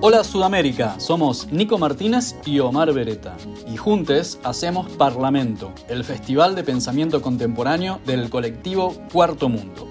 Hola 0.00 0.22
Sudamérica, 0.22 1.00
somos 1.00 1.50
Nico 1.50 1.76
Martínez 1.76 2.36
y 2.46 2.60
Omar 2.60 2.92
Beretta, 2.92 3.36
y 3.66 3.76
juntos 3.76 4.38
hacemos 4.44 4.88
Parlamento, 4.92 5.72
el 5.88 6.04
festival 6.04 6.54
de 6.54 6.62
pensamiento 6.62 7.20
contemporáneo 7.20 7.98
del 8.06 8.30
colectivo 8.30 8.94
Cuarto 9.12 9.48
Mundo. 9.48 9.88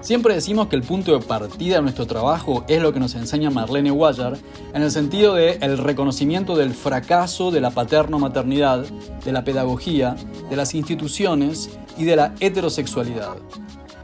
Siempre 0.00 0.34
decimos 0.34 0.68
que 0.68 0.76
el 0.76 0.84
punto 0.84 1.18
de 1.18 1.26
partida 1.26 1.76
de 1.76 1.82
nuestro 1.82 2.06
trabajo 2.06 2.64
es 2.68 2.80
lo 2.80 2.92
que 2.92 3.00
nos 3.00 3.16
enseña 3.16 3.50
Marlene 3.50 3.90
Guayar, 3.90 4.38
en 4.74 4.82
el 4.82 4.92
sentido 4.92 5.34
de 5.34 5.58
el 5.60 5.76
reconocimiento 5.76 6.54
del 6.54 6.72
fracaso 6.72 7.50
de 7.50 7.60
la 7.60 7.70
paterno-maternidad, 7.70 8.84
de 9.24 9.32
la 9.32 9.42
pedagogía, 9.42 10.14
de 10.50 10.56
las 10.56 10.72
instituciones 10.72 11.68
y 11.98 12.04
de 12.04 12.14
la 12.14 12.34
heterosexualidad. 12.38 13.38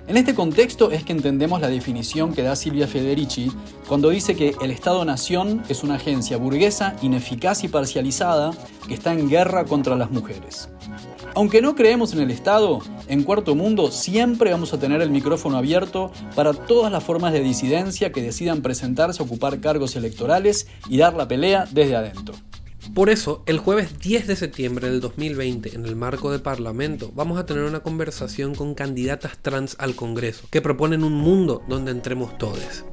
En 0.09 0.17
este 0.17 0.35
contexto 0.35 0.91
es 0.91 1.05
que 1.05 1.13
entendemos 1.13 1.61
la 1.61 1.69
definición 1.69 2.33
que 2.33 2.43
da 2.43 2.57
Silvia 2.57 2.89
Federici 2.89 3.53
cuando 3.87 4.09
dice 4.09 4.35
que 4.35 4.57
el 4.63 4.71
Estado-Nación 4.71 5.63
es 5.69 5.85
una 5.85 5.97
agencia 5.97 6.39
burguesa, 6.39 6.97
ineficaz 7.03 7.63
y 7.63 7.69
parcializada 7.69 8.53
que 8.87 8.95
está 8.95 9.13
en 9.13 9.29
guerra 9.29 9.67
contra 9.67 9.97
las 9.97 10.11
mujeres. 10.11 10.71
Aunque 11.35 11.61
no 11.61 11.75
creemos 11.75 12.15
en 12.15 12.21
el 12.21 12.31
Estado, 12.31 12.81
en 13.07 13.23
Cuarto 13.23 13.55
Mundo 13.55 13.91
siempre 13.91 14.51
vamos 14.51 14.73
a 14.73 14.79
tener 14.79 15.03
el 15.03 15.11
micrófono 15.11 15.59
abierto 15.59 16.11
para 16.35 16.55
todas 16.55 16.91
las 16.91 17.05
formas 17.05 17.35
de 17.35 17.41
disidencia 17.41 18.11
que 18.11 18.23
decidan 18.23 18.63
presentarse 18.63 19.23
a 19.23 19.27
ocupar 19.27 19.61
cargos 19.61 19.95
electorales 19.95 20.69
y 20.89 20.97
dar 20.97 21.13
la 21.17 21.29
pelea 21.29 21.69
desde 21.71 21.97
adentro. 21.97 22.35
Por 22.95 23.11
eso, 23.11 23.43
el 23.47 23.59
jueves 23.59 23.99
10 23.99 24.27
de 24.29 24.37
septiembre 24.37 24.89
del 24.89 25.01
2020, 25.01 25.75
en 25.75 25.85
el 25.85 25.97
marco 25.97 26.31
de 26.31 26.39
Parlamento, 26.39 27.11
vamos 27.15 27.39
a 27.39 27.45
tener 27.45 27.65
una 27.65 27.81
conversación 27.81 28.55
con 28.55 28.75
candidatas 28.75 29.37
trans 29.39 29.77
al 29.79 29.95
Congreso, 29.95 30.47
que 30.51 30.63
proponen 30.63 31.05
un 31.05 31.13
mundo 31.13 31.63
donde 31.69 31.91
entremos 31.91 32.39
todos. 32.39 32.85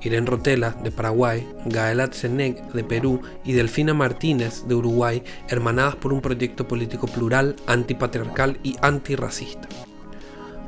Irene 0.00 0.26
Rotela, 0.26 0.70
de 0.82 0.92
Paraguay, 0.92 1.46
Gaela 1.66 2.08
Tseneg, 2.08 2.72
de 2.72 2.84
Perú, 2.84 3.20
y 3.44 3.52
Delfina 3.52 3.94
Martínez, 3.94 4.64
de 4.68 4.76
Uruguay, 4.76 5.22
hermanadas 5.48 5.96
por 5.96 6.12
un 6.12 6.20
proyecto 6.20 6.68
político 6.68 7.08
plural, 7.08 7.56
antipatriarcal 7.66 8.58
y 8.62 8.76
antirracista. 8.80 9.68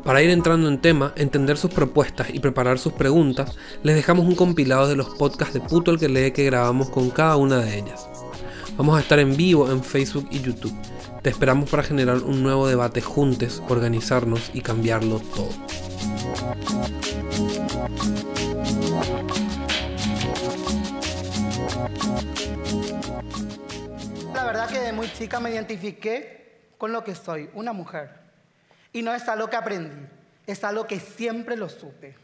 Para 0.02 0.22
ir 0.22 0.30
entrando 0.30 0.68
en 0.68 0.80
tema, 0.80 1.12
entender 1.16 1.56
sus 1.56 1.70
propuestas 1.70 2.30
y 2.32 2.40
preparar 2.40 2.78
sus 2.78 2.92
preguntas, 2.92 3.56
les 3.82 3.94
dejamos 3.94 4.26
un 4.26 4.34
compilado 4.34 4.88
de 4.88 4.96
los 4.96 5.10
podcasts 5.10 5.54
de 5.54 5.60
Puto 5.60 5.90
el 5.90 5.98
que 5.98 6.08
lee 6.08 6.32
que 6.32 6.44
grabamos 6.44 6.90
con 6.90 7.10
cada 7.10 7.36
una 7.36 7.58
de 7.58 7.78
ellas. 7.78 8.07
Vamos 8.78 8.96
a 8.96 9.00
estar 9.00 9.18
en 9.18 9.36
vivo 9.36 9.68
en 9.72 9.82
Facebook 9.82 10.28
y 10.30 10.40
YouTube. 10.40 10.72
Te 11.20 11.30
esperamos 11.30 11.68
para 11.68 11.82
generar 11.82 12.18
un 12.18 12.44
nuevo 12.44 12.68
debate 12.68 13.00
juntos, 13.00 13.60
organizarnos 13.68 14.52
y 14.54 14.60
cambiarlo 14.60 15.18
todo. 15.18 15.50
La 24.32 24.44
verdad 24.44 24.68
que 24.68 24.78
de 24.78 24.92
muy 24.92 25.12
chica 25.12 25.40
me 25.40 25.50
identifiqué 25.50 26.70
con 26.78 26.92
lo 26.92 27.02
que 27.02 27.16
soy, 27.16 27.50
una 27.54 27.72
mujer. 27.72 28.10
Y 28.92 29.02
no 29.02 29.12
es 29.12 29.28
algo 29.28 29.50
que 29.50 29.56
aprendí, 29.56 30.06
es 30.46 30.62
algo 30.62 30.86
que 30.86 31.00
siempre 31.00 31.56
lo 31.56 31.68
supe. 31.68 32.14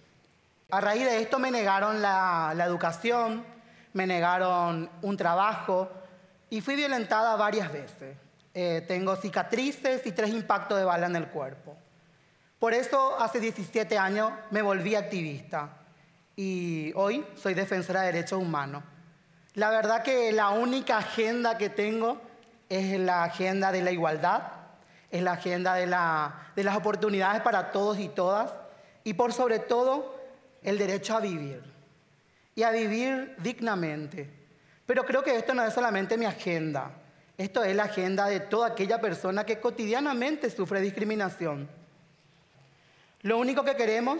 A 0.70 0.80
raíz 0.80 1.04
de 1.04 1.20
esto 1.20 1.40
me 1.40 1.50
negaron 1.50 2.00
la, 2.00 2.52
la 2.54 2.64
educación, 2.64 3.42
me 3.92 4.06
negaron 4.06 4.88
un 5.02 5.16
trabajo 5.16 5.90
y 6.54 6.60
fui 6.60 6.76
violentada 6.76 7.34
varias 7.34 7.72
veces. 7.72 8.16
Eh, 8.54 8.84
tengo 8.86 9.16
cicatrices 9.16 10.06
y 10.06 10.12
tres 10.12 10.30
impactos 10.30 10.78
de 10.78 10.84
bala 10.84 11.06
en 11.06 11.16
el 11.16 11.26
cuerpo. 11.26 11.76
Por 12.60 12.74
eso 12.74 13.18
hace 13.18 13.40
17 13.40 13.98
años 13.98 14.30
me 14.52 14.62
volví 14.62 14.94
activista 14.94 15.78
y 16.36 16.92
hoy 16.94 17.26
soy 17.34 17.54
defensora 17.54 18.02
de 18.02 18.12
derechos 18.12 18.40
humanos. 18.40 18.84
La 19.54 19.70
verdad 19.70 20.04
que 20.04 20.30
la 20.30 20.50
única 20.50 20.98
agenda 20.98 21.58
que 21.58 21.70
tengo 21.70 22.20
es 22.68 23.00
la 23.00 23.24
agenda 23.24 23.72
de 23.72 23.82
la 23.82 23.90
igualdad, 23.90 24.44
es 25.10 25.22
la 25.24 25.32
agenda 25.32 25.74
de, 25.74 25.86
de 26.54 26.64
las 26.64 26.76
oportunidades 26.76 27.42
para 27.42 27.72
todos 27.72 27.98
y 27.98 28.08
todas 28.08 28.52
y 29.02 29.14
por 29.14 29.32
sobre 29.32 29.58
todo 29.58 30.14
el 30.62 30.78
derecho 30.78 31.16
a 31.16 31.20
vivir 31.20 31.64
y 32.54 32.62
a 32.62 32.70
vivir 32.70 33.34
dignamente. 33.38 34.43
Pero 34.86 35.04
creo 35.04 35.22
que 35.22 35.36
esto 35.36 35.54
no 35.54 35.64
es 35.64 35.72
solamente 35.72 36.18
mi 36.18 36.26
agenda, 36.26 36.90
esto 37.38 37.64
es 37.64 37.74
la 37.74 37.84
agenda 37.84 38.26
de 38.26 38.40
toda 38.40 38.68
aquella 38.68 39.00
persona 39.00 39.44
que 39.44 39.58
cotidianamente 39.60 40.50
sufre 40.50 40.80
discriminación. 40.80 41.68
Lo 43.22 43.38
único 43.38 43.64
que 43.64 43.76
queremos 43.76 44.18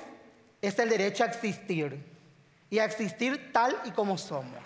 es 0.63 0.79
el 0.79 0.89
derecho 0.89 1.25
a 1.25 1.27
existir 1.27 2.03
y 2.71 2.79
a 2.79 2.87
existir 2.87 3.53
tal 3.53 3.77
y 3.85 3.91
como 3.91 4.17
somos. 4.17 4.63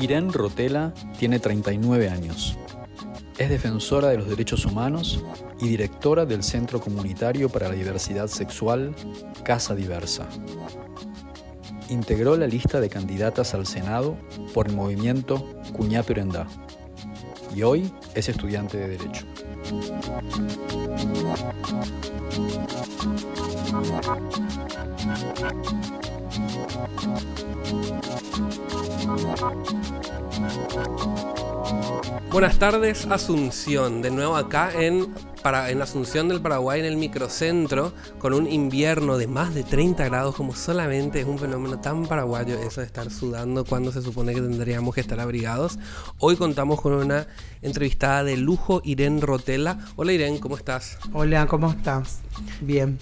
Irene 0.00 0.30
Rotela 0.32 0.92
tiene 1.18 1.38
39 1.38 2.08
años. 2.08 2.56
Es 3.36 3.50
defensora 3.50 4.08
de 4.08 4.18
los 4.18 4.28
derechos 4.28 4.64
humanos 4.64 5.22
y 5.60 5.68
directora 5.68 6.26
del 6.26 6.42
Centro 6.42 6.80
Comunitario 6.80 7.48
para 7.48 7.68
la 7.68 7.74
Diversidad 7.74 8.26
Sexual, 8.26 8.94
Casa 9.44 9.74
Diversa. 9.74 10.28
Integró 11.88 12.36
la 12.36 12.46
lista 12.46 12.80
de 12.80 12.88
candidatas 12.88 13.54
al 13.54 13.66
Senado 13.66 14.16
por 14.52 14.68
el 14.68 14.74
movimiento 14.74 15.44
Cuñá 15.72 16.02
Perendá 16.02 16.46
y 17.54 17.62
hoy 17.62 17.90
es 18.14 18.28
estudiante 18.28 18.76
de 18.76 18.88
Derecho. 18.88 19.24
Buenas 32.30 32.58
tardes, 32.58 33.06
Asunción. 33.06 34.02
De 34.02 34.10
nuevo 34.10 34.36
acá 34.36 34.70
en, 34.74 35.12
para, 35.42 35.70
en 35.70 35.80
Asunción 35.82 36.28
del 36.28 36.40
Paraguay, 36.40 36.80
en 36.80 36.86
el 36.86 36.96
microcentro, 36.96 37.92
con 38.18 38.34
un 38.34 38.50
invierno 38.50 39.18
de 39.18 39.26
más 39.26 39.54
de 39.54 39.64
30 39.64 40.04
grados, 40.04 40.34
como 40.34 40.54
solamente 40.54 41.20
es 41.20 41.26
un 41.26 41.38
fenómeno 41.38 41.80
tan 41.80 42.06
paraguayo 42.06 42.58
eso 42.58 42.80
de 42.80 42.86
estar 42.86 43.10
sudando 43.10 43.64
cuando 43.64 43.92
se 43.92 44.02
supone 44.02 44.34
que 44.34 44.40
tendríamos 44.40 44.94
que 44.94 45.00
estar 45.00 45.20
abrigados. 45.20 45.78
Hoy 46.18 46.36
contamos 46.36 46.80
con 46.80 46.92
una 46.92 47.26
entrevistada 47.62 48.24
de 48.24 48.36
lujo, 48.36 48.80
Irene 48.84 49.20
Rotela. 49.20 49.78
Hola 49.96 50.12
Irene, 50.12 50.40
¿cómo 50.40 50.56
estás? 50.56 50.98
Hola, 51.12 51.46
¿cómo 51.46 51.70
estás? 51.70 52.20
Bien. 52.60 52.98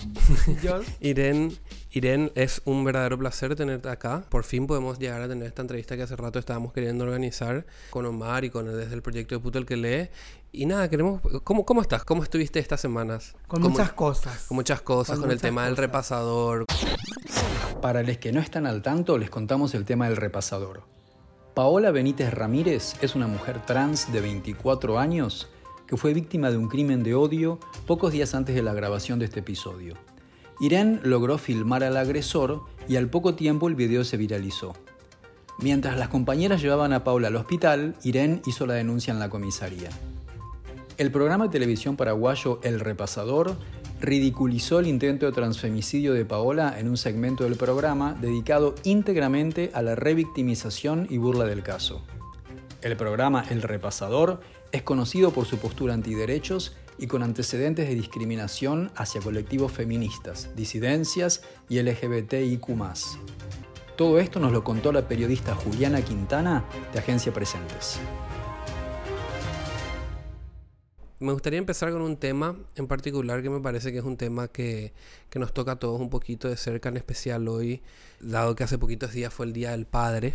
Irene 1.01 1.53
Irene, 1.97 2.31
es 2.35 2.61
un 2.67 2.85
verdadero 2.85 3.17
placer 3.17 3.57
tenerte 3.57 3.89
acá. 3.89 4.23
Por 4.29 4.45
fin 4.45 4.67
podemos 4.67 4.99
llegar 4.99 5.23
a 5.23 5.29
tener 5.29 5.49
esta 5.49 5.63
entrevista 5.63 5.97
que 5.97 6.03
hace 6.03 6.15
rato 6.15 6.39
estábamos 6.39 6.75
queriendo 6.75 7.05
organizar 7.05 7.65
con 7.89 8.05
Omar 8.05 8.45
y 8.45 8.51
con 8.51 8.67
desde 8.67 8.95
el 8.95 9.01
proyecto 9.01 9.35
de 9.35 9.41
Puto 9.41 9.59
el 9.59 9.65
que 9.65 9.79
lee. 9.79 10.11
Y 10.53 10.67
nada, 10.67 10.91
queremos... 10.91 11.23
¿Cómo, 11.43 11.65
cómo 11.65 11.81
estás? 11.81 12.05
¿Cómo 12.05 12.23
estuviste 12.23 12.59
estas 12.59 12.83
semanas? 12.83 13.35
Con 13.49 13.63
muchas 13.63 13.95
cosas. 13.95 14.45
Con 14.45 14.57
muchas 14.57 14.83
cosas, 14.83 15.19
con, 15.19 15.31
el 15.31 15.41
tema 15.41 15.65
del 15.65 15.79
repasador. 15.79 16.67
Para 17.81 18.03
los 18.03 18.19
que 18.19 18.31
no 18.31 18.41
están 18.41 18.67
al 18.67 18.83
tanto, 18.83 19.17
les 19.17 19.31
contamos 19.31 19.75
el 19.75 19.87
tema 19.87 20.07
del 20.07 20.19
repasador. 20.19 20.83
Paola 21.55 21.93
Benítez 21.93 22.31
Ramírez 22.35 22.93
es 23.01 23.15
una 23.15 23.27
mujer 23.27 23.65
trans 23.65 24.13
de 24.13 24.21
24 24.21 24.99
años 24.99 25.49
que 25.87 25.97
fue 25.97 26.13
víctima 26.13 26.51
de 26.51 26.59
un 26.59 26.69
crimen 26.69 27.03
de 27.03 27.15
odio 27.15 27.59
pocos 27.87 28.13
días 28.13 28.35
antes 28.35 28.55
de 28.55 28.63
la 28.63 28.75
grabación 28.75 29.19
de 29.19 29.25
este 29.25 29.41
episodio. 29.41 29.95
Irene 30.59 31.01
logró 31.03 31.39
filmar 31.39 31.85
al 31.85 31.97
agresor 31.97 32.63
y 32.89 32.97
al 32.97 33.09
poco 33.09 33.35
tiempo 33.35 33.69
el 33.69 33.75
video 33.75 34.05
se 34.05 34.17
viralizó. 34.17 34.75
Mientras 35.59 35.99
las 35.99 36.09
compañeras 36.09 36.63
llevaban 36.63 36.93
a 36.93 37.05
Paula 37.05 37.29
al 37.29 37.37
hospital, 37.37 37.95
Irene 38.03 38.43
hizo 38.47 38.67
la 38.67 38.75
denuncia 38.75 39.13
en 39.13 39.19
la 39.19 39.29
comisaría. 39.29 39.91
El 40.99 41.11
programa 41.11 41.45
de 41.45 41.51
televisión 41.51 41.97
paraguayo 41.97 42.59
El 42.63 42.81
Repasador 42.81 43.57
ridiculizó 44.01 44.79
el 44.79 44.87
intento 44.87 45.27
de 45.27 45.33
transfemicidio 45.33 46.15
de 46.15 46.25
Paola 46.25 46.79
en 46.79 46.89
un 46.89 46.97
segmento 46.97 47.45
del 47.45 47.57
programa 47.57 48.15
dedicado 48.21 48.75
íntegramente 48.85 49.71
a 49.75 49.83
la 49.83 49.95
revictimización 49.95 51.07
y 51.11 51.19
burla 51.19 51.45
del 51.45 51.63
caso. 51.63 52.03
El 52.83 52.97
programa 52.97 53.45
El 53.51 53.63
Repasador 53.63 54.41
es 54.73 54.83
conocido 54.83 55.33
por 55.33 55.47
su 55.47 55.59
postura 55.59 55.95
antiderechos 55.95 56.77
y 56.99 57.07
con 57.07 57.23
antecedentes 57.23 57.89
de 57.89 57.95
discriminación 57.95 58.91
hacia 58.97 59.21
colectivos 59.21 59.73
feministas, 59.73 60.51
disidencias 60.57 61.43
y 61.69 61.81
LGBTIQ. 61.81 62.67
Todo 63.97 64.19
esto 64.19 64.41
nos 64.41 64.53
lo 64.53 64.63
contó 64.63 64.93
la 64.93 65.09
periodista 65.09 65.55
Juliana 65.55 66.03
Quintana 66.03 66.65
de 66.93 66.99
Agencia 66.99 67.33
Presentes. 67.33 67.99
Me 71.19 71.33
gustaría 71.33 71.59
empezar 71.59 71.91
con 71.93 72.03
un 72.03 72.19
tema 72.19 72.57
en 72.75 72.87
particular 72.87 73.43
que 73.43 73.49
me 73.49 73.61
parece 73.61 73.91
que 73.91 73.99
es 73.99 74.05
un 74.05 74.19
tema 74.19 74.49
que, 74.49 74.93
que, 75.31 75.39
nos 75.39 75.55
toca 75.55 75.73
a 75.73 75.79
todos 75.79 75.99
un 75.99 76.11
poquito 76.11 76.47
de 76.47 76.59
cerca, 76.59 76.91
en 76.91 76.99
especial 76.99 77.49
hoy, 77.49 77.81
dado 78.21 78.55
que 78.55 78.65
hace 78.65 78.77
poquitos 78.77 79.13
días 79.13 79.33
fue 79.33 79.47
el 79.47 79.55
Día 79.55 79.71
del 79.71 79.87
Padre. 79.87 80.35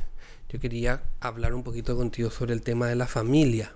Yo 0.50 0.60
quería 0.60 1.04
hablar 1.20 1.54
un 1.54 1.62
poquito 1.62 1.96
contigo 1.96 2.32
sobre 2.32 2.54
el 2.54 2.64
tema 2.64 2.88
de 2.88 2.96
la 2.96 3.06
familia. 3.06 3.76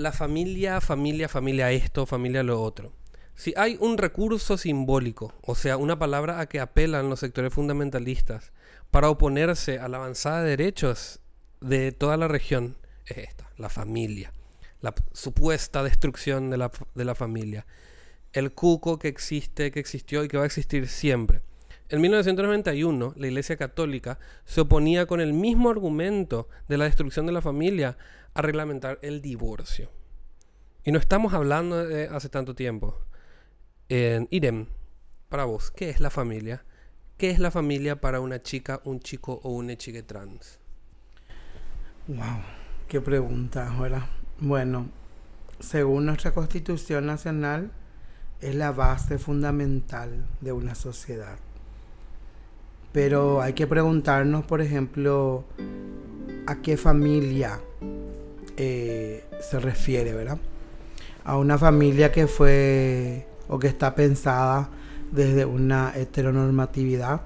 La 0.00 0.12
familia, 0.12 0.80
familia, 0.80 1.28
familia 1.28 1.70
esto, 1.72 2.06
familia 2.06 2.42
lo 2.42 2.62
otro. 2.62 2.92
Si 3.34 3.52
hay 3.56 3.76
un 3.80 3.98
recurso 3.98 4.56
simbólico, 4.56 5.34
o 5.42 5.54
sea, 5.54 5.76
una 5.76 5.98
palabra 5.98 6.40
a 6.40 6.46
que 6.46 6.60
apelan 6.60 7.08
los 7.10 7.20
sectores 7.20 7.52
fundamentalistas 7.52 8.52
para 8.90 9.10
oponerse 9.10 9.78
a 9.78 9.88
la 9.88 9.98
avanzada 9.98 10.42
de 10.42 10.50
derechos 10.50 11.20
de 11.60 11.92
toda 11.92 12.16
la 12.16 12.28
región, 12.28 12.76
es 13.06 13.18
esta, 13.18 13.50
la 13.56 13.68
familia 13.68 14.32
la 14.80 14.94
supuesta 15.12 15.82
destrucción 15.82 16.50
de 16.50 16.56
la, 16.56 16.70
de 16.94 17.04
la 17.04 17.14
familia. 17.14 17.66
El 18.32 18.52
cuco 18.52 18.98
que 18.98 19.08
existe, 19.08 19.70
que 19.70 19.80
existió 19.80 20.24
y 20.24 20.28
que 20.28 20.36
va 20.36 20.44
a 20.44 20.46
existir 20.46 20.88
siempre. 20.88 21.42
En 21.90 22.00
1991, 22.00 23.14
la 23.16 23.26
Iglesia 23.26 23.56
Católica 23.56 24.20
se 24.44 24.60
oponía 24.60 25.06
con 25.06 25.20
el 25.20 25.32
mismo 25.32 25.70
argumento 25.70 26.48
de 26.68 26.78
la 26.78 26.84
destrucción 26.84 27.26
de 27.26 27.32
la 27.32 27.42
familia 27.42 27.98
a 28.32 28.42
reglamentar 28.42 29.00
el 29.02 29.20
divorcio. 29.20 29.90
Y 30.84 30.92
no 30.92 31.00
estamos 31.00 31.34
hablando 31.34 31.84
de 31.84 32.06
hace 32.06 32.28
tanto 32.28 32.54
tiempo. 32.54 32.96
En 33.88 34.28
Irem, 34.30 34.66
para 35.28 35.46
vos, 35.46 35.72
¿qué 35.72 35.90
es 35.90 35.98
la 35.98 36.10
familia? 36.10 36.64
¿Qué 37.18 37.30
es 37.30 37.40
la 37.40 37.50
familia 37.50 38.00
para 38.00 38.20
una 38.20 38.40
chica, 38.40 38.80
un 38.84 39.00
chico 39.00 39.40
o 39.42 39.50
una 39.50 39.74
chica 39.76 40.00
trans? 40.06 40.60
Wow, 42.06 42.40
qué 42.86 43.00
pregunta, 43.00 43.68
¿verdad? 43.80 44.06
Bueno, 44.38 44.88
según 45.58 46.06
nuestra 46.06 46.30
Constitución 46.30 47.06
Nacional, 47.06 47.72
es 48.40 48.54
la 48.54 48.70
base 48.70 49.18
fundamental 49.18 50.24
de 50.40 50.52
una 50.52 50.76
sociedad. 50.76 51.40
Pero 52.92 53.40
hay 53.40 53.52
que 53.52 53.66
preguntarnos, 53.66 54.44
por 54.44 54.60
ejemplo, 54.60 55.44
a 56.46 56.56
qué 56.62 56.76
familia 56.76 57.60
eh, 58.56 59.24
se 59.40 59.60
refiere, 59.60 60.12
¿verdad? 60.12 60.38
A 61.24 61.36
una 61.36 61.56
familia 61.58 62.10
que 62.10 62.26
fue 62.26 63.26
o 63.48 63.58
que 63.58 63.68
está 63.68 63.94
pensada 63.94 64.68
desde 65.12 65.44
una 65.44 65.92
heteronormatividad 65.94 67.20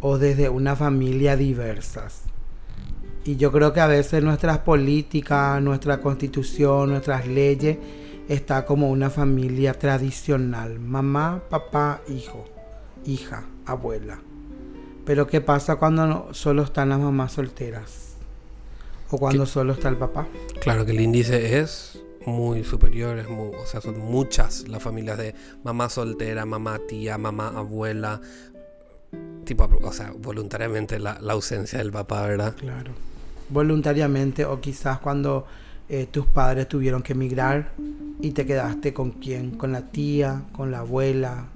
o 0.00 0.18
desde 0.18 0.48
una 0.48 0.76
familia 0.76 1.36
diversas. 1.36 2.22
Y 3.24 3.36
yo 3.36 3.52
creo 3.52 3.72
que 3.72 3.80
a 3.80 3.86
veces 3.86 4.22
nuestras 4.22 4.58
políticas, 4.58 5.62
nuestra 5.62 6.00
constitución, 6.00 6.90
nuestras 6.90 7.26
leyes, 7.26 7.78
está 8.28 8.64
como 8.64 8.90
una 8.90 9.10
familia 9.10 9.74
tradicional. 9.74 10.78
Mamá, 10.80 11.42
papá, 11.50 12.00
hijo, 12.08 12.46
hija, 13.04 13.44
abuela. 13.66 14.20
Pero 15.04 15.26
¿qué 15.26 15.40
pasa 15.40 15.76
cuando 15.76 16.32
solo 16.32 16.62
están 16.62 16.90
las 16.90 16.98
mamás 16.98 17.32
solteras? 17.32 18.14
O 19.10 19.18
cuando 19.18 19.46
solo 19.46 19.72
está 19.72 19.88
el 19.88 19.96
papá. 19.96 20.26
Claro 20.60 20.86
que 20.86 20.92
el 20.92 21.00
índice 21.00 21.58
es 21.58 22.00
muy 22.26 22.62
superior, 22.64 23.18
es 23.18 23.26
o 23.28 23.66
sea, 23.66 23.80
son 23.80 23.98
muchas 23.98 24.68
las 24.68 24.82
familias 24.82 25.18
de 25.18 25.34
mamá 25.64 25.88
soltera, 25.88 26.44
mamá 26.44 26.78
tía, 26.86 27.18
mamá 27.18 27.48
abuela, 27.48 28.20
tipo, 29.44 29.68
o 29.82 29.92
sea, 29.92 30.12
voluntariamente 30.16 30.98
la, 30.98 31.18
la 31.20 31.32
ausencia 31.32 31.78
del 31.78 31.90
papá, 31.90 32.26
¿verdad? 32.26 32.54
Claro 32.56 32.92
voluntariamente 33.50 34.44
o 34.44 34.60
quizás 34.60 34.98
cuando 34.98 35.46
eh, 35.88 36.06
tus 36.10 36.26
padres 36.26 36.68
tuvieron 36.68 37.02
que 37.02 37.12
emigrar 37.12 37.72
y 38.20 38.30
te 38.30 38.46
quedaste 38.46 38.94
con 38.94 39.10
quién, 39.10 39.50
con 39.52 39.72
la 39.72 39.90
tía, 39.90 40.44
con 40.52 40.70
la 40.70 40.80
abuela. 40.80 41.46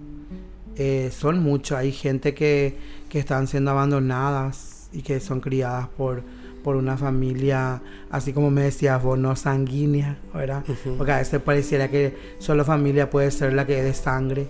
Eh, 0.77 1.11
son 1.13 1.41
muchos, 1.41 1.79
hay 1.79 1.93
gente 1.93 2.35
que, 2.35 2.77
que 3.09 3.19
están 3.19 3.47
siendo 3.47 3.71
abandonadas 3.71 4.89
y 4.93 5.03
que 5.03 5.21
son 5.21 5.41
criadas 5.41 5.89
por, 5.97 6.23
por 6.63 6.77
una 6.77 6.97
familia, 6.97 7.83
así 8.11 8.33
como 8.33 8.51
me 8.51 8.63
decías 8.63 9.03
vos, 9.03 9.19
no 9.19 9.37
sanguínea, 9.37 10.19
¿verdad? 10.33 10.65
Porque 10.97 11.13
a 11.13 11.19
veces 11.19 11.41
pareciera 11.41 11.91
que 11.91 12.17
solo 12.39 12.65
familia 12.65 13.11
puede 13.11 13.31
ser 13.31 13.53
la 13.53 13.67
que 13.67 13.79
es 13.79 13.85
de 13.85 13.95
sangre. 13.95 14.47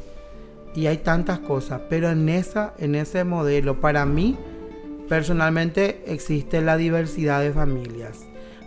Y 0.74 0.86
hay 0.86 0.98
tantas 0.98 1.38
cosas, 1.38 1.82
pero 1.88 2.10
en, 2.10 2.28
esa, 2.28 2.74
en 2.78 2.96
ese 2.96 3.22
modelo, 3.22 3.80
para 3.80 4.04
mí, 4.06 4.36
Personalmente 5.08 6.02
existe 6.06 6.62
la 6.62 6.78
diversidad 6.78 7.42
de 7.42 7.52
familias, 7.52 8.20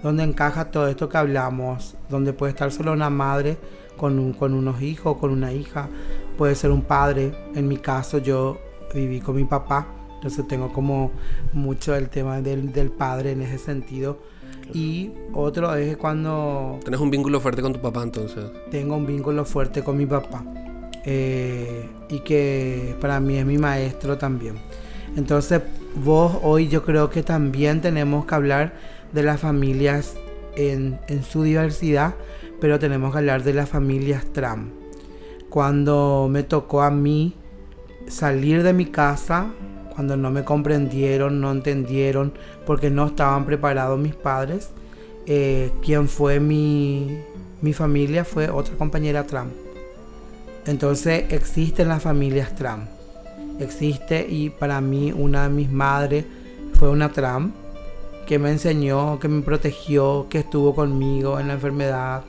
donde 0.03 0.23
encaja 0.23 0.69
todo 0.69 0.87
esto 0.87 1.09
que 1.09 1.17
hablamos, 1.17 1.95
donde 2.09 2.31
puede 2.31 2.51
estar 2.51 2.71
solo 2.71 2.93
una 2.93 3.09
madre 3.09 3.57
con, 3.97 4.33
con 4.33 4.53
unos 4.53 4.81
hijos, 4.81 5.17
con 5.17 5.31
una 5.31 5.51
hija, 5.51 5.89
puede 6.37 6.55
ser 6.55 6.71
un 6.71 6.83
padre. 6.83 7.33
En 7.55 7.67
mi 7.67 7.77
caso 7.77 8.19
yo 8.19 8.59
viví 8.93 9.19
con 9.19 9.35
mi 9.35 9.43
papá, 9.43 9.87
entonces 10.15 10.47
tengo 10.47 10.71
como 10.71 11.11
mucho 11.53 11.95
el 11.95 12.09
tema 12.09 12.41
del, 12.41 12.71
del 12.71 12.89
padre 12.89 13.31
en 13.31 13.41
ese 13.41 13.57
sentido. 13.57 14.19
Y 14.73 15.11
otro 15.33 15.73
es 15.75 15.95
cuando... 15.97 16.79
¿Tienes 16.81 16.99
un 16.99 17.09
vínculo 17.09 17.39
fuerte 17.39 17.61
con 17.61 17.73
tu 17.73 17.79
papá 17.79 18.03
entonces? 18.03 18.45
Tengo 18.69 18.95
un 18.95 19.05
vínculo 19.05 19.45
fuerte 19.45 19.83
con 19.83 19.97
mi 19.97 20.05
papá. 20.05 20.43
Eh, 21.05 21.89
y 22.09 22.19
que 22.19 22.95
para 22.99 23.19
mí 23.21 23.37
es 23.37 23.45
mi 23.45 23.57
maestro 23.57 24.17
también. 24.17 24.55
Entonces, 25.15 25.61
vos 26.03 26.37
hoy 26.43 26.67
yo 26.67 26.83
creo 26.83 27.09
que 27.09 27.23
también 27.23 27.81
tenemos 27.81 28.25
que 28.25 28.35
hablar 28.35 28.73
de 29.13 29.23
las 29.23 29.39
familias 29.39 30.15
en, 30.57 30.99
su 31.23 31.43
diversidad, 31.43 32.15
pero 32.59 32.79
tenemos 32.79 33.11
que 33.11 33.19
hablar 33.19 33.43
de 33.43 33.53
las 33.53 33.69
familias 33.69 34.25
trans. 34.33 34.71
Cuando 35.49 36.27
me 36.29 36.43
tocó 36.43 36.81
a 36.81 36.91
mí 36.91 37.33
salir 38.07 38.63
de 38.63 38.73
mi 38.73 38.85
casa, 38.85 39.47
cuando 39.93 40.17
no 40.17 40.31
me 40.31 40.43
comprendieron, 40.43 41.41
no 41.41 41.51
entendieron, 41.51 42.33
porque 42.65 42.89
no 42.89 43.07
estaban 43.07 43.45
preparados 43.45 43.99
mis 43.99 44.15
padres, 44.15 44.71
eh, 45.25 45.71
quien 45.81 46.07
fue 46.07 46.39
mi, 46.39 47.19
mi 47.61 47.73
familia 47.73 48.25
fue 48.25 48.49
otra 48.49 48.75
compañera 48.75 49.25
trans. 49.25 49.53
Entonces 50.65 51.25
existen 51.29 51.87
las 51.87 52.03
familias 52.03 52.53
trans 52.55 52.97
existe 53.59 54.25
y 54.29 54.49
para 54.49 54.81
mí 54.81 55.11
una 55.11 55.43
de 55.43 55.49
mis 55.49 55.71
madres 55.71 56.25
fue 56.73 56.89
una 56.89 57.11
tram 57.11 57.53
que 58.25 58.39
me 58.39 58.51
enseñó, 58.51 59.19
que 59.19 59.27
me 59.27 59.41
protegió, 59.41 60.27
que 60.29 60.39
estuvo 60.39 60.75
conmigo 60.75 61.39
en 61.39 61.47
la 61.47 61.53
enfermedad, 61.53 62.23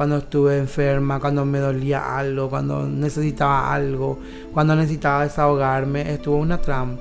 cuando 0.00 0.16
estuve 0.16 0.56
enferma, 0.56 1.20
cuando 1.20 1.44
me 1.44 1.58
dolía 1.58 2.16
algo, 2.16 2.48
cuando 2.48 2.86
necesitaba 2.86 3.70
algo, 3.70 4.18
cuando 4.54 4.74
necesitaba 4.74 5.24
desahogarme, 5.24 6.10
estuvo 6.14 6.36
una 6.38 6.56
tram. 6.56 6.96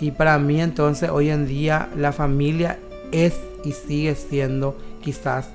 Y 0.00 0.10
para 0.10 0.38
mí 0.38 0.58
entonces 0.58 1.10
hoy 1.10 1.28
en 1.28 1.46
día 1.46 1.90
la 1.98 2.12
familia 2.12 2.78
es 3.12 3.38
y 3.62 3.72
sigue 3.72 4.14
siendo 4.14 4.74
quizás 5.02 5.50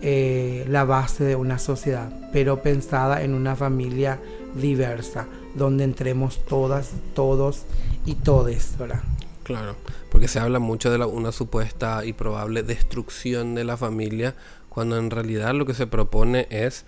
eh, 0.00 0.64
la 0.70 0.84
base 0.84 1.22
de 1.22 1.36
una 1.36 1.58
sociedad, 1.58 2.08
pero 2.32 2.62
pensada 2.62 3.22
en 3.22 3.34
una 3.34 3.54
familia 3.54 4.18
diversa, 4.54 5.26
donde 5.54 5.84
entremos 5.84 6.42
todas, 6.46 6.92
todos 7.14 7.64
y 8.06 8.14
todes, 8.14 8.78
¿verdad? 8.78 9.02
Claro, 9.46 9.76
porque 10.10 10.26
se 10.26 10.40
habla 10.40 10.60
mucho 10.60 10.90
de 10.90 11.04
una 11.04 11.30
supuesta 11.30 12.04
y 12.04 12.14
probable 12.14 12.62
destrucción 12.64 13.54
de 13.54 13.62
la 13.62 13.76
familia, 13.76 14.34
cuando 14.76 14.98
en 14.98 15.10
realidad 15.10 15.54
lo 15.54 15.64
que 15.64 15.72
se 15.72 15.86
propone 15.86 16.48
es 16.50 16.84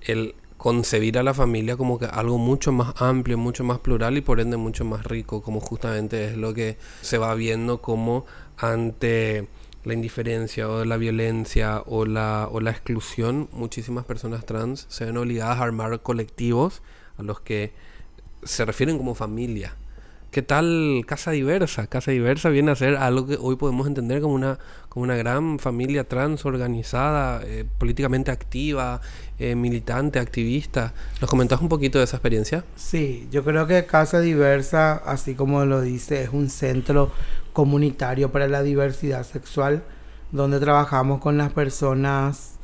el 0.00 0.36
concebir 0.58 1.18
a 1.18 1.24
la 1.24 1.34
familia 1.34 1.76
como 1.76 1.98
que 1.98 2.04
algo 2.04 2.38
mucho 2.38 2.70
más 2.70 2.94
amplio, 3.02 3.36
mucho 3.36 3.64
más 3.64 3.80
plural 3.80 4.16
y 4.16 4.20
por 4.20 4.38
ende 4.38 4.56
mucho 4.56 4.84
más 4.84 5.02
rico, 5.02 5.42
como 5.42 5.58
justamente 5.58 6.26
es 6.26 6.36
lo 6.36 6.54
que 6.54 6.76
se 7.00 7.18
va 7.18 7.34
viendo 7.34 7.82
como 7.82 8.26
ante 8.56 9.48
la 9.82 9.92
indiferencia 9.92 10.68
o 10.68 10.84
la 10.84 10.96
violencia 10.98 11.82
o 11.86 12.06
la, 12.06 12.48
o 12.48 12.60
la 12.60 12.70
exclusión, 12.70 13.48
muchísimas 13.50 14.04
personas 14.04 14.46
trans 14.46 14.86
se 14.88 15.04
ven 15.04 15.16
obligadas 15.16 15.58
a 15.58 15.64
armar 15.64 16.00
colectivos 16.00 16.80
a 17.18 17.24
los 17.24 17.40
que 17.40 17.72
se 18.44 18.64
refieren 18.64 18.98
como 18.98 19.16
familia. 19.16 19.74
¿Qué 20.32 20.40
tal 20.40 21.04
Casa 21.06 21.30
Diversa? 21.32 21.88
Casa 21.88 22.10
Diversa 22.10 22.48
viene 22.48 22.70
a 22.70 22.74
ser 22.74 22.96
algo 22.96 23.26
que 23.26 23.36
hoy 23.38 23.56
podemos 23.56 23.86
entender 23.86 24.22
como 24.22 24.34
una, 24.34 24.58
como 24.88 25.02
una 25.02 25.14
gran 25.14 25.58
familia 25.58 26.04
trans 26.08 26.46
organizada, 26.46 27.42
eh, 27.44 27.66
políticamente 27.76 28.30
activa, 28.30 29.02
eh, 29.38 29.54
militante, 29.54 30.18
activista. 30.18 30.94
¿Nos 31.20 31.28
comentás 31.28 31.60
un 31.60 31.68
poquito 31.68 31.98
de 31.98 32.04
esa 32.04 32.16
experiencia? 32.16 32.64
Sí, 32.76 33.28
yo 33.30 33.44
creo 33.44 33.66
que 33.66 33.84
Casa 33.84 34.20
Diversa, 34.20 34.94
así 34.94 35.34
como 35.34 35.66
lo 35.66 35.82
dice, 35.82 36.22
es 36.22 36.30
un 36.32 36.48
centro 36.48 37.12
comunitario 37.52 38.32
para 38.32 38.48
la 38.48 38.62
diversidad 38.62 39.24
sexual, 39.24 39.82
donde 40.30 40.60
trabajamos 40.60 41.20
con 41.20 41.36
las 41.36 41.52
personas 41.52 42.54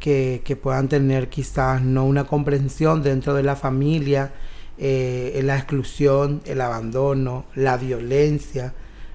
que, 0.00 0.42
que 0.44 0.54
puedan 0.54 0.90
tener 0.90 1.30
quizás 1.30 1.80
no 1.80 2.04
una 2.04 2.24
comprensión 2.24 3.02
dentro 3.02 3.32
de 3.32 3.42
la 3.42 3.56
familia, 3.56 4.34
eh, 4.78 5.40
la 5.42 5.56
exclusión, 5.56 6.42
el 6.44 6.60
abandono, 6.60 7.46
la 7.54 7.76
violencia 7.78 8.74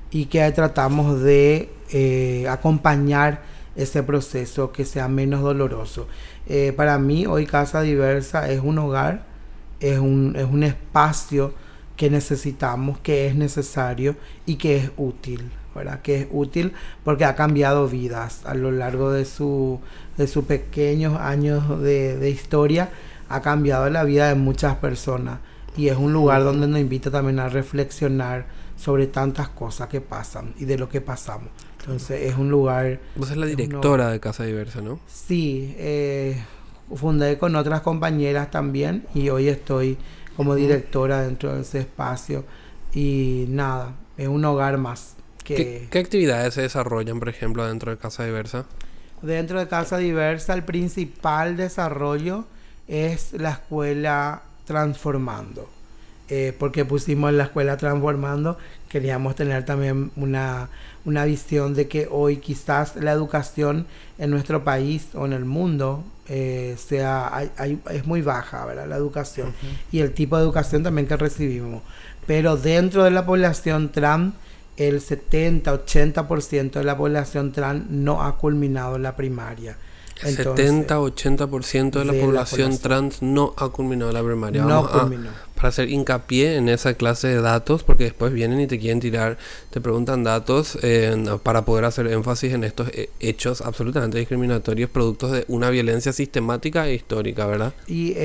y 0.09 0.25
que 0.25 0.49
tratamos 0.51 1.21
de 1.21 1.69
eh, 1.91 2.47
acompañar 2.49 3.43
ese 3.75 4.03
proceso 4.03 4.71
que 4.71 4.85
sea 4.85 5.07
menos 5.07 5.41
doloroso. 5.41 6.07
Eh, 6.47 6.73
para 6.75 6.97
mí 6.97 7.25
hoy 7.25 7.45
Casa 7.45 7.81
Diversa 7.81 8.49
es 8.49 8.59
un 8.59 8.79
hogar, 8.79 9.23
es 9.79 9.99
un, 9.99 10.35
es 10.35 10.45
un 10.45 10.63
espacio 10.63 11.53
que 11.95 12.09
necesitamos, 12.09 12.99
que 12.99 13.27
es 13.27 13.35
necesario 13.35 14.15
y 14.45 14.55
que 14.55 14.77
es 14.77 14.91
útil. 14.97 15.51
¿verdad? 15.73 16.01
que 16.01 16.21
es 16.21 16.27
útil 16.31 16.73
porque 17.05 17.23
ha 17.23 17.35
cambiado 17.35 17.87
vidas 17.87 18.41
a 18.45 18.55
lo 18.55 18.71
largo 18.71 19.13
de, 19.13 19.23
su, 19.23 19.79
de 20.17 20.27
sus 20.27 20.43
pequeños 20.43 21.17
años 21.17 21.81
de, 21.81 22.17
de 22.17 22.29
historia, 22.29 22.89
ha 23.29 23.41
cambiado 23.41 23.89
la 23.89 24.03
vida 24.03 24.27
de 24.27 24.35
muchas 24.35 24.75
personas 24.75 25.39
y 25.77 25.87
es 25.87 25.97
un 25.97 26.13
lugar 26.13 26.43
donde 26.43 26.67
nos 26.67 26.79
invita 26.79 27.09
también 27.11 27.39
a 27.39 27.49
reflexionar 27.49 28.45
sobre 28.75 29.07
tantas 29.07 29.49
cosas 29.49 29.87
que 29.87 30.01
pasan 30.01 30.53
y 30.59 30.65
de 30.65 30.77
lo 30.77 30.89
que 30.89 31.01
pasamos. 31.01 31.49
Entonces 31.79 32.29
es 32.31 32.37
un 32.37 32.49
lugar... 32.49 32.99
Vos 33.15 33.29
sos 33.29 33.37
la 33.37 33.45
directora 33.45 34.09
de 34.09 34.19
Casa 34.19 34.43
Diversa, 34.43 34.81
¿no? 34.81 34.99
Sí, 35.07 35.75
eh, 35.77 36.41
fundé 36.95 37.37
con 37.37 37.55
otras 37.55 37.81
compañeras 37.81 38.51
también 38.51 39.05
y 39.13 39.29
hoy 39.29 39.47
estoy 39.47 39.97
como 40.35 40.55
directora 40.55 41.21
dentro 41.21 41.53
de 41.53 41.61
ese 41.61 41.79
espacio 41.79 42.43
y 42.93 43.45
nada, 43.49 43.95
es 44.17 44.27
un 44.27 44.43
hogar 44.45 44.77
más. 44.77 45.15
Que... 45.43 45.87
¿Qué, 45.89 45.99
actividades 45.99 46.53
se 46.53 46.61
desarrollan, 46.61 47.19
por 47.19 47.29
ejemplo, 47.29 47.65
dentro 47.65 47.91
de 47.91 47.97
Casa 47.97 48.25
Diversa? 48.25 48.65
Dentro 49.21 49.59
de 49.59 49.67
Casa 49.67 49.97
Diversa 49.97 50.53
el 50.53 50.63
principal 50.63 51.57
desarrollo 51.57 52.45
es 52.87 53.33
la 53.33 53.51
escuela 53.51 54.43
transformando. 54.65 55.69
Eh, 56.29 56.55
porque 56.57 56.85
pusimos 56.85 57.33
la 57.33 57.43
escuela 57.43 57.75
transformando, 57.75 58.57
queríamos 58.87 59.35
tener 59.35 59.65
también 59.65 60.11
una, 60.15 60.69
una 61.03 61.25
visión 61.25 61.73
de 61.73 61.89
que 61.89 62.07
hoy 62.09 62.37
quizás 62.37 62.95
la 62.95 63.11
educación 63.11 63.85
en 64.17 64.31
nuestro 64.31 64.63
país 64.63 65.09
o 65.13 65.25
en 65.25 65.33
el 65.33 65.43
mundo 65.43 66.05
eh, 66.29 66.77
sea 66.77 67.49
es 67.89 68.05
muy 68.05 68.21
baja, 68.21 68.65
¿verdad? 68.65 68.87
La 68.87 68.95
educación 68.95 69.53
y 69.91 69.99
el 69.99 70.13
tipo 70.13 70.37
de 70.37 70.43
educación 70.43 70.83
también 70.83 71.05
que 71.05 71.17
recibimos. 71.17 71.83
Pero 72.25 72.55
dentro 72.55 73.03
de 73.03 73.11
la 73.11 73.25
población 73.25 73.91
trans, 73.91 74.33
el 74.77 75.01
70-80% 75.01 76.71
de 76.71 76.83
la 76.85 76.95
población 76.95 77.51
trans 77.51 77.89
no 77.89 78.23
ha 78.23 78.37
culminado 78.37 78.97
la 78.97 79.17
primaria. 79.17 79.75
70-80% 80.21 81.91
de, 81.91 82.05
la, 82.05 82.13
población 82.13 82.77
trans 82.77 83.21
no 83.21 83.53
ha 83.57 83.69
culminado 83.69 84.11
la 84.11 84.23
primaria. 84.23 84.63
No 84.63 84.89
culminó. 84.89 85.29
para 85.55 85.69
hacer 85.69 85.89
hincapié 85.89 86.57
en 86.57 86.69
esa 86.69 86.93
clase 86.95 87.27
de 87.27 87.41
datos, 87.41 87.83
porque 87.83 88.05
después 88.05 88.33
vienen 88.33 88.59
y 88.61 88.67
te 88.67 88.79
quieren 88.79 88.99
tirar, 88.99 89.37
te 89.69 89.81
preguntan 89.81 90.23
datos 90.23 90.77
para 91.43 91.65
poder 91.65 91.85
hacer 91.85 92.07
énfasis 92.07 92.53
en 92.53 92.63
estos 92.63 92.89
eh, 92.89 93.09
hechos 93.19 93.61
absolutamente 93.61 94.17
discriminatorios, 94.17 94.89
productos 94.89 95.31
de 95.31 95.45
una 95.47 95.69
violencia 95.69 96.13
sistemática 96.13 96.87
e 96.87 96.95
histórica, 96.95 97.45
¿verdad? 97.45 97.73
Y 97.87 98.15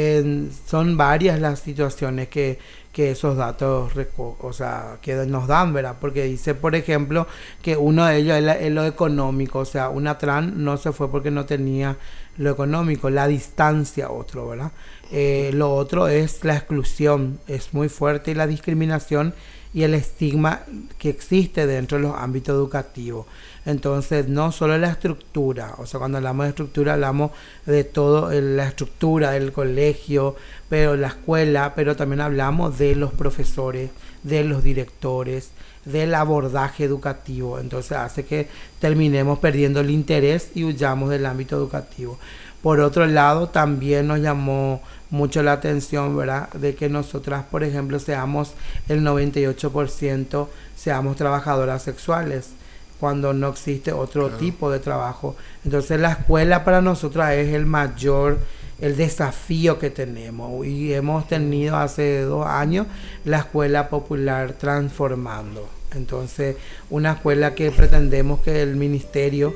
son 0.66 0.96
varias 0.96 1.40
las 1.40 1.60
situaciones 1.60 2.28
que 2.28 2.58
que 2.96 3.10
esos 3.10 3.36
datos, 3.36 3.92
o 4.16 4.52
sea, 4.54 4.96
que 5.02 5.14
nos 5.26 5.46
dan, 5.46 5.74
¿verdad? 5.74 5.96
Porque 6.00 6.24
dice, 6.24 6.54
por 6.54 6.74
ejemplo, 6.74 7.26
que 7.60 7.76
uno 7.76 8.06
de 8.06 8.16
ellos 8.16 8.38
es, 8.58 8.72
lo 8.72 8.86
económico, 8.86 9.58
o 9.58 9.64
sea, 9.66 9.90
una 9.90 10.16
trans 10.16 10.54
no 10.54 10.78
se 10.78 10.92
fue 10.92 11.10
porque 11.10 11.30
no 11.30 11.44
tenía 11.44 11.98
lo 12.38 12.48
económico, 12.48 13.10
la 13.10 13.28
distancia 13.28 14.08
otro, 14.08 14.48
¿verdad? 14.48 14.72
Eh, 15.12 15.50
lo 15.52 15.74
otro 15.74 16.08
es 16.08 16.42
la 16.42 16.56
exclusión, 16.56 17.38
es 17.46 17.74
muy 17.74 17.90
fuerte 17.90 18.30
y 18.30 18.34
la 18.34 18.46
discriminación 18.46 19.34
y 19.74 19.82
el 19.82 19.92
estigma 19.92 20.62
que 20.96 21.10
existe 21.10 21.66
dentro 21.66 21.98
de 21.98 22.04
los 22.04 22.16
ámbitos 22.16 22.54
educativos. 22.54 23.26
Entonces, 23.66 24.28
no 24.28 24.52
solo 24.52 24.78
la 24.78 24.90
estructura, 24.90 25.74
o 25.78 25.86
sea, 25.86 25.98
cuando 25.98 26.18
hablamos 26.18 26.44
de 26.44 26.50
estructura 26.50 26.92
hablamos 26.94 27.32
de 27.66 27.82
todo, 27.82 28.30
la 28.30 28.68
estructura 28.68 29.32
del 29.32 29.50
colegio, 29.50 30.36
pero 30.68 30.96
la 30.96 31.08
escuela, 31.08 31.72
pero 31.74 31.96
también 31.96 32.20
hablamos 32.20 32.78
de 32.78 32.94
los 32.94 33.12
profesores, 33.12 33.90
de 34.22 34.44
los 34.44 34.62
directores, 34.62 35.50
del 35.84 36.14
abordaje 36.14 36.84
educativo. 36.84 37.58
Entonces 37.58 37.92
hace 37.92 38.24
que 38.24 38.48
terminemos 38.80 39.40
perdiendo 39.40 39.80
el 39.80 39.90
interés 39.90 40.50
y 40.54 40.62
huyamos 40.62 41.10
del 41.10 41.26
ámbito 41.26 41.56
educativo. 41.56 42.18
Por 42.62 42.78
otro 42.78 43.04
lado, 43.06 43.48
también 43.48 44.06
nos 44.06 44.20
llamó 44.20 44.80
mucho 45.10 45.42
la 45.42 45.52
atención, 45.52 46.16
¿verdad? 46.16 46.52
De 46.52 46.76
que 46.76 46.88
nosotras, 46.88 47.44
por 47.50 47.64
ejemplo, 47.64 47.98
seamos 47.98 48.52
el 48.88 49.02
98%, 49.02 50.46
seamos 50.76 51.16
trabajadoras 51.16 51.82
sexuales 51.82 52.50
cuando 53.00 53.32
no 53.32 53.48
existe 53.48 53.92
otro 53.92 54.30
tipo 54.30 54.70
de 54.70 54.78
trabajo. 54.78 55.36
Entonces 55.64 56.00
la 56.00 56.12
escuela 56.12 56.64
para 56.64 56.80
nosotras 56.80 57.34
es 57.34 57.54
el 57.54 57.66
mayor, 57.66 58.38
el 58.80 58.96
desafío 58.96 59.78
que 59.78 59.90
tenemos. 59.90 60.66
Y 60.66 60.92
hemos 60.94 61.28
tenido 61.28 61.76
hace 61.76 62.22
dos 62.22 62.46
años 62.46 62.86
la 63.24 63.38
escuela 63.38 63.88
popular 63.88 64.52
transformando. 64.52 65.68
Entonces 65.94 66.56
una 66.90 67.12
escuela 67.12 67.54
que 67.54 67.70
pretendemos 67.70 68.40
que 68.40 68.62
el 68.62 68.76
ministerio 68.76 69.54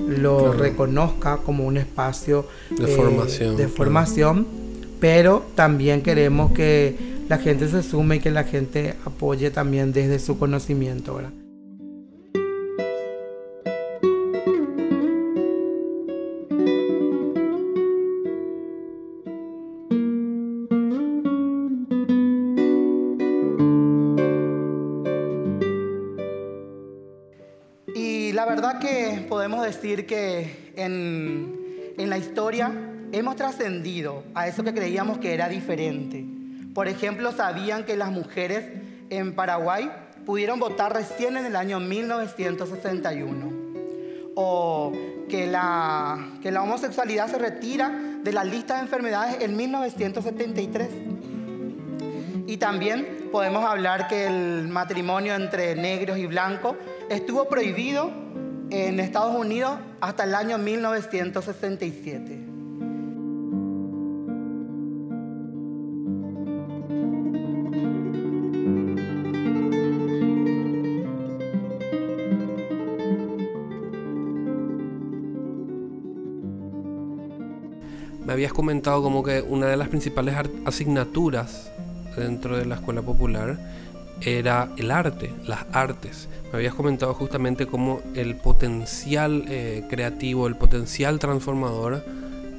lo 0.00 0.52
reconozca 0.52 1.38
como 1.38 1.64
un 1.64 1.76
espacio 1.76 2.46
de 2.70 2.86
formación. 2.96 3.56
De 3.56 3.68
formación 3.68 4.62
pero 5.02 5.44
también 5.56 6.00
queremos 6.00 6.52
que 6.52 6.96
la 7.28 7.38
gente 7.38 7.66
se 7.66 7.82
sume 7.82 8.16
y 8.16 8.20
que 8.20 8.30
la 8.30 8.44
gente 8.44 8.94
apoye 9.04 9.50
también 9.50 9.92
desde 9.92 10.20
su 10.20 10.38
conocimiento. 10.38 11.16
¿verdad? 11.16 11.32
Podemos 29.42 29.66
decir 29.66 30.06
que 30.06 30.72
en, 30.76 31.92
en 31.98 32.08
la 32.08 32.16
historia 32.16 32.70
hemos 33.10 33.34
trascendido 33.34 34.22
a 34.36 34.46
eso 34.46 34.62
que 34.62 34.72
creíamos 34.72 35.18
que 35.18 35.34
era 35.34 35.48
diferente. 35.48 36.24
Por 36.72 36.86
ejemplo, 36.86 37.32
sabían 37.32 37.82
que 37.84 37.96
las 37.96 38.12
mujeres 38.12 38.64
en 39.10 39.34
Paraguay 39.34 39.90
pudieron 40.24 40.60
votar 40.60 40.92
recién 40.92 41.36
en 41.36 41.44
el 41.44 41.56
año 41.56 41.80
1961. 41.80 43.50
O 44.36 44.92
que 45.28 45.48
la, 45.48 46.34
que 46.40 46.52
la 46.52 46.62
homosexualidad 46.62 47.28
se 47.28 47.38
retira 47.38 47.90
de 48.22 48.32
la 48.32 48.44
lista 48.44 48.76
de 48.76 48.82
enfermedades 48.82 49.42
en 49.42 49.56
1973. 49.56 50.88
Y 52.46 52.58
también 52.58 53.28
podemos 53.32 53.64
hablar 53.64 54.06
que 54.06 54.24
el 54.24 54.68
matrimonio 54.68 55.34
entre 55.34 55.74
negros 55.74 56.16
y 56.18 56.26
blancos 56.26 56.76
estuvo 57.10 57.48
prohibido 57.48 58.21
en 58.72 59.00
Estados 59.00 59.36
Unidos 59.36 59.78
hasta 60.00 60.24
el 60.24 60.34
año 60.34 60.56
1967. 60.56 62.48
Me 78.24 78.32
habías 78.32 78.54
comentado 78.54 79.02
como 79.02 79.22
que 79.22 79.42
una 79.42 79.66
de 79.66 79.76
las 79.76 79.88
principales 79.88 80.34
asignaturas 80.64 81.70
dentro 82.16 82.56
de 82.56 82.64
la 82.64 82.76
escuela 82.76 83.02
popular 83.02 83.58
era 84.22 84.70
el 84.78 84.90
arte, 84.90 85.30
las 85.44 85.66
artes. 85.72 86.30
Me 86.52 86.58
habías 86.58 86.74
comentado 86.74 87.14
justamente 87.14 87.66
cómo 87.66 88.02
el 88.14 88.36
potencial 88.36 89.46
eh, 89.48 89.86
creativo, 89.88 90.46
el 90.46 90.54
potencial 90.54 91.18
transformador 91.18 92.04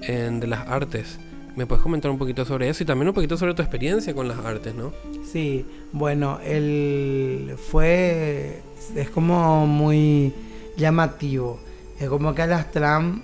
de 0.01 0.47
las 0.47 0.67
artes. 0.67 1.19
¿Me 1.55 1.65
puedes 1.67 1.83
comentar 1.83 2.09
un 2.09 2.17
poquito 2.17 2.43
sobre 2.43 2.67
eso 2.67 2.83
y 2.83 2.85
también 2.85 3.07
un 3.07 3.13
poquito 3.13 3.37
sobre 3.37 3.53
tu 3.53 3.61
experiencia 3.61 4.15
con 4.15 4.27
las 4.27 4.39
artes, 4.39 4.73
no? 4.73 4.91
Sí, 5.31 5.65
bueno, 5.91 6.39
él 6.43 7.55
fue, 7.69 8.63
es 8.95 9.09
como 9.11 9.67
muy 9.67 10.33
llamativo. 10.75 11.59
Es 11.99 12.09
como 12.09 12.33
que 12.33 12.41
a 12.41 12.47
las 12.47 12.71
trans 12.71 13.21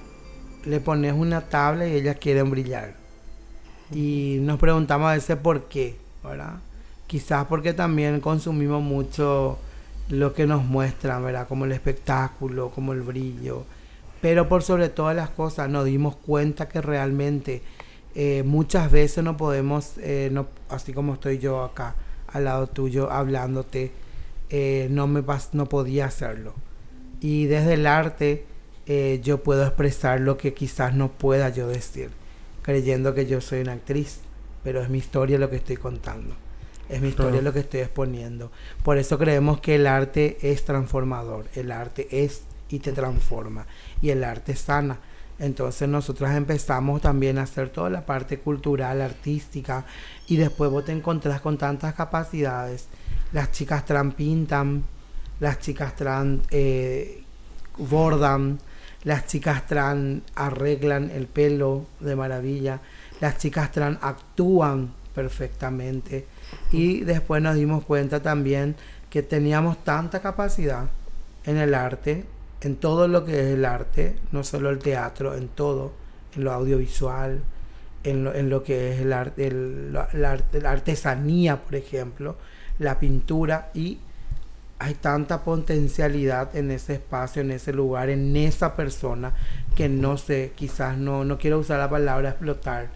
le 0.65 0.79
pones 0.79 1.13
una 1.13 1.41
tabla 1.41 1.87
y 1.87 1.95
ellas 1.95 2.17
quieren 2.17 2.51
brillar. 2.51 2.93
Y 3.91 4.37
nos 4.41 4.59
preguntamos 4.59 5.09
a 5.09 5.13
veces 5.13 5.35
por 5.35 5.63
qué, 5.63 5.97
¿verdad? 6.23 6.59
Quizás 7.07 7.47
porque 7.47 7.73
también 7.73 8.21
consumimos 8.21 8.83
mucho 8.83 9.57
lo 10.09 10.33
que 10.33 10.47
nos 10.47 10.65
muestran, 10.65 11.23
¿verdad? 11.23 11.47
Como 11.47 11.65
el 11.65 11.71
espectáculo, 11.71 12.71
como 12.71 12.93
el 12.93 13.01
brillo. 13.01 13.65
Pero 14.21 14.49
por 14.49 14.63
sobre 14.63 14.89
todas 14.89 15.15
las 15.15 15.29
cosas 15.29 15.69
nos 15.69 15.85
dimos 15.85 16.15
cuenta 16.15 16.67
que 16.67 16.81
realmente 16.81 17.61
eh, 18.15 18.43
muchas 18.43 18.91
veces 18.91 19.23
no 19.23 19.37
podemos, 19.37 19.93
eh, 19.99 20.29
no, 20.31 20.47
así 20.69 20.93
como 20.93 21.13
estoy 21.13 21.37
yo 21.37 21.63
acá 21.63 21.95
al 22.27 22.45
lado 22.45 22.67
tuyo 22.67 23.11
hablándote, 23.11 23.91
eh, 24.49 24.87
no, 24.91 25.07
me 25.07 25.23
no 25.53 25.65
podía 25.67 26.05
hacerlo. 26.05 26.53
Y 27.21 27.45
desde 27.45 27.73
el 27.73 27.87
arte 27.87 28.45
yo 29.21 29.43
puedo 29.43 29.63
expresar 29.63 30.19
lo 30.19 30.35
que 30.35 30.55
quizás 30.55 30.95
no 30.95 31.11
pueda 31.11 31.49
yo 31.49 31.67
decir, 31.67 32.09
creyendo 32.63 33.13
que 33.13 33.27
yo 33.27 33.39
soy 33.39 33.61
una 33.61 33.73
actriz, 33.73 34.21
pero 34.63 34.81
es 34.81 34.89
mi 34.89 34.97
historia 34.97 35.37
lo 35.37 35.51
que 35.51 35.57
estoy 35.57 35.77
contando. 35.77 36.33
Es 36.89 37.01
mi 37.01 37.09
historia 37.09 37.41
lo 37.41 37.53
que 37.53 37.59
estoy 37.59 37.81
exponiendo. 37.81 38.51
Por 38.83 38.97
eso 38.97 39.17
creemos 39.17 39.61
que 39.61 39.75
el 39.75 39.87
arte 39.87 40.37
es 40.41 40.65
transformador. 40.65 41.45
El 41.55 41.71
arte 41.71 42.07
es 42.11 42.41
y 42.69 42.79
te 42.79 42.91
transforma. 42.91 43.65
Y 44.01 44.09
el 44.09 44.23
arte 44.23 44.55
sana. 44.55 44.99
Entonces 45.39 45.87
nosotros 45.87 46.29
empezamos 46.31 47.01
también 47.01 47.37
a 47.37 47.43
hacer 47.43 47.69
toda 47.69 47.89
la 47.89 48.05
parte 48.05 48.39
cultural, 48.39 49.01
artística, 49.01 49.85
y 50.27 50.35
después 50.35 50.69
vos 50.69 50.83
te 50.83 50.91
encontrás 50.91 51.39
con 51.39 51.57
tantas 51.57 51.93
capacidades. 51.93 52.87
Las 53.31 53.51
chicas 53.51 53.85
trans 53.85 54.15
pintan, 54.15 54.83
las 55.39 55.59
chicas 55.59 55.95
trans 55.95 56.41
eh, 56.51 57.23
bordan, 57.77 58.59
las 59.03 59.27
chicas 59.27 59.65
trans 59.65 60.23
arreglan 60.35 61.09
el 61.09 61.27
pelo 61.27 61.85
de 62.01 62.17
maravilla, 62.17 62.81
las 63.21 63.37
chicas 63.37 63.71
trans 63.71 63.97
actúan 64.01 64.93
perfectamente. 65.15 66.27
Y 66.71 67.01
después 67.01 67.41
nos 67.41 67.55
dimos 67.55 67.83
cuenta 67.83 68.21
también 68.21 68.75
que 69.09 69.23
teníamos 69.23 69.83
tanta 69.83 70.21
capacidad 70.21 70.89
en 71.45 71.57
el 71.57 71.73
arte 71.73 72.25
en 72.61 72.75
todo 72.75 73.07
lo 73.07 73.25
que 73.25 73.39
es 73.39 73.53
el 73.53 73.65
arte, 73.65 74.15
no 74.31 74.43
solo 74.43 74.69
el 74.69 74.79
teatro, 74.79 75.35
en 75.35 75.47
todo, 75.47 75.93
en 76.35 76.43
lo 76.43 76.51
audiovisual, 76.51 77.41
en 78.03 78.23
lo, 78.23 78.33
en 78.33 78.49
lo 78.49 78.63
que 78.63 78.93
es 78.93 79.01
el 79.01 79.13
arte, 79.13 79.51
la, 79.51 80.37
artesanía, 80.65 81.61
por 81.61 81.75
ejemplo, 81.75 82.35
la 82.77 82.99
pintura, 82.99 83.69
y 83.73 83.99
hay 84.79 84.93
tanta 84.93 85.43
potencialidad 85.43 86.55
en 86.55 86.71
ese 86.71 86.95
espacio, 86.95 87.41
en 87.41 87.51
ese 87.51 87.73
lugar, 87.73 88.09
en 88.09 88.35
esa 88.35 88.75
persona, 88.75 89.33
que 89.75 89.87
no 89.89 90.17
sé, 90.17 90.53
quizás 90.55 90.97
no, 90.97 91.23
no 91.23 91.37
quiero 91.37 91.59
usar 91.59 91.79
la 91.79 91.89
palabra 91.89 92.29
explotar, 92.29 92.87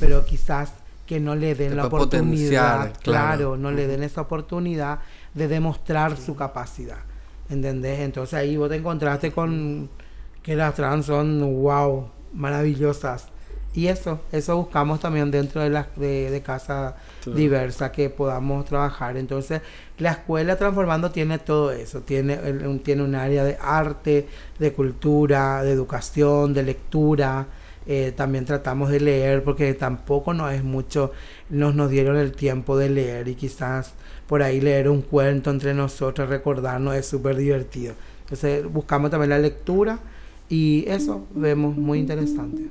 pero 0.00 0.24
quizás 0.24 0.72
que 1.08 1.18
no 1.18 1.34
le 1.34 1.56
den 1.56 1.76
la 1.76 1.86
oportunidad, 1.86 2.92
claro, 3.02 3.56
no 3.56 3.72
le 3.72 3.88
den 3.88 4.04
esa 4.04 4.20
oportunidad 4.20 5.00
de 5.34 5.48
demostrar 5.48 6.16
su 6.16 6.36
capacidad. 6.36 6.98
¿entendés? 7.50 8.00
Entonces 8.00 8.34
ahí 8.34 8.56
vos 8.56 8.68
te 8.68 8.76
encontraste 8.76 9.32
con 9.32 9.88
que 10.42 10.56
las 10.56 10.74
trans 10.74 11.06
son, 11.06 11.62
wow, 11.62 12.08
maravillosas. 12.34 13.28
Y 13.74 13.86
eso, 13.86 14.20
eso 14.32 14.56
buscamos 14.56 14.98
también 14.98 15.30
dentro 15.30 15.60
de, 15.60 15.70
la, 15.70 15.88
de, 15.94 16.42
casa 16.44 16.96
diversa 17.26 17.92
que 17.92 18.10
podamos 18.10 18.64
trabajar. 18.64 19.16
Entonces, 19.16 19.60
la 19.98 20.12
escuela 20.12 20.56
Transformando 20.56 21.10
tiene 21.10 21.38
todo 21.38 21.70
eso. 21.70 22.00
Tiene, 22.00 22.38
tiene 22.82 23.02
un 23.02 23.14
área 23.14 23.44
de 23.44 23.56
arte, 23.60 24.26
de 24.58 24.72
cultura, 24.72 25.62
de 25.62 25.72
educación, 25.72 26.54
de 26.54 26.62
lectura. 26.62 27.46
Eh, 27.90 28.12
también 28.14 28.44
tratamos 28.44 28.90
de 28.90 29.00
leer 29.00 29.42
porque 29.42 29.72
tampoco 29.72 30.34
no 30.34 30.50
es 30.50 30.62
mucho, 30.62 31.10
nos, 31.48 31.74
nos 31.74 31.90
dieron 31.90 32.18
el 32.18 32.32
tiempo 32.32 32.76
de 32.76 32.90
leer 32.90 33.28
y 33.28 33.34
quizás 33.34 33.94
por 34.26 34.42
ahí 34.42 34.60
leer 34.60 34.90
un 34.90 35.00
cuento 35.00 35.50
entre 35.50 35.72
nosotros, 35.72 36.28
recordarnos, 36.28 36.94
es 36.94 37.06
súper 37.06 37.36
divertido. 37.36 37.94
Entonces 38.24 38.70
buscamos 38.70 39.10
también 39.10 39.30
la 39.30 39.38
lectura 39.38 40.00
y 40.50 40.84
eso 40.86 41.26
vemos 41.34 41.78
muy 41.78 41.98
interesante. 41.98 42.68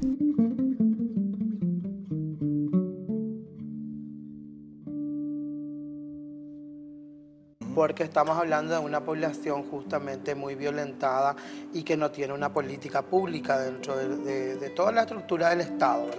Porque 7.77 8.01
estamos 8.01 8.35
hablando 8.35 8.73
de 8.73 8.79
una 8.79 9.01
población 9.01 9.61
justamente 9.69 10.33
muy 10.33 10.55
violentada 10.55 11.35
y 11.73 11.83
que 11.83 11.95
no 11.95 12.09
tiene 12.09 12.33
una 12.33 12.51
política 12.51 13.03
pública 13.03 13.59
dentro 13.59 13.95
de, 13.95 14.71
toda 14.75 14.91
la 14.91 15.01
estructura 15.01 15.49
del 15.51 15.61
Estado. 15.61 16.09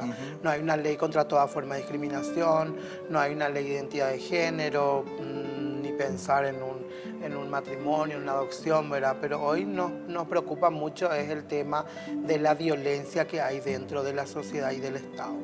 No 0.41 0.51
hay 0.51 0.61
una 0.61 0.77
ley 0.77 0.97
contra 0.97 1.27
toda 1.27 1.49
forma 1.49 1.75
de 1.75 1.81
discriminación, 1.81 2.77
no 3.11 3.19
hay 3.19 3.33
una 3.33 3.49
ley 3.49 3.65
de 3.65 3.71
identidad 3.73 4.11
de 4.11 4.21
género, 4.21 5.05
mm, 5.05 5.83
ni 5.83 5.91
pensar 5.95 6.45
en 6.45 6.63
un, 6.63 6.87
en 7.25 7.37
un 7.37 7.51
matrimonio, 7.51 8.19
una 8.19 8.35
adopción, 8.35 8.89
¿verdad? 8.89 9.17
Pero 9.21 9.43
hoy 9.43 9.65
nos, 9.65 9.91
nos 9.91 10.29
preocupa 10.29 10.71
mucho 10.71 11.13
es 11.13 11.29
el 11.29 11.49
tema 11.49 11.85
de 12.09 12.39
la 12.39 12.55
violencia 12.55 13.27
que 13.27 13.41
hay 13.41 13.59
dentro 13.59 14.05
de 14.05 14.13
la 14.13 14.27
sociedad 14.27 14.71
y 14.71 14.79
del 14.79 14.95
Estado 14.95 15.35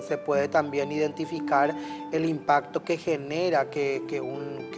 se 0.00 0.16
puede 0.18 0.48
también 0.48 0.90
identificar 0.92 1.74
el 2.12 2.24
impacto 2.24 2.82
que 2.82 2.96
genera 2.96 3.68
que, 3.68 4.00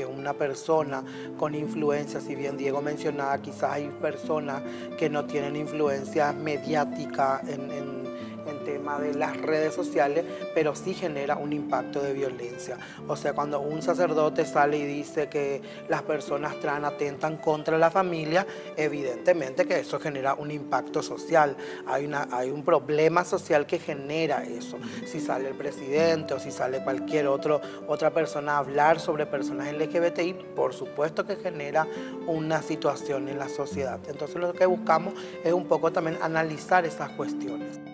una 0.08 0.32
persona 0.32 1.04
con 1.38 1.54
influencia, 1.54 2.20
si 2.20 2.34
bien 2.34 2.56
Diego 2.56 2.80
mencionaba, 2.80 3.40
quizás 3.40 3.72
hay 3.72 3.88
personas 4.00 4.62
que 4.98 5.08
no 5.08 5.24
tienen 5.24 5.56
influencia 5.56 6.32
mediática 6.32 7.40
en 7.46 8.03
tema 8.64 8.98
de 8.98 9.14
las 9.14 9.36
redes 9.36 9.74
sociales, 9.74 10.24
pero 10.54 10.74
sí 10.74 10.94
genera 10.94 11.36
un 11.36 11.52
impacto 11.52 12.00
de 12.00 12.12
violencia. 12.12 12.78
O 13.08 13.16
sea, 13.16 13.32
cuando 13.32 13.60
un 13.60 13.82
sacerdote 13.82 14.44
sale 14.44 14.78
y 14.78 14.84
dice 14.84 15.28
que 15.28 15.62
las 15.88 16.02
personas 16.02 16.58
trans 16.60 16.84
atentan 16.84 17.36
contra 17.36 17.78
la 17.78 17.90
familia, 17.90 18.46
evidentemente 18.76 19.66
que 19.66 19.80
eso 19.80 20.00
genera 20.00 20.34
un 20.34 20.50
impacto 20.50 21.02
social. 21.02 21.56
Hay, 21.86 22.06
una, 22.06 22.28
hay 22.30 22.50
un 22.50 22.64
problema 22.64 23.24
social 23.24 23.66
que 23.66 23.78
genera 23.78 24.44
eso. 24.44 24.78
Si 25.06 25.20
sale 25.20 25.48
el 25.48 25.54
presidente 25.54 26.34
o 26.34 26.38
si 26.38 26.50
sale 26.50 26.82
cualquier 26.82 27.26
otro, 27.26 27.60
otra 27.86 28.10
persona 28.10 28.54
a 28.54 28.58
hablar 28.58 29.00
sobre 29.00 29.26
personas 29.26 29.72
LGBTI, 29.72 30.34
por 30.54 30.74
supuesto 30.74 31.26
que 31.26 31.36
genera 31.36 31.86
una 32.26 32.62
situación 32.62 33.28
en 33.28 33.38
la 33.38 33.48
sociedad. 33.48 34.00
Entonces 34.08 34.36
lo 34.36 34.52
que 34.52 34.66
buscamos 34.66 35.14
es 35.42 35.52
un 35.52 35.66
poco 35.66 35.92
también 35.92 36.18
analizar 36.22 36.84
esas 36.84 37.10
cuestiones. 37.10 37.93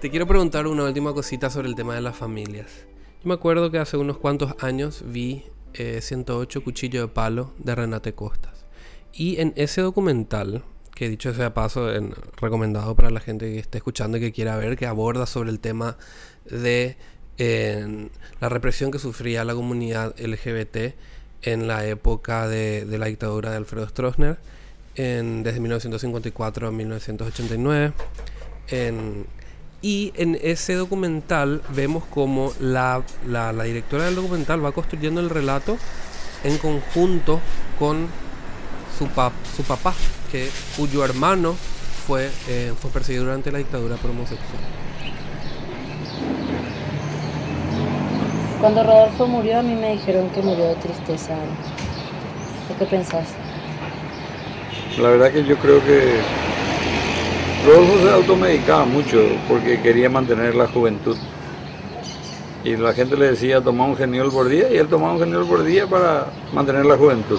Te 0.00 0.10
quiero 0.10 0.28
preguntar 0.28 0.68
una 0.68 0.84
última 0.84 1.12
cosita 1.12 1.50
sobre 1.50 1.66
el 1.66 1.74
tema 1.74 1.92
de 1.96 2.00
las 2.00 2.16
familias. 2.16 2.86
Yo 3.20 3.28
me 3.28 3.34
acuerdo 3.34 3.72
que 3.72 3.78
hace 3.78 3.96
unos 3.96 4.16
cuantos 4.16 4.54
años 4.60 5.02
vi 5.04 5.46
108 5.74 6.58
eh, 6.58 6.62
Cuchillo 6.62 7.00
de 7.00 7.08
Palo 7.08 7.52
de 7.58 7.74
Renate 7.74 8.12
Costas. 8.12 8.64
Y 9.12 9.40
en 9.40 9.52
ese 9.56 9.80
documental, 9.80 10.62
que 10.94 11.08
dicho 11.08 11.34
sea 11.34 11.52
paso, 11.52 11.92
en, 11.92 12.14
recomendado 12.40 12.94
para 12.94 13.10
la 13.10 13.18
gente 13.18 13.50
que 13.50 13.58
esté 13.58 13.78
escuchando 13.78 14.18
y 14.18 14.20
que 14.20 14.30
quiera 14.30 14.56
ver, 14.56 14.76
que 14.76 14.86
aborda 14.86 15.26
sobre 15.26 15.50
el 15.50 15.58
tema 15.58 15.96
de 16.48 16.96
la 18.40 18.48
represión 18.48 18.92
que 18.92 19.00
sufría 19.00 19.44
la 19.44 19.54
comunidad 19.54 20.14
LGBT 20.16 20.94
en 21.42 21.66
la 21.66 21.84
época 21.86 22.46
de, 22.46 22.86
la 22.86 23.06
dictadura 23.06 23.50
de 23.50 23.56
Alfredo 23.56 23.88
Stroessner, 23.88 24.38
en, 24.94 25.42
desde 25.42 25.58
1954 25.58 26.68
a 26.68 26.70
1989. 26.70 27.92
En, 28.70 29.26
y 29.80 30.12
en 30.16 30.38
ese 30.42 30.74
documental 30.74 31.62
vemos 31.70 32.04
como 32.04 32.52
la, 32.60 33.02
directora 33.64 34.04
del 34.04 34.16
documental 34.16 34.64
va 34.64 34.72
construyendo 34.72 35.20
el 35.20 35.30
relato 35.30 35.78
en 36.44 36.58
conjunto 36.58 37.40
con 37.78 38.08
su, 38.98 39.06
su 39.56 39.62
papá, 39.62 39.94
que, 40.32 40.50
cuyo 40.76 41.04
hermano 41.04 41.54
fue, 42.06 42.30
eh, 42.48 42.72
fue 42.80 42.90
perseguido 42.90 43.24
durante 43.24 43.52
la 43.52 43.58
dictadura 43.58 43.96
por 43.96 44.10
homosexual. 44.10 44.62
Cuando 48.60 48.82
Rodolfo 48.82 49.28
murió, 49.28 49.60
a 49.60 49.62
mí 49.62 49.76
me 49.76 49.92
dijeron 49.92 50.30
que 50.30 50.42
murió 50.42 50.64
de 50.66 50.74
tristeza. 50.76 51.36
qué 52.76 52.84
pensás? 52.86 53.28
La 54.98 55.10
verdad 55.10 55.30
que 55.30 55.44
yo 55.44 55.56
creo 55.58 55.80
que 55.84 56.20
Rodolfo 57.66 57.98
se 58.02 58.10
automedicaba 58.10 58.84
mucho 58.84 59.18
porque 59.48 59.80
quería 59.80 60.08
mantener 60.08 60.54
la 60.54 60.66
juventud. 60.68 61.16
Y 62.64 62.76
la 62.76 62.92
gente 62.92 63.16
le 63.16 63.30
decía 63.30 63.60
toma 63.60 63.84
un 63.84 63.96
geniol 63.96 64.30
por 64.30 64.48
día 64.48 64.70
y 64.70 64.76
él 64.76 64.88
tomaba 64.88 65.12
un 65.12 65.20
geniol 65.20 65.46
por 65.46 65.62
día 65.64 65.86
para 65.86 66.26
mantener 66.52 66.86
la 66.86 66.96
juventud. 66.96 67.38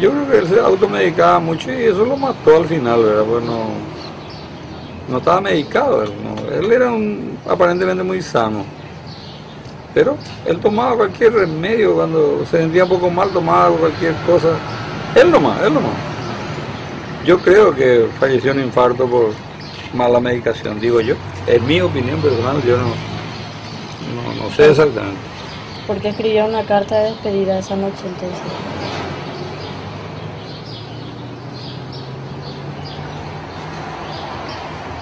Yo 0.00 0.10
creo 0.10 0.30
que 0.30 0.38
él 0.38 0.48
se 0.48 0.60
automedicaba 0.60 1.38
mucho 1.38 1.72
y 1.72 1.84
eso 1.84 2.04
lo 2.04 2.16
mató 2.16 2.56
al 2.56 2.66
final, 2.66 3.02
¿verdad? 3.02 3.24
Pues 3.24 3.44
no, 3.44 3.66
no 5.08 5.18
estaba 5.18 5.40
medicado, 5.40 6.02
él, 6.02 6.72
era 6.72 6.92
aparentemente 7.48 8.02
muy 8.02 8.20
sano. 8.20 8.64
Pero 9.92 10.16
él 10.44 10.58
tomaba 10.58 10.96
cualquier 10.96 11.32
remedio 11.32 11.94
cuando 11.94 12.44
se 12.50 12.58
sentía 12.58 12.84
un 12.84 12.90
poco 12.90 13.10
mal, 13.10 13.30
tomaba 13.30 13.76
cualquier 13.76 14.14
cosa. 14.26 14.48
Él 15.14 15.30
nomás, 15.30 15.62
él 15.62 15.74
nomás. 15.74 16.13
Yo 17.24 17.38
creo 17.38 17.74
que 17.74 18.06
falleció 18.20 18.52
en 18.52 18.60
infarto 18.60 19.08
por 19.08 19.32
mala 19.94 20.20
medicación, 20.20 20.78
digo 20.78 21.00
yo. 21.00 21.14
Es 21.46 21.62
mi 21.62 21.80
opinión 21.80 22.20
personal, 22.20 22.62
yo 22.62 22.76
no, 22.76 24.34
no, 24.34 24.50
sé 24.50 24.70
exactamente. 24.70 25.20
¿Por 25.86 25.98
qué 26.00 26.10
escribió 26.10 26.44
una 26.44 26.66
carta 26.66 26.96
de 26.98 27.10
despedida 27.12 27.58
esa 27.60 27.76
noche 27.76 28.02
entonces? 28.04 28.40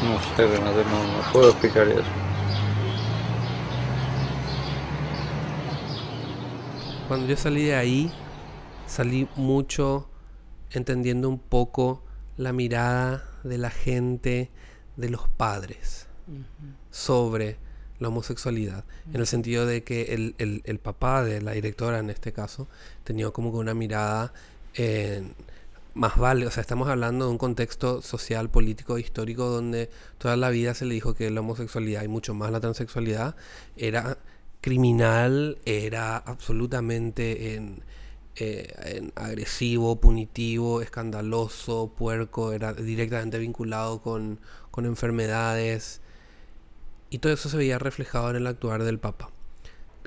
No 0.05 0.37
sé, 0.37 0.47
Renate, 0.47 0.85
no, 0.85 1.17
no 1.17 1.33
puedo 1.33 1.51
explicar 1.51 1.89
eso. 1.89 2.03
Cuando 7.09 7.27
yo 7.27 7.37
salí 7.37 7.65
de 7.65 7.75
ahí, 7.75 8.13
salí 8.87 9.29
mucho 9.35 10.09
entendiendo 10.71 11.29
un 11.29 11.41
poco 11.41 12.05
la 12.37 12.53
mirada 12.53 13.25
de 13.45 13.59
la 13.59 13.71
gente, 13.71 14.51
de 14.97 15.09
los 15.11 15.29
padres, 15.29 16.07
sobre 16.91 17.57
la 17.99 18.09
homosexualidad. 18.09 18.85
En 19.13 19.21
el 19.21 19.27
sentido 19.27 19.67
de 19.67 19.85
que 19.85 20.15
el, 20.15 20.35
el- 20.39 20.63
el 20.65 20.79
papá 20.79 21.23
de 21.25 21.41
la 21.41 21.53
directora, 21.53 21.99
en 21.99 22.11
este 22.11 22.33
caso, 22.33 22.69
tenía 23.05 23.31
como 23.31 23.53
que 23.53 23.59
una 23.59 23.75
mirada 23.75 24.33
eh, 24.75 25.23
más 25.95 26.17
vale. 26.17 26.47
O 26.47 26.51
sea, 26.51 26.63
estamos 26.63 26.89
hablando 26.89 27.27
de 27.27 27.31
un 27.33 27.39
contexto 27.39 28.03
social, 28.03 28.51
político, 28.51 28.99
histórico, 28.99 29.47
donde 29.49 29.91
toda 30.19 30.37
la 30.37 30.51
vida 30.51 30.75
se 30.75 30.85
le 30.87 30.95
dijo 30.95 31.15
que 31.15 31.31
la 31.31 31.41
homosexualidad 31.41 32.03
y 32.03 32.09
mucho 32.09 32.35
más 32.35 32.51
la 32.51 32.61
transexualidad 32.61 33.37
era 33.77 34.19
criminal, 34.61 35.59
era 35.65 36.17
absolutamente 36.17 37.55
en, 37.55 37.83
eh, 38.37 39.11
agresivo, 39.15 40.01
punitivo, 40.01 40.81
escandaloso, 40.81 41.93
puerco, 41.97 42.53
era 42.53 42.73
directamente 42.73 43.39
vinculado 43.39 44.01
con, 44.03 44.41
con 44.71 44.87
enfermedades. 44.87 46.01
Y 47.11 47.19
todo 47.19 47.33
eso 47.33 47.49
se 47.49 47.57
veía 47.57 47.79
reflejado 47.79 48.31
en 48.31 48.37
el 48.37 48.47
actuar 48.47 48.85
del 48.85 48.99
Papa, 48.99 49.31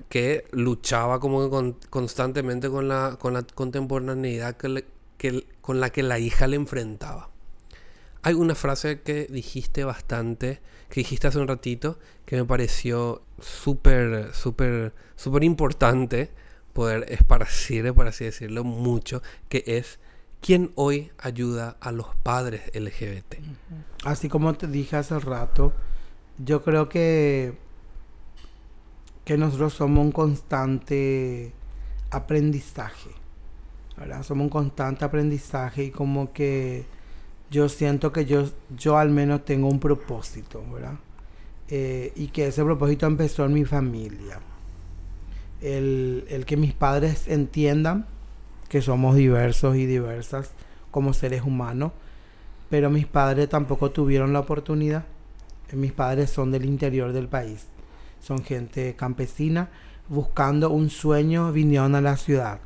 que 0.09 0.45
luchaba 0.51 1.19
como 1.19 1.49
con- 1.49 1.77
constantemente 1.89 2.69
con 2.69 2.88
la, 2.88 3.17
con 3.19 3.33
la 3.33 3.43
contemporaneidad 3.43 4.57
que- 4.57 4.85
con 5.61 5.79
la 5.79 5.89
que 5.91 6.03
la 6.03 6.19
hija 6.19 6.47
le 6.47 6.55
enfrentaba. 6.55 7.29
Hay 8.23 8.33
una 8.33 8.55
frase 8.55 9.01
que 9.01 9.27
dijiste 9.27 9.83
bastante, 9.83 10.59
que 10.89 11.01
dijiste 11.01 11.27
hace 11.27 11.38
un 11.38 11.47
ratito, 11.47 11.99
que 12.25 12.38
me 12.38 12.45
pareció 12.45 13.21
súper, 13.39 14.33
súper, 14.33 14.93
súper 15.15 15.43
importante 15.43 16.31
poder 16.75 17.05
esparcir, 17.07 17.91
por 17.93 18.05
así 18.05 18.25
decirlo, 18.25 18.65
mucho, 18.65 19.23
que 19.47 19.63
es 19.65 19.97
¿quién 20.41 20.73
hoy 20.75 21.09
ayuda 21.17 21.77
a 21.79 21.93
los 21.93 22.07
padres 22.21 22.63
LGBT? 22.73 23.35
Así 24.03 24.27
como 24.27 24.53
te 24.55 24.67
dije 24.67 24.97
hace 24.97 25.17
rato, 25.17 25.71
yo 26.38 26.63
creo 26.63 26.89
que, 26.89 27.57
que 29.23 29.38
nosotros 29.38 29.73
somos 29.73 30.05
un 30.05 30.11
constante 30.11 31.53
aprendizaje, 32.11 33.11
¿verdad? 33.97 34.21
Somos 34.23 34.43
un 34.43 34.49
constante 34.49 35.05
aprendizaje 35.05 35.85
y 35.85 35.91
como 35.91 36.33
que 36.33 36.85
yo 37.49 37.69
siento 37.69 38.11
que 38.11 38.25
yo, 38.25 38.49
yo 38.75 38.97
al 38.97 39.11
menos 39.11 39.45
tengo 39.45 39.69
un 39.69 39.79
propósito, 39.79 40.61
¿verdad? 40.73 40.95
Eh, 41.69 42.11
y 42.17 42.27
que 42.27 42.47
ese 42.47 42.65
propósito 42.65 43.07
empezó 43.07 43.45
en 43.45 43.53
mi 43.53 43.63
familia. 43.63 44.41
El, 45.61 46.25
el 46.29 46.45
que 46.45 46.57
mis 46.57 46.73
padres 46.73 47.27
entiendan 47.27 48.05
que 48.69 48.81
somos 48.81 49.15
diversos 49.15 49.75
y 49.75 49.85
diversas 49.85 50.51
como 50.91 51.13
seres 51.13 51.43
humanos, 51.43 51.91
pero 52.69 52.89
mis 52.89 53.05
padres 53.05 53.49
tampoco 53.49 53.91
tuvieron 53.91 54.33
la 54.33 54.39
oportunidad. 54.39 55.05
Mis 55.73 55.91
padres 55.91 56.29
son 56.29 56.51
del 56.51 56.65
interior 56.65 57.11
del 57.11 57.27
país, 57.27 57.67
son 58.21 58.43
gente 58.43 58.95
campesina, 58.95 59.69
buscando 60.07 60.69
un 60.69 60.89
sueño 60.89 61.51
vinieron 61.51 61.95
a 61.95 62.01
la 62.01 62.17
ciudad. 62.17 62.59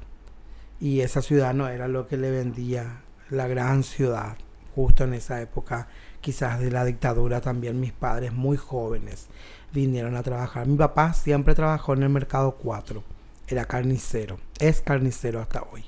Y 0.80 1.02
esa 1.02 1.22
ciudad 1.22 1.54
no 1.54 1.68
era 1.68 1.88
lo 1.88 2.08
que 2.08 2.18
le 2.18 2.32
vendía 2.32 3.02
la 3.30 3.48
gran 3.48 3.84
ciudad, 3.84 4.38
justo 4.76 5.04
en 5.04 5.14
esa 5.14 5.42
época, 5.42 5.88
quizás 6.22 6.60
de 6.60 6.72
la 6.72 6.86
dictadura 6.86 7.42
también, 7.42 7.80
mis 7.80 7.94
padres 7.94 8.34
muy 8.34 8.58
jóvenes 8.58 9.28
vinieron 9.74 10.16
a 10.16 10.24
trabajar. 10.24 10.68
Mi 10.68 10.78
papá 10.78 11.14
siempre 11.14 11.56
trabajó 11.56 11.94
en 11.94 12.04
el 12.04 12.10
mercado 12.10 12.52
4, 12.62 13.04
era 13.48 13.66
carnicero, 13.66 14.40
es 14.60 14.82
carnicero 14.82 15.40
hasta 15.40 15.64
hoy. 15.72 15.84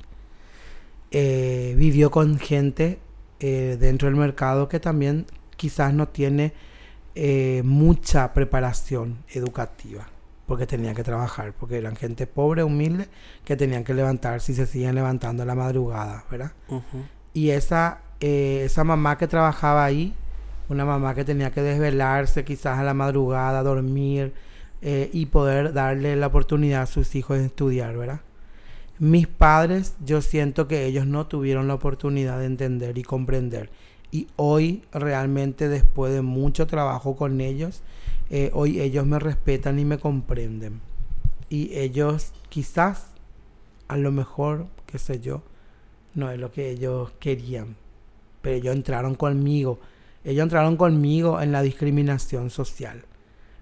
Eh, 1.11 1.73
vivió 1.77 2.09
con 2.09 2.39
gente 2.39 2.99
eh, 3.39 3.77
dentro 3.79 4.07
del 4.07 4.15
mercado 4.15 4.69
que 4.69 4.79
también 4.79 5.25
quizás 5.57 5.93
no 5.93 6.07
tiene 6.07 6.53
eh, 7.15 7.61
mucha 7.65 8.33
preparación 8.33 9.17
educativa 9.29 10.07
porque 10.47 10.67
tenían 10.67 10.95
que 10.95 11.03
trabajar, 11.03 11.53
porque 11.57 11.77
eran 11.77 11.95
gente 11.95 12.27
pobre, 12.27 12.63
humilde, 12.63 13.07
que 13.45 13.55
tenían 13.55 13.85
que 13.85 13.93
levantarse 13.93 14.51
y 14.51 14.55
se 14.55 14.65
siguen 14.65 14.95
levantando 14.95 15.43
a 15.43 15.45
la 15.45 15.55
madrugada, 15.55 16.25
¿verdad? 16.29 16.51
Y 17.33 17.51
esa, 17.51 18.01
esa 18.19 18.83
mamá 18.83 19.17
que 19.17 19.27
trabajaba 19.27 19.85
ahí, 19.85 20.13
una 20.71 20.85
mamá 20.85 21.13
que 21.15 21.25
tenía 21.25 21.51
que 21.51 21.61
desvelarse 21.61 22.43
quizás 22.43 22.79
a 22.79 22.83
la 22.83 22.93
madrugada, 22.93 23.63
dormir 23.63 24.33
eh, 24.81 25.09
y 25.13 25.27
poder 25.27 25.73
darle 25.73 26.15
la 26.15 26.27
oportunidad 26.27 26.83
a 26.83 26.85
sus 26.87 27.13
hijos 27.15 27.37
de 27.37 27.45
estudiar, 27.45 27.97
¿verdad? 27.97 28.21
Mis 28.99 29.27
padres, 29.27 29.95
yo 30.05 30.21
siento 30.21 30.67
que 30.67 30.85
ellos 30.85 31.05
no 31.07 31.27
tuvieron 31.27 31.67
la 31.67 31.73
oportunidad 31.73 32.39
de 32.39 32.45
entender 32.45 32.97
y 32.97 33.03
comprender. 33.03 33.69
Y 34.11 34.27
hoy, 34.35 34.83
realmente, 34.91 35.69
después 35.69 36.13
de 36.13 36.21
mucho 36.21 36.67
trabajo 36.67 37.15
con 37.15 37.41
ellos, 37.41 37.81
eh, 38.29 38.51
hoy 38.53 38.79
ellos 38.79 39.05
me 39.05 39.19
respetan 39.19 39.79
y 39.79 39.85
me 39.85 39.97
comprenden. 39.97 40.81
Y 41.49 41.75
ellos 41.77 42.31
quizás, 42.49 43.07
a 43.87 43.97
lo 43.97 44.11
mejor, 44.11 44.67
qué 44.85 44.99
sé 44.99 45.19
yo, 45.19 45.41
no 46.13 46.29
es 46.29 46.39
lo 46.39 46.51
que 46.51 46.69
ellos 46.69 47.11
querían. 47.19 47.75
Pero 48.41 48.55
ellos 48.57 48.75
entraron 48.75 49.15
conmigo. 49.15 49.79
Ellos 50.23 50.43
entraron 50.43 50.77
conmigo 50.77 51.41
en 51.41 51.51
la 51.51 51.61
discriminación 51.61 52.49
social. 52.49 53.05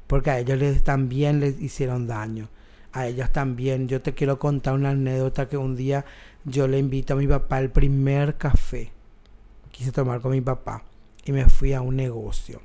Porque 0.08 0.32
a 0.32 0.39
ellos 0.39 0.84
también 0.84 1.39
les 1.39 1.62
hicieron 1.62 2.08
daño. 2.08 2.50
A 2.91 3.08
ellos 3.08 3.32
también. 3.32 3.88
Yo 3.88 4.02
te 4.02 4.13
quiero 4.13 4.39
contar 4.39 4.74
una 4.74 4.89
anécdota 4.89 5.48
que 5.48 5.58
un 5.58 5.76
día 5.76 6.06
yo 6.45 6.67
le 6.67 6.80
invito 6.80 7.13
a 7.13 7.17
mi 7.17 7.28
papá 7.28 7.60
el 7.60 7.69
primer 7.69 8.36
café. 8.36 8.91
Quise 9.72 9.91
tomar 9.91 10.19
con 10.19 10.32
mi 10.32 10.41
papá. 10.41 10.84
Y 11.26 11.32
me 11.32 11.45
fui 11.48 11.74
a 11.74 11.82
un 11.82 11.95
negocio. 11.95 12.62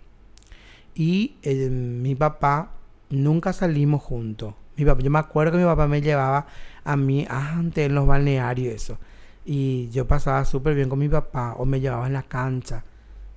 Y 0.95 1.37
eh, 1.43 1.69
mi 1.69 2.15
papá 2.15 2.73
nunca 3.11 3.53
salimos 3.53 4.03
juntos. 4.03 4.55
Mi 4.77 4.85
papá, 4.85 5.03
yo 5.03 5.11
me 5.11 5.19
acuerdo 5.19 5.53
que 5.53 5.59
mi 5.59 5.65
papá 5.65 5.87
me 5.87 6.01
llevaba 6.01 6.47
a 6.83 6.97
mí 6.97 7.27
antes 7.29 7.87
en 7.87 7.95
los 7.95 8.07
balnearios 8.07 8.75
eso. 8.75 8.99
Y 9.45 9.91
yo 9.91 10.07
pasaba 10.09 10.45
súper 10.45 10.75
bien 10.75 10.89
con 10.89 10.99
mi 10.99 11.09
papá. 11.09 11.55
O 11.59 11.67
me 11.67 11.79
llevaba 11.81 12.07
en 12.07 12.15
la 12.15 12.23
cancha. 12.23 12.85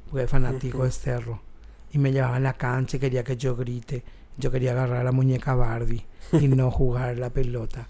Porque 0.10 0.28
fanático 0.28 0.84
de 0.84 0.92
cerro. 0.92 1.42
Y 1.92 1.98
me 1.98 2.12
llevaba 2.12 2.38
en 2.38 2.44
la 2.44 2.54
cancha 2.54 2.98
y 2.98 3.00
quería 3.00 3.24
que 3.24 3.38
yo 3.38 3.56
grite. 3.56 4.04
Yo 4.38 4.52
quería 4.52 4.72
agarrar 4.72 5.02
a 5.02 5.04
la 5.04 5.12
muñeca 5.12 5.56
Barbie 5.56 6.06
y 6.34 6.48
no 6.48 6.72
jugar 6.72 7.18
la 7.18 7.30
pelota. 7.30 7.88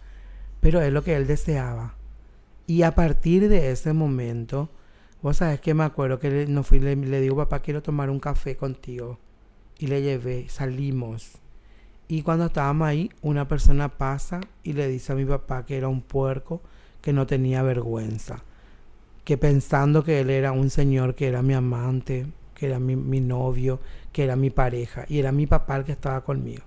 Pero 0.60 0.82
es 0.82 0.91
lo 0.91 1.03
que 1.03 1.15
él 1.15 1.27
deseaba. 1.27 1.95
Y 2.65 2.84
a 2.84 2.95
partir 2.95 3.49
de 3.49 3.71
ese 3.71 3.93
momento, 3.93 4.69
vos 5.21 5.38
sabes 5.38 5.62
que 5.62 5.73
me 5.73 5.84
acuerdo 5.84 6.19
que 6.19 6.30
le, 6.30 6.47
no 6.47 6.63
fui, 6.63 6.80
le, 6.80 6.95
le 6.95 7.21
digo, 7.21 7.36
papá, 7.36 7.60
quiero 7.62 7.82
tomar 7.82 8.10
un 8.10 8.19
café 8.19 8.56
contigo. 8.58 9.19
Y 9.80 9.88
le 9.88 10.01
llevé, 10.01 10.47
salimos. 10.49 11.39
Y 12.08 12.21
cuando 12.23 12.45
estábamos 12.45 12.88
ahí, 12.88 13.12
una 13.21 13.47
persona 13.47 13.89
pasa 13.89 14.39
y 14.63 14.73
le 14.73 14.88
dice 14.88 15.12
a 15.12 15.15
mi 15.15 15.25
papá 15.25 15.65
que 15.65 15.77
era 15.77 15.88
un 15.89 16.01
puerco 16.01 16.62
que 17.01 17.13
no 17.13 17.27
tenía 17.27 17.63
vergüenza. 17.63 18.43
Que 19.28 19.38
pensando 19.38 20.06
que 20.06 20.22
él 20.22 20.30
era 20.30 20.54
un 20.54 20.70
señor 20.70 21.13
que 21.13 21.28
era 21.28 21.42
mi 21.42 21.54
amante, 21.54 22.28
que 22.56 22.68
era 22.68 22.80
mi, 22.80 22.96
mi 22.96 23.20
novio, 23.20 23.82
que 24.13 24.24
era 24.24 24.38
mi 24.38 24.52
pareja. 24.52 25.04
Y 25.10 25.20
era 25.20 25.34
mi 25.34 25.48
papá 25.48 25.76
el 25.76 25.84
que 25.84 25.92
estaba 25.92 26.24
conmigo. 26.24 26.63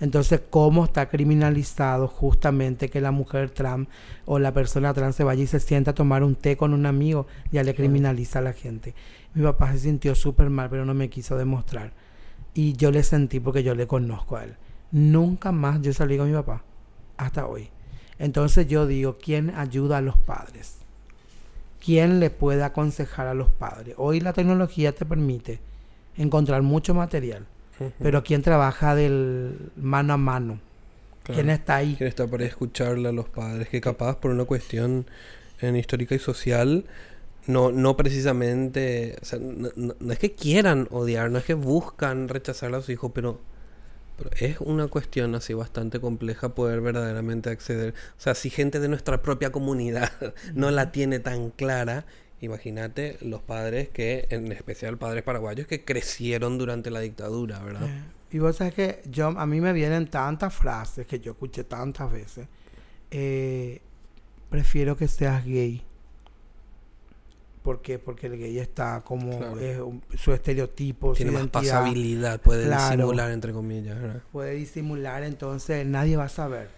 Entonces, 0.00 0.42
¿cómo 0.50 0.84
está 0.84 1.08
criminalizado 1.08 2.06
justamente 2.06 2.90
que 2.90 3.00
la 3.00 3.10
mujer 3.10 3.48
trans 3.48 3.88
o 4.26 4.38
la 4.38 4.52
persona 4.52 4.92
trans 4.92 5.16
se 5.16 5.24
vaya 5.24 5.44
y 5.44 5.46
se 5.46 5.60
sienta 5.60 5.92
a 5.92 5.94
tomar 5.94 6.22
un 6.22 6.34
té 6.34 6.58
con 6.58 6.74
un 6.74 6.84
amigo? 6.84 7.26
Ya 7.50 7.62
le 7.62 7.74
criminaliza 7.74 8.40
a 8.40 8.42
la 8.42 8.52
gente. 8.52 8.94
Mi 9.32 9.42
papá 9.42 9.72
se 9.72 9.78
sintió 9.78 10.14
súper 10.14 10.50
mal, 10.50 10.68
pero 10.68 10.84
no 10.84 10.92
me 10.92 11.08
quiso 11.08 11.38
demostrar. 11.38 11.94
Y 12.52 12.74
yo 12.74 12.90
le 12.90 13.02
sentí 13.02 13.40
porque 13.40 13.62
yo 13.62 13.74
le 13.74 13.86
conozco 13.86 14.36
a 14.36 14.44
él. 14.44 14.56
Nunca 14.92 15.52
más 15.52 15.80
yo 15.80 15.94
salí 15.94 16.18
con 16.18 16.28
mi 16.28 16.36
papá. 16.36 16.64
Hasta 17.16 17.46
hoy. 17.46 17.70
Entonces 18.18 18.66
yo 18.66 18.86
digo, 18.86 19.16
¿quién 19.16 19.48
ayuda 19.56 19.96
a 19.96 20.02
los 20.02 20.18
padres? 20.18 20.83
¿Quién 21.84 22.20
le 22.20 22.30
puede 22.30 22.62
aconsejar 22.62 23.26
a 23.26 23.34
los 23.34 23.50
padres? 23.50 23.94
Hoy 23.98 24.20
la 24.20 24.32
tecnología 24.32 24.92
te 24.94 25.04
permite 25.04 25.60
encontrar 26.16 26.62
mucho 26.62 26.94
material. 26.94 27.46
Pero 27.98 28.22
¿quién 28.22 28.40
trabaja 28.42 28.94
del 28.94 29.70
mano 29.76 30.12
a 30.12 30.16
mano? 30.16 30.60
Claro. 31.24 31.40
¿Quién 31.40 31.50
está 31.50 31.76
ahí? 31.76 31.94
¿Quién 31.96 32.08
está 32.08 32.26
para 32.26 32.44
escucharle 32.44 33.08
a 33.08 33.12
los 33.12 33.28
padres? 33.28 33.68
Que 33.68 33.80
capaz 33.80 34.16
por 34.18 34.30
una 34.30 34.44
cuestión 34.44 35.06
en 35.60 35.74
histórica 35.76 36.14
y 36.14 36.18
social, 36.20 36.84
no, 37.46 37.72
no 37.72 37.96
precisamente, 37.96 39.16
o 39.20 39.24
sea, 39.24 39.38
no, 39.40 39.70
no- 39.76 39.94
no 39.98 40.12
es 40.12 40.18
que 40.18 40.34
quieran 40.34 40.86
odiar, 40.90 41.30
no 41.30 41.38
es 41.38 41.44
que 41.44 41.54
buscan 41.54 42.28
rechazar 42.28 42.72
a 42.74 42.80
sus 42.80 42.90
hijos, 42.90 43.10
pero 43.14 43.40
Pero 44.16 44.30
es 44.38 44.60
una 44.60 44.86
cuestión 44.88 45.34
así 45.34 45.54
bastante 45.54 46.00
compleja 46.00 46.54
poder 46.54 46.80
verdaderamente 46.80 47.50
acceder. 47.50 47.94
O 48.16 48.20
sea, 48.20 48.34
si 48.34 48.50
gente 48.50 48.80
de 48.80 48.88
nuestra 48.88 49.22
propia 49.22 49.50
comunidad 49.50 50.12
no 50.54 50.70
la 50.70 50.92
tiene 50.92 51.18
tan 51.18 51.50
clara, 51.50 52.06
imagínate 52.40 53.18
los 53.22 53.42
padres 53.42 53.88
que, 53.88 54.26
en 54.30 54.52
especial 54.52 54.98
padres 54.98 55.22
paraguayos, 55.22 55.66
que 55.66 55.84
crecieron 55.84 56.58
durante 56.58 56.90
la 56.90 57.00
dictadura, 57.00 57.58
¿verdad? 57.60 57.88
Eh, 57.88 58.02
y 58.32 58.38
vos 58.38 58.56
sabes 58.56 58.74
que 58.74 59.02
yo, 59.08 59.28
a 59.28 59.46
mí 59.46 59.60
me 59.60 59.72
vienen 59.72 60.08
tantas 60.08 60.54
frases 60.54 61.06
que 61.06 61.20
yo 61.20 61.32
escuché 61.32 61.64
tantas 61.64 62.10
veces. 62.10 62.48
Eh, 63.10 63.80
prefiero 64.50 64.96
que 64.96 65.08
seas 65.08 65.44
gay. 65.44 65.82
¿Por 67.64 67.80
qué? 67.80 67.98
Porque 67.98 68.26
el 68.26 68.36
gay 68.38 68.58
está 68.58 69.00
como 69.04 69.38
Claro. 69.38 69.58
es 69.58 70.20
su 70.20 70.32
estereotipo, 70.34 71.14
Tiene 71.14 71.30
su 71.30 71.34
más 71.34 71.42
identidad. 71.44 71.62
pasabilidad, 71.80 72.40
puede 72.40 72.66
Claro. 72.66 72.94
disimular, 72.96 73.30
entre 73.32 73.52
comillas, 73.54 74.00
¿verdad? 74.00 74.22
Puede 74.30 74.52
disimular, 74.54 75.22
entonces 75.24 75.86
nadie 75.86 76.16
va 76.18 76.24
a 76.24 76.28
saber. 76.28 76.68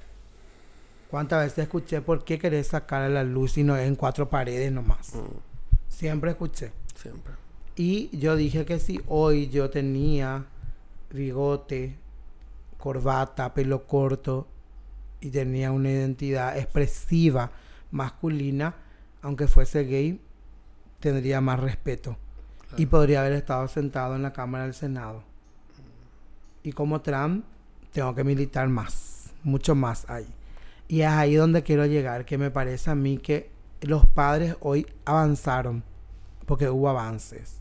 ¿Cuántas 1.10 1.44
veces 1.44 1.58
escuché 1.64 2.00
por 2.02 2.24
qué 2.24 2.38
querés 2.38 2.68
sacar 2.68 3.02
a 3.02 3.08
la 3.08 3.24
luz 3.24 3.58
y 3.58 3.64
no 3.64 3.76
es 3.76 3.86
en 3.88 3.96
cuatro 3.96 4.30
paredes 4.30 4.70
nomás? 4.70 5.12
Mm, 5.14 5.38
Siempre 5.88 6.30
escuché. 6.30 6.70
siempre. 6.94 7.32
Y 7.74 8.16
yo 8.16 8.36
dije 8.36 8.64
que 8.64 8.78
si 8.78 9.00
hoy 9.08 9.48
yo 9.48 9.68
tenía 9.70 10.46
bigote, 11.12 11.96
corbata, 12.78 13.52
pelo 13.54 13.86
corto 13.86 14.46
y 15.20 15.30
tenía 15.30 15.72
una 15.72 15.90
identidad 15.90 16.56
expresiva 16.56 17.50
masculina, 17.90 18.74
aunque 19.22 19.46
fuese 19.48 19.84
gay, 19.84 20.20
tendría 21.06 21.40
más 21.40 21.60
respeto. 21.60 22.16
Y 22.76 22.86
podría 22.86 23.20
haber 23.20 23.34
estado 23.34 23.68
sentado 23.68 24.16
en 24.16 24.22
la 24.22 24.32
Cámara 24.32 24.64
del 24.64 24.74
Senado. 24.74 25.22
Y 26.64 26.72
como 26.72 27.00
Trump, 27.00 27.44
tengo 27.92 28.12
que 28.14 28.24
militar 28.24 28.68
más, 28.68 29.30
mucho 29.44 29.76
más 29.76 30.10
ahí. 30.10 30.26
Y 30.88 31.02
es 31.02 31.08
ahí 31.08 31.36
donde 31.36 31.62
quiero 31.62 31.86
llegar, 31.86 32.24
que 32.24 32.38
me 32.38 32.50
parece 32.50 32.90
a 32.90 32.96
mí 32.96 33.18
que 33.18 33.50
los 33.82 34.04
padres 34.04 34.56
hoy 34.60 34.84
avanzaron, 35.04 35.84
porque 36.44 36.68
hubo 36.68 36.88
avances 36.88 37.60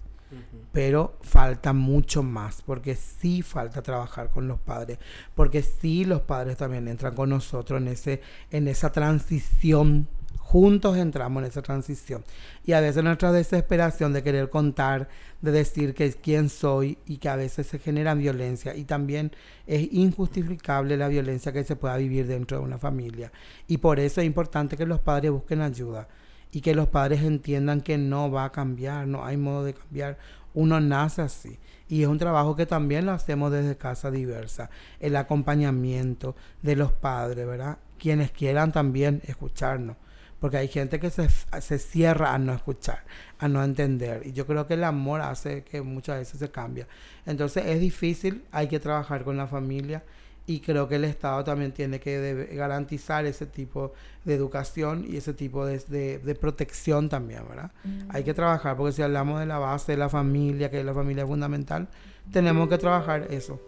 pero 0.71 1.17
falta 1.21 1.71
mucho 1.73 2.23
más, 2.23 2.61
porque 2.61 2.95
sí 2.95 3.41
falta 3.41 3.81
trabajar 3.81 4.29
con 4.29 4.47
los 4.47 4.59
padres, 4.59 4.97
porque 5.33 5.61
sí 5.61 6.03
los 6.03 6.21
padres 6.21 6.57
también 6.57 6.87
entran 6.87 7.15
con 7.15 7.29
nosotros 7.29 7.79
en 7.79 7.87
ese 7.87 8.21
en 8.51 8.67
esa 8.67 8.91
transición, 8.91 10.07
juntos 10.55 10.95
entramos 10.95 11.43
en 11.43 11.49
esa 11.49 11.61
transición. 11.61 12.23
Y 12.63 12.71
a 12.71 12.79
veces 12.79 13.03
nuestra 13.03 13.33
desesperación 13.33 14.13
de 14.13 14.23
querer 14.23 14.49
contar, 14.49 15.09
de 15.41 15.51
decir 15.51 15.93
que 15.93 16.13
quién 16.13 16.47
soy 16.47 16.97
y 17.05 17.17
que 17.17 17.27
a 17.27 17.35
veces 17.35 17.67
se 17.67 17.77
genera 17.77 18.13
violencia 18.13 18.73
y 18.73 18.85
también 18.85 19.33
es 19.67 19.91
injustificable 19.91 20.95
la 20.95 21.09
violencia 21.09 21.51
que 21.51 21.65
se 21.65 21.75
pueda 21.75 21.97
vivir 21.97 22.25
dentro 22.25 22.57
de 22.57 22.63
una 22.63 22.77
familia. 22.77 23.33
Y 23.67 23.79
por 23.79 23.99
eso 23.99 24.21
es 24.21 24.27
importante 24.27 24.77
que 24.77 24.85
los 24.85 25.01
padres 25.01 25.31
busquen 25.31 25.59
ayuda 25.59 26.07
y 26.53 26.61
que 26.61 26.73
los 26.73 26.87
padres 26.87 27.23
entiendan 27.23 27.81
que 27.81 27.97
no 27.97 28.31
va 28.31 28.45
a 28.45 28.51
cambiar, 28.53 29.07
no 29.07 29.25
hay 29.25 29.35
modo 29.35 29.65
de 29.65 29.73
cambiar. 29.73 30.17
Uno 30.53 30.79
nace 30.79 31.21
así. 31.21 31.59
Y 31.89 32.03
es 32.03 32.07
un 32.07 32.17
trabajo 32.17 32.55
que 32.55 32.65
también 32.65 33.05
lo 33.05 33.11
hacemos 33.11 33.51
desde 33.51 33.75
Casa 33.75 34.09
Diversa. 34.09 34.69
El 35.01 35.17
acompañamiento 35.17 36.33
de 36.61 36.77
los 36.77 36.93
padres, 36.93 37.45
¿verdad? 37.45 37.79
Quienes 37.99 38.31
quieran 38.31 38.71
también 38.71 39.21
escucharnos. 39.25 39.97
Porque 40.39 40.57
hay 40.57 40.67
gente 40.67 40.99
que 40.99 41.09
se, 41.09 41.27
se 41.61 41.79
cierra 41.79 42.33
a 42.33 42.37
no 42.37 42.53
escuchar, 42.53 43.03
a 43.39 43.47
no 43.47 43.63
entender. 43.63 44.21
Y 44.25 44.33
yo 44.33 44.45
creo 44.45 44.67
que 44.67 44.73
el 44.75 44.83
amor 44.83 45.21
hace 45.21 45.63
que 45.63 45.81
muchas 45.81 46.19
veces 46.19 46.39
se 46.39 46.51
cambia. 46.51 46.87
Entonces 47.25 47.65
es 47.65 47.79
difícil, 47.79 48.43
hay 48.51 48.67
que 48.67 48.79
trabajar 48.79 49.23
con 49.23 49.37
la 49.37 49.47
familia 49.47 50.03
y 50.47 50.59
creo 50.59 50.87
que 50.87 50.97
el 50.97 51.05
Estado 51.05 51.43
también 51.43 51.71
tiene 51.71 51.99
que 51.99 52.49
garantizar 52.53 53.25
ese 53.25 53.47
tipo 53.47 53.93
de 54.25 54.35
educación 54.35 55.03
y 55.09 55.17
ese 55.17 55.33
tipo 55.33 55.65
de, 55.65 55.79
de- 55.87 56.19
de 56.19 56.35
protección 56.35 57.09
también, 57.09 57.41
¿verdad? 57.49 57.71
Hay 58.09 58.23
que 58.23 58.33
trabajar, 58.35 58.77
porque 58.77 58.91
si 58.93 59.01
hablamos 59.01 59.39
de 59.39 59.47
la 59.47 59.57
base 59.57 59.93
de 59.93 59.97
la 59.97 60.09
familia, 60.09 60.69
que 60.69 60.79
es 60.81 60.85
la 60.85 60.93
familia 60.93 61.25
fundamental, 61.25 61.87
tenemos 62.31 62.69
que 62.69 62.77
trabajar 62.77 63.25
eso. 63.31 63.59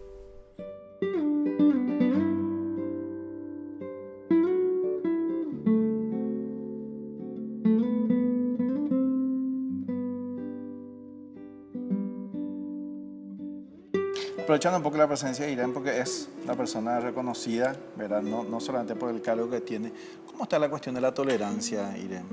Aprovechando 14.48 14.78
un 14.78 14.82
poco 14.82 14.96
la 14.96 15.06
presencia 15.06 15.44
de 15.44 15.52
Irán, 15.52 15.74
porque 15.74 16.00
es 16.00 16.26
una 16.42 16.54
persona 16.54 16.98
reconocida, 17.00 17.76
¿verdad? 17.96 18.22
No, 18.22 18.44
no 18.44 18.60
solamente 18.60 18.96
por 18.96 19.10
el 19.10 19.20
cargo 19.20 19.50
que 19.50 19.60
tiene. 19.60 19.92
¿Cómo 20.26 20.44
está 20.44 20.58
la 20.58 20.70
cuestión 20.70 20.94
de 20.94 21.02
la 21.02 21.12
tolerancia, 21.12 21.94
Irán? 21.98 22.24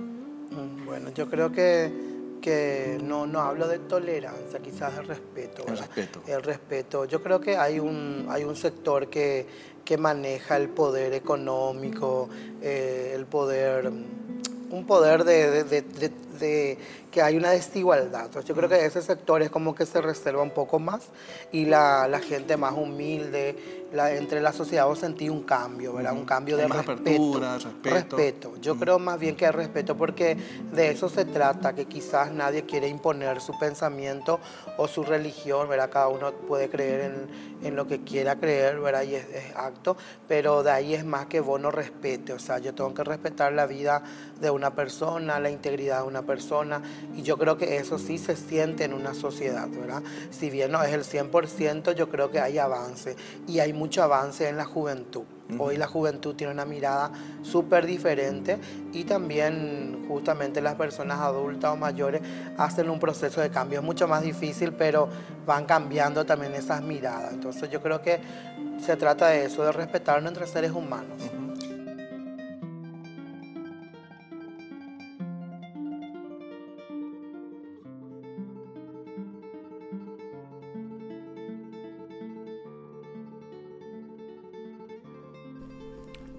Mm, 0.50 0.86
Bueno, 0.86 1.10
yo 1.10 1.30
creo 1.30 1.52
que, 1.52 1.92
que 2.42 3.00
no, 3.04 3.28
no 3.28 3.42
hablo 3.42 3.68
de 3.68 3.80
tolerancia, 3.80 4.60
quizás 4.62 4.96
de 4.96 5.02
respeto. 5.02 5.66
El 5.68 5.78
respeto. 5.78 6.22
El 6.26 6.42
respeto. 6.42 7.04
Yo 7.04 7.22
creo 7.22 7.42
que 7.42 7.58
hay 7.58 7.80
un, 7.82 8.28
hay 8.30 8.46
un 8.46 8.56
sector 8.56 9.10
que, 9.10 9.46
que 9.84 9.98
maneja 9.98 10.56
el 10.56 10.70
poder 10.70 11.12
económico, 11.14 12.30
eh, 12.62 13.12
el 13.14 13.26
poder, 13.26 13.92
un 14.70 14.86
poder 14.88 15.26
de, 15.26 15.66
de- 15.66 15.82
de- 15.82 16.12
de- 16.40 16.78
que 17.12 17.22
hay 17.22 17.38
una 17.38 17.52
desigualdad. 17.52 18.26
Entonces, 18.26 18.46
yo 18.50 18.54
creo 18.56 18.68
que 18.68 18.86
ese 18.86 19.02
sector 19.02 19.42
es 19.42 19.50
como 19.50 19.74
que 19.74 19.86
se 19.86 20.02
reserva 20.02 20.42
un 20.42 20.50
poco 20.52 20.80
más 20.80 21.04
y 21.54 21.64
la, 21.66 22.08
la 22.10 22.20
gente 22.20 22.58
más 22.58 22.74
humilde, 22.74 23.86
la, 23.94 24.12
entre 24.14 24.42
la 24.42 24.52
sociedad 24.52 24.86
vos 24.86 25.00
sentí 25.00 25.30
un 25.30 25.44
cambio, 25.44 25.94
¿verdad? 25.94 26.12
Un 26.12 26.26
cambio 26.26 26.58
de 26.58 26.68
respeto. 26.68 26.92
apertura, 26.92 27.58
respeto. 27.58 27.90
Respeto. 28.18 28.54
Yo 28.62 28.78
creo 28.78 29.00
más 29.00 29.18
bien 29.18 29.38
que 29.38 29.50
respeto 29.50 29.96
porque 29.96 30.36
de 30.74 30.90
eso 30.92 31.08
se 31.08 31.24
trata, 31.24 31.74
que 31.74 31.86
quizás 31.86 32.32
nadie 32.34 32.66
quiere 32.66 32.90
imponer 32.90 33.40
su 33.40 33.58
pensamiento 33.58 34.42
o 34.78 34.90
su 34.90 35.04
religión, 35.04 35.70
¿verdad? 35.70 35.90
Cada 35.90 36.10
uno 36.10 36.34
puede 36.34 36.70
creer 36.70 37.02
en, 37.62 37.66
en 37.66 37.76
lo 37.78 37.88
que 37.88 38.02
quiera 38.04 38.36
creer, 38.36 38.82
¿verdad? 38.82 39.04
Y 39.04 39.16
es, 39.16 39.26
es 39.30 39.56
acto, 39.56 39.96
pero 40.28 40.64
de 40.64 40.72
ahí 40.72 40.94
es 40.94 41.06
más 41.06 41.28
que 41.28 41.40
vos 41.40 41.62
no 41.62 41.72
respete, 41.72 42.34
o 42.34 42.40
sea, 42.40 42.60
yo 42.60 42.76
tengo 42.76 42.94
que 42.94 43.06
respetar 43.06 43.54
la 43.54 43.66
vida 43.68 44.04
de 44.42 44.50
una 44.50 44.76
persona, 44.76 45.40
la 45.40 45.50
integridad 45.50 46.02
de 46.02 46.08
una 46.08 46.20
persona, 46.20 46.25
y 47.16 47.22
yo 47.22 47.38
creo 47.38 47.58
que 47.58 47.78
eso 47.78 47.98
sí 47.98 48.18
se 48.18 48.36
siente 48.36 48.84
en 48.84 48.94
una 48.94 49.14
sociedad, 49.14 49.68
¿verdad? 49.70 50.04
Si 50.32 50.50
bien 50.50 50.72
no 50.72 50.84
es 50.84 50.94
el 50.94 51.04
100%, 51.04 51.94
yo 51.94 52.10
creo 52.10 52.32
que 52.32 52.40
hay 52.40 52.58
avance, 52.58 53.16
y 53.48 53.60
hay 53.60 53.74
mucho 53.74 54.04
avance 54.04 54.48
en 54.48 54.58
la 54.58 54.66
juventud. 54.66 55.24
Hoy 55.60 55.78
la 55.78 55.86
juventud 55.86 56.34
tiene 56.36 56.54
una 56.54 56.66
mirada 56.66 57.12
súper 57.44 57.86
diferente 57.86 58.58
y 58.94 59.04
también 59.04 60.06
justamente 60.08 60.60
las 60.60 60.74
personas 60.74 61.20
adultas 61.20 61.72
o 61.72 61.76
mayores 61.76 62.22
hacen 62.58 62.90
un 62.90 63.00
proceso 63.00 63.42
de 63.42 63.52
cambio. 63.52 63.80
Es 63.80 63.86
mucho 63.86 64.08
más 64.08 64.24
difícil, 64.24 64.74
pero 64.74 65.08
van 65.46 65.66
cambiando 65.66 66.26
también 66.26 66.56
esas 66.56 66.82
miradas. 66.82 67.32
Entonces 67.32 67.70
yo 67.70 67.80
creo 67.80 68.02
que 68.02 68.20
se 68.84 68.96
trata 68.98 69.28
de 69.28 69.46
eso, 69.46 69.64
de 69.64 69.72
respetarnos 69.72 70.32
entre 70.32 70.48
seres 70.48 70.72
humanos. 70.72 71.22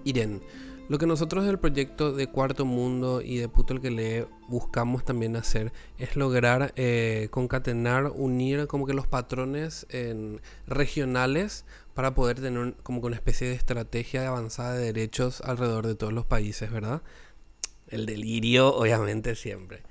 Irene, 0.07 0.41
lo 0.89 0.97
que 0.97 1.05
nosotros 1.05 1.45
del 1.45 1.59
proyecto 1.59 2.13
de 2.13 2.27
Cuarto 2.27 2.63
Mundo 2.63 3.21
y 3.21 3.37
de 3.37 3.49
Puto 3.49 3.73
el 3.73 3.81
que 3.81 3.91
lee 3.91 4.25
buscamos 4.47 5.03
también 5.03 5.35
hacer 5.35 5.73
es 5.97 6.15
lograr 6.15 6.71
eh, 6.77 7.27
concatenar, 7.29 8.11
unir 8.15 8.67
como 8.67 8.85
que 8.85 8.93
los 8.93 9.05
patrones 9.05 9.85
regionales 10.65 11.65
para 11.93 12.13
poder 12.13 12.39
tener 12.39 12.75
como 12.83 13.01
que 13.01 13.07
una 13.07 13.15
especie 13.17 13.49
de 13.49 13.55
estrategia 13.55 14.21
de 14.21 14.27
avanzada 14.27 14.75
de 14.75 14.85
derechos 14.85 15.41
alrededor 15.41 15.87
de 15.87 15.95
todos 15.95 16.13
los 16.13 16.25
países, 16.25 16.71
¿verdad? 16.71 17.01
El 17.87 18.05
delirio, 18.05 18.73
obviamente, 18.73 19.35
siempre. 19.35 19.83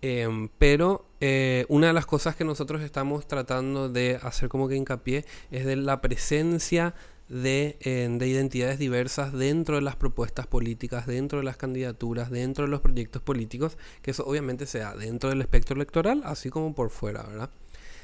Em, 0.00 0.48
pero 0.58 1.06
eh, 1.20 1.66
una 1.68 1.88
de 1.88 1.92
las 1.92 2.06
cosas 2.06 2.36
que 2.36 2.44
nosotros 2.44 2.82
estamos 2.82 3.26
tratando 3.26 3.88
de 3.88 4.18
hacer 4.22 4.48
como 4.48 4.68
que 4.68 4.76
hincapié 4.76 5.24
es 5.50 5.66
de 5.66 5.74
la 5.76 6.00
presencia 6.00 6.94
de, 7.28 7.76
eh, 7.80 8.08
de 8.10 8.28
identidades 8.28 8.78
diversas 8.78 9.32
dentro 9.32 9.76
de 9.76 9.82
las 9.82 9.96
propuestas 9.96 10.46
políticas, 10.46 11.06
dentro 11.06 11.38
de 11.38 11.44
las 11.44 11.56
candidaturas, 11.56 12.30
dentro 12.30 12.64
de 12.64 12.70
los 12.70 12.80
proyectos 12.80 13.22
políticos, 13.22 13.76
que 14.02 14.12
eso 14.12 14.24
obviamente 14.26 14.66
sea 14.66 14.94
dentro 14.94 15.30
del 15.30 15.40
espectro 15.40 15.76
electoral, 15.76 16.22
así 16.24 16.50
como 16.50 16.74
por 16.74 16.90
fuera, 16.90 17.22
¿verdad? 17.22 17.50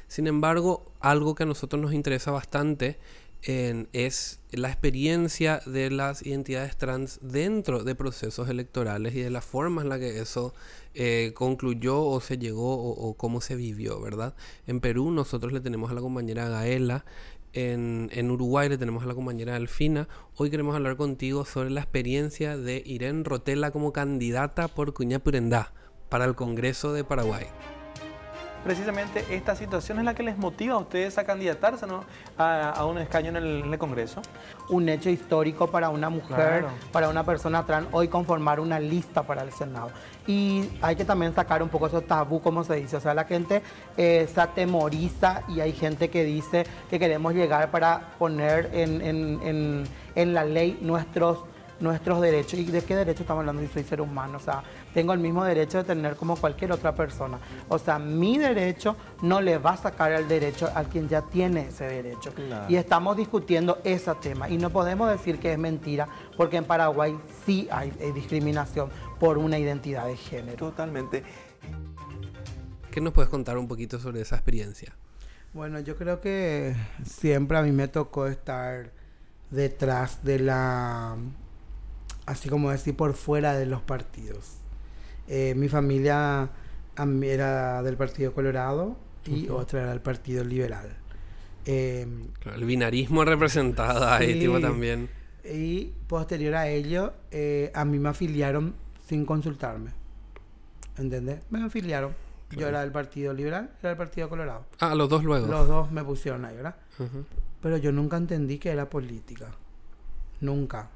Sin 0.09 0.27
embargo, 0.27 0.93
algo 1.01 1.35
que 1.35 1.45
a 1.45 1.47
nosotros 1.47 1.81
nos 1.81 1.95
interesa 1.95 2.31
bastante 2.31 2.99
es 3.47 4.41
la 4.53 4.69
experiencia 4.69 5.61
de 5.67 5.91
las 5.91 6.25
identidades 6.25 6.77
trans 6.77 7.19
dentro 7.21 7.85
de 7.85 7.95
procesos 7.95 8.49
electorales 8.49 9.15
y 9.15 9.21
de 9.21 9.29
la 9.29 9.43
forma 9.43 9.83
en 9.83 9.91
la 9.91 9.99
que 9.99 10.21
eso 10.21 10.55
eh, 10.95 11.33
concluyó 11.35 12.01
o 12.01 12.21
se 12.23 12.39
llegó 12.39 12.75
o, 12.75 12.91
o 12.91 13.15
cómo 13.15 13.43
se 13.43 13.55
vivió, 13.55 14.01
¿verdad? 14.01 14.35
En 14.67 14.81
Perú 14.81 15.11
nosotros 15.11 15.53
le 15.53 15.61
tenemos 15.61 15.91
a 15.91 15.95
la 15.95 16.01
compañera 16.01 16.49
Gaela 16.49 17.05
En, 17.55 18.31
Uruguay 18.31 18.69
le 18.69 18.79
tenemos 18.79 19.05
a 19.05 19.07
la 19.07 19.15
compañera 19.15 19.55
Delfina. 19.55 20.09
Hoy 20.37 20.51
queremos 20.51 20.75
hablar 20.75 20.97
contigo 20.97 21.45
sobre 21.45 21.71
la 21.71 21.81
experiencia 21.81 22.57
de 22.57 22.83
Irene 22.85 23.23
Rotela 23.23 23.71
como 23.71 23.93
candidata 23.93 24.67
por 24.67 24.93
Cuñapurendá 24.93 25.73
para 26.09 26.25
el 26.25 26.35
Congreso 26.35 26.93
de 26.93 27.05
Paraguay 27.05 27.47
precisamente 28.65 29.25
esta 29.31 29.55
situación 29.55 29.99
es 29.99 30.05
la 30.05 30.15
que 30.15 30.23
les 30.23 30.37
motiva 30.39 30.75
a 30.75 30.79
ustedes 30.79 31.17
a 31.19 31.25
candidatarse 31.25 31.87
a, 32.39 32.85
un 32.87 32.99
escaño 32.99 33.29
en 33.29 33.37
el, 33.37 33.79
Congreso. 33.79 34.23
Un 34.71 34.89
hecho 34.89 35.11
histórico 35.11 35.67
para 35.71 35.91
una 35.91 36.09
mujer, 36.09 36.65
para 36.91 37.09
una 37.09 37.25
persona 37.25 37.67
trans, 37.67 37.89
hoy 37.93 38.09
conformar 38.09 38.61
una 38.61 38.81
lista 38.81 39.23
para 39.23 39.43
el 39.43 39.53
Senado. 39.53 39.91
Y 40.27 40.71
hay 40.81 40.97
que 40.97 41.05
también 41.05 41.35
sacar 41.35 41.63
un 41.63 41.69
poco 41.69 41.87
esos 41.87 42.07
tabú, 42.07 42.41
como 42.41 42.65
se 42.65 42.77
dice. 42.77 42.97
O 42.97 43.01
sea, 43.01 43.15
la 43.15 43.25
gente 43.25 43.63
eh, 43.97 44.29
se 44.33 44.41
atemoriza 44.41 45.43
y 45.49 45.61
hay 45.61 45.73
gente 45.73 46.09
que 46.09 46.25
dice 46.25 46.65
que 46.89 46.99
queremos 46.99 47.35
llegar 47.35 47.71
para 47.71 48.13
poner 48.19 48.71
en, 48.73 49.87
en 50.15 50.35
la 50.35 50.45
ley 50.45 50.79
nuestros 50.81 51.39
nuestros 51.81 52.21
derechos. 52.21 52.59
¿Y 52.59 52.65
de 52.65 52.83
qué 52.83 52.97
derecho 52.97 53.23
estamos 53.23 53.41
hablando 53.41 53.63
si 53.63 53.69
soy 53.69 53.85
ser 53.85 54.01
humano? 54.01 54.39
O 54.39 54.41
sea, 54.41 54.63
tengo 54.93 55.13
el 55.13 55.19
mismo 55.19 55.45
derecho 55.45 55.79
de 55.79 55.85
tener 55.85 56.17
como 56.17 56.37
cualquier 56.37 56.73
otra 56.73 56.95
persona. 56.95 57.39
O 57.69 57.79
sea, 57.79 57.99
mi 57.99 58.39
derecho 58.39 58.97
no 59.23 59.41
le 59.41 59.59
va 59.59 59.73
a 59.73 59.77
sacar 59.77 60.13
el 60.13 60.29
derecho 60.29 60.71
a 60.75 60.85
quien 60.85 61.09
ya 61.09 61.23
tiene 61.23 61.69
ese 61.69 61.85
derecho. 61.85 62.33
Y 62.69 62.77
estamos 62.77 63.17
discutiendo 63.17 63.79
ese 63.85 64.15
tema. 64.17 64.49
Y 64.49 64.59
no 64.59 64.71
podemos 64.71 65.11
decir 65.11 65.39
que 65.39 65.53
es 65.53 65.59
mentira, 65.59 66.09
porque 66.37 66.57
en 66.57 66.65
Paraguay 66.65 67.17
sí 67.45 67.69
hay 67.71 67.91
discriminación 68.15 68.91
por 69.19 69.39
una 69.39 69.59
identidad 69.59 70.07
de 70.07 70.17
género. 70.17 70.57
Totalmente. 70.71 71.23
¿Qué 72.91 73.01
nos 73.01 73.13
puedes 73.13 73.29
contar 73.29 73.59
un 73.59 73.67
poquito 73.67 73.99
sobre 73.99 74.21
esa 74.21 74.37
experiencia? 74.37 74.95
Bueno, 75.53 75.81
yo 75.81 75.97
creo 75.97 76.21
que 76.21 76.75
siempre 77.05 77.59
a 77.59 77.63
mí 77.63 77.73
me 77.73 77.89
tocó 77.89 78.27
estar 78.27 78.91
detrás 79.51 80.25
de 80.25 80.41
la 80.41 81.17
así 82.27 82.49
como 82.49 82.71
decir, 82.71 82.97
por 82.97 83.15
fuera 83.15 83.55
de 83.55 83.67
los 83.67 83.83
partidos. 83.83 84.59
Eh, 85.29 85.55
mi 85.57 85.69
familia 85.69 86.51
era 87.23 87.83
del 87.83 87.97
Partido 87.97 88.33
Colorado 88.33 88.97
y 89.27 89.49
otra 89.49 89.83
era 89.83 89.91
del 89.91 90.01
Partido 90.01 90.45
Liberal. 90.45 90.97
Em, 91.67 92.29
el 92.55 92.65
binarismo 92.65 93.25
representado 93.25 94.07
ahí, 94.07 94.39
tipo, 94.39 94.61
también. 94.61 95.09
Y 95.45 95.93
posterior 96.07 96.55
a 96.55 96.69
ello, 96.69 97.15
eh, 97.31 97.71
a 97.75 97.85
mí 97.85 97.99
me 97.99 98.11
afiliaron 98.11 98.75
sin 99.07 99.25
consultarme. 99.25 99.91
¿Entendés? 100.99 101.41
Me 101.51 101.63
afiliaron. 101.63 102.15
Yo 102.51 102.69
era 102.69 102.83
del 102.83 102.93
Partido 102.93 103.33
Liberal, 103.33 103.71
era 103.81 103.91
del 103.91 103.99
Partido 103.99 104.29
Colorado. 104.29 104.67
Ah, 104.79 104.95
los 104.95 105.09
dos 105.09 105.25
luego. 105.25 105.47
Los 105.47 105.67
dos 105.67 105.91
me 105.91 106.05
pusieron 106.05 106.45
ahí, 106.45 106.55
¿verdad? 106.55 106.77
Pero 107.61 107.79
yo 107.79 107.91
nunca 107.91 108.17
entendí 108.17 108.59
que 108.59 108.71
era 108.71 108.89
política. 108.89 109.49
Nunca. 110.41 110.91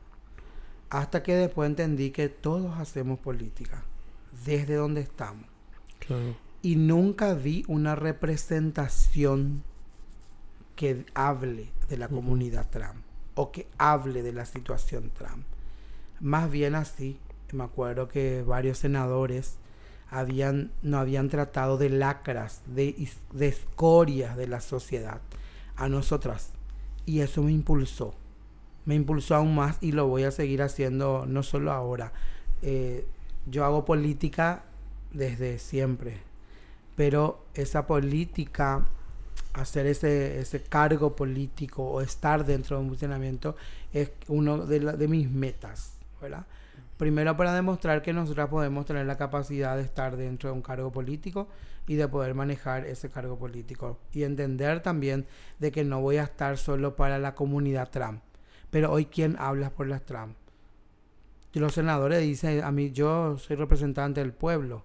Hasta 0.90 1.22
que 1.22 1.34
después 1.34 1.68
entendí 1.68 2.10
que 2.10 2.28
todos 2.28 2.78
hacemos 2.78 3.18
política, 3.18 3.84
desde 4.44 4.74
donde 4.74 5.02
estamos. 5.02 5.44
Y 6.62 6.76
nunca 6.76 7.34
vi 7.34 7.64
una 7.68 7.94
representación 7.94 9.62
que 10.74 11.04
hable 11.14 11.70
de 11.88 11.98
la 11.98 12.08
comunidad 12.08 12.70
Trump 12.70 13.02
o 13.34 13.52
que 13.52 13.66
hable 13.78 14.22
de 14.22 14.32
la 14.32 14.46
situación 14.46 15.10
Trump. 15.10 15.44
Más 16.20 16.50
bien 16.50 16.74
así, 16.74 17.18
me 17.52 17.64
acuerdo 17.64 18.08
que 18.08 18.42
varios 18.42 18.78
senadores 18.78 19.58
habían, 20.10 20.72
no 20.82 20.98
habían 20.98 21.28
tratado 21.28 21.78
de 21.78 21.90
lacras, 21.90 22.62
de, 22.66 23.08
de 23.32 23.48
escorias 23.48 24.36
de 24.36 24.48
la 24.48 24.60
sociedad 24.60 25.20
a 25.76 25.88
nosotras. 25.88 26.50
Y 27.06 27.20
eso 27.20 27.42
me 27.42 27.52
impulsó 27.52 28.14
me 28.88 28.94
impulsó 28.94 29.34
aún 29.34 29.54
más 29.54 29.76
y 29.82 29.92
lo 29.92 30.06
voy 30.06 30.22
a 30.22 30.30
seguir 30.30 30.62
haciendo 30.62 31.26
no 31.28 31.42
solo 31.42 31.72
ahora. 31.72 32.10
Eh, 32.62 33.06
yo 33.44 33.66
hago 33.66 33.84
política 33.84 34.62
desde 35.12 35.58
siempre, 35.58 36.16
pero 36.96 37.44
esa 37.52 37.86
política, 37.86 38.86
hacer 39.52 39.84
ese, 39.84 40.40
ese 40.40 40.62
cargo 40.62 41.14
político 41.14 41.84
o 41.84 42.00
estar 42.00 42.46
dentro 42.46 42.78
de 42.78 42.84
un 42.84 42.88
funcionamiento 42.88 43.56
es 43.92 44.10
uno 44.26 44.64
de, 44.64 45.06
mis 45.06 45.30
metas, 45.30 45.98
¿verdad? 46.22 46.46
Primero 46.96 47.36
para 47.36 47.52
demostrar 47.52 48.00
que 48.00 48.14
nosotras 48.14 48.48
podemos 48.48 48.86
tener 48.86 49.04
la 49.04 49.18
capacidad 49.18 49.76
de 49.76 49.82
estar 49.82 50.16
dentro 50.16 50.48
de 50.48 50.56
un 50.56 50.62
cargo 50.62 50.90
político 50.90 51.46
y 51.86 51.96
de 51.96 52.08
poder 52.08 52.34
manejar 52.34 52.86
ese 52.86 53.10
cargo 53.10 53.38
político. 53.38 53.98
Y 54.14 54.22
entender 54.22 54.80
también 54.80 55.26
de 55.58 55.72
que 55.72 55.84
no 55.84 56.00
voy 56.00 56.16
a 56.16 56.22
estar 56.22 56.56
solo 56.56 56.96
para 56.96 57.18
la 57.18 57.34
comunidad 57.34 57.90
Trump 57.90 58.22
pero 58.70 58.92
hoy, 58.92 59.06
¿quién 59.06 59.36
habla 59.38 59.70
por 59.70 59.86
las 59.86 60.04
Trump? 60.04 60.36
Y 61.52 61.58
los 61.60 61.74
senadores 61.74 62.20
dicen, 62.20 62.62
a 62.62 62.70
mí 62.70 62.92
yo 62.92 63.38
soy 63.38 63.56
representante 63.56 64.20
del 64.20 64.32
pueblo. 64.32 64.84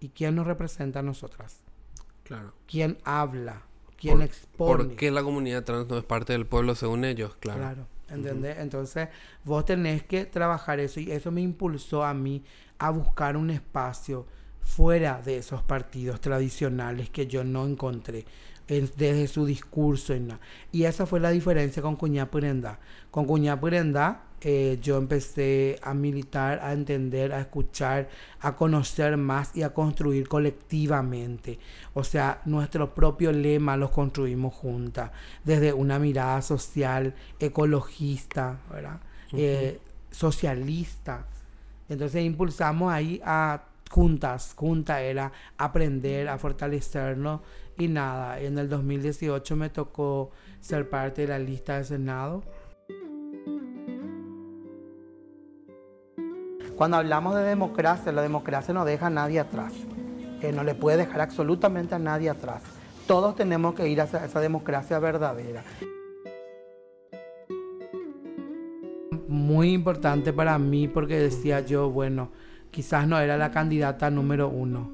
¿Y 0.00 0.08
quién 0.08 0.34
nos 0.34 0.46
representa 0.46 0.98
a 0.98 1.02
nosotras? 1.02 1.60
Claro. 2.24 2.52
¿Quién 2.66 2.98
habla? 3.04 3.62
¿Quién 3.96 4.20
expone? 4.20 4.84
¿Por 4.84 4.96
qué 4.96 5.12
la 5.12 5.22
comunidad 5.22 5.62
trans 5.62 5.88
no 5.88 5.96
es 5.96 6.04
parte 6.04 6.32
del 6.32 6.44
pueblo 6.44 6.74
según 6.74 7.04
ellos? 7.04 7.36
Claro. 7.38 7.60
Claro, 7.60 7.86
¿entendés? 8.08 8.58
Entonces, 8.58 9.08
vos 9.44 9.64
tenés 9.64 10.02
que 10.02 10.24
trabajar 10.24 10.80
eso 10.80 10.98
y 10.98 11.12
eso 11.12 11.30
me 11.30 11.40
impulsó 11.40 12.04
a 12.04 12.12
mí 12.12 12.42
a 12.78 12.90
buscar 12.90 13.36
un 13.36 13.50
espacio 13.50 14.26
fuera 14.60 15.22
de 15.22 15.38
esos 15.38 15.62
partidos 15.62 16.20
tradicionales 16.20 17.10
que 17.10 17.28
yo 17.28 17.44
no 17.44 17.64
encontré 17.64 18.24
desde 18.68 19.26
su 19.28 19.46
discurso. 19.46 20.14
Y, 20.14 20.28
y 20.72 20.84
esa 20.84 21.06
fue 21.06 21.20
la 21.20 21.30
diferencia 21.30 21.82
con 21.82 21.96
Cuñá 21.96 22.30
Purenda. 22.30 22.78
Con 23.10 23.26
Cuñá 23.26 23.60
Purenda 23.60 24.22
eh, 24.44 24.80
yo 24.82 24.96
empecé 24.96 25.78
a 25.82 25.94
militar, 25.94 26.58
a 26.62 26.72
entender, 26.72 27.32
a 27.32 27.40
escuchar, 27.40 28.08
a 28.40 28.56
conocer 28.56 29.16
más 29.16 29.54
y 29.54 29.62
a 29.62 29.72
construir 29.72 30.26
colectivamente. 30.26 31.60
O 31.94 32.02
sea, 32.02 32.42
nuestro 32.44 32.92
propio 32.92 33.30
lema 33.30 33.76
los 33.76 33.90
construimos 33.90 34.52
juntas, 34.52 35.12
desde 35.44 35.72
una 35.72 36.00
mirada 36.00 36.42
social, 36.42 37.14
ecologista, 37.38 38.58
¿verdad? 38.68 39.00
Eh, 39.32 39.80
socialista. 40.10 41.24
Entonces 41.88 42.24
impulsamos 42.24 42.92
ahí 42.92 43.20
a 43.24 43.62
juntas, 43.92 44.54
junta 44.56 45.02
era 45.02 45.32
aprender, 45.58 46.26
a 46.28 46.38
fortalecernos 46.38 47.42
y 47.76 47.88
nada, 47.88 48.40
en 48.40 48.56
el 48.56 48.70
2018 48.70 49.54
me 49.54 49.68
tocó 49.68 50.30
ser 50.60 50.88
parte 50.88 51.22
de 51.22 51.28
la 51.28 51.38
lista 51.38 51.76
de 51.76 51.84
Senado. 51.84 52.42
Cuando 56.74 56.96
hablamos 56.96 57.34
de 57.34 57.42
democracia, 57.42 58.12
la 58.12 58.22
democracia 58.22 58.72
no 58.72 58.86
deja 58.86 59.08
a 59.08 59.10
nadie 59.10 59.40
atrás. 59.40 59.74
que 60.40 60.50
no 60.52 60.64
le 60.64 60.74
puede 60.74 60.96
dejar 60.96 61.20
absolutamente 61.20 61.94
a 61.94 62.00
nadie 62.00 62.28
atrás. 62.28 62.62
Todos 63.06 63.36
tenemos 63.36 63.74
que 63.74 63.86
ir 63.88 64.00
a 64.00 64.04
esa 64.04 64.40
democracia 64.40 64.98
verdadera. 64.98 65.62
Muy 69.28 69.72
importante 69.72 70.32
para 70.32 70.58
mí 70.58 70.88
porque 70.88 71.16
decía 71.16 71.60
yo, 71.60 71.90
bueno, 71.90 72.30
quizás 72.72 73.06
no 73.06 73.20
era 73.20 73.36
la 73.36 73.52
candidata 73.52 74.10
número 74.10 74.48
uno, 74.48 74.90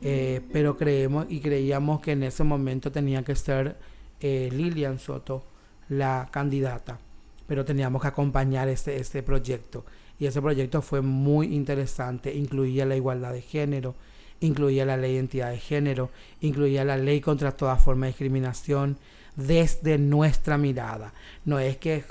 eh, 0.00 0.40
pero 0.52 0.76
creemos 0.76 1.26
y 1.28 1.40
creíamos 1.40 2.00
que 2.00 2.12
en 2.12 2.22
ese 2.22 2.44
momento 2.44 2.90
tenía 2.90 3.22
que 3.22 3.34
ser 3.34 3.76
eh, 4.20 4.48
Lilian 4.52 4.98
Soto 4.98 5.44
la 5.88 6.28
candidata, 6.30 6.98
pero 7.46 7.64
teníamos 7.64 8.00
que 8.00 8.08
acompañar 8.08 8.68
ese, 8.68 8.96
ese 8.96 9.22
proyecto. 9.22 9.84
Y 10.20 10.26
ese 10.26 10.40
proyecto 10.40 10.82
fue 10.82 11.00
muy 11.00 11.54
interesante, 11.54 12.34
incluía 12.34 12.86
la 12.86 12.96
igualdad 12.96 13.32
de 13.32 13.42
género, 13.42 13.94
incluía 14.40 14.84
la 14.84 14.96
ley 14.96 15.12
de 15.12 15.16
identidad 15.16 15.50
de 15.50 15.58
género, 15.58 16.10
incluía 16.40 16.84
la 16.84 16.96
ley 16.96 17.20
contra 17.20 17.52
toda 17.52 17.76
forma 17.76 18.06
de 18.06 18.12
discriminación, 18.12 18.96
desde 19.38 19.98
nuestra 19.98 20.58
mirada. 20.58 21.12
No 21.44 21.60
es 21.60 21.76
que, 21.76 22.04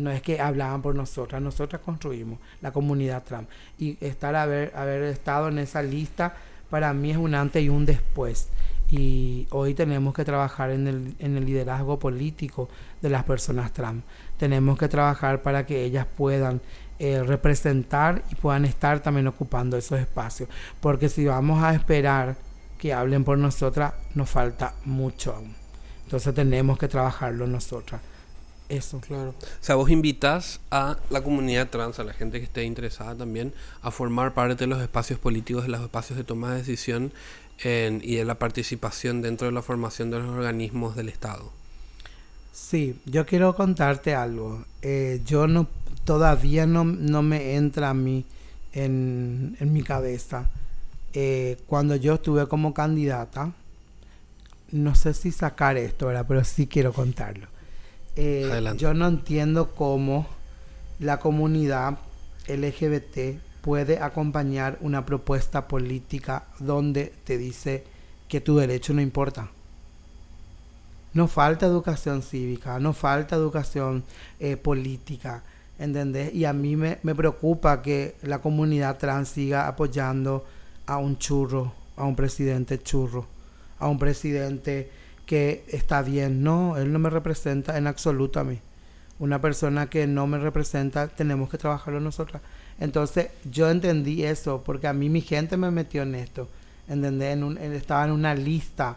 no 0.00 0.10
es 0.10 0.22
que 0.22 0.40
hablaban 0.40 0.80
por 0.80 0.94
nosotras, 0.94 1.40
nosotras 1.40 1.82
construimos 1.84 2.38
la 2.62 2.72
comunidad 2.72 3.22
Trump. 3.22 3.48
Y 3.78 4.02
estar 4.04 4.34
haber, 4.34 4.74
haber 4.74 5.02
estado 5.04 5.48
en 5.48 5.58
esa 5.58 5.82
lista 5.82 6.34
para 6.70 6.92
mí 6.94 7.10
es 7.10 7.18
un 7.18 7.34
antes 7.34 7.62
y 7.62 7.68
un 7.68 7.84
después. 7.84 8.48
Y 8.88 9.46
hoy 9.50 9.74
tenemos 9.74 10.14
que 10.14 10.24
trabajar 10.24 10.70
en 10.70 10.88
el, 10.88 11.14
en 11.18 11.36
el 11.36 11.44
liderazgo 11.44 11.98
político 11.98 12.68
de 13.02 13.10
las 13.10 13.24
personas 13.24 13.72
trans. 13.72 14.02
Tenemos 14.38 14.78
que 14.78 14.88
trabajar 14.88 15.42
para 15.42 15.66
que 15.66 15.84
ellas 15.84 16.06
puedan 16.16 16.62
eh, 16.98 17.22
representar 17.22 18.22
y 18.32 18.34
puedan 18.36 18.64
estar 18.64 19.00
también 19.00 19.26
ocupando 19.26 19.76
esos 19.76 20.00
espacios. 20.00 20.48
Porque 20.80 21.10
si 21.10 21.26
vamos 21.26 21.62
a 21.62 21.74
esperar 21.74 22.36
que 22.78 22.94
hablen 22.94 23.22
por 23.22 23.36
nosotras, 23.36 23.92
nos 24.14 24.30
falta 24.30 24.74
mucho 24.86 25.34
aún. 25.34 25.59
Entonces 26.10 26.34
tenemos 26.34 26.76
que 26.76 26.88
trabajarlo 26.88 27.46
nosotras. 27.46 28.00
Eso. 28.68 28.98
Claro. 28.98 29.30
O 29.30 29.34
sea, 29.60 29.76
vos 29.76 29.90
invitas 29.90 30.58
a 30.72 30.96
la 31.08 31.22
comunidad 31.22 31.70
trans, 31.70 32.00
a 32.00 32.04
la 32.04 32.12
gente 32.12 32.40
que 32.40 32.46
esté 32.46 32.64
interesada 32.64 33.14
también, 33.14 33.54
a 33.80 33.92
formar 33.92 34.34
parte 34.34 34.56
de 34.56 34.66
los 34.66 34.82
espacios 34.82 35.20
políticos, 35.20 35.62
de 35.62 35.68
los 35.68 35.80
espacios 35.80 36.16
de 36.18 36.24
toma 36.24 36.50
de 36.50 36.58
decisión 36.58 37.12
y 37.62 38.16
de 38.16 38.24
la 38.24 38.40
participación 38.40 39.22
dentro 39.22 39.46
de 39.46 39.52
la 39.52 39.62
formación 39.62 40.10
de 40.10 40.18
los 40.18 40.30
organismos 40.30 40.96
del 40.96 41.10
Estado. 41.10 41.52
Sí, 42.52 42.98
yo 43.06 43.24
quiero 43.24 43.54
contarte 43.54 44.12
algo. 44.16 44.64
Eh, 44.82 45.20
yo 45.24 45.46
no 45.46 45.68
todavía 46.04 46.66
no, 46.66 46.82
no, 46.82 47.22
me 47.22 47.54
entra 47.54 47.90
a 47.90 47.94
mí 47.94 48.24
en, 48.72 49.56
en 49.60 49.72
mi 49.72 49.84
cabeza. 49.84 50.50
Eh, 51.12 51.56
cuando 51.68 51.94
yo 51.94 52.14
estuve 52.14 52.48
como 52.48 52.74
candidata, 52.74 53.52
no 54.72 54.94
sé 54.94 55.14
si 55.14 55.32
sacar 55.32 55.76
esto, 55.76 56.06
¿verdad? 56.06 56.26
pero 56.28 56.44
sí 56.44 56.66
quiero 56.66 56.92
contarlo. 56.92 57.46
Eh, 58.16 58.74
yo 58.76 58.92
no 58.94 59.06
entiendo 59.06 59.74
cómo 59.74 60.26
la 60.98 61.18
comunidad 61.20 61.98
LGBT 62.48 63.40
puede 63.60 63.98
acompañar 63.98 64.78
una 64.80 65.04
propuesta 65.06 65.68
política 65.68 66.44
donde 66.58 67.12
te 67.24 67.38
dice 67.38 67.84
que 68.28 68.40
tu 68.40 68.56
derecho 68.56 68.92
no 68.94 69.00
importa. 69.00 69.48
No 71.12 71.26
falta 71.26 71.66
educación 71.66 72.22
cívica, 72.22 72.78
no 72.78 72.92
falta 72.92 73.36
educación 73.36 74.04
eh, 74.38 74.56
política, 74.56 75.42
¿entendés? 75.78 76.32
Y 76.34 76.44
a 76.44 76.52
mí 76.52 76.76
me, 76.76 76.98
me, 77.02 77.14
preocupa 77.14 77.82
que 77.82 78.14
la 78.22 78.40
comunidad 78.40 78.98
trans 78.98 79.30
siga 79.30 79.66
apoyando 79.66 80.46
a 80.86 80.98
un 80.98 81.18
churro, 81.18 81.72
a 81.96 82.04
un 82.04 82.14
presidente 82.14 82.80
churro, 82.80 83.26
a 83.80 83.88
un 83.88 83.98
presidente 83.98 84.90
que 85.26 85.64
está 85.68 86.02
bien. 86.02 86.42
No, 86.42 86.76
él 86.76 86.92
no 86.92 86.98
me 86.98 87.10
representa 87.10 87.76
en 87.76 87.86
absoluto 87.86 88.38
a 88.38 88.44
mí. 88.44 88.60
Una 89.18 89.40
persona 89.40 89.90
que 89.90 90.06
no 90.06 90.26
me 90.26 90.38
representa, 90.38 91.08
tenemos 91.08 91.50
que 91.50 91.58
trabajarlo 91.58 92.00
nosotras. 92.00 92.42
Entonces 92.78 93.28
yo 93.50 93.70
entendí 93.70 94.24
eso, 94.24 94.62
porque 94.64 94.86
a 94.86 94.92
mí 94.92 95.08
mi 95.08 95.20
gente 95.20 95.56
me 95.56 95.70
metió 95.70 96.02
en 96.02 96.14
esto. 96.14 96.48
¿Entendés? 96.88 97.34
En 97.34 97.44
un, 97.44 97.58
estaba 97.58 98.04
en 98.04 98.12
una 98.12 98.34
lista 98.34 98.96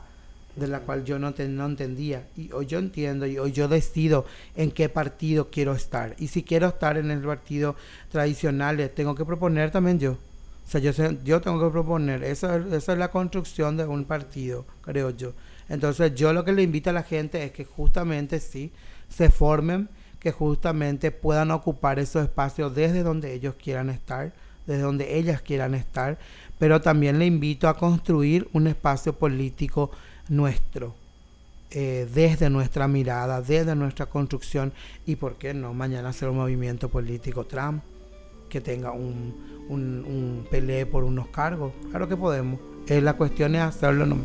de 0.55 0.67
la 0.67 0.81
cual 0.81 1.03
yo 1.03 1.19
no, 1.19 1.33
no 1.37 1.65
entendía. 1.65 2.27
Y 2.37 2.51
hoy 2.51 2.65
yo 2.65 2.79
entiendo 2.79 3.25
y 3.25 3.37
hoy 3.37 3.51
yo 3.51 3.67
decido 3.67 4.25
en 4.55 4.71
qué 4.71 4.89
partido 4.89 5.49
quiero 5.51 5.73
estar. 5.73 6.15
Y 6.19 6.27
si 6.27 6.43
quiero 6.43 6.67
estar 6.67 6.97
en 6.97 7.11
el 7.11 7.21
partido 7.21 7.75
tradicional, 8.11 8.91
tengo 8.95 9.15
que 9.15 9.25
proponer 9.25 9.71
también 9.71 9.99
yo. 9.99 10.17
O 10.65 10.69
sea, 10.69 10.81
yo, 10.81 10.91
yo 11.23 11.41
tengo 11.41 11.63
que 11.63 11.71
proponer. 11.71 12.23
Esa, 12.23 12.57
esa 12.57 12.93
es 12.93 12.97
la 12.97 13.11
construcción 13.11 13.77
de 13.77 13.85
un 13.85 14.05
partido, 14.05 14.65
creo 14.81 15.09
yo. 15.11 15.33
Entonces 15.69 16.13
yo 16.15 16.33
lo 16.33 16.43
que 16.43 16.51
le 16.51 16.63
invito 16.63 16.89
a 16.89 16.93
la 16.93 17.03
gente 17.03 17.43
es 17.43 17.51
que 17.51 17.65
justamente 17.65 18.39
sí, 18.39 18.71
se 19.09 19.29
formen, 19.29 19.89
que 20.19 20.31
justamente 20.31 21.11
puedan 21.11 21.51
ocupar 21.51 21.99
esos 21.99 22.23
espacios 22.23 22.73
desde 22.73 23.03
donde 23.03 23.33
ellos 23.33 23.55
quieran 23.61 23.89
estar, 23.89 24.33
desde 24.65 24.81
donde 24.81 25.17
ellas 25.17 25.41
quieran 25.41 25.75
estar, 25.75 26.17
pero 26.57 26.81
también 26.81 27.19
le 27.19 27.25
invito 27.25 27.67
a 27.67 27.77
construir 27.77 28.47
un 28.53 28.67
espacio 28.67 29.13
político 29.13 29.91
nuestro, 30.29 30.95
eh, 31.71 32.07
desde 32.13 32.49
nuestra 32.49 32.87
mirada, 32.87 33.41
desde 33.41 33.75
nuestra 33.75 34.05
construcción 34.05 34.71
y, 35.05 35.17
¿por 35.17 35.35
qué 35.35 35.53
no? 35.53 35.73
Mañana 35.73 36.09
hacer 36.09 36.29
un 36.29 36.37
movimiento 36.37 36.87
político 36.89 37.45
Trump 37.45 37.83
que 38.53 38.61
tenga 38.61 38.91
un, 38.91 39.33
un, 39.67 40.05
un 40.05 40.47
pelee 40.47 40.85
por 40.85 41.03
unos 41.03 41.27
cargos. 41.29 41.71
Claro 41.89 42.07
que 42.07 42.15
podemos. 42.15 42.59
Eh, 42.87 43.01
la 43.01 43.13
cuestión 43.13 43.55
es 43.55 43.63
hacerlo. 43.63 44.05
No. 44.05 44.17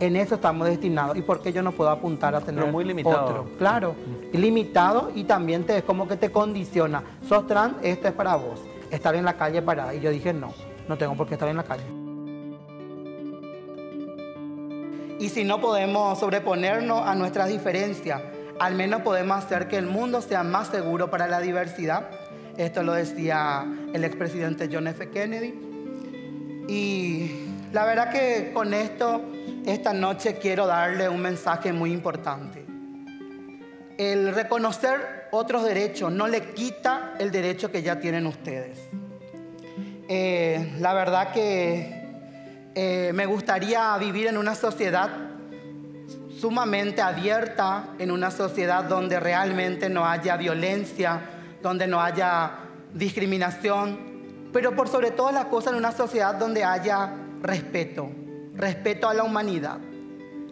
En 0.00 0.16
eso 0.16 0.36
estamos 0.36 0.68
destinados. 0.68 1.18
¿Y 1.18 1.22
por 1.22 1.42
qué 1.42 1.52
yo 1.52 1.62
no 1.62 1.72
puedo 1.72 1.90
apuntar 1.90 2.34
a 2.34 2.40
tener 2.40 2.72
muy 2.72 2.86
limitado. 2.86 3.26
otro? 3.26 3.46
Claro, 3.58 3.94
limitado 4.32 5.10
y 5.14 5.24
también 5.24 5.64
te, 5.64 5.76
es 5.76 5.84
como 5.84 6.08
que 6.08 6.16
te 6.16 6.32
condiciona. 6.32 7.02
Sos 7.28 7.46
trans, 7.46 7.74
esto 7.82 8.08
es 8.08 8.14
para 8.14 8.36
vos. 8.36 8.62
Estar 8.90 9.14
en 9.14 9.26
la 9.26 9.36
calle 9.36 9.60
parada. 9.60 9.94
Y 9.94 10.00
yo 10.00 10.10
dije, 10.10 10.32
no, 10.32 10.54
no 10.88 10.96
tengo 10.96 11.14
por 11.14 11.28
qué 11.28 11.34
estar 11.34 11.50
en 11.50 11.58
la 11.58 11.64
calle. 11.64 12.05
Y 15.18 15.30
si 15.30 15.44
no 15.44 15.60
podemos 15.60 16.18
sobreponernos 16.18 17.06
a 17.06 17.14
nuestras 17.14 17.48
diferencias, 17.48 18.20
al 18.58 18.74
menos 18.74 19.02
podemos 19.02 19.44
hacer 19.44 19.68
que 19.68 19.76
el 19.76 19.86
mundo 19.86 20.20
sea 20.20 20.42
más 20.42 20.68
seguro 20.68 21.10
para 21.10 21.26
la 21.26 21.40
diversidad. 21.40 22.08
Esto 22.56 22.82
lo 22.82 22.92
decía 22.92 23.66
el 23.92 24.04
expresidente 24.04 24.68
John 24.70 24.86
F. 24.88 25.10
Kennedy. 25.10 25.54
Y 26.68 27.30
la 27.72 27.84
verdad 27.84 28.10
que 28.10 28.52
con 28.52 28.74
esto, 28.74 29.22
esta 29.64 29.92
noche 29.92 30.36
quiero 30.36 30.66
darle 30.66 31.08
un 31.08 31.20
mensaje 31.20 31.72
muy 31.72 31.92
importante. 31.92 32.64
El 33.98 34.34
reconocer 34.34 35.28
otros 35.30 35.64
derechos 35.64 36.12
no 36.12 36.28
le 36.28 36.52
quita 36.52 37.14
el 37.18 37.30
derecho 37.30 37.70
que 37.70 37.82
ya 37.82 37.98
tienen 37.98 38.26
ustedes. 38.26 38.78
Eh, 40.08 40.74
la 40.78 40.92
verdad 40.92 41.32
que 41.32 41.95
eh, 42.78 43.10
me 43.14 43.24
gustaría 43.24 43.96
vivir 43.96 44.26
en 44.26 44.36
una 44.36 44.54
sociedad 44.54 45.08
sumamente 46.38 47.00
abierta, 47.00 47.94
en 47.98 48.10
una 48.10 48.30
sociedad 48.30 48.84
donde 48.84 49.18
realmente 49.18 49.88
no 49.88 50.04
haya 50.04 50.36
violencia, 50.36 51.22
donde 51.62 51.86
no 51.86 52.02
haya 52.02 52.50
discriminación, 52.92 54.50
pero 54.52 54.76
por 54.76 54.88
sobre 54.88 55.10
todas 55.10 55.32
las 55.32 55.46
cosas 55.46 55.72
en 55.72 55.78
una 55.78 55.92
sociedad 55.92 56.34
donde 56.34 56.64
haya 56.64 57.14
respeto, 57.40 58.10
respeto 58.52 59.08
a 59.08 59.14
la 59.14 59.22
humanidad. 59.22 59.78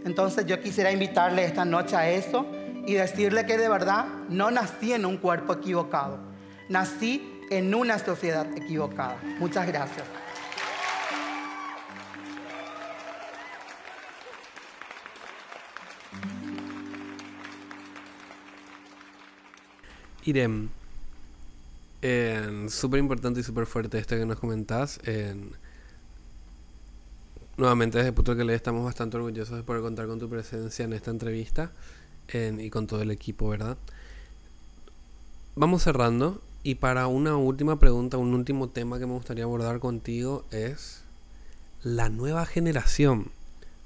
Entonces 0.06 0.46
yo 0.46 0.58
quisiera 0.62 0.90
invitarle 0.90 1.44
esta 1.44 1.66
noche 1.66 1.94
a 1.94 2.08
eso 2.08 2.46
y 2.86 2.94
decirle 2.94 3.44
que 3.44 3.58
de 3.58 3.68
verdad 3.68 4.06
no 4.30 4.50
nací 4.50 4.94
en 4.94 5.04
un 5.04 5.18
cuerpo 5.18 5.52
equivocado, 5.52 6.20
nací 6.70 7.42
en 7.50 7.74
una 7.74 7.98
sociedad 7.98 8.46
equivocada. 8.56 9.18
Muchas 9.38 9.66
gracias. 9.66 10.23
Irem, 20.24 20.68
súper 22.68 23.00
importante 23.00 23.40
y 23.40 23.42
súper 23.42 23.66
fuerte 23.66 23.98
esto 23.98 24.16
que 24.16 24.26
nos 24.26 24.38
comentás. 24.38 25.00
nuevamente 27.56 27.98
desde 27.98 28.12
Puto 28.12 28.36
que 28.36 28.44
le 28.44 28.54
estamos 28.54 28.84
bastante 28.84 29.16
orgullosos 29.16 29.56
de 29.56 29.62
poder 29.62 29.82
contar 29.82 30.06
con 30.06 30.18
tu 30.18 30.28
presencia 30.28 30.84
en 30.84 30.92
esta 30.92 31.10
entrevista 31.10 31.72
y 32.32 32.70
con 32.70 32.86
todo 32.86 33.02
el 33.02 33.10
equipo, 33.10 33.48
¿verdad? 33.48 33.76
Vamos 35.56 35.82
cerrando 35.82 36.42
y 36.62 36.76
para 36.76 37.06
una 37.06 37.36
última 37.36 37.78
pregunta, 37.78 38.16
un 38.16 38.34
último 38.34 38.70
tema 38.70 38.98
que 38.98 39.06
me 39.06 39.12
gustaría 39.12 39.44
abordar 39.44 39.78
contigo 39.78 40.44
es 40.50 41.02
la 41.82 42.08
nueva 42.08 42.46
generación, 42.46 43.30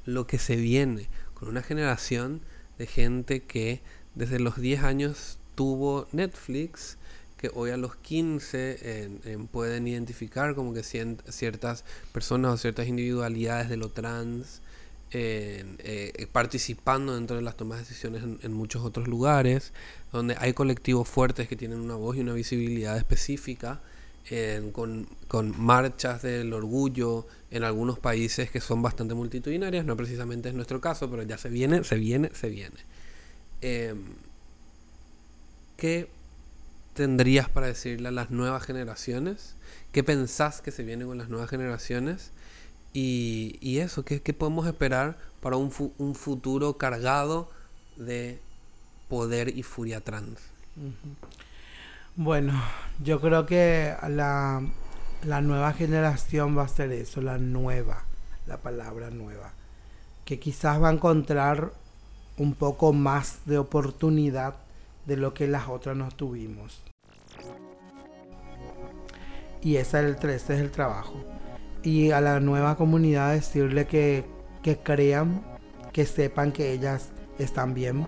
lo 0.07 0.26
que 0.26 0.39
se 0.39 0.57
viene 0.57 1.09
con 1.34 1.49
una 1.49 1.62
generación 1.62 2.41
de 2.78 2.86
gente 2.86 3.43
que 3.43 3.82
desde 4.14 4.39
los 4.39 4.57
10 4.57 4.84
años 4.84 5.38
tuvo 5.59 6.06
Netflix, 6.12 6.98
que 7.36 7.50
hoy 7.52 7.70
a 7.70 7.76
los 7.76 7.96
15 7.96 9.11
pueden 9.50 9.88
identificar 9.88 10.54
como 10.54 10.72
que 10.72 10.84
ciertas 10.84 11.84
personas 12.12 12.54
o 12.54 12.56
ciertas 12.59 12.86
individualidades 12.86 13.68
de 13.68 13.76
lo 13.76 13.88
trans 13.88 14.62
eh, 15.11 16.28
participando 16.30 17.16
dentro 17.16 17.34
de 17.34 17.42
las 17.42 17.56
tomas 17.56 17.78
de 17.78 17.86
decisiones 17.86 18.22
en, 18.22 18.52
muchos 18.52 18.84
otros 18.84 19.09
lugares, 19.09 19.72
donde 20.12 20.36
hay 20.38 20.52
colectivos 20.52 21.09
fuertes 21.09 21.48
que 21.48 21.56
tienen 21.56 21.80
una 21.80 21.96
voz 21.96 22.16
y 22.16 22.20
una 22.20 22.34
visibilidad 22.34 22.96
específica, 22.96 23.80
con, 24.70 25.09
con, 25.26 25.61
marchas 25.61 26.22
del 26.22 26.52
orgullo 26.52 27.26
en 27.50 27.64
algunos 27.64 27.98
países 27.98 28.48
que 28.48 28.61
son 28.61 28.80
bastante 28.80 29.14
multitudinarias, 29.14 29.84
no 29.84 29.96
precisamente 29.96 30.50
es 30.50 30.54
nuestro 30.54 30.80
caso, 30.80 31.11
pero 31.11 31.24
ya 31.24 31.36
se 31.36 31.48
viene, 31.48 31.82
se 31.82 31.96
viene, 31.96 32.30
se 32.32 32.48
viene. 32.48 32.76
Em, 33.61 34.28
¿qué 35.79 36.11
tendrías 36.93 37.49
para 37.49 37.68
decirle 37.68 38.09
a 38.09 38.11
las 38.12 38.31
nuevas 38.31 38.64
generaciones? 38.64 39.55
¿Qué 39.93 40.05
pensás 40.05 40.61
que 40.61 40.72
se 40.72 40.83
viene 40.83 41.07
con 41.07 41.16
las 41.16 41.31
nuevas 41.31 41.49
generaciones? 41.49 42.33
Y, 42.93 43.79
eso, 43.79 44.05
¿qué, 44.05 44.20
podemos 44.35 44.66
esperar 44.66 45.16
para 45.41 45.57
un, 45.57 45.70
futuro 45.70 46.76
cargado 46.76 47.49
de 47.97 48.41
poder 49.09 49.57
y 49.57 49.62
furia 49.62 50.01
trans? 50.01 50.41
Bueno, 52.16 52.61
yo 53.01 53.20
creo 53.20 53.47
que 53.47 53.95
la, 54.09 54.62
la 55.22 55.41
nueva 55.41 55.72
generación 55.74 56.59
va 56.59 56.64
a 56.64 56.68
ser 56.68 56.91
eso, 56.91 57.22
la 57.22 57.39
nueva, 57.39 58.05
la 58.49 58.57
palabra 58.57 59.11
nueva, 59.11 59.53
que 60.24 60.41
quizás 60.41 60.83
va 60.83 60.89
a 60.89 60.93
encontrar 60.93 61.72
un 62.37 62.55
poco 62.55 62.93
más 62.93 63.47
de 63.47 63.59
oportunidad 63.59 64.57
de 65.09 65.16
lo 65.16 65.32
que 65.32 65.48
las 65.48 65.68
otras 65.68 65.96
no 65.96 66.09
tuvimos. 66.11 66.84
Y 69.62 69.76
ese 69.76 69.98
es 69.98 70.22
el, 70.22 70.30
ese 70.30 70.54
es 70.54 70.61
el 70.61 70.70
trabajo. 70.70 71.24
Y 71.82 72.11
a 72.11 72.20
la 72.20 72.40
nueva 72.40 72.76
comunidad 72.76 73.32
decirle 73.32 73.86
que, 73.86 74.26
que 74.62 74.76
crean, 74.78 75.42
que 75.92 76.04
sepan 76.04 76.52
que 76.52 76.72
ellas 76.72 77.11
están 77.38 77.72
bien, 77.72 78.06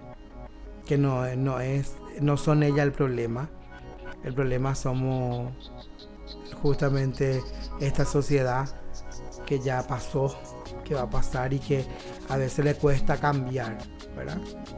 que 0.87 0.99
no, 0.99 1.35
no, 1.37 1.61
es, 1.61 1.97
no 2.21 2.37
son 2.37 2.63
ellas 2.63 2.81
el 2.81 2.93
problema. 2.93 3.49
El 4.23 4.35
problema 4.35 4.75
somos 4.75 5.53
justamente 6.63 7.43
esta 7.81 8.05
sociedad 8.05 8.69
que 9.47 9.59
ya 9.59 9.87
pasó, 9.87 10.37
que 10.85 10.95
va 10.95 11.03
a 11.03 11.11
pasar 11.11 11.55
y 11.55 11.61
que 11.61 11.87
a 12.29 12.37
veces 12.37 12.63
le 12.63 12.75
cuesta 12.75 13.17
cambiar, 13.17 13.79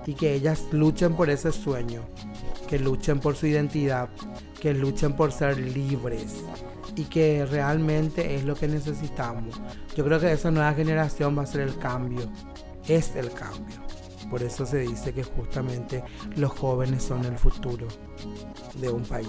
Y 0.06 0.14
que 0.14 0.34
ellas 0.34 0.64
luchen 0.72 1.14
por 1.14 1.30
ese 1.30 1.52
sueño, 1.52 2.02
que 2.68 2.78
luchen 2.78 3.20
por 3.20 3.36
su 3.36 3.46
identidad, 3.46 4.08
que 4.60 4.74
luchen 4.74 5.14
por 5.14 5.32
ser 5.32 5.58
libres 5.58 6.44
y 6.94 7.04
que 7.04 7.46
realmente 7.46 8.34
es 8.34 8.44
lo 8.44 8.54
que 8.54 8.68
necesitamos. 8.68 9.60
Yo 9.96 10.04
creo 10.04 10.20
que 10.20 10.32
esa 10.32 10.50
nueva 10.50 10.74
generación 10.74 11.36
va 11.36 11.42
a 11.42 11.46
ser 11.46 11.62
el 11.62 11.78
cambio, 11.78 12.30
es 12.86 13.16
el 13.16 13.32
cambio. 13.32 13.76
Por 14.30 14.42
eso 14.42 14.64
se 14.64 14.78
dice 14.78 15.12
que 15.12 15.24
justamente 15.24 16.02
los 16.36 16.52
jóvenes 16.52 17.02
son 17.02 17.24
el 17.24 17.36
futuro 17.36 17.86
de 18.74 18.88
un 18.88 19.02
país. 19.02 19.28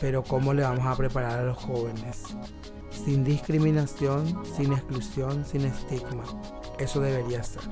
Pero 0.00 0.22
¿cómo 0.22 0.52
le 0.52 0.62
vamos 0.62 0.84
a 0.84 0.96
preparar 0.96 1.40
a 1.40 1.44
los 1.44 1.58
jóvenes? 1.58 2.24
Sin 2.90 3.24
discriminación, 3.24 4.42
sin 4.56 4.72
exclusión, 4.72 5.44
sin 5.46 5.64
estigma. 5.64 6.24
Eso 6.78 7.00
debería 7.00 7.42
ser. 7.42 7.62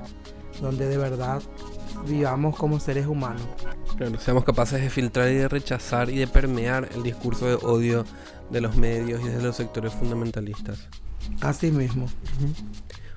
Donde 0.60 0.86
de 0.86 0.98
verdad 0.98 1.42
vivamos 2.06 2.56
como 2.56 2.80
seres 2.80 3.06
humanos. 3.06 3.42
Claro, 3.96 4.18
seamos 4.18 4.44
capaces 4.44 4.80
de 4.80 4.90
filtrar 4.90 5.30
y 5.30 5.34
de 5.34 5.48
rechazar 5.48 6.10
y 6.10 6.18
de 6.18 6.26
permear 6.26 6.88
el 6.94 7.02
discurso 7.02 7.46
de 7.46 7.54
odio 7.54 8.04
de 8.50 8.60
los 8.60 8.76
medios 8.76 9.20
y 9.22 9.28
de 9.28 9.42
los 9.42 9.56
sectores 9.56 9.92
fundamentalistas. 9.92 10.88
Así 11.40 11.70
mismo. 11.70 12.08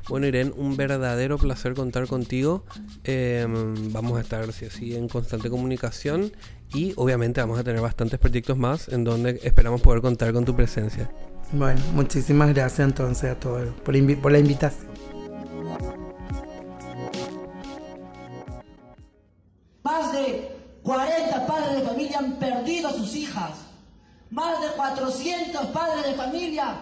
Bueno, 0.09 0.27
Irene, 0.27 0.51
un 0.57 0.75
verdadero 0.75 1.37
placer 1.37 1.73
contar 1.73 2.07
contigo. 2.07 2.65
Em, 3.03 3.91
vamos 3.93 4.17
a 4.17 4.21
estar, 4.21 4.51
si 4.51 4.65
así, 4.65 4.95
en 4.95 5.07
constante 5.07 5.49
comunicación 5.49 6.33
y 6.73 6.93
obviamente 6.97 7.39
vamos 7.39 7.59
a 7.59 7.63
tener 7.63 7.81
bastantes 7.81 8.19
proyectos 8.19 8.57
más 8.57 8.89
en 8.89 9.03
donde 9.03 9.39
esperamos 9.43 9.81
poder 9.81 10.01
contar 10.01 10.33
con 10.33 10.43
tu 10.43 10.55
presencia. 10.55 11.09
Bueno, 11.53 11.81
muchísimas 11.93 12.53
gracias 12.53 12.87
entonces 12.87 13.31
a 13.31 13.39
todos 13.39 13.69
por, 13.83 14.21
por 14.21 14.31
la 14.31 14.39
invitación. 14.39 14.91
Más 19.83 20.13
de 20.13 20.79
40 20.83 21.45
padres 21.45 21.75
de 21.75 21.81
familia 21.81 22.19
han 22.19 22.33
perdido 22.33 22.89
a 22.89 22.93
sus 22.93 23.15
hijas. 23.15 23.51
Más 24.29 24.59
de 24.61 24.67
400 24.69 25.65
padres 25.67 26.05
de 26.05 26.13
familia 26.15 26.75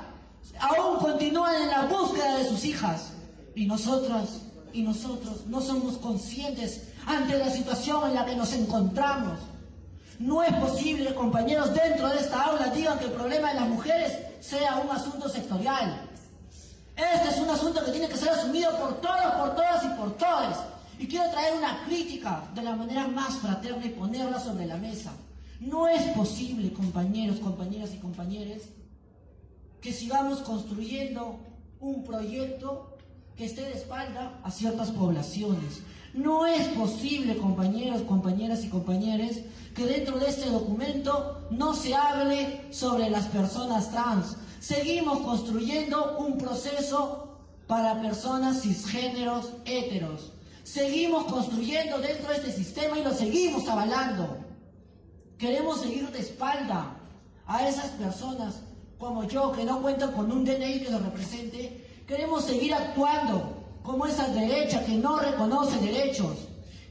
aún 0.59 0.99
continúan 0.99 1.55
en 1.63 1.69
la 1.69 1.85
búsqueda 1.85 2.37
de 2.37 2.47
sus 2.47 2.63
hijas. 2.63 3.13
Y 3.55 3.65
nosotros, 3.65 4.41
y 4.71 4.83
nosotros 4.83 5.45
no 5.47 5.61
somos 5.61 5.97
conscientes 5.97 6.87
ante 7.05 7.37
la 7.37 7.49
situación 7.49 8.07
en 8.07 8.15
la 8.15 8.25
que 8.25 8.35
nos 8.35 8.53
encontramos. 8.53 9.39
No 10.19 10.43
es 10.43 10.53
posible, 10.57 11.15
compañeros, 11.15 11.73
dentro 11.73 12.07
de 12.09 12.19
esta 12.19 12.43
aula 12.43 12.67
digan 12.67 12.99
que 12.99 13.05
el 13.05 13.11
problema 13.11 13.49
de 13.49 13.59
las 13.59 13.69
mujeres 13.69 14.13
sea 14.39 14.77
un 14.77 14.89
asunto 14.91 15.27
sectorial. 15.27 16.07
Este 16.95 17.29
es 17.29 17.39
un 17.39 17.49
asunto 17.49 17.83
que 17.83 17.91
tiene 17.91 18.07
que 18.07 18.17
ser 18.17 18.29
asumido 18.29 18.69
por 18.77 19.01
todos, 19.01 19.33
por 19.39 19.55
todas 19.55 19.83
y 19.83 19.87
por 19.99 20.11
todos. 20.17 20.57
Y 21.01 21.07
quiero 21.07 21.31
traer 21.31 21.57
una 21.57 21.83
crítica 21.85 22.47
de 22.53 22.61
la 22.61 22.75
manera 22.75 23.07
más 23.07 23.39
fraterna 23.39 23.83
y 23.83 23.89
ponerla 23.89 24.39
sobre 24.39 24.67
la 24.67 24.77
mesa. 24.77 25.11
No 25.59 25.87
es 25.87 26.03
posible, 26.15 26.71
compañeros, 26.73 27.39
compañeras 27.39 27.91
y 27.95 27.97
compañeros, 27.97 28.61
que 29.81 29.93
sigamos 29.93 30.41
construyendo 30.41 31.39
un 31.79 32.03
proyecto 32.03 32.97
que 33.35 33.45
esté 33.45 33.63
de 33.63 33.73
espalda 33.73 34.39
a 34.43 34.51
ciertas 34.51 34.91
poblaciones. 34.91 35.81
No 36.13 36.45
es 36.45 36.67
posible, 36.67 37.35
compañeros, 37.37 38.03
compañeras 38.03 38.63
y 38.63 38.69
compañeros, 38.69 39.37
que 39.73 39.85
dentro 39.87 40.19
de 40.19 40.29
este 40.29 40.51
documento 40.51 41.47
no 41.49 41.73
se 41.73 41.95
hable 41.95 42.71
sobre 42.71 43.09
las 43.09 43.25
personas 43.25 43.89
trans. 43.89 44.37
Seguimos 44.59 45.21
construyendo 45.21 46.19
un 46.19 46.37
proceso 46.37 47.39
para 47.65 47.99
personas 47.99 48.61
cisgéneros 48.61 49.49
heteros. 49.65 50.33
Seguimos 50.71 51.25
construyendo 51.25 51.99
dentro 51.99 52.29
de 52.29 52.37
este 52.37 52.53
sistema 52.53 52.97
y 52.97 53.03
lo 53.03 53.13
seguimos 53.13 53.67
avalando. 53.67 54.37
Queremos 55.37 55.81
seguir 55.81 56.09
de 56.11 56.19
espalda 56.19 56.95
a 57.45 57.67
esas 57.67 57.87
personas 57.87 58.61
como 58.97 59.25
yo, 59.25 59.51
que 59.51 59.65
no 59.65 59.81
cuentan 59.81 60.13
con 60.13 60.31
un 60.31 60.45
DNI 60.45 60.79
que 60.79 60.89
los 60.89 61.01
represente. 61.01 62.03
Queremos 62.07 62.45
seguir 62.45 62.73
actuando 62.73 63.65
como 63.83 64.05
esa 64.05 64.29
derecha 64.29 64.85
que 64.85 64.93
no 64.93 65.19
reconoce 65.19 65.77
derechos. 65.79 66.37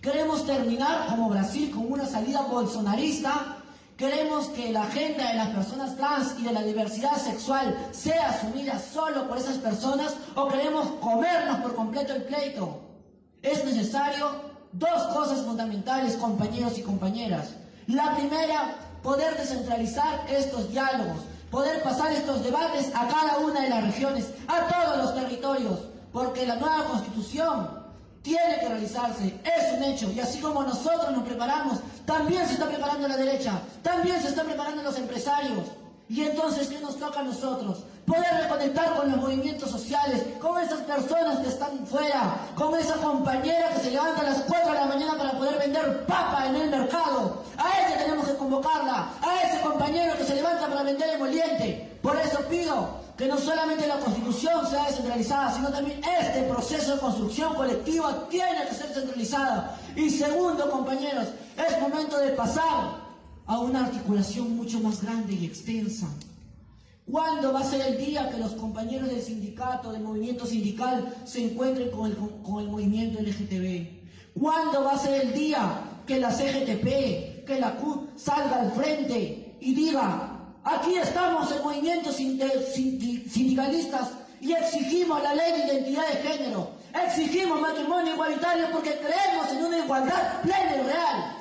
Queremos 0.03 0.45
terminar 0.45 1.07
como 1.09 1.31
Brasil 1.31 1.71
con 1.71 1.91
una 1.91 2.05
salida 2.05 2.43
bolsonarista. 2.43 3.63
Queremos 3.97 4.49
que 4.49 4.73
la 4.73 4.83
agenda 4.83 5.31
de 5.31 5.37
las 5.39 5.49
personas 5.55 5.97
trans 5.97 6.39
y 6.39 6.43
de 6.43 6.53
la 6.53 6.65
diversidad 6.65 7.17
sexual 7.17 7.89
sea 7.93 8.29
asumida 8.29 8.79
solo 8.79 9.27
por 9.27 9.39
esas 9.39 9.57
personas 9.57 10.17
o 10.35 10.49
queremos 10.49 10.87
comernos 11.01 11.61
por 11.61 11.75
completo 11.75 12.15
el 12.15 12.25
pleito. 12.25 12.90
Es 13.43 13.65
necesario 13.65 14.51
dos 14.73 15.03
cosas 15.15 15.41
fundamentales, 15.47 16.17
compañeros 16.17 16.79
y 16.79 16.83
compañeras. 16.83 17.55
La 17.87 18.15
primera, 18.17 18.77
poder 19.03 19.37
descentralizar 19.37 20.27
estos 20.29 20.71
diálogos, 20.71 21.23
poder 21.51 21.83
pasar 21.83 22.13
estos 22.13 22.45
debates 22.45 22.91
a 22.95 23.09
cada 23.09 23.39
una 23.39 23.63
de 23.63 23.71
las 23.71 23.85
regiones, 23.85 24.27
a 24.47 24.67
todos 24.69 24.99
los 24.99 25.15
territorios, 25.15 25.79
porque 26.13 26.47
la 26.47 26.57
nueva 26.57 26.85
constitución 26.85 27.81
tiene 28.23 28.59
que 28.61 28.69
realizarse, 28.69 29.41
es 29.43 29.79
un 29.79 29.85
hecho, 29.85 30.13
y 30.13 30.21
así 30.21 30.41
como 30.41 30.63
nosotros 30.63 31.11
nos 31.11 31.25
preparamos, 31.25 31.79
también 32.05 32.47
se 32.47 32.55
está 32.55 32.67
preparando 32.67 33.09
la 33.09 33.17
derecha, 33.17 33.63
también 33.83 34.21
se 34.21 34.29
están 34.29 34.47
preparando 34.47 34.83
los 34.83 34.99
empresarios. 34.99 35.65
Y 36.11 36.23
entonces, 36.23 36.67
¿qué 36.67 36.81
nos 36.81 36.99
toca 36.99 37.21
a 37.21 37.23
nosotros? 37.23 37.85
Poder 38.11 38.43
reconectar 38.43 38.97
con 38.97 39.09
los 39.09 39.21
movimientos 39.21 39.71
sociales, 39.71 40.25
con 40.41 40.61
esas 40.61 40.81
personas 40.81 41.39
que 41.39 41.49
están 41.49 41.87
fuera, 41.87 42.39
con 42.57 42.77
esa 42.77 42.95
compañera 42.95 43.69
que 43.69 43.83
se 43.83 43.93
levanta 43.93 44.23
a 44.23 44.25
las 44.25 44.41
4 44.49 44.73
de 44.73 44.79
la 44.81 44.87
mañana 44.87 45.17
para 45.17 45.39
poder 45.39 45.61
vender 45.61 46.05
papa 46.07 46.49
en 46.49 46.57
el 46.57 46.71
mercado. 46.71 47.45
A 47.57 47.69
ella 47.79 47.99
tenemos 48.03 48.27
que 48.27 48.35
convocarla, 48.35 49.11
a 49.23 49.43
ese 49.47 49.61
compañero 49.61 50.17
que 50.19 50.25
se 50.25 50.35
levanta 50.35 50.67
para 50.67 50.83
vender 50.83 51.09
emoliente. 51.11 51.99
Por 52.03 52.17
eso 52.17 52.41
pido 52.49 52.99
que 53.17 53.27
no 53.27 53.39
solamente 53.39 53.87
la 53.87 54.01
constitución 54.01 54.67
sea 54.69 54.87
descentralizada, 54.87 55.55
sino 55.55 55.69
también 55.69 56.01
este 56.21 56.43
proceso 56.49 56.95
de 56.95 57.01
construcción 57.01 57.55
colectiva 57.55 58.27
tiene 58.29 58.67
que 58.69 58.75
ser 58.75 58.89
centralizada. 58.89 59.79
Y 59.95 60.11
segundo, 60.11 60.69
compañeros, 60.69 61.29
es 61.57 61.81
momento 61.81 62.19
de 62.19 62.31
pasar 62.31 62.97
a 63.47 63.59
una 63.61 63.85
articulación 63.85 64.57
mucho 64.57 64.81
más 64.81 65.01
grande 65.01 65.35
y 65.35 65.47
extensa. 65.47 66.09
¿Cuándo 67.11 67.53
va 67.53 67.61
a 67.61 67.65
ser 67.65 67.81
el 67.83 67.99
día 67.99 68.31
que 68.31 68.39
los 68.39 68.53
compañeros 68.53 69.09
del 69.09 69.23
sindicato, 69.23 69.93
del 69.93 70.03
movimiento 70.03 70.47
sindical, 70.47 71.15
se 71.25 71.45
encuentren 71.45 71.91
con 71.91 72.11
el, 72.11 72.17
con 72.43 72.63
el 72.63 72.69
movimiento 72.69 73.21
LGTB? 73.21 74.39
¿Cuándo 74.41 74.85
va 74.85 74.93
a 74.93 74.99
ser 74.99 75.23
el 75.23 75.35
día 75.35 75.81
que 76.07 76.21
la 76.21 76.31
CGTP, 76.31 77.45
que 77.45 77.59
la 77.59 77.77
CUT 77.77 78.17
salga 78.17 78.61
al 78.61 78.73
frente 78.73 79.57
y 79.61 79.75
diga, 79.75 80.41
Aquí 80.65 80.95
estamos 80.97 81.51
en 81.53 81.63
movimientos 81.63 82.17
sindicalistas 82.17 84.11
y 84.41 84.53
exigimos 84.53 85.23
la 85.23 85.35
ley 85.35 85.53
de 85.53 85.73
identidad 85.73 86.07
de 86.09 86.29
género. 86.29 86.71
Exigimos 86.93 87.61
matrimonio 87.61 88.13
igualitario 88.13 88.67
porque 88.71 88.99
creemos 88.99 89.49
en 89.53 89.65
una 89.65 89.79
igualdad 89.79 90.43
plena 90.43 90.77
y 90.77 90.83
real. 90.83 91.37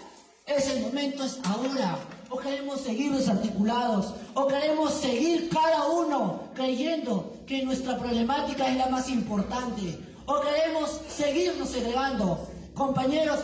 Ese 0.46 0.80
momento 0.80 1.26
es 1.26 1.38
ahora. 1.44 2.00
O 2.32 2.38
queremos 2.38 2.82
seguir 2.82 3.12
desarticulados, 3.12 4.14
o 4.36 4.48
queremos 4.48 4.94
seguir 4.94 5.50
cada 5.50 5.88
uno 5.88 6.44
creyendo 6.54 7.34
que 7.48 7.64
nuestra 7.64 7.98
problemática 7.98 8.68
es 8.68 8.78
la 8.78 8.88
más 8.88 9.10
importante, 9.10 9.98
o 10.28 10.40
queremos 10.42 11.02
seguirnos 11.10 11.70
segregando. 11.70 12.48
Compañeros, 12.76 13.40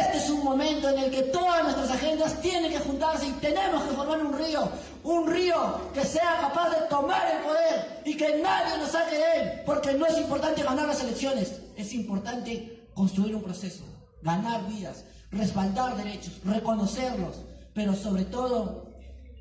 este 0.00 0.18
es 0.18 0.30
un 0.30 0.44
momento 0.44 0.88
en 0.90 0.98
el 0.98 1.10
que 1.10 1.22
todas 1.22 1.62
nuestras 1.62 1.90
agendas 1.90 2.40
tienen 2.42 2.70
que 2.70 2.78
juntarse 2.78 3.26
y 3.26 3.32
tenemos 3.32 3.82
que 3.84 3.94
formar 3.94 4.20
un 4.20 4.36
río, 4.36 4.68
un 5.02 5.26
río 5.26 5.80
que 5.94 6.04
sea 6.04 6.38
capaz 6.40 6.70
de 6.70 6.86
tomar 6.88 7.22
el 7.34 7.42
poder 7.42 8.02
y 8.04 8.16
que 8.16 8.38
nadie 8.42 8.76
nos 8.78 8.90
saque 8.90 9.16
de 9.16 9.36
él, 9.36 9.62
porque 9.64 9.94
no 9.94 10.04
es 10.04 10.18
importante 10.18 10.62
ganar 10.62 10.86
las 10.86 11.02
elecciones, 11.02 11.62
es 11.74 11.94
importante 11.94 12.86
construir 12.94 13.34
un 13.34 13.42
proceso, 13.42 13.84
ganar 14.22 14.66
vidas, 14.68 15.04
respaldar 15.30 15.96
derechos, 15.96 16.34
reconocerlos, 16.44 17.36
pero 17.76 17.94
sobre 17.94 18.24
todo 18.24 18.86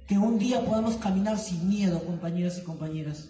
que 0.07 0.17
un 0.17 0.38
día 0.38 0.63
podamos 0.65 0.97
caminar 0.97 1.39
sin 1.39 1.69
miedo, 1.69 2.03
compañeros 2.03 2.57
y 2.57 2.63
compañeras. 2.63 3.29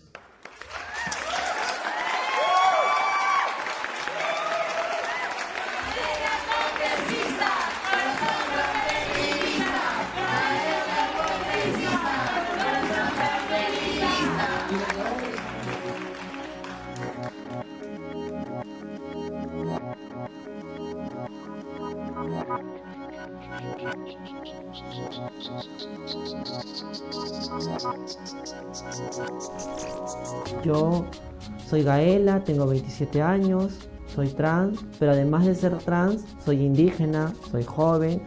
Soy 31.75 31.83
Gaela, 31.83 32.41
tengo 32.41 32.65
27 32.67 33.21
años, 33.21 33.73
soy 34.07 34.29
trans, 34.29 34.79
pero 34.97 35.11
además 35.11 35.45
de 35.45 35.55
ser 35.55 35.77
trans, 35.79 36.23
soy 36.45 36.63
indígena, 36.63 37.33
soy 37.51 37.63
joven, 37.63 38.21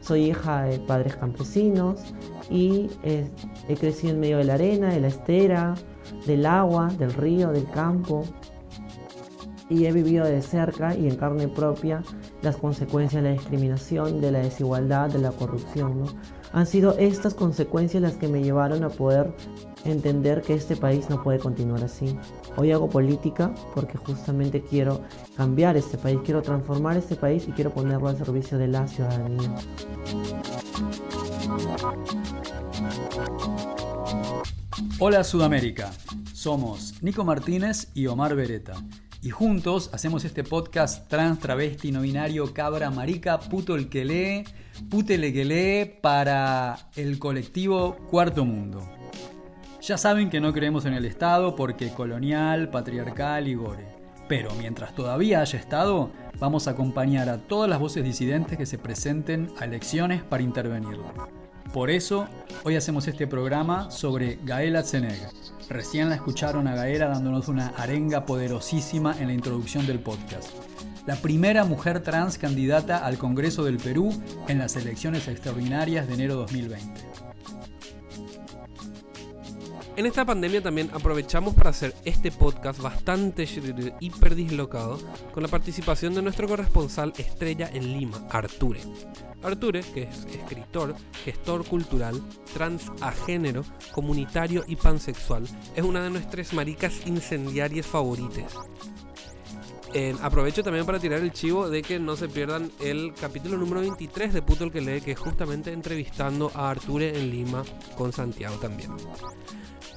soy 0.00 0.30
hija 0.30 0.62
de 0.62 0.78
padres 0.78 1.14
campesinos 1.16 2.00
y 2.48 2.88
he 3.02 3.76
crecido 3.76 4.14
en 4.14 4.20
medio 4.20 4.38
de 4.38 4.44
la 4.44 4.54
arena, 4.54 4.88
de 4.88 5.00
la 5.00 5.08
estera, 5.08 5.74
del 6.24 6.46
agua, 6.46 6.88
del 6.98 7.12
río, 7.12 7.50
del 7.50 7.68
campo. 7.72 8.24
Y 9.68 9.84
he 9.84 9.92
vivido 9.92 10.24
de 10.24 10.40
cerca 10.40 10.96
y 10.96 11.06
en 11.06 11.16
carne 11.16 11.48
propia 11.48 12.02
las 12.40 12.56
consecuencias 12.56 13.22
de 13.22 13.30
la 13.30 13.34
discriminación, 13.34 14.22
de 14.22 14.32
la 14.32 14.38
desigualdad, 14.38 15.10
de 15.10 15.18
la 15.18 15.32
corrupción. 15.32 16.04
Han 16.52 16.66
sido 16.66 16.96
estas 16.96 17.34
consecuencias 17.34 18.02
las 18.02 18.14
que 18.14 18.28
me 18.28 18.42
llevaron 18.42 18.82
a 18.84 18.88
poder 18.88 19.34
entender 19.84 20.42
que 20.42 20.54
este 20.54 20.76
país 20.76 21.08
no 21.10 21.22
puede 21.22 21.38
continuar 21.38 21.82
así. 21.84 22.16
Hoy 22.56 22.72
hago 22.72 22.88
política 22.88 23.54
porque 23.74 23.98
justamente 23.98 24.62
quiero 24.62 25.02
cambiar 25.36 25.76
este 25.76 25.98
país, 25.98 26.18
quiero 26.24 26.42
transformar 26.42 26.96
este 26.96 27.16
país 27.16 27.46
y 27.48 27.52
quiero 27.52 27.72
ponerlo 27.72 28.08
al 28.08 28.16
servicio 28.16 28.58
de 28.58 28.68
la 28.68 28.86
ciudadanía. 28.88 29.54
Hola 34.98 35.24
Sudamérica, 35.24 35.92
somos 36.32 37.02
Nico 37.02 37.24
Martínez 37.24 37.88
y 37.94 38.06
Omar 38.06 38.34
Beretta. 38.34 38.74
Y 39.22 39.30
juntos 39.30 39.88
hacemos 39.92 40.24
este 40.24 40.44
podcast 40.44 41.08
trans, 41.08 41.40
travesti, 41.40 41.90
no 41.90 42.02
binario, 42.02 42.52
cabra, 42.52 42.90
marica, 42.90 43.40
puto 43.40 43.74
el 43.74 43.88
que 43.88 44.04
lee, 44.04 44.44
putele 44.90 45.32
que 45.32 45.44
lee 45.46 45.98
para 46.02 46.90
el 46.94 47.18
colectivo 47.18 47.96
Cuarto 48.10 48.44
Mundo. 48.44 48.86
Ya 49.86 49.98
saben 49.98 50.30
que 50.30 50.40
no 50.40 50.54
creemos 50.54 50.86
en 50.86 50.94
el 50.94 51.04
Estado 51.04 51.54
porque 51.54 51.90
colonial, 51.90 52.70
patriarcal 52.70 53.48
y 53.48 53.54
gore. 53.54 53.84
Pero 54.26 54.50
mientras 54.54 54.94
todavía 54.94 55.42
haya 55.42 55.58
Estado, 55.58 56.10
vamos 56.38 56.66
a 56.66 56.70
acompañar 56.70 57.28
a 57.28 57.36
todas 57.36 57.68
las 57.68 57.78
voces 57.78 58.02
disidentes 58.02 58.56
que 58.56 58.64
se 58.64 58.78
presenten 58.78 59.50
a 59.58 59.66
elecciones 59.66 60.22
para 60.22 60.42
intervenirlo. 60.42 61.12
Por 61.74 61.90
eso, 61.90 62.28
hoy 62.62 62.76
hacemos 62.76 63.06
este 63.08 63.26
programa 63.26 63.90
sobre 63.90 64.38
Gaela 64.42 64.84
Zeneg. 64.84 65.20
Recién 65.68 66.08
la 66.08 66.14
escucharon 66.14 66.66
a 66.66 66.74
Gaela 66.74 67.08
dándonos 67.08 67.48
una 67.48 67.68
arenga 67.76 68.24
poderosísima 68.24 69.14
en 69.20 69.26
la 69.26 69.34
introducción 69.34 69.86
del 69.86 70.00
podcast. 70.00 70.48
La 71.06 71.16
primera 71.16 71.64
mujer 71.64 72.00
trans 72.00 72.38
candidata 72.38 73.04
al 73.04 73.18
Congreso 73.18 73.64
del 73.64 73.76
Perú 73.76 74.18
en 74.48 74.60
las 74.60 74.76
elecciones 74.76 75.28
extraordinarias 75.28 76.08
de 76.08 76.14
enero 76.14 76.36
2020. 76.36 77.23
En 79.96 80.06
esta 80.06 80.24
pandemia 80.24 80.60
también 80.60 80.90
aprovechamos 80.92 81.54
para 81.54 81.70
hacer 81.70 81.94
este 82.04 82.32
podcast 82.32 82.80
bastante 82.80 83.48
hiper 84.00 84.34
dislocado 84.34 84.98
con 85.32 85.44
la 85.44 85.48
participación 85.48 86.16
de 86.16 86.22
nuestro 86.22 86.48
corresponsal 86.48 87.12
estrella 87.16 87.70
en 87.72 87.92
Lima, 87.92 88.26
Arture. 88.28 88.80
Arture, 89.44 89.82
que 89.94 90.04
es 90.04 90.26
escritor, 90.34 90.96
gestor 91.24 91.64
cultural, 91.64 92.20
trans 92.52 92.90
a 93.00 93.12
género, 93.12 93.64
comunitario 93.92 94.64
y 94.66 94.74
pansexual, 94.74 95.46
es 95.76 95.84
una 95.84 96.02
de 96.02 96.10
nuestras 96.10 96.52
maricas 96.52 97.06
incendiarias 97.06 97.86
favoritas. 97.86 98.52
aprovecho 100.22 100.64
también 100.64 100.86
para 100.86 100.98
tirar 100.98 101.20
el 101.20 101.32
chivo 101.32 101.70
de 101.70 101.82
que 101.82 102.00
no 102.00 102.16
se 102.16 102.28
pierdan 102.28 102.72
el 102.80 103.14
capítulo 103.14 103.56
número 103.56 103.80
23 103.82 104.34
de 104.34 104.42
Puto 104.42 104.64
el 104.64 104.72
que 104.72 104.80
lee, 104.80 105.00
que 105.02 105.12
es 105.12 105.18
justamente 105.20 105.72
entrevistando 105.72 106.50
a 106.52 106.70
Arture 106.70 107.16
en 107.16 107.30
Lima 107.30 107.62
con 107.96 108.12
Santiago 108.12 108.56
también. 108.56 108.90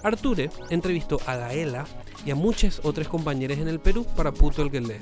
Arture 0.04 0.50
entrevistó 0.70 1.20
a 1.26 1.36
Gaela 1.36 1.86
y 2.26 2.32
a 2.32 2.36
muchas 2.36 2.82
otras 2.84 3.08
compañeras 3.08 3.58
en 3.58 3.68
el 3.68 3.80
Perú 3.80 4.06
para 4.16 4.32
Puto 4.32 4.62
el 4.62 4.72
que. 4.72 5.00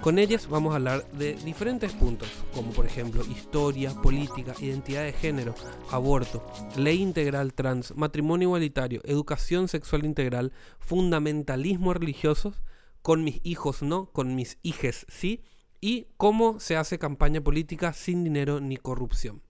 Con 0.00 0.18
ellas 0.18 0.48
vamos 0.48 0.72
a 0.72 0.76
hablar 0.76 1.10
de 1.12 1.34
diferentes 1.34 1.92
puntos, 1.92 2.28
como 2.54 2.72
por 2.72 2.86
ejemplo 2.86 3.24
historia, 3.24 3.94
política, 4.02 4.54
identidad 4.60 5.04
de 5.04 5.12
género, 5.12 5.54
aborto, 5.90 6.46
ley 6.76 7.00
integral 7.00 7.54
trans, 7.54 7.96
matrimonio 7.96 8.48
igualitario, 8.48 9.00
educación 9.04 9.68
sexual 9.68 10.04
integral, 10.04 10.52
fundamentalismo 10.78 11.94
religioso, 11.94 12.54
con 13.02 13.24
mis 13.24 13.40
hijos 13.44 13.82
no, 13.82 14.06
con 14.06 14.34
mis 14.34 14.58
hijes 14.62 15.06
sí, 15.08 15.42
y 15.80 16.08
cómo 16.16 16.60
se 16.60 16.76
hace 16.76 16.98
campaña 16.98 17.40
política 17.40 17.92
sin 17.92 18.24
dinero 18.24 18.60
ni 18.60 18.76
corrupción. 18.76 19.42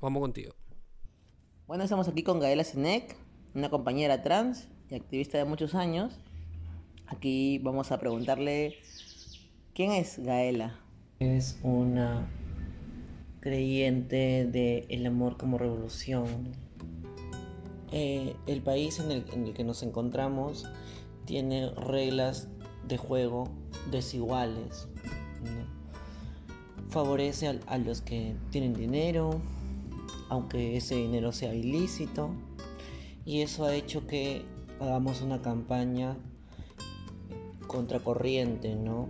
Vamos 0.00 0.20
contigo. 0.20 0.54
Bueno, 1.66 1.84
estamos 1.84 2.08
aquí 2.08 2.24
con 2.24 2.40
Gaela 2.40 2.64
Senec, 2.64 3.14
una 3.54 3.68
compañera 3.68 4.22
trans 4.22 4.68
y 4.90 4.94
activista 4.94 5.38
de 5.38 5.44
muchos 5.44 5.74
años. 5.74 6.18
Aquí 7.06 7.58
vamos 7.58 7.90
a 7.90 7.98
preguntarle, 7.98 8.76
¿quién 9.74 9.92
es 9.92 10.18
Gaela? 10.18 10.78
Es 11.18 11.58
una 11.62 12.28
creyente 13.40 14.46
del 14.46 14.86
el 14.88 15.06
amor 15.06 15.36
como 15.36 15.58
revolución. 15.58 16.52
Eh, 17.92 18.36
el 18.46 18.62
país 18.62 19.00
en 19.00 19.10
el, 19.10 19.52
que 19.52 19.64
nos 19.64 19.82
encontramos 19.82 20.66
tiene 21.24 21.70
reglas 21.70 22.48
de 22.86 22.96
juego 22.96 23.48
desiguales. 23.90 24.88
Favorece 26.90 27.60
a 27.66 27.78
los 27.78 28.00
que 28.00 28.34
tienen 28.50 28.74
dinero, 28.74 29.40
aunque 30.28 30.76
ese 30.76 30.96
dinero 30.96 31.32
sea 31.32 31.54
ilícito 31.54 32.30
y 33.30 33.42
eso 33.42 33.64
ha 33.64 33.76
hecho 33.76 34.08
que 34.08 34.42
hagamos 34.80 35.22
una 35.22 35.40
campaña 35.40 36.16
contracorriente, 37.68 38.74
¿no? 38.74 39.08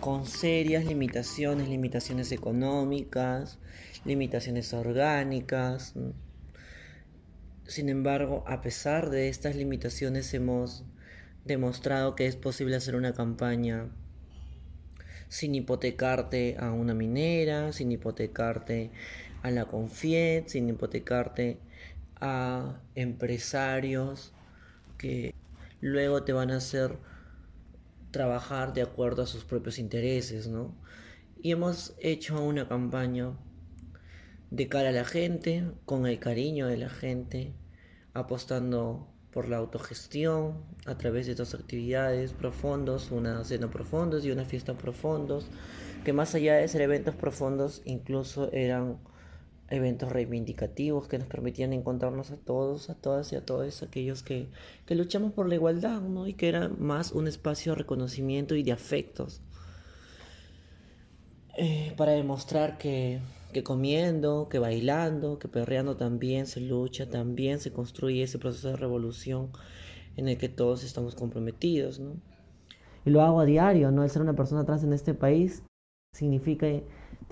Con 0.00 0.26
serias 0.26 0.84
limitaciones, 0.84 1.68
limitaciones 1.68 2.32
económicas, 2.32 3.60
limitaciones 4.04 4.74
orgánicas. 4.74 5.94
Sin 7.64 7.88
embargo, 7.88 8.42
a 8.48 8.62
pesar 8.62 9.10
de 9.10 9.28
estas 9.28 9.54
limitaciones 9.54 10.34
hemos 10.34 10.82
demostrado 11.44 12.16
que 12.16 12.26
es 12.26 12.34
posible 12.34 12.74
hacer 12.74 12.96
una 12.96 13.12
campaña 13.12 13.90
sin 15.28 15.54
hipotecarte 15.54 16.56
a 16.58 16.72
una 16.72 16.94
minera, 16.94 17.72
sin 17.72 17.92
hipotecarte 17.92 18.90
a 19.42 19.52
la 19.52 19.66
Confiet, 19.66 20.48
sin 20.48 20.68
hipotecarte 20.68 21.60
a 22.22 22.80
empresarios 22.94 24.32
que 24.96 25.34
luego 25.80 26.22
te 26.22 26.32
van 26.32 26.52
a 26.52 26.58
hacer 26.58 26.96
trabajar 28.12 28.72
de 28.72 28.82
acuerdo 28.82 29.22
a 29.22 29.26
sus 29.26 29.44
propios 29.44 29.80
intereses, 29.80 30.46
¿no? 30.46 30.72
Y 31.42 31.50
hemos 31.50 31.94
hecho 31.98 32.40
una 32.40 32.68
campaña 32.68 33.32
de 34.52 34.68
cara 34.68 34.90
a 34.90 34.92
la 34.92 35.04
gente, 35.04 35.64
con 35.84 36.06
el 36.06 36.20
cariño 36.20 36.68
de 36.68 36.76
la 36.76 36.88
gente, 36.88 37.52
apostando 38.14 39.08
por 39.32 39.48
la 39.48 39.56
autogestión 39.56 40.62
a 40.86 40.96
través 40.96 41.26
de 41.26 41.34
dos 41.34 41.54
actividades 41.54 42.34
profundos, 42.34 43.10
una 43.10 43.42
cena 43.44 43.68
profundos 43.68 44.24
y 44.24 44.30
una 44.30 44.44
fiesta 44.44 44.74
profundos, 44.74 45.48
que 46.04 46.12
más 46.12 46.36
allá 46.36 46.54
de 46.54 46.68
ser 46.68 46.82
eventos 46.82 47.16
profundos, 47.16 47.82
incluso 47.84 48.52
eran 48.52 48.98
eventos 49.68 50.12
reivindicativos 50.12 51.08
que 51.08 51.18
nos 51.18 51.28
permitían 51.28 51.72
encontrarnos 51.72 52.30
a 52.30 52.36
todos, 52.36 52.90
a 52.90 52.94
todas 52.94 53.32
y 53.32 53.36
a 53.36 53.44
todos 53.44 53.82
aquellos 53.82 54.22
que, 54.22 54.48
luchamos 54.88 55.32
por 55.32 55.48
la 55.48 55.54
igualdad, 55.54 56.02
¿no? 56.02 56.26
Y 56.26 56.34
que 56.34 56.48
era 56.48 56.68
más 56.68 57.12
un 57.12 57.26
espacio 57.26 57.72
de 57.72 57.78
reconocimiento 57.78 58.54
y 58.54 58.62
de 58.62 58.72
afectos. 58.72 59.40
Eh, 61.56 61.94
para 61.96 62.12
demostrar 62.12 62.78
que, 62.78 63.20
que 63.52 63.62
comiendo, 63.62 64.48
que 64.48 64.58
bailando, 64.58 65.38
que 65.38 65.48
perreando 65.48 65.96
también 65.96 66.46
se 66.46 66.60
lucha, 66.60 67.08
también 67.08 67.60
se 67.60 67.72
construye 67.72 68.22
ese 68.22 68.38
proceso 68.38 68.68
de 68.68 68.76
revolución 68.76 69.50
en 70.16 70.28
el 70.28 70.38
que 70.38 70.48
todos 70.48 70.84
estamos 70.84 71.14
comprometidos, 71.14 71.98
¿no? 71.98 72.16
Y 73.04 73.10
lo 73.10 73.22
hago 73.22 73.40
a 73.40 73.44
diario, 73.44 73.90
¿no? 73.90 74.04
El 74.04 74.10
ser 74.10 74.22
una 74.22 74.36
persona 74.36 74.64
trans 74.64 74.84
en 74.84 74.92
este 74.92 75.14
país 75.14 75.64
significa 76.12 76.66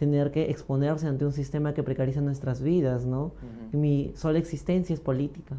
tener 0.00 0.30
que 0.30 0.50
exponerse 0.50 1.06
ante 1.06 1.26
un 1.26 1.32
sistema 1.34 1.74
que 1.74 1.82
precariza 1.82 2.22
nuestras 2.22 2.62
vidas, 2.62 3.04
¿no? 3.04 3.34
Mi 3.70 4.14
sola 4.16 4.38
existencia 4.38 4.94
es 4.94 5.00
política. 5.00 5.58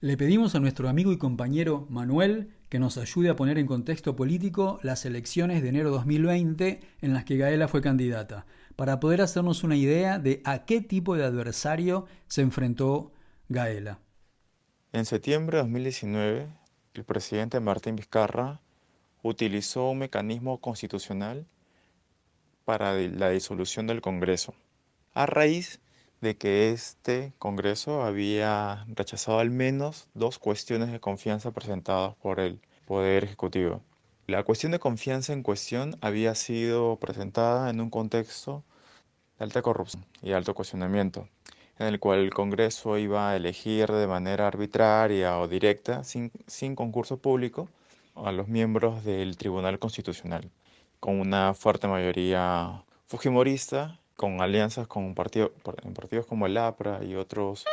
Le 0.00 0.16
pedimos 0.16 0.54
a 0.54 0.60
nuestro 0.60 0.88
amigo 0.88 1.10
y 1.10 1.18
compañero 1.18 1.88
Manuel 1.90 2.50
que 2.68 2.78
nos 2.78 2.98
ayude 2.98 3.30
a 3.30 3.34
poner 3.34 3.58
en 3.58 3.66
contexto 3.66 4.14
político 4.14 4.78
las 4.84 5.04
elecciones 5.06 5.60
de 5.60 5.70
enero 5.70 5.90
2020 5.90 6.80
en 7.00 7.14
las 7.14 7.24
que 7.24 7.36
Gaela 7.36 7.66
fue 7.66 7.82
candidata, 7.82 8.46
para 8.76 9.00
poder 9.00 9.22
hacernos 9.22 9.64
una 9.64 9.74
idea 9.74 10.20
de 10.20 10.40
a 10.44 10.64
qué 10.66 10.80
tipo 10.80 11.16
de 11.16 11.24
adversario 11.24 12.06
se 12.28 12.42
enfrentó 12.42 13.10
Gaela. 13.48 13.98
En 14.92 15.04
septiembre 15.04 15.56
de 15.56 15.64
2019, 15.64 16.46
el 16.94 17.04
presidente 17.04 17.58
Martín 17.58 17.96
Vizcarra 17.96 18.60
utilizó 19.24 19.90
un 19.90 19.98
mecanismo 19.98 20.60
constitucional 20.60 21.44
para 22.70 22.94
la 22.94 23.30
disolución 23.30 23.88
del 23.88 24.00
Congreso, 24.00 24.54
a 25.12 25.26
raíz 25.26 25.80
de 26.20 26.36
que 26.36 26.70
este 26.70 27.32
Congreso 27.40 28.04
había 28.04 28.86
rechazado 28.94 29.40
al 29.40 29.50
menos 29.50 30.06
dos 30.14 30.38
cuestiones 30.38 30.92
de 30.92 31.00
confianza 31.00 31.50
presentadas 31.50 32.14
por 32.22 32.38
el 32.38 32.60
Poder 32.86 33.24
Ejecutivo. 33.24 33.82
La 34.28 34.44
cuestión 34.44 34.70
de 34.70 34.78
confianza 34.78 35.32
en 35.32 35.42
cuestión 35.42 35.96
había 36.00 36.36
sido 36.36 36.94
presentada 37.00 37.70
en 37.70 37.80
un 37.80 37.90
contexto 37.90 38.62
de 39.40 39.46
alta 39.46 39.62
corrupción 39.62 40.06
y 40.22 40.30
alto 40.30 40.54
cuestionamiento, 40.54 41.28
en 41.80 41.88
el 41.88 41.98
cual 41.98 42.20
el 42.20 42.32
Congreso 42.32 42.98
iba 42.98 43.30
a 43.30 43.36
elegir 43.36 43.90
de 43.90 44.06
manera 44.06 44.46
arbitraria 44.46 45.40
o 45.40 45.48
directa, 45.48 46.04
sin, 46.04 46.30
sin 46.46 46.76
concurso 46.76 47.16
público, 47.16 47.68
a 48.14 48.30
los 48.30 48.46
miembros 48.46 49.04
del 49.04 49.36
Tribunal 49.36 49.80
Constitucional, 49.80 50.48
con 51.00 51.18
una 51.18 51.54
fuerte 51.54 51.88
mayoría 51.88 52.84
fujimorista 53.06 54.00
con 54.20 54.42
alianzas 54.42 54.86
con 54.86 55.14
partido, 55.14 55.50
partidos 55.94 56.26
como 56.26 56.44
el 56.44 56.58
APRA 56.58 57.02
y 57.02 57.14
otros. 57.14 57.64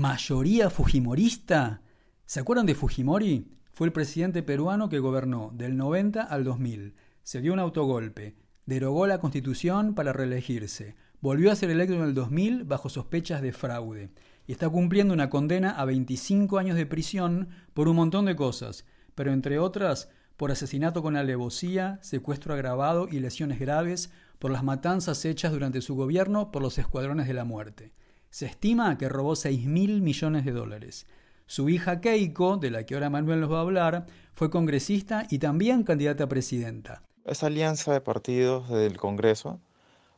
¿Mayoría 0.00 0.70
fujimorista? 0.70 1.82
¿Se 2.26 2.40
acuerdan 2.40 2.66
de 2.66 2.74
Fujimori? 2.74 3.46
Fue 3.70 3.86
el 3.86 3.92
presidente 3.92 4.42
peruano 4.42 4.88
que 4.88 4.98
gobernó 4.98 5.52
del 5.54 5.76
90 5.76 6.20
al 6.20 6.42
2000. 6.42 6.96
Se 7.22 7.40
dio 7.40 7.52
un 7.52 7.60
autogolpe, 7.60 8.34
derogó 8.66 9.06
la 9.06 9.20
constitución 9.20 9.94
para 9.94 10.12
reelegirse, 10.12 10.96
volvió 11.20 11.52
a 11.52 11.54
ser 11.54 11.70
electo 11.70 11.94
en 11.94 12.02
el 12.02 12.14
2000 12.14 12.64
bajo 12.64 12.88
sospechas 12.88 13.40
de 13.40 13.52
fraude 13.52 14.10
y 14.48 14.52
está 14.52 14.68
cumpliendo 14.68 15.14
una 15.14 15.30
condena 15.30 15.70
a 15.70 15.84
25 15.84 16.58
años 16.58 16.76
de 16.76 16.86
prisión 16.86 17.50
por 17.72 17.86
un 17.86 17.94
montón 17.94 18.24
de 18.24 18.34
cosas, 18.34 18.84
pero 19.14 19.32
entre 19.32 19.60
otras 19.60 20.10
por 20.36 20.50
asesinato 20.50 21.02
con 21.02 21.16
alevosía, 21.16 21.98
secuestro 22.02 22.54
agravado 22.54 23.08
y 23.08 23.20
lesiones 23.20 23.60
graves 23.60 24.10
por 24.38 24.50
las 24.50 24.64
matanzas 24.64 25.24
hechas 25.24 25.52
durante 25.52 25.80
su 25.80 25.94
gobierno 25.94 26.50
por 26.50 26.62
los 26.62 26.78
escuadrones 26.78 27.26
de 27.26 27.34
la 27.34 27.44
muerte. 27.44 27.92
Se 28.30 28.46
estima 28.46 28.98
que 28.98 29.08
robó 29.08 29.36
6 29.36 29.66
mil 29.66 30.02
millones 30.02 30.44
de 30.44 30.52
dólares. 30.52 31.06
Su 31.46 31.68
hija 31.68 32.00
Keiko, 32.00 32.56
de 32.56 32.70
la 32.70 32.84
que 32.84 32.94
ahora 32.94 33.10
Manuel 33.10 33.40
nos 33.40 33.52
va 33.52 33.58
a 33.58 33.62
hablar, 33.62 34.06
fue 34.32 34.50
congresista 34.50 35.26
y 35.30 35.38
también 35.38 35.84
candidata 35.84 36.24
a 36.24 36.28
presidenta. 36.28 37.02
Esa 37.24 37.46
alianza 37.46 37.92
de 37.92 38.00
partidos 38.00 38.68
del 38.68 38.96
Congreso 38.96 39.60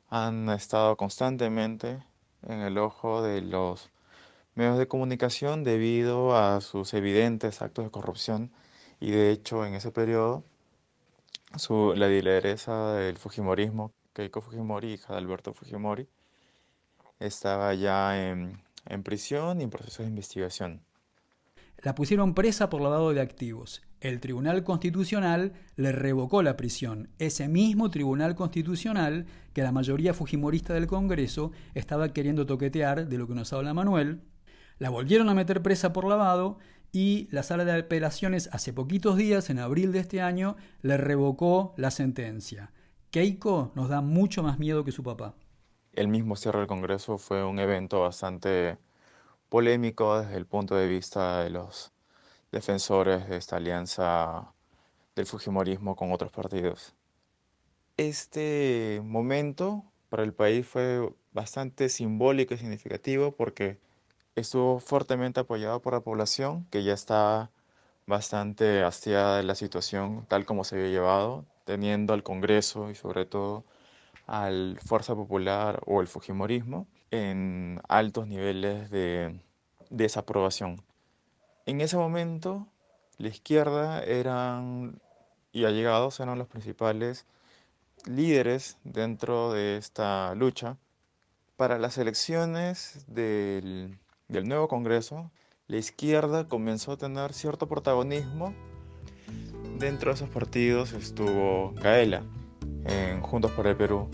han 0.08 0.48
estado 0.50 0.96
constantemente 0.96 2.02
en 2.42 2.60
el 2.60 2.78
ojo 2.78 3.22
de 3.22 3.42
los 3.42 3.90
medios 4.54 4.78
de 4.78 4.88
comunicación 4.88 5.62
debido 5.62 6.36
a 6.36 6.60
sus 6.60 6.94
evidentes 6.94 7.60
actos 7.60 7.84
de 7.84 7.90
corrupción 7.90 8.50
y 9.00 9.10
de 9.10 9.30
hecho 9.30 9.64
en 9.64 9.74
ese 9.74 9.92
periodo 9.92 10.44
su, 11.56 11.94
la 11.96 12.08
lideresa 12.08 12.94
del 12.94 13.16
Fujimorismo, 13.16 13.92
Keiko 14.12 14.40
Fujimori, 14.40 14.94
hija 14.94 15.12
de 15.12 15.18
Alberto 15.18 15.52
Fujimori, 15.52 16.08
estaba 17.18 17.74
ya 17.74 18.30
en, 18.30 18.60
en 18.86 19.02
prisión 19.02 19.60
y 19.60 19.64
en 19.64 19.70
proceso 19.70 20.02
de 20.02 20.08
investigación. 20.08 20.82
La 21.78 21.94
pusieron 21.94 22.34
presa 22.34 22.70
por 22.70 22.80
lavado 22.80 23.12
de 23.12 23.20
activos. 23.20 23.82
El 24.00 24.20
Tribunal 24.20 24.64
Constitucional 24.64 25.52
le 25.76 25.92
revocó 25.92 26.42
la 26.42 26.56
prisión. 26.56 27.10
Ese 27.18 27.48
mismo 27.48 27.90
Tribunal 27.90 28.34
Constitucional 28.34 29.26
que 29.52 29.62
la 29.62 29.72
mayoría 29.72 30.14
fujimorista 30.14 30.74
del 30.74 30.86
Congreso 30.86 31.52
estaba 31.74 32.12
queriendo 32.12 32.46
toquetear, 32.46 33.08
de 33.08 33.18
lo 33.18 33.26
que 33.26 33.34
nos 33.34 33.52
habla 33.52 33.74
Manuel, 33.74 34.22
la 34.78 34.90
volvieron 34.90 35.28
a 35.28 35.34
meter 35.34 35.62
presa 35.62 35.92
por 35.92 36.04
lavado 36.04 36.58
y 36.92 37.28
la 37.30 37.42
sala 37.42 37.64
de 37.64 37.78
apelaciones 37.78 38.48
hace 38.52 38.72
poquitos 38.72 39.16
días, 39.16 39.50
en 39.50 39.58
abril 39.58 39.92
de 39.92 40.00
este 40.00 40.20
año, 40.22 40.56
le 40.82 40.96
revocó 40.96 41.74
la 41.76 41.90
sentencia. 41.90 42.72
Keiko 43.10 43.72
nos 43.74 43.88
da 43.88 44.00
mucho 44.00 44.42
más 44.42 44.58
miedo 44.58 44.84
que 44.84 44.92
su 44.92 45.02
papá. 45.02 45.34
El 45.92 46.08
mismo 46.08 46.36
cierre 46.36 46.58
del 46.58 46.68
Congreso 46.68 47.18
fue 47.18 47.44
un 47.44 47.58
evento 47.58 48.00
bastante 48.00 48.78
polémico 49.48 50.20
desde 50.20 50.36
el 50.36 50.46
punto 50.46 50.74
de 50.74 50.86
vista 50.86 51.42
de 51.42 51.50
los 51.50 51.92
defensores 52.52 53.28
de 53.28 53.36
esta 53.36 53.56
alianza 53.56 54.52
del 55.14 55.26
Fujimorismo 55.26 55.96
con 55.96 56.12
otros 56.12 56.30
partidos. 56.30 56.94
Este 57.96 59.00
momento 59.02 59.84
para 60.08 60.22
el 60.22 60.34
país 60.34 60.66
fue 60.66 61.10
bastante 61.32 61.88
simbólico 61.88 62.54
y 62.54 62.58
significativo 62.58 63.32
porque 63.32 63.78
estuvo 64.36 64.80
fuertemente 64.80 65.40
apoyado 65.40 65.80
por 65.80 65.94
la 65.94 66.00
población, 66.00 66.66
que 66.70 66.84
ya 66.84 66.92
está 66.92 67.50
bastante 68.06 68.84
hastiada 68.84 69.38
de 69.38 69.42
la 69.42 69.54
situación 69.54 70.26
tal 70.28 70.44
como 70.46 70.64
se 70.64 70.76
había 70.76 70.90
llevado, 70.90 71.44
teniendo 71.64 72.14
al 72.14 72.22
Congreso 72.22 72.90
y 72.90 72.94
sobre 72.94 73.24
todo 73.24 73.64
al 74.26 74.78
Fuerza 74.84 75.14
Popular 75.14 75.82
o 75.86 76.00
el 76.00 76.08
Fujimorismo 76.08 76.86
en 77.10 77.80
altos 77.88 78.28
niveles 78.28 78.90
de 78.90 79.40
desaprobación. 79.90 80.82
En 81.64 81.80
ese 81.80 81.96
momento, 81.96 82.66
la 83.18 83.28
izquierda 83.28 84.02
eran 84.04 85.00
y 85.52 85.64
allegados 85.64 86.20
eran 86.20 86.38
los 86.38 86.48
principales 86.48 87.24
líderes 88.04 88.76
dentro 88.84 89.52
de 89.52 89.78
esta 89.78 90.34
lucha. 90.34 90.76
Para 91.56 91.78
las 91.78 91.96
elecciones 91.96 93.04
del 93.06 93.98
del 94.28 94.48
nuevo 94.48 94.68
Congreso, 94.68 95.30
la 95.68 95.76
izquierda 95.76 96.48
comenzó 96.48 96.92
a 96.92 96.96
tener 96.96 97.32
cierto 97.32 97.68
protagonismo. 97.68 98.54
Dentro 99.78 100.10
de 100.10 100.14
esos 100.14 100.28
partidos 100.28 100.92
estuvo 100.92 101.72
Gaela, 101.74 102.22
en 102.84 103.20
Juntos 103.20 103.50
por 103.52 103.66
el 103.66 103.76
Perú. 103.76 104.08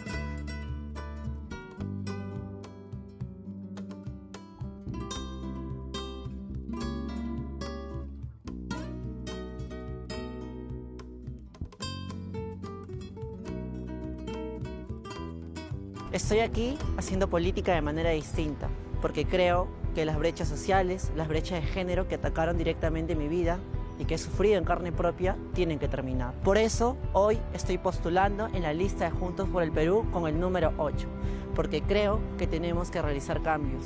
Estoy 16.13 16.41
aquí 16.41 16.77
haciendo 16.99 17.29
política 17.29 17.75
de 17.75 17.81
manera 17.81 18.11
distinta, 18.11 18.69
porque 19.01 19.25
creo 19.25 19.82
que 19.95 20.05
las 20.05 20.18
brechas 20.18 20.49
sociales, 20.49 21.11
las 21.16 21.28
brechas 21.28 21.62
de 21.62 21.68
género 21.68 22.09
que 22.09 22.16
atacaron 22.16 22.57
directamente 22.59 23.14
mi 23.14 23.28
vida 23.28 23.59
y 23.99 24.05
que 24.05 24.14
he 24.14 24.18
sufrido 24.18 24.59
en 24.59 24.64
carne 24.64 24.93
propia 24.93 25.36
tienen 25.55 25.78
que 25.78 25.88
terminar. 25.88 26.34
Por 26.43 26.59
eso 26.59 26.97
hoy 27.12 27.38
estoy 27.53 27.78
postulando 27.78 28.49
en 28.49 28.62
la 28.62 28.72
lista 28.72 29.05
de 29.05 29.11
Juntos 29.11 29.49
por 29.49 29.62
el 29.62 29.70
Perú 29.70 30.07
con 30.12 30.26
el 30.26 30.40
número 30.40 30.72
8, 30.78 31.07
porque 31.55 31.82
creo 31.82 32.20
que 32.38 32.47
tenemos 32.47 32.90
que 32.90 33.03
realizar 33.03 33.43
cambios, 33.43 33.84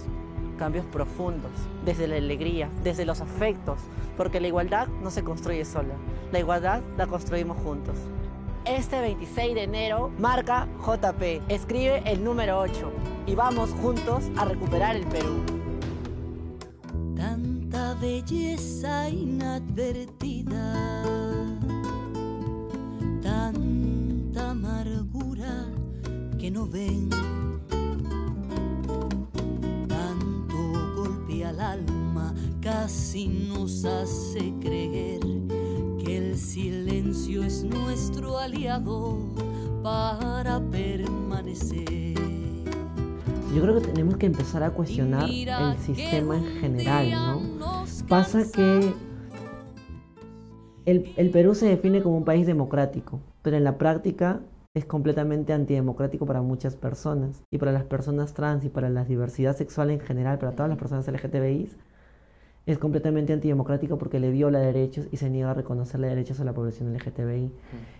cambios 0.58 0.86
profundos, 0.86 1.50
desde 1.84 2.06
la 2.06 2.16
alegría, 2.16 2.70
desde 2.82 3.04
los 3.04 3.20
afectos, 3.20 3.80
porque 4.16 4.40
la 4.40 4.48
igualdad 4.48 4.88
no 5.02 5.10
se 5.10 5.24
construye 5.24 5.64
sola, 5.64 5.94
la 6.32 6.38
igualdad 6.38 6.82
la 6.96 7.06
construimos 7.06 7.58
juntos. 7.58 7.96
Este 8.64 9.00
26 9.00 9.54
de 9.54 9.62
enero 9.62 10.10
marca 10.18 10.66
JP, 10.84 11.42
escribe 11.48 12.02
el 12.04 12.24
número 12.24 12.58
8 12.58 12.92
y 13.26 13.34
vamos 13.34 13.70
juntos 13.70 14.24
a 14.36 14.44
recuperar 14.44 14.96
el 14.96 15.06
Perú 15.06 15.65
belleza 18.00 19.08
inadvertida, 19.08 20.74
tanta 23.22 24.50
amargura 24.50 25.66
que 26.38 26.50
no 26.50 26.66
ven, 26.66 27.08
tanto 29.88 30.56
golpe 30.96 31.44
al 31.44 31.60
alma 31.60 32.34
casi 32.60 33.28
nos 33.28 33.84
hace 33.84 34.52
creer 34.60 35.20
que 36.04 36.18
el 36.18 36.36
silencio 36.36 37.44
es 37.44 37.64
nuestro 37.64 38.38
aliado 38.38 39.18
para 39.82 40.60
permanecer. 40.70 42.14
Yo 43.54 43.62
creo 43.62 43.80
que 43.80 43.88
tenemos 43.88 44.18
que 44.18 44.26
empezar 44.26 44.62
a 44.62 44.70
cuestionar 44.70 45.30
el 45.30 45.78
sistema 45.78 46.36
en 46.36 46.60
general, 46.60 47.10
¿no? 47.58 47.75
Pasa 48.08 48.44
que 48.52 48.92
el, 50.84 51.30
Perú 51.30 51.56
se 51.56 51.66
define 51.66 52.02
como 52.02 52.18
un 52.18 52.24
país 52.24 52.46
democrático, 52.46 53.18
pero 53.42 53.56
en 53.56 53.64
la 53.64 53.78
práctica 53.78 54.42
es 54.74 54.84
completamente 54.84 55.52
antidemocrático 55.52 56.24
para 56.24 56.40
muchas 56.40 56.76
personas 56.76 57.42
y 57.50 57.58
para 57.58 57.72
las 57.72 57.82
personas 57.82 58.32
trans 58.32 58.64
y 58.64 58.68
para 58.68 58.90
la 58.90 59.04
diversidad 59.04 59.56
sexual 59.56 59.90
en 59.90 59.98
general, 59.98 60.38
para 60.38 60.52
todas 60.52 60.68
las 60.68 60.78
personas 60.78 61.08
LGTBI, 61.08 61.70
es 62.66 62.78
completamente 62.78 63.32
antidemocrático 63.32 63.98
porque 63.98 64.20
le 64.20 64.30
viola 64.30 64.60
derechos 64.60 65.08
y 65.10 65.16
se 65.16 65.28
niega 65.28 65.50
a 65.50 65.54
reconocerle 65.54 66.06
derechos 66.06 66.38
a 66.38 66.44
la 66.44 66.52
población 66.52 66.94
LGTBI. 66.94 67.50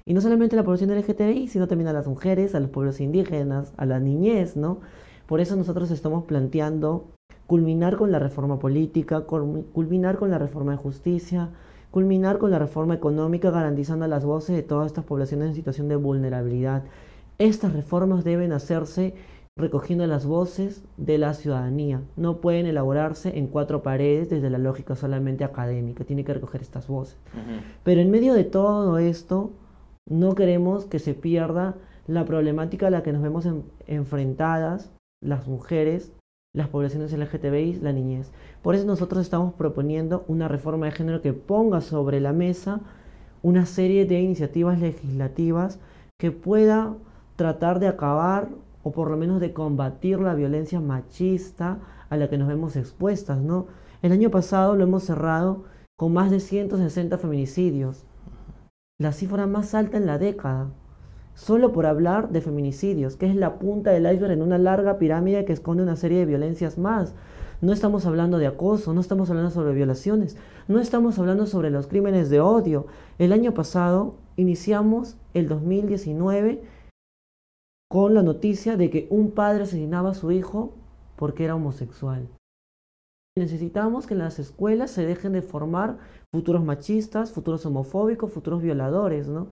Y 0.04 0.14
no 0.14 0.20
solamente 0.20 0.54
a 0.54 0.58
la 0.58 0.64
población 0.64 0.96
LGTBI, 0.96 1.48
sino 1.48 1.66
también 1.66 1.88
a 1.88 1.92
las 1.92 2.06
mujeres, 2.06 2.54
a 2.54 2.60
los 2.60 2.70
pueblos 2.70 3.00
indígenas, 3.00 3.72
a 3.76 3.86
la 3.86 3.98
niñez, 3.98 4.56
¿no? 4.56 4.80
Por 5.26 5.40
eso 5.40 5.56
nosotros 5.56 5.90
estamos 5.90 6.24
planteando 6.24 7.08
culminar 7.46 7.96
con 7.96 8.12
la 8.12 8.18
reforma 8.18 8.58
política, 8.58 9.22
culminar 9.22 10.18
con 10.18 10.30
la 10.30 10.38
reforma 10.38 10.72
de 10.72 10.78
justicia, 10.78 11.50
culminar 11.90 12.38
con 12.38 12.50
la 12.50 12.58
reforma 12.58 12.94
económica 12.94 13.50
garantizando 13.50 14.06
las 14.06 14.24
voces 14.24 14.56
de 14.56 14.62
todas 14.62 14.88
estas 14.88 15.04
poblaciones 15.04 15.48
en 15.48 15.54
situación 15.54 15.88
de 15.88 15.96
vulnerabilidad. 15.96 16.82
Estas 17.38 17.72
reformas 17.72 18.24
deben 18.24 18.52
hacerse 18.52 19.14
recogiendo 19.58 20.06
las 20.06 20.26
voces 20.26 20.84
de 20.96 21.18
la 21.18 21.32
ciudadanía. 21.32 22.02
No 22.16 22.38
pueden 22.40 22.66
elaborarse 22.66 23.38
en 23.38 23.46
cuatro 23.46 23.82
paredes 23.82 24.28
desde 24.28 24.50
la 24.50 24.58
lógica 24.58 24.96
solamente 24.96 25.44
académica, 25.44 26.04
tiene 26.04 26.24
que 26.24 26.34
recoger 26.34 26.60
estas 26.60 26.88
voces. 26.88 27.16
Pero 27.82 28.00
en 28.00 28.10
medio 28.10 28.34
de 28.34 28.44
todo 28.44 28.98
esto, 28.98 29.52
no 30.08 30.34
queremos 30.34 30.84
que 30.84 30.98
se 30.98 31.14
pierda 31.14 31.76
la 32.06 32.24
problemática 32.24 32.88
a 32.88 32.90
la 32.90 33.02
que 33.02 33.12
nos 33.12 33.22
vemos 33.22 33.48
enfrentadas 33.86 34.90
las 35.22 35.46
mujeres, 35.46 36.12
las 36.56 36.68
poblaciones 36.68 37.12
LGTBI, 37.12 37.80
la 37.82 37.92
niñez. 37.92 38.32
Por 38.62 38.74
eso 38.74 38.86
nosotros 38.86 39.22
estamos 39.22 39.52
proponiendo 39.54 40.24
una 40.26 40.48
reforma 40.48 40.86
de 40.86 40.92
género 40.92 41.20
que 41.20 41.34
ponga 41.34 41.82
sobre 41.82 42.18
la 42.18 42.32
mesa 42.32 42.80
una 43.42 43.66
serie 43.66 44.06
de 44.06 44.20
iniciativas 44.20 44.80
legislativas 44.80 45.78
que 46.18 46.32
pueda 46.32 46.94
tratar 47.36 47.78
de 47.78 47.88
acabar 47.88 48.48
o 48.82 48.90
por 48.90 49.10
lo 49.10 49.18
menos 49.18 49.38
de 49.38 49.52
combatir 49.52 50.18
la 50.18 50.34
violencia 50.34 50.80
machista 50.80 51.78
a 52.08 52.16
la 52.16 52.28
que 52.30 52.38
nos 52.38 52.48
vemos 52.48 52.74
expuestas, 52.76 53.38
¿no? 53.38 53.66
El 54.00 54.12
año 54.12 54.30
pasado 54.30 54.76
lo 54.76 54.84
hemos 54.84 55.04
cerrado 55.04 55.64
con 55.98 56.14
más 56.14 56.30
de 56.30 56.40
160 56.40 57.18
feminicidios, 57.18 58.04
la 58.98 59.12
cifra 59.12 59.46
más 59.46 59.74
alta 59.74 59.98
en 59.98 60.06
la 60.06 60.16
década, 60.16 60.70
solo 61.36 61.72
por 61.72 61.84
hablar 61.84 62.30
de 62.30 62.40
feminicidios, 62.40 63.16
que 63.16 63.26
es 63.26 63.36
la 63.36 63.58
punta 63.58 63.90
del 63.90 64.10
iceberg 64.10 64.32
en 64.32 64.42
una 64.42 64.56
larga 64.58 64.98
pirámide 64.98 65.44
que 65.44 65.52
esconde 65.52 65.82
una 65.82 65.94
serie 65.94 66.18
de 66.18 66.26
violencias 66.26 66.78
más. 66.78 67.14
No 67.60 67.72
estamos 67.72 68.06
hablando 68.06 68.38
de 68.38 68.46
acoso, 68.46 68.94
no 68.94 69.02
estamos 69.02 69.28
hablando 69.28 69.50
sobre 69.50 69.74
violaciones, 69.74 70.36
no 70.66 70.80
estamos 70.80 71.18
hablando 71.18 71.46
sobre 71.46 71.70
los 71.70 71.86
crímenes 71.86 72.30
de 72.30 72.40
odio. 72.40 72.86
El 73.18 73.32
año 73.32 73.52
pasado 73.52 74.14
iniciamos 74.36 75.16
el 75.34 75.46
2019 75.46 76.62
con 77.90 78.14
la 78.14 78.22
noticia 78.22 78.78
de 78.78 78.90
que 78.90 79.06
un 79.10 79.30
padre 79.30 79.64
asesinaba 79.64 80.10
a 80.10 80.14
su 80.14 80.32
hijo 80.32 80.72
porque 81.16 81.44
era 81.44 81.54
homosexual. 81.54 82.28
Necesitamos 83.36 84.06
que 84.06 84.14
en 84.14 84.20
las 84.20 84.38
escuelas 84.38 84.90
se 84.90 85.04
dejen 85.04 85.34
de 85.34 85.42
formar 85.42 85.98
futuros 86.34 86.64
machistas, 86.64 87.30
futuros 87.30 87.66
homofóbicos, 87.66 88.32
futuros 88.32 88.62
violadores, 88.62 89.28
¿no? 89.28 89.50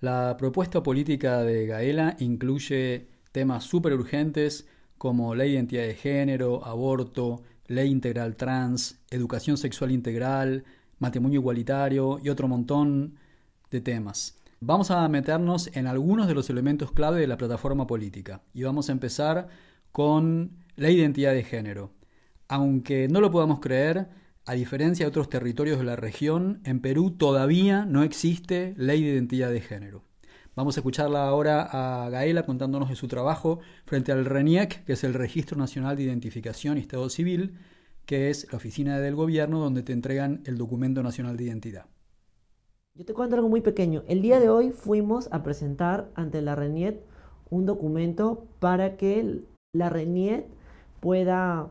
La 0.00 0.38
propuesta 0.38 0.82
política 0.82 1.42
de 1.42 1.66
Gaela 1.66 2.16
incluye 2.20 3.08
temas 3.32 3.64
súper 3.64 3.92
urgentes 3.92 4.66
como 4.96 5.34
de 5.34 5.46
identidad 5.46 5.82
de 5.82 5.94
género, 5.94 6.64
aborto, 6.64 7.42
ley 7.66 7.90
integral 7.90 8.34
trans, 8.34 8.98
educación 9.10 9.58
sexual 9.58 9.90
integral, 9.90 10.64
matrimonio 10.98 11.40
igualitario 11.40 12.18
y 12.22 12.30
otro 12.30 12.48
montón 12.48 13.16
de 13.70 13.82
temas. 13.82 14.38
Vamos 14.60 14.90
a 14.90 15.06
meternos 15.08 15.70
en 15.74 15.86
algunos 15.86 16.28
de 16.28 16.34
los 16.34 16.48
elementos 16.48 16.92
clave 16.92 17.20
de 17.20 17.26
la 17.26 17.36
plataforma 17.36 17.86
política 17.86 18.40
y 18.54 18.62
vamos 18.62 18.88
a 18.88 18.92
empezar 18.92 19.48
con 19.92 20.52
la 20.76 20.88
identidad 20.88 21.34
de 21.34 21.44
género. 21.44 21.92
Aunque 22.48 23.06
no 23.08 23.20
lo 23.20 23.30
podamos 23.30 23.60
creer, 23.60 24.08
a 24.46 24.54
diferencia 24.54 25.04
de 25.04 25.08
otros 25.08 25.28
territorios 25.28 25.78
de 25.78 25.84
la 25.84 25.96
región, 25.96 26.60
en 26.64 26.80
Perú 26.80 27.12
todavía 27.12 27.84
no 27.84 28.02
existe 28.02 28.74
ley 28.76 29.02
de 29.02 29.10
identidad 29.10 29.50
de 29.50 29.60
género. 29.60 30.02
Vamos 30.56 30.76
a 30.76 30.80
escucharla 30.80 31.26
ahora 31.26 31.62
a 31.62 32.10
Gaela 32.10 32.44
contándonos 32.44 32.88
de 32.88 32.96
su 32.96 33.06
trabajo 33.06 33.60
frente 33.84 34.12
al 34.12 34.24
RENIEC, 34.24 34.84
que 34.84 34.94
es 34.94 35.04
el 35.04 35.14
Registro 35.14 35.56
Nacional 35.56 35.96
de 35.96 36.02
Identificación 36.02 36.76
y 36.76 36.80
Estado 36.80 37.08
Civil, 37.08 37.56
que 38.04 38.30
es 38.30 38.50
la 38.50 38.56
oficina 38.56 38.98
del 38.98 39.14
gobierno 39.14 39.60
donde 39.60 39.82
te 39.82 39.92
entregan 39.92 40.42
el 40.44 40.58
documento 40.58 41.02
nacional 41.02 41.36
de 41.36 41.44
identidad. 41.44 41.86
Yo 42.94 43.04
te 43.04 43.14
cuento 43.14 43.36
algo 43.36 43.48
muy 43.48 43.60
pequeño. 43.60 44.02
El 44.08 44.20
día 44.20 44.40
de 44.40 44.48
hoy 44.48 44.72
fuimos 44.72 45.28
a 45.30 45.44
presentar 45.44 46.10
ante 46.14 46.42
la 46.42 46.56
RENIET 46.56 47.00
un 47.48 47.66
documento 47.66 48.48
para 48.58 48.96
que 48.96 49.44
la 49.72 49.90
RENIET 49.90 50.46
pueda 50.98 51.70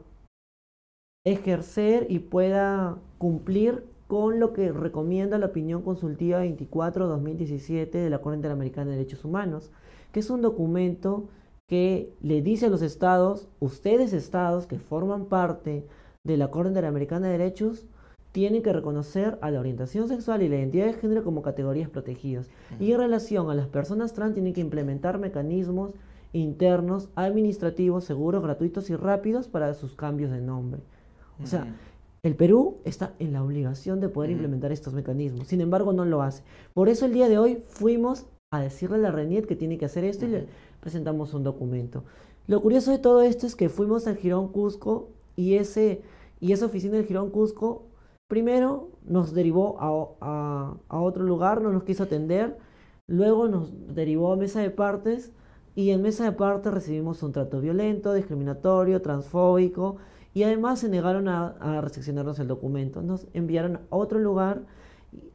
ejercer 1.26 2.08
y 2.10 2.20
pueda 2.20 2.98
cumplir 3.18 3.84
con 4.08 4.40
lo 4.40 4.54
que 4.54 4.72
recomienda 4.72 5.38
la 5.38 5.48
opinión 5.48 5.82
consultiva 5.84 6.44
24-2017 6.44 7.92
de 7.92 8.10
la 8.10 8.20
Corte 8.20 8.38
Interamericana 8.38 8.92
de 8.92 8.98
Derechos 8.98 9.26
Humanos, 9.26 9.72
que 10.12 10.22
es 10.22 10.30
un 10.30 10.42
documento 10.42 11.30
que 11.68 12.12
le 12.22 12.42
dice 12.42 12.66
a 12.66 12.70
los 12.70 12.82
estados, 12.82 13.48
ustedes 13.60 14.14
estados 14.14 14.66
que 14.66 14.80
forman 14.80 15.26
parte 15.26 15.86
de 16.24 16.38
la 16.38 16.50
Corte 16.50 16.70
Interamericana 16.70 17.28
de 17.28 17.38
Derechos, 17.38 17.86
tienen 18.32 18.64
que 18.64 18.74
reconocer 18.74 19.38
a 19.42 19.52
la 19.52 19.60
orientación 19.60 20.08
sexual 20.08 20.42
y 20.42 20.50
la 20.50 20.58
identidad 20.58 20.86
de 20.86 20.94
género 20.94 21.24
como 21.24 21.42
categorías 21.42 21.90
protegidas. 21.90 22.50
Y 22.80 22.92
en 22.92 23.00
relación 23.00 23.50
a 23.50 23.56
las 23.56 23.68
personas 23.68 24.14
trans 24.14 24.34
tienen 24.34 24.54
que 24.54 24.62
implementar 24.62 25.20
mecanismos 25.20 25.92
internos, 26.32 27.10
administrativos, 27.16 28.04
seguros, 28.04 28.44
gratuitos 28.44 28.90
y 28.90 28.96
rápidos 28.96 29.48
para 29.48 29.74
sus 29.74 29.96
cambios 29.96 30.32
de 30.32 30.42
nombre. 30.42 30.82
O 31.44 31.48
sea, 31.48 31.68
el 32.24 32.36
Perú 32.36 32.78
está 32.86 33.14
en 33.20 33.34
la 33.34 33.44
obligación 33.44 34.00
de 34.00 34.10
poder 34.10 34.32
implementar 34.32 34.72
estos 34.72 34.94
mecanismos. 34.94 35.48
Sin 35.48 35.62
embargo, 35.62 35.94
no 35.94 36.06
lo 36.06 36.22
hace. 36.22 36.44
Por 36.74 36.90
eso 36.90 37.06
el 37.06 37.14
día 37.14 37.30
de 37.30 37.38
hoy 37.38 37.64
fuimos 37.68 38.26
a 38.52 38.62
decirle 38.62 38.98
a 38.98 39.00
la 39.00 39.12
RENIET 39.12 39.46
que 39.46 39.56
tiene 39.56 39.78
que 39.78 39.86
hacer 39.86 40.04
esto 40.04 40.26
y 40.26 40.30
le 40.30 40.48
presentamos 40.82 41.34
un 41.34 41.44
documento. 41.44 42.04
Lo 42.48 42.62
curioso 42.62 42.92
de 42.92 43.00
todo 43.00 43.22
esto 43.22 43.46
es 43.46 43.56
que 43.56 43.70
fuimos 43.70 44.08
al 44.08 44.18
Girón 44.18 44.50
Cusco 44.50 45.10
y, 45.36 45.56
ese, 45.56 46.02
y 46.40 46.52
esa 46.52 46.66
oficina 46.66 46.98
del 46.98 47.06
Girón 47.06 47.30
Cusco 47.30 47.90
Primero 48.30 48.92
nos 49.08 49.34
derivó 49.34 49.76
a, 49.80 50.76
otro 50.88 51.24
lugar, 51.24 51.64
no 51.64 51.72
nos 51.72 51.84
quiso 51.84 52.04
atender. 52.04 52.60
Luego 53.08 53.48
nos 53.48 53.72
derivó 53.96 54.32
a 54.32 54.36
mesa 54.36 54.62
de 54.62 54.70
partes 54.70 55.32
y 55.74 55.90
en 55.90 56.04
mesa 56.04 56.26
de 56.26 56.34
partes 56.34 56.72
recibimos 56.72 57.24
un 57.24 57.32
trato 57.32 57.60
violento, 57.60 58.14
discriminatorio, 58.14 59.02
transfóbico 59.02 59.98
y 60.34 60.44
además 60.44 60.80
se 60.80 60.90
negaron 60.90 61.28
a, 61.28 61.48
a 61.60 61.82
recepcionarnos 61.82 62.40
el 62.40 62.48
documento. 62.48 63.02
Nos 63.02 63.28
enviaron 63.34 63.78
a 63.78 63.96
otro 63.96 64.20
lugar 64.20 64.64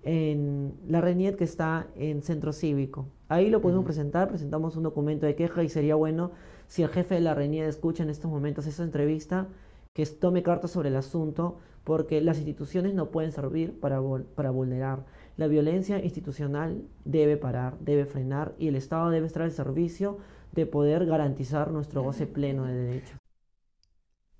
en 0.02 0.74
la 0.86 1.00
RENIET 1.00 1.36
que 1.36 1.44
está 1.44 1.88
en 1.96 2.22
centro 2.22 2.52
cívico. 2.52 3.08
Ahí 3.28 3.50
lo 3.50 3.60
pudimos 3.60 3.84
presentar, 3.84 4.28
presentamos 4.28 4.76
un 4.76 4.84
documento 4.84 5.26
de 5.26 5.34
queja 5.34 5.62
y 5.62 5.68
sería 5.68 5.94
bueno 5.94 6.32
si 6.66 6.82
el 6.82 6.88
jefe 6.88 7.16
de 7.16 7.20
la 7.20 7.34
RENIET 7.34 7.68
escucha 7.68 8.02
en 8.02 8.10
estos 8.10 8.30
momentos 8.30 8.66
esa 8.66 8.84
entrevista, 8.84 9.48
que 9.92 10.04
tome 10.06 10.42
cartas 10.42 10.72
sobre 10.72 10.88
el 10.88 10.96
asunto, 10.96 11.58
porque 11.84 12.20
las 12.20 12.38
instituciones 12.38 12.94
no 12.94 13.10
pueden 13.10 13.30
servir 13.32 13.78
para, 13.78 14.00
para 14.34 14.50
vulnerar. 14.50 15.04
La 15.36 15.46
violencia 15.46 16.02
institucional 16.02 16.82
debe 17.04 17.36
parar, 17.36 17.78
debe 17.80 18.06
frenar 18.06 18.54
y 18.58 18.68
el 18.68 18.76
Estado 18.76 19.10
debe 19.10 19.26
estar 19.26 19.42
al 19.42 19.52
servicio 19.52 20.18
de 20.52 20.66
poder 20.66 21.06
garantizar 21.06 21.70
nuestro 21.70 22.02
goce 22.02 22.26
pleno 22.26 22.64
de 22.64 22.74
derechos. 22.74 23.23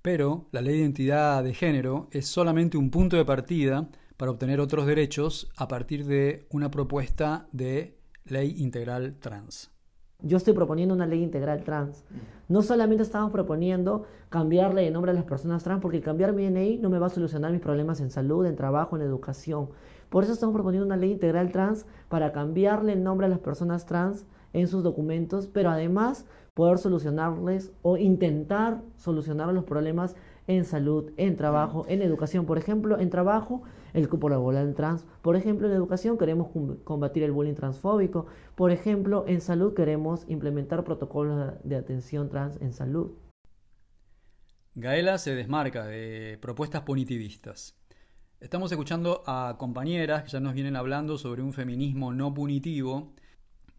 Pero 0.05 0.49
la 0.53 0.61
ley 0.61 0.75
de 0.75 0.81
identidad 0.81 1.43
de 1.43 1.55
género 1.55 2.09
es 2.11 2.27
solamente 2.27 2.77
un 2.77 2.91
punto 2.91 3.17
de 3.17 3.25
partida 3.25 3.89
para 4.19 4.33
obtener 4.33 4.61
otros 4.61 4.85
derechos 4.85 5.51
a 5.57 5.67
partir 5.67 6.05
de 6.05 6.47
una 6.51 6.71
propuesta 6.71 7.49
de 7.53 7.97
ley 8.27 8.55
integral 8.59 9.17
trans. 9.19 9.71
Yo 10.21 10.37
estoy 10.37 10.53
proponiendo 10.53 10.95
una 10.95 11.07
ley 11.07 11.23
integral 11.23 11.65
trans. 11.65 12.05
No 12.51 12.61
solamente 12.61 13.03
estamos 13.03 13.33
proponiendo 13.33 14.05
cambiarle 14.29 14.83
de 14.83 14.91
nombre 14.91 15.11
a 15.11 15.15
las 15.15 15.25
personas 15.25 15.65
trans, 15.65 15.81
porque 15.81 16.03
cambiar 16.03 16.35
mi 16.35 16.45
DNI 16.45 16.81
no 16.81 16.91
me 16.91 16.99
va 16.99 17.07
a 17.07 17.09
solucionar 17.09 17.51
mis 17.51 17.63
problemas 17.63 17.99
en 18.01 18.11
salud, 18.11 18.45
en 18.45 18.57
trabajo, 18.57 18.97
en 18.97 19.03
educación. 19.03 19.71
Por 20.11 20.25
eso 20.25 20.35
estamos 20.35 20.53
proponiendo 20.53 20.85
una 20.85 20.99
ley 20.99 21.13
integral 21.13 21.51
trans 21.51 21.87
para 22.11 22.31
cambiarle 22.31 22.93
el 22.93 23.03
nombre 23.03 23.27
a 23.27 23.31
las 23.31 23.39
personas 23.39 23.87
trans 23.87 24.27
en 24.53 24.69
sus 24.69 24.83
documentos, 24.83 25.47
pero 25.47 25.71
además 25.71 26.27
poder 26.55 26.79
solucionarles 26.79 27.73
o 27.83 27.97
intentar 27.97 28.81
solucionar 28.97 29.53
los 29.53 29.65
problemas 29.65 30.15
en 30.47 30.65
salud, 30.65 31.11
en 31.17 31.37
trabajo, 31.37 31.85
en 31.89 32.03
educación. 32.03 32.47
Por 32.47 32.59
ejemplo, 32.59 32.99
en 32.99 33.11
trabajo, 33.11 33.63
el 33.93 34.09
cupo 34.09 34.29
laboral 34.29 34.75
trans. 34.75 35.05
Por 35.23 35.37
ejemplo, 35.37 35.67
en 35.67 35.75
educación 35.75 36.17
queremos 36.17 36.49
combatir 36.85 37.23
el 37.25 37.33
bullying 37.33 37.55
transfóbico. 37.55 38.27
Por 38.55 38.71
ejemplo, 38.71 39.25
en 39.27 39.41
salud 39.41 39.75
queremos 39.75 40.25
implementar 40.29 40.85
protocolos 40.85 41.55
de 41.65 41.77
atención 41.77 42.29
trans 42.29 42.61
en 42.61 42.73
salud. 42.73 43.13
Gaela 44.77 45.19
se 45.19 45.35
desmarca 45.35 45.87
de 45.87 46.39
propuestas 46.41 46.83
punitivistas. 46.83 47.77
Estamos 48.41 48.71
escuchando 48.71 49.23
a 49.27 49.57
compañeras 49.59 50.25
que 50.25 50.31
ya 50.31 50.41
nos 50.41 50.53
vienen 50.53 50.77
hablando 50.77 51.17
sobre 51.17 51.43
un 51.43 51.53
feminismo 51.53 52.13
no 52.13 52.35
punitivo 52.35 53.13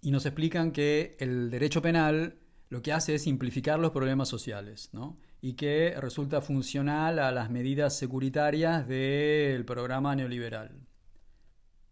y 0.02 0.12
nos 0.12 0.26
explican 0.26 0.72
que 0.72 1.16
el 1.20 1.52
derecho 1.52 1.82
penal 1.82 2.40
lo 2.70 2.82
que 2.82 2.94
hace 2.94 3.16
es 3.16 3.24
simplificar 3.24 3.80
los 3.80 3.92
problemas 3.92 4.30
sociales, 4.30 4.90
¿no? 4.94 5.18
y 5.42 5.54
que 5.54 5.94
resulta 6.00 6.42
funcional 6.42 7.20
a 7.20 7.32
las 7.32 7.52
medidas 7.52 7.96
securitarias 7.96 8.88
del 8.88 9.64
programa 9.64 10.16
neoliberal. 10.16 10.88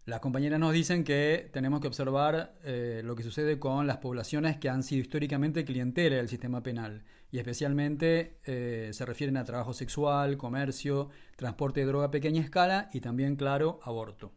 Las 0.05 0.19
compañeras 0.19 0.59
nos 0.59 0.73
dicen 0.73 1.03
que 1.03 1.49
tenemos 1.53 1.79
que 1.79 1.87
observar 1.87 2.55
eh, 2.63 3.01
lo 3.05 3.15
que 3.15 3.23
sucede 3.23 3.59
con 3.59 3.87
las 3.87 3.97
poblaciones 3.97 4.57
que 4.57 4.69
han 4.69 4.83
sido 4.83 5.01
históricamente 5.01 5.63
clientela 5.63 6.17
del 6.17 6.27
sistema 6.27 6.61
penal 6.61 7.03
y 7.31 7.37
especialmente 7.37 8.39
eh, 8.43 8.89
se 8.91 9.05
refieren 9.05 9.37
a 9.37 9.45
trabajo 9.45 9.73
sexual, 9.73 10.35
comercio, 10.35 11.09
transporte 11.37 11.81
de 11.81 11.85
droga 11.85 12.07
a 12.07 12.11
pequeña 12.11 12.41
escala 12.41 12.89
y 12.91 12.99
también, 12.99 13.35
claro, 13.35 13.79
aborto. 13.83 14.33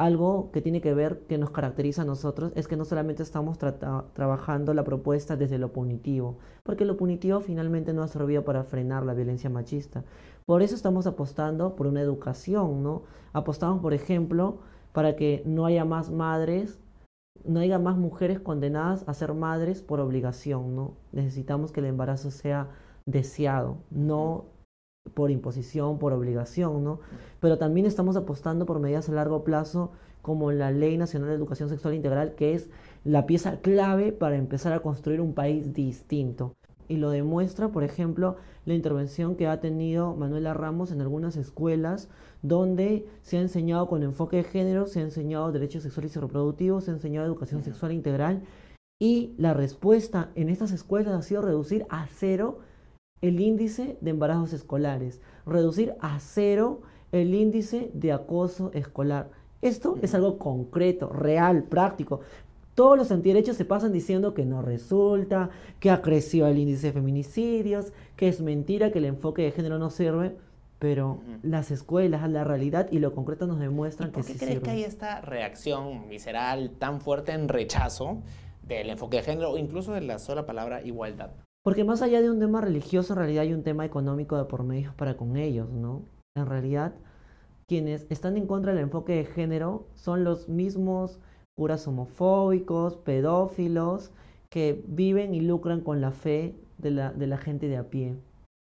Algo 0.00 0.50
que 0.50 0.62
tiene 0.62 0.80
que 0.80 0.94
ver, 0.94 1.26
que 1.28 1.36
nos 1.36 1.50
caracteriza 1.50 2.02
a 2.02 2.04
nosotros, 2.06 2.52
es 2.56 2.66
que 2.66 2.76
no 2.76 2.86
solamente 2.86 3.22
estamos 3.22 3.58
trabajando 3.58 4.72
la 4.72 4.82
propuesta 4.82 5.36
desde 5.36 5.58
lo 5.58 5.74
punitivo, 5.74 6.38
porque 6.62 6.86
lo 6.86 6.96
punitivo 6.96 7.40
finalmente 7.40 7.92
no 7.92 8.02
ha 8.02 8.08
servido 8.08 8.42
para 8.42 8.64
frenar 8.64 9.04
la 9.04 9.12
violencia 9.12 9.50
machista. 9.50 10.02
Por 10.46 10.62
eso 10.62 10.74
estamos 10.74 11.06
apostando 11.06 11.76
por 11.76 11.86
una 11.86 12.00
educación, 12.00 12.82
¿no? 12.82 13.02
Apostamos, 13.34 13.82
por 13.82 13.92
ejemplo, 13.92 14.60
para 14.92 15.16
que 15.16 15.42
no 15.44 15.66
haya 15.66 15.84
más 15.84 16.10
madres, 16.10 16.78
no 17.44 17.60
haya 17.60 17.78
más 17.78 17.98
mujeres 17.98 18.40
condenadas 18.40 19.06
a 19.06 19.12
ser 19.12 19.34
madres 19.34 19.82
por 19.82 20.00
obligación, 20.00 20.74
¿no? 20.74 20.94
Necesitamos 21.12 21.72
que 21.72 21.80
el 21.80 21.86
embarazo 21.86 22.30
sea 22.30 22.70
deseado, 23.04 23.76
no 23.90 24.46
por 25.14 25.30
imposición, 25.30 25.98
por 25.98 26.12
obligación, 26.12 26.84
¿no? 26.84 27.00
Pero 27.40 27.58
también 27.58 27.86
estamos 27.86 28.16
apostando 28.16 28.66
por 28.66 28.80
medidas 28.80 29.08
a 29.08 29.12
largo 29.12 29.44
plazo 29.44 29.92
como 30.22 30.52
la 30.52 30.70
Ley 30.70 30.98
Nacional 30.98 31.30
de 31.30 31.34
Educación 31.34 31.68
Sexual 31.68 31.94
Integral, 31.94 32.34
que 32.34 32.54
es 32.54 32.68
la 33.04 33.26
pieza 33.26 33.60
clave 33.60 34.12
para 34.12 34.36
empezar 34.36 34.72
a 34.72 34.80
construir 34.80 35.20
un 35.20 35.34
país 35.34 35.72
distinto. 35.72 36.54
Y 36.88 36.96
lo 36.96 37.10
demuestra, 37.10 37.68
por 37.68 37.84
ejemplo, 37.84 38.36
la 38.66 38.74
intervención 38.74 39.36
que 39.36 39.46
ha 39.46 39.60
tenido 39.60 40.14
Manuela 40.16 40.54
Ramos 40.54 40.90
en 40.90 41.00
algunas 41.00 41.36
escuelas 41.36 42.08
donde 42.42 43.06
se 43.22 43.38
ha 43.38 43.40
enseñado 43.40 43.88
con 43.88 44.02
enfoque 44.02 44.38
de 44.38 44.44
género, 44.44 44.86
se 44.86 45.00
ha 45.00 45.02
enseñado 45.02 45.52
derechos 45.52 45.84
sexuales 45.84 46.14
y 46.16 46.18
reproductivos, 46.18 46.84
se 46.84 46.90
ha 46.90 46.94
enseñado 46.94 47.26
educación 47.26 47.62
sexual 47.62 47.92
integral 47.92 48.42
y 48.98 49.34
la 49.38 49.54
respuesta 49.54 50.30
en 50.34 50.50
estas 50.50 50.72
escuelas 50.72 51.14
ha 51.14 51.22
sido 51.22 51.42
reducir 51.42 51.86
a 51.88 52.06
cero 52.06 52.58
el 53.22 53.40
índice 53.40 53.98
de 54.00 54.10
embarazos 54.10 54.52
escolares, 54.52 55.20
reducir 55.46 55.94
a 56.00 56.18
cero 56.20 56.82
el 57.12 57.34
índice 57.34 57.90
de 57.92 58.12
acoso 58.12 58.70
escolar. 58.72 59.30
Esto 59.62 59.98
es 60.00 60.14
algo 60.14 60.38
concreto, 60.38 61.08
real, 61.10 61.64
práctico. 61.64 62.20
Todos 62.74 62.96
los 62.96 63.10
antiderechos 63.10 63.56
se 63.56 63.64
pasan 63.64 63.92
diciendo 63.92 64.32
que 64.32 64.46
no 64.46 64.62
resulta, 64.62 65.50
que 65.80 65.90
ha 65.90 66.00
crecido 66.00 66.46
el 66.46 66.56
índice 66.56 66.88
de 66.88 66.92
feminicidios, 66.94 67.92
que 68.16 68.28
es 68.28 68.40
mentira, 68.40 68.90
que 68.90 68.98
el 68.98 69.04
enfoque 69.04 69.42
de 69.42 69.52
género 69.52 69.78
no 69.78 69.90
sirve, 69.90 70.36
pero 70.78 71.20
las 71.42 71.70
escuelas, 71.70 72.28
la 72.30 72.42
realidad 72.42 72.88
y 72.90 73.00
lo 73.00 73.14
concreto 73.14 73.46
nos 73.46 73.58
demuestran 73.58 74.12
que 74.12 74.22
sí 74.22 74.32
¿Por 74.32 74.40
qué 74.40 74.46
crees 74.46 74.62
que 74.62 74.70
hay 74.70 74.84
esta 74.84 75.20
reacción 75.20 76.08
visceral 76.08 76.70
tan 76.78 77.02
fuerte 77.02 77.32
en 77.32 77.48
rechazo 77.48 78.22
del 78.62 78.88
enfoque 78.88 79.18
de 79.18 79.24
género 79.24 79.50
o 79.50 79.58
incluso 79.58 79.92
de 79.92 80.00
la 80.00 80.18
sola 80.18 80.46
palabra 80.46 80.82
igualdad? 80.82 81.32
Porque 81.62 81.84
más 81.84 82.00
allá 82.00 82.22
de 82.22 82.30
un 82.30 82.38
tema 82.38 82.60
religioso, 82.60 83.12
en 83.12 83.18
realidad 83.18 83.42
hay 83.42 83.52
un 83.52 83.62
tema 83.62 83.84
económico 83.84 84.36
de 84.36 84.44
por 84.44 84.62
medio 84.62 84.94
para 84.96 85.16
con 85.16 85.36
ellos, 85.36 85.70
¿no? 85.70 86.02
En 86.34 86.46
realidad, 86.46 86.94
quienes 87.66 88.06
están 88.10 88.36
en 88.36 88.46
contra 88.46 88.72
del 88.72 88.84
enfoque 88.84 89.14
de 89.14 89.24
género 89.24 89.86
son 89.94 90.24
los 90.24 90.48
mismos 90.48 91.20
curas 91.56 91.86
homofóbicos, 91.86 92.96
pedófilos, 92.96 94.10
que 94.48 94.82
viven 94.88 95.34
y 95.34 95.40
lucran 95.42 95.82
con 95.82 96.00
la 96.00 96.12
fe 96.12 96.56
de 96.78 96.90
la, 96.90 97.12
de 97.12 97.26
la 97.26 97.36
gente 97.36 97.68
de 97.68 97.76
a 97.76 97.90
pie, 97.90 98.16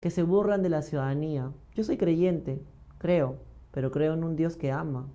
que 0.02 0.10
se 0.10 0.22
burlan 0.22 0.62
de 0.62 0.70
la 0.70 0.80
ciudadanía. 0.80 1.52
Yo 1.74 1.84
soy 1.84 1.98
creyente, 1.98 2.62
creo, 2.98 3.36
pero 3.72 3.90
creo 3.90 4.14
en 4.14 4.24
un 4.24 4.36
Dios 4.36 4.56
que 4.56 4.72
ama, 4.72 5.06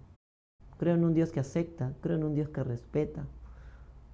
creo 0.78 0.94
en 0.94 1.04
un 1.04 1.16
Dios 1.16 1.32
que 1.32 1.40
acepta, 1.40 1.94
creo 2.02 2.18
en 2.18 2.24
un 2.24 2.36
Dios 2.36 2.50
que 2.50 2.64
respeta. 2.64 3.26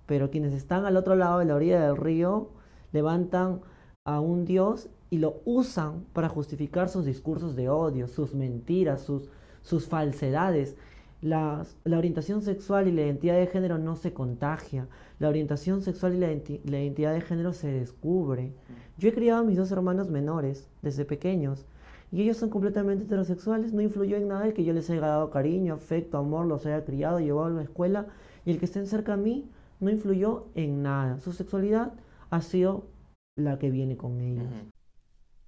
Pero 0.05 0.31
quienes 0.31 0.53
están 0.53 0.85
al 0.85 0.95
otro 0.95 1.15
lado 1.15 1.39
de 1.39 1.45
la 1.45 1.55
orilla 1.55 1.81
del 1.81 1.97
río 1.97 2.49
levantan 2.91 3.61
a 4.03 4.19
un 4.19 4.45
Dios 4.45 4.89
y 5.09 5.17
lo 5.17 5.41
usan 5.45 6.05
para 6.13 6.29
justificar 6.29 6.89
sus 6.89 7.05
discursos 7.05 7.55
de 7.55 7.69
odio, 7.69 8.07
sus 8.07 8.33
mentiras, 8.33 9.01
sus, 9.01 9.87
falsedades. 9.87 10.75
La, 11.21 11.65
la, 11.83 11.97
orientación 11.99 12.41
sexual 12.41 12.87
y 12.87 12.91
la 12.91 13.03
identidad 13.03 13.35
de 13.35 13.45
género 13.45 13.77
no 13.77 13.95
se 13.95 14.13
contagia. 14.13 14.87
La 15.19 15.29
orientación 15.29 15.83
sexual 15.83 16.15
y 16.15 16.17
la, 16.17 16.27
la, 16.27 16.79
identidad 16.79 17.13
de 17.13 17.21
género 17.21 17.53
se 17.53 17.71
descubre. 17.71 18.53
Yo 18.97 19.09
he 19.09 19.13
criado 19.13 19.41
a 19.41 19.43
mis 19.43 19.57
dos 19.57 19.71
hermanos 19.71 20.09
menores 20.09 20.67
desde 20.81 21.05
pequeños 21.05 21.65
y 22.11 22.23
ellos 22.23 22.37
son 22.37 22.49
completamente 22.49 23.03
heterosexuales. 23.03 23.73
No 23.73 23.81
influyó 23.81 24.17
en 24.17 24.29
nada 24.29 24.47
el 24.47 24.53
que 24.53 24.63
yo 24.63 24.73
les 24.73 24.89
haya 24.89 25.01
dado 25.01 25.29
cariño, 25.29 25.75
afecto, 25.75 26.17
amor, 26.17 26.47
los 26.47 26.65
haya 26.65 26.83
criado, 26.85 27.19
llevado 27.19 27.47
a 27.47 27.49
la 27.51 27.63
escuela 27.63 28.07
y 28.45 28.51
el 28.51 28.59
que 28.59 28.65
estén 28.65 28.87
cerca 28.87 29.13
a 29.13 29.17
mí 29.17 29.47
no 29.79 29.91
influyó 29.91 30.45
en 30.55 30.81
nada. 30.81 31.19
Su 31.19 31.33
sexualidad 31.33 31.93
ha 32.31 32.41
sido 32.41 32.87
la 33.35 33.59
que 33.59 33.69
viene 33.69 33.97
con 33.97 34.19
ellos. 34.19 34.47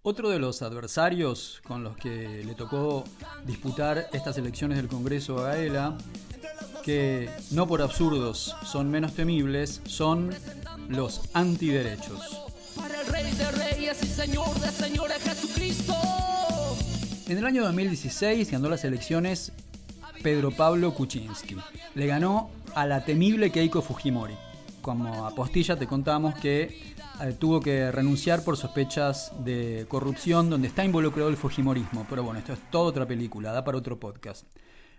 Otro 0.03 0.29
de 0.29 0.37
los 0.37 0.61
adversarios 0.61 1.61
con 1.65 1.83
los 1.83 1.95
que 1.95 2.43
le 2.43 2.55
tocó 2.55 3.05
disputar 3.45 4.09
estas 4.11 4.37
elecciones 4.37 4.77
del 4.77 4.89
Congreso 4.89 5.39
a 5.39 5.55
Gaela, 5.55 5.97
que 6.83 7.29
no 7.51 7.65
por 7.67 7.81
absurdos 7.81 8.53
son 8.65 8.91
menos 8.91 9.13
temibles, 9.13 9.81
son 9.85 10.31
los 10.89 11.21
antiderechos. 11.33 12.41
En 17.29 17.37
el 17.37 17.45
año 17.45 17.63
2016 17.63 18.51
ganó 18.51 18.69
las 18.69 18.83
elecciones 18.83 19.53
Pedro 20.21 20.51
Pablo 20.51 20.93
Kuczynski. 20.93 21.55
Le 21.95 22.07
ganó 22.07 22.49
a 22.75 22.85
la 22.85 23.05
temible 23.05 23.51
Keiko 23.51 23.81
Fujimori 23.81 24.35
como 24.83 25.25
apostilla 25.25 25.75
te 25.79 25.87
contamos 25.87 26.35
que 26.35 26.93
eh, 27.21 27.33
tuvo 27.39 27.59
que 27.59 27.91
renunciar 27.91 28.43
por 28.43 28.57
sospechas 28.57 29.31
de 29.43 29.87
corrupción 29.87 30.49
donde 30.49 30.67
está 30.67 30.85
involucrado 30.85 31.29
el 31.29 31.37
Fujimorismo. 31.37 32.05
Pero 32.07 32.23
bueno, 32.23 32.39
esto 32.39 32.53
es 32.53 32.59
toda 32.69 32.83
otra 32.83 33.07
película, 33.07 33.51
da 33.51 33.63
para 33.63 33.79
otro 33.79 33.99
podcast. 33.99 34.45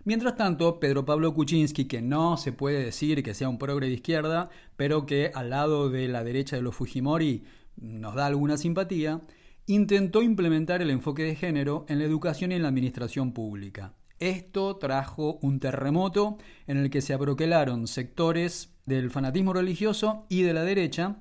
Mientras 0.03 0.35
tanto, 0.35 0.79
Pedro 0.79 1.05
Pablo 1.05 1.33
Kuczynski, 1.33 1.85
que 1.85 2.01
no 2.01 2.35
se 2.35 2.51
puede 2.51 2.83
decir 2.83 3.23
que 3.23 3.33
sea 3.33 3.47
un 3.47 3.57
progre 3.57 3.87
de 3.87 3.93
izquierda, 3.93 4.49
pero 4.75 5.05
que 5.05 5.31
al 5.33 5.51
lado 5.51 5.89
de 5.89 6.07
la 6.07 6.23
derecha 6.23 6.55
de 6.55 6.61
los 6.61 6.75
Fujimori 6.75 7.43
nos 7.77 8.15
da 8.15 8.25
alguna 8.25 8.57
simpatía, 8.57 9.21
intentó 9.67 10.21
implementar 10.21 10.81
el 10.81 10.89
enfoque 10.89 11.23
de 11.23 11.35
género 11.35 11.85
en 11.89 11.99
la 11.99 12.05
educación 12.05 12.51
y 12.51 12.55
en 12.55 12.63
la 12.63 12.69
administración 12.69 13.33
pública. 13.33 13.93
Esto 14.19 14.77
trajo 14.77 15.39
un 15.41 15.59
terremoto 15.59 16.37
en 16.67 16.77
el 16.77 16.89
que 16.89 17.01
se 17.01 17.13
abroquelaron 17.13 17.87
sectores 17.87 18.73
del 18.85 19.11
fanatismo 19.11 19.53
religioso 19.53 20.25
y 20.29 20.43
de 20.43 20.53
la 20.53 20.63
derecha 20.63 21.17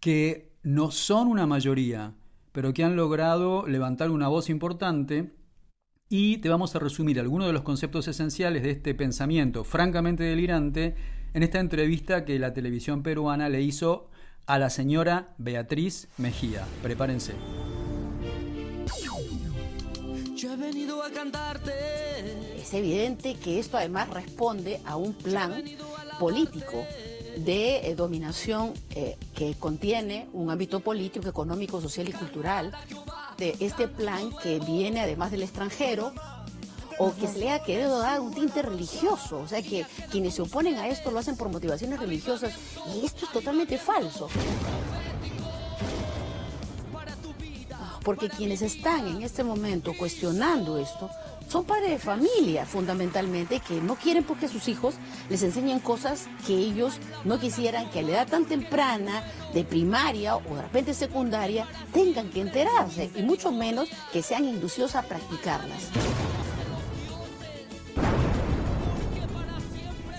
que 0.00 0.52
no 0.62 0.90
son 0.90 1.28
una 1.28 1.46
mayoría, 1.46 2.14
pero 2.52 2.72
que 2.72 2.84
han 2.84 2.96
logrado 2.96 3.66
levantar 3.66 4.10
una 4.10 4.28
voz 4.28 4.48
importante 4.48 5.34
y 6.08 6.38
te 6.38 6.48
vamos 6.48 6.74
a 6.74 6.80
resumir 6.80 7.20
algunos 7.20 7.46
de 7.46 7.52
los 7.52 7.62
conceptos 7.62 8.08
esenciales 8.08 8.62
de 8.62 8.70
este 8.70 8.94
pensamiento 8.94 9.62
francamente 9.62 10.24
delirante 10.24 10.96
en 11.34 11.42
esta 11.42 11.60
entrevista 11.60 12.24
que 12.24 12.38
la 12.38 12.52
televisión 12.52 13.02
peruana 13.02 13.48
le 13.48 13.62
hizo 13.62 14.10
a 14.46 14.58
la 14.58 14.70
señora 14.70 15.34
Beatriz 15.38 16.08
Mejía. 16.18 16.66
Prepárense. 16.82 17.34
Yo 20.40 20.54
he 20.54 20.56
venido 20.56 21.02
a 21.02 21.10
cantarte. 21.10 21.70
Es 22.56 22.72
evidente 22.72 23.34
que 23.34 23.58
esto 23.58 23.76
además 23.76 24.08
responde 24.08 24.80
a 24.86 24.96
un 24.96 25.12
plan 25.12 25.62
político 26.18 26.82
de 27.36 27.90
eh, 27.90 27.94
dominación 27.94 28.72
eh, 28.94 29.18
que 29.34 29.54
contiene 29.56 30.28
un 30.32 30.50
ámbito 30.50 30.80
político, 30.80 31.28
económico, 31.28 31.78
social 31.82 32.08
y 32.08 32.12
cultural, 32.12 32.72
de 33.36 33.54
este 33.60 33.86
plan 33.86 34.30
que 34.42 34.60
viene 34.60 35.00
además 35.00 35.30
del 35.30 35.42
extranjero 35.42 36.10
o 36.98 37.14
que 37.14 37.28
se 37.28 37.38
le 37.38 37.50
ha 37.50 37.62
querido 37.62 37.98
dar 37.98 38.20
un 38.20 38.32
tinte 38.32 38.62
religioso, 38.62 39.40
o 39.40 39.48
sea 39.48 39.60
que 39.60 39.84
quienes 40.10 40.34
se 40.34 40.42
oponen 40.42 40.76
a 40.76 40.88
esto 40.88 41.10
lo 41.10 41.18
hacen 41.18 41.36
por 41.36 41.50
motivaciones 41.50 42.00
religiosas 42.00 42.54
y 42.94 43.04
esto 43.04 43.26
es 43.26 43.32
totalmente 43.32 43.76
falso. 43.76 44.28
Porque 48.04 48.28
quienes 48.28 48.62
están 48.62 49.06
en 49.06 49.22
este 49.22 49.44
momento 49.44 49.92
cuestionando 49.96 50.78
esto 50.78 51.10
son 51.50 51.64
padres 51.64 51.90
de 51.90 51.98
familia 51.98 52.64
fundamentalmente 52.64 53.58
que 53.58 53.80
no 53.80 53.96
quieren 53.96 54.22
porque 54.22 54.46
sus 54.46 54.68
hijos 54.68 54.94
les 55.28 55.42
enseñen 55.42 55.80
cosas 55.80 56.28
que 56.46 56.54
ellos 56.54 56.94
no 57.24 57.40
quisieran 57.40 57.90
que 57.90 57.98
a 57.98 58.02
la 58.02 58.10
edad 58.10 58.28
tan 58.28 58.44
temprana, 58.44 59.24
de 59.52 59.64
primaria 59.64 60.36
o 60.36 60.54
de 60.54 60.62
repente 60.62 60.94
secundaria, 60.94 61.66
tengan 61.92 62.30
que 62.30 62.40
enterarse 62.40 63.10
y 63.16 63.22
mucho 63.22 63.50
menos 63.50 63.88
que 64.12 64.22
sean 64.22 64.44
inducidos 64.44 64.94
a 64.94 65.02
practicarlas. 65.02 65.82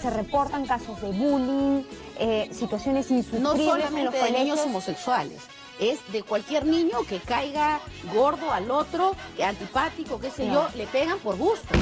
Se 0.01 0.09
reportan 0.09 0.65
casos 0.65 1.01
de 1.01 1.11
bullying, 1.11 1.83
eh, 2.19 2.49
situaciones 2.51 3.09
insufribles 3.09 3.41
no 3.41 3.55
solamente 3.55 3.99
en 3.99 4.05
los 4.05 4.13
de 4.13 4.31
niños 4.31 4.59
homosexuales 4.59 5.39
es 5.81 5.99
de 6.13 6.23
cualquier 6.23 6.65
niño 6.65 7.03
que 7.09 7.19
caiga 7.19 7.81
gordo 8.13 8.51
al 8.53 8.71
otro, 8.71 9.15
que 9.35 9.43
antipático, 9.43 10.19
qué 10.21 10.29
sé 10.29 10.47
yo, 10.47 10.69
le 10.75 10.87
pegan 10.87 11.19
por 11.19 11.35
gusto. 11.35 11.73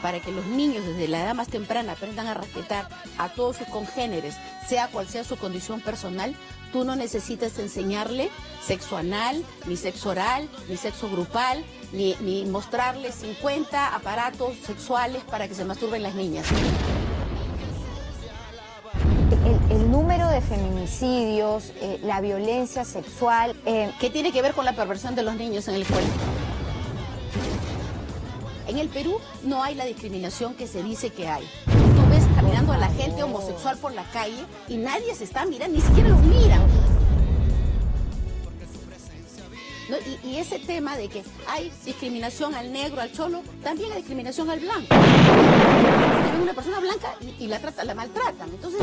para 0.00 0.18
que 0.20 0.32
los 0.32 0.46
niños 0.46 0.82
desde 0.86 1.08
la 1.08 1.24
edad 1.24 1.34
más 1.34 1.48
temprana 1.48 1.92
aprendan 1.92 2.26
a 2.26 2.32
respetar 2.32 2.88
a 3.18 3.28
todos 3.28 3.58
sus 3.58 3.66
congéneres, 3.66 4.34
sea 4.66 4.88
cual 4.88 5.06
sea 5.06 5.24
su 5.24 5.36
condición 5.36 5.82
personal, 5.82 6.34
tú 6.72 6.84
no 6.84 6.96
necesitas 6.96 7.58
enseñarle 7.58 8.30
sexo 8.64 8.96
anal, 8.96 9.44
ni 9.66 9.76
sexo 9.76 10.08
oral, 10.08 10.48
ni 10.70 10.78
sexo 10.78 11.10
grupal, 11.10 11.62
ni, 11.92 12.16
ni 12.20 12.46
mostrarle 12.46 13.12
50 13.12 13.94
aparatos 13.94 14.54
sexuales 14.64 15.22
para 15.24 15.48
que 15.48 15.54
se 15.54 15.66
masturben 15.66 16.02
las 16.02 16.14
niñas. 16.14 16.46
El, 19.30 19.76
el 19.76 19.78
número 19.78 19.79
de 20.30 20.40
feminicidios, 20.40 21.72
eh, 21.80 22.00
la 22.02 22.20
violencia 22.20 22.84
sexual... 22.84 23.56
eh, 23.66 23.90
¿Qué 24.00 24.10
tiene 24.10 24.32
que 24.32 24.42
ver 24.42 24.54
con 24.54 24.64
la 24.64 24.74
perversión 24.74 25.14
de 25.14 25.22
los 25.22 25.34
niños 25.34 25.66
en 25.68 25.74
el 25.74 25.84
colegio? 25.84 26.10
En 28.68 28.78
el 28.78 28.88
Perú 28.88 29.18
no 29.42 29.64
hay 29.64 29.74
la 29.74 29.84
discriminación 29.84 30.54
que 30.54 30.68
se 30.68 30.82
dice 30.82 31.10
que 31.10 31.26
hay. 31.26 31.42
Tú 31.66 32.08
ves 32.08 32.24
caminando 32.36 32.72
a 32.72 32.78
la 32.78 32.88
gente 32.90 33.22
homosexual 33.22 33.76
por 33.78 33.92
la 33.92 34.04
calle 34.12 34.44
y 34.68 34.76
nadie 34.76 35.14
se 35.14 35.24
está 35.24 35.44
mirando, 35.44 35.76
ni 35.76 35.82
siquiera 35.82 36.08
los 36.10 36.20
miran. 36.20 36.62
Y, 40.22 40.36
ese 40.36 40.60
tema 40.60 40.96
de 40.96 41.08
que 41.08 41.24
hay 41.48 41.72
discriminación 41.84 42.54
al 42.54 42.72
negro, 42.72 43.00
al 43.00 43.10
cholo, 43.10 43.42
también 43.64 43.90
hay 43.90 43.98
discriminación 43.98 44.48
al 44.48 44.60
blanco. 44.60 44.94
Una 46.40 46.54
persona 46.54 46.78
blanca 46.78 47.16
y, 47.20 47.44
y 47.44 47.48
la, 47.48 47.58
trata, 47.58 47.82
la 47.82 47.94
maltratan. 47.94 48.50
Entonces, 48.50 48.80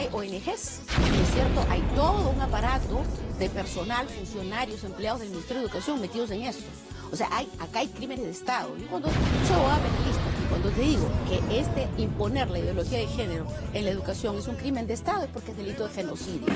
hay 0.00 0.08
ONGs, 0.12 0.80
¿no 0.98 1.22
es 1.22 1.30
cierto? 1.34 1.66
Hay 1.68 1.82
todo 1.94 2.30
un 2.30 2.40
aparato 2.40 3.02
de 3.38 3.50
personal, 3.50 4.08
funcionarios, 4.08 4.82
empleados 4.84 5.20
del 5.20 5.30
Ministerio 5.30 5.60
de 5.62 5.66
Educación 5.66 6.00
metidos 6.00 6.30
en 6.30 6.42
esto. 6.42 6.64
O 7.12 7.16
sea, 7.16 7.28
hay, 7.32 7.46
acá 7.58 7.80
hay 7.80 7.88
crímenes 7.88 8.24
de 8.24 8.30
Estado. 8.30 8.74
Y 8.78 8.82
cuando 8.82 9.08
soy 9.08 9.56
abogada 9.56 9.80
penalista, 9.82 10.22
cuando 10.48 10.70
te 10.70 10.80
digo 10.80 11.06
que 11.28 11.58
este 11.58 11.88
imponer 11.98 12.48
la 12.48 12.60
ideología 12.60 12.98
de 12.98 13.08
género 13.08 13.46
en 13.74 13.84
la 13.84 13.90
educación 13.90 14.38
es 14.38 14.46
un 14.48 14.56
crimen 14.56 14.86
de 14.86 14.94
Estado, 14.94 15.24
es 15.24 15.30
porque 15.30 15.50
es 15.50 15.56
delito 15.58 15.86
de 15.86 15.92
genocidio. 15.92 16.46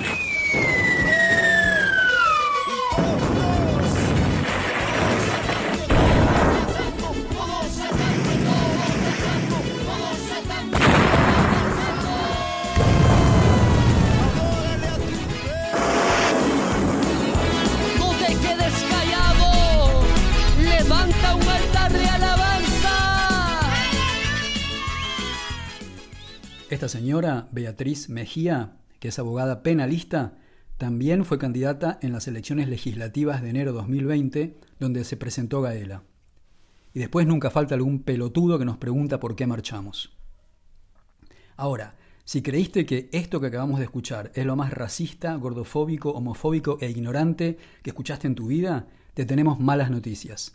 Esta 26.75 26.89
señora, 26.89 27.47
Beatriz 27.53 28.09
Mejía, 28.09 28.79
que 28.99 29.07
es 29.07 29.21
abogada 29.21 29.63
penalista, 29.63 30.39
también 30.77 31.25
fue 31.25 31.39
candidata 31.39 32.01
en 32.03 32.11
las 32.11 32.27
elecciones 32.27 32.69
legislativas 32.69 33.43
de 33.43 33.51
enero 33.51 33.73
2020, 33.73 34.59
donde 34.81 35.05
se 35.05 35.17
presentó 35.17 35.63
Gaela. 35.63 36.03
Y 36.93 36.99
después 36.99 37.29
nunca 37.29 37.51
falta 37.51 37.77
algún 37.77 38.03
pelotudo 38.03 38.59
que 38.59 38.65
nos 38.65 38.79
pregunta 38.79 39.21
por 39.21 39.37
qué 39.37 39.47
marchamos. 39.47 40.17
Ahora, 41.57 41.95
si 42.25 42.43
creíste 42.43 42.85
que 42.87 43.09
esto 43.13 43.41
que 43.41 43.47
acabamos 43.47 43.79
de 43.79 43.85
escuchar 43.85 44.33
es 44.35 44.45
lo 44.45 44.57
más 44.57 44.73
racista, 44.73 45.37
gordofóbico, 45.37 46.11
homofóbico 46.11 46.79
e 46.81 46.91
ignorante 46.91 47.57
que 47.85 47.91
escuchaste 47.91 48.27
en 48.27 48.35
tu 48.35 48.49
vida, 48.49 48.89
te 49.15 49.25
tenemos 49.25 49.61
malas 49.61 49.93
noticias. 49.93 50.53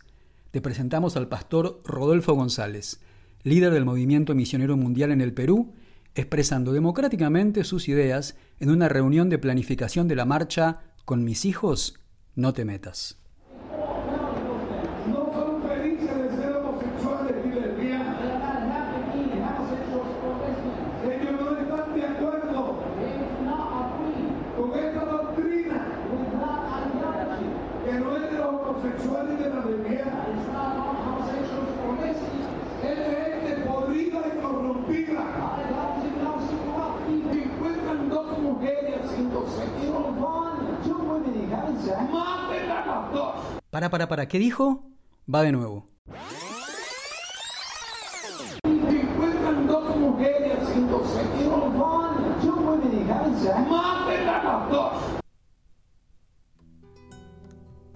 Te 0.50 0.60
presentamos 0.60 1.16
al 1.16 1.28
pastor 1.28 1.80
Rodolfo 1.82 2.34
González, 2.34 3.00
líder 3.42 3.72
del 3.72 3.86
movimiento 3.86 4.34
misionero 4.34 4.76
mundial 4.76 5.12
en 5.12 5.22
el 5.22 5.32
Perú, 5.32 5.72
expresando 6.14 6.72
democráticamente 6.72 7.64
sus 7.64 7.88
ideas 7.88 8.36
en 8.58 8.70
una 8.70 8.88
reunión 8.88 9.28
de 9.28 9.38
planificación 9.38 10.08
de 10.08 10.16
la 10.16 10.24
marcha 10.24 10.80
Con 11.04 11.24
mis 11.24 11.44
hijos, 11.44 11.94
no 12.36 12.52
te 12.52 12.64
metas. 12.64 13.16
No 15.08 15.32
son 15.32 15.62
felices 15.62 16.14
de 16.14 16.30
ser 16.36 16.56
homosexuales 16.56 17.36
y 17.44 17.48
lesbianas. 17.48 18.16
Ellos 21.04 21.32
no 21.40 21.58
están 21.58 21.94
de 21.94 22.06
acuerdo 22.06 22.82
con 24.56 24.78
esta 24.78 25.04
doctrina 25.04 25.78
que 27.84 27.92
no 27.92 28.16
es 28.16 28.22
de 28.30 28.38
los 28.38 28.46
homosexuales 28.46 29.40
y 29.40 29.42
de 29.42 29.50
las 29.50 29.66
lesbianas. 29.66 30.28
Es 32.82 32.96
de 32.96 33.04
gente 33.04 33.52
podrida 33.66 34.20
y 34.26 34.40
corrompida. 34.40 35.24
Y 37.10 37.38
encuentran 37.38 38.08
dos 38.08 38.38
mujeres 38.38 38.94
haciéndose. 39.04 39.64
Maten 42.10 42.70
a 42.70 42.86
las 42.86 43.12
dos. 43.12 43.34
Para, 43.80 43.88
para, 43.88 44.08
para, 44.08 44.28
¿qué 44.28 44.38
dijo? 44.38 44.84
Va 45.34 45.40
de 45.40 45.52
nuevo. 45.52 45.88
Encuentran 48.62 49.66
dos 49.66 49.96
mujeres 49.96 50.58
a 54.28 54.42
las 54.44 54.70
dos. 54.70 54.92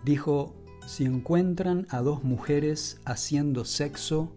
Dijo, 0.05 0.55
si 0.87 1.05
encuentran 1.05 1.87
a 1.91 2.01
dos 2.01 2.25
mujeres 2.25 2.99
haciendo 3.05 3.67
sexo, 3.67 4.33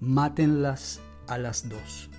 mátenlas 0.00 1.00
a 1.28 1.38
las 1.38 1.66
dos. 1.70 2.10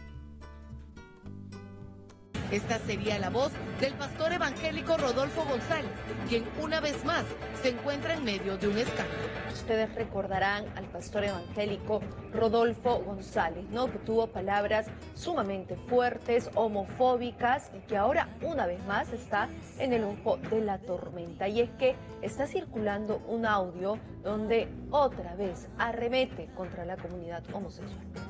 Esta 2.51 2.79
sería 2.79 3.19
la 3.19 3.29
voz 3.29 3.51
del 3.79 3.93
pastor 3.93 4.33
evangélico 4.33 4.97
Rodolfo 4.97 5.45
González, 5.45 5.91
quien 6.27 6.43
una 6.59 6.79
vez 6.79 7.05
más 7.05 7.23
se 7.61 7.69
encuentra 7.69 8.15
en 8.15 8.23
medio 8.23 8.57
de 8.57 8.67
un 8.67 8.75
escándalo. 8.75 9.19
Ustedes 9.53 9.93
recordarán 9.93 10.65
al 10.75 10.85
pastor 10.85 11.25
evangélico 11.25 12.01
Rodolfo 12.33 13.03
González, 13.05 13.65
¿no? 13.69 13.91
Que 13.91 13.99
tuvo 13.99 14.25
palabras 14.27 14.87
sumamente 15.13 15.75
fuertes, 15.75 16.49
homofóbicas 16.55 17.69
y 17.75 17.85
que 17.87 17.97
ahora 17.97 18.29
una 18.41 18.65
vez 18.65 18.83
más 18.85 19.13
está 19.13 19.47
en 19.77 19.93
el 19.93 20.03
ojo 20.03 20.37
de 20.49 20.61
la 20.61 20.79
tormenta. 20.79 21.47
Y 21.47 21.61
es 21.61 21.69
que 21.77 21.95
está 22.23 22.47
circulando 22.47 23.21
un 23.27 23.45
audio 23.45 23.99
donde 24.23 24.67
otra 24.89 25.35
vez 25.35 25.67
arremete 25.77 26.49
contra 26.55 26.83
la 26.83 26.97
comunidad 26.97 27.43
homosexual. 27.53 28.28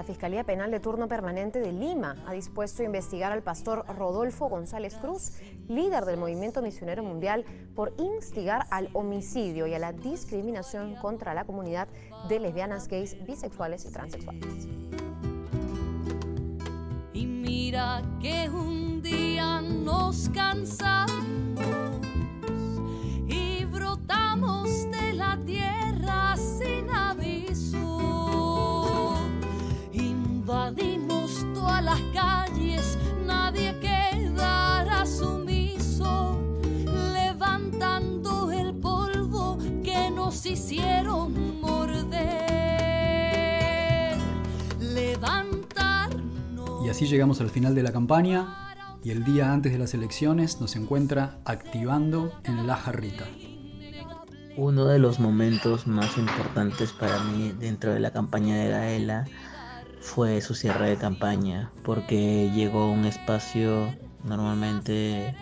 La 0.00 0.04
Fiscalía 0.04 0.44
Penal 0.44 0.70
de 0.70 0.80
Turno 0.80 1.08
Permanente 1.08 1.60
de 1.60 1.72
Lima 1.72 2.16
ha 2.26 2.32
dispuesto 2.32 2.80
a 2.80 2.86
investigar 2.86 3.32
al 3.32 3.42
pastor 3.42 3.84
Rodolfo 3.86 4.48
González 4.48 4.96
Cruz, 4.96 5.32
líder 5.68 6.06
del 6.06 6.16
Movimiento 6.16 6.62
Misionero 6.62 7.02
Mundial, 7.02 7.44
por 7.74 7.92
instigar 7.98 8.66
al 8.70 8.88
homicidio 8.94 9.66
y 9.66 9.74
a 9.74 9.78
la 9.78 9.92
discriminación 9.92 10.96
contra 10.96 11.34
la 11.34 11.44
comunidad 11.44 11.86
de 12.30 12.40
lesbianas, 12.40 12.88
gays, 12.88 13.14
bisexuales 13.26 13.84
y 13.84 13.92
transexuales. 13.92 14.68
Y 17.12 17.26
mira 17.26 18.02
que 18.22 18.48
un 18.48 19.02
día 19.02 19.60
nos 19.60 20.30
cansamos 20.30 21.10
y 23.28 23.66
brotamos 23.66 24.90
de 24.90 25.12
la 25.12 25.38
tierra 25.44 25.79
Invadimos 30.70 31.44
todas 31.52 31.82
las 31.82 32.00
calles, 32.14 32.96
nadie 33.26 33.74
quedará 33.80 35.04
sumiso, 35.04 36.40
levantando 37.12 38.52
el 38.52 38.74
polvo 38.74 39.58
que 39.82 40.12
nos 40.12 40.46
hicieron 40.46 41.60
morder. 41.60 42.20
Y 46.84 46.88
así 46.88 47.06
llegamos 47.06 47.40
al 47.40 47.50
final 47.50 47.74
de 47.74 47.82
la 47.82 47.90
campaña 47.90 48.76
y 49.02 49.10
el 49.10 49.24
día 49.24 49.52
antes 49.52 49.72
de 49.72 49.78
las 49.78 49.92
elecciones 49.94 50.60
nos 50.60 50.76
encuentra 50.76 51.40
activando 51.44 52.32
en 52.44 52.68
La 52.68 52.76
Jarrita. 52.76 53.26
Uno 54.56 54.84
de 54.86 55.00
los 55.00 55.18
momentos 55.18 55.88
más 55.88 56.16
importantes 56.16 56.92
para 56.92 57.18
mí 57.24 57.52
dentro 57.58 57.92
de 57.92 57.98
la 57.98 58.12
campaña 58.12 58.56
de 58.56 58.68
Gaela 58.68 59.26
fue 60.10 60.40
su 60.40 60.54
cierre 60.54 60.90
de 60.90 60.96
campaña, 60.96 61.70
porque 61.84 62.50
llegó 62.52 62.90
un 62.90 63.04
espacio 63.04 63.94
normalmente 64.24 65.36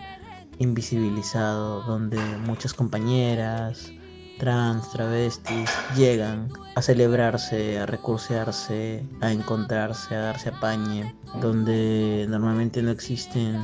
invisibilizado, 0.59 1.81
donde 1.81 2.19
muchas 2.45 2.75
compañeras, 2.75 3.91
trans, 4.37 4.91
travestis, 4.91 5.71
llegan 5.97 6.49
a 6.75 6.83
celebrarse, 6.83 7.79
a 7.79 7.87
recursearse, 7.87 9.03
a 9.21 9.31
encontrarse, 9.31 10.13
a 10.13 10.19
darse 10.19 10.49
apañe, 10.49 11.15
donde 11.41 12.27
normalmente 12.29 12.83
no 12.83 12.91
existen 12.91 13.59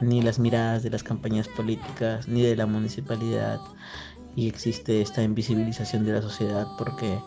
ni 0.00 0.22
las 0.22 0.38
miradas 0.38 0.84
de 0.84 0.90
las 0.90 1.02
campañas 1.02 1.48
políticas, 1.48 2.28
ni 2.28 2.42
de 2.42 2.54
la 2.54 2.66
municipalidad, 2.66 3.58
y 4.36 4.46
existe 4.48 5.02
esta 5.02 5.22
invisibilización 5.22 6.04
de 6.04 6.12
la 6.12 6.22
sociedad 6.22 6.68
porque 6.78 7.18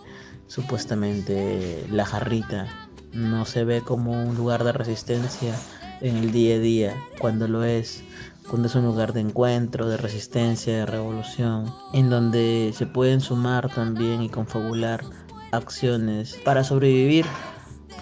supuestamente 0.47 1.85
la 1.91 2.05
jarrita 2.05 2.86
no 3.13 3.45
se 3.45 3.63
ve 3.63 3.81
como 3.81 4.11
un 4.11 4.35
lugar 4.35 4.63
de 4.63 4.71
resistencia 4.71 5.53
en 6.01 6.17
el 6.17 6.31
día 6.31 6.55
a 6.55 6.59
día, 6.59 7.03
cuando 7.19 7.47
lo 7.47 7.63
es, 7.63 8.03
cuando 8.49 8.67
es 8.67 8.75
un 8.75 8.85
lugar 8.85 9.13
de 9.13 9.21
encuentro, 9.21 9.87
de 9.87 9.97
resistencia, 9.97 10.77
de 10.77 10.85
revolución, 10.85 11.73
en 11.93 12.09
donde 12.09 12.71
se 12.75 12.85
pueden 12.85 13.21
sumar 13.21 13.69
también 13.69 14.21
y 14.21 14.29
confabular 14.29 15.03
acciones 15.51 16.37
para 16.45 16.63
sobrevivir, 16.63 17.25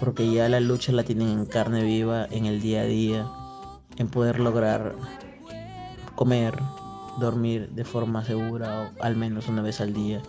porque 0.00 0.30
ya 0.30 0.48
la 0.48 0.60
lucha 0.60 0.92
la 0.92 1.04
tienen 1.04 1.28
en 1.28 1.46
carne 1.46 1.82
viva 1.82 2.26
en 2.30 2.46
el 2.46 2.60
día 2.60 2.82
a 2.82 2.84
día, 2.84 3.26
en 3.96 4.08
poder 4.08 4.40
lograr 4.40 4.94
comer, 6.14 6.54
dormir 7.18 7.70
de 7.70 7.84
forma 7.84 8.24
segura 8.24 8.92
o 8.98 9.02
al 9.02 9.16
menos 9.16 9.48
una 9.48 9.62
vez 9.62 9.80
al 9.80 9.94
día. 9.94 10.22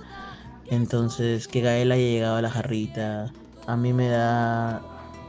Entonces, 0.70 1.48
que 1.48 1.62
Gael 1.62 1.92
haya 1.92 2.04
llegado 2.04 2.38
a 2.38 2.42
la 2.42 2.50
jarrita, 2.50 3.32
a 3.68 3.76
mí 3.76 3.94
me 3.94 4.08
da 4.08 4.82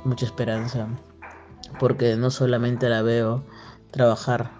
mucha 0.04 0.24
esperanza, 0.24 0.88
porque 1.78 2.16
no 2.16 2.30
solamente 2.30 2.88
la 2.88 3.02
veo 3.02 3.44
trabajar 3.90 4.50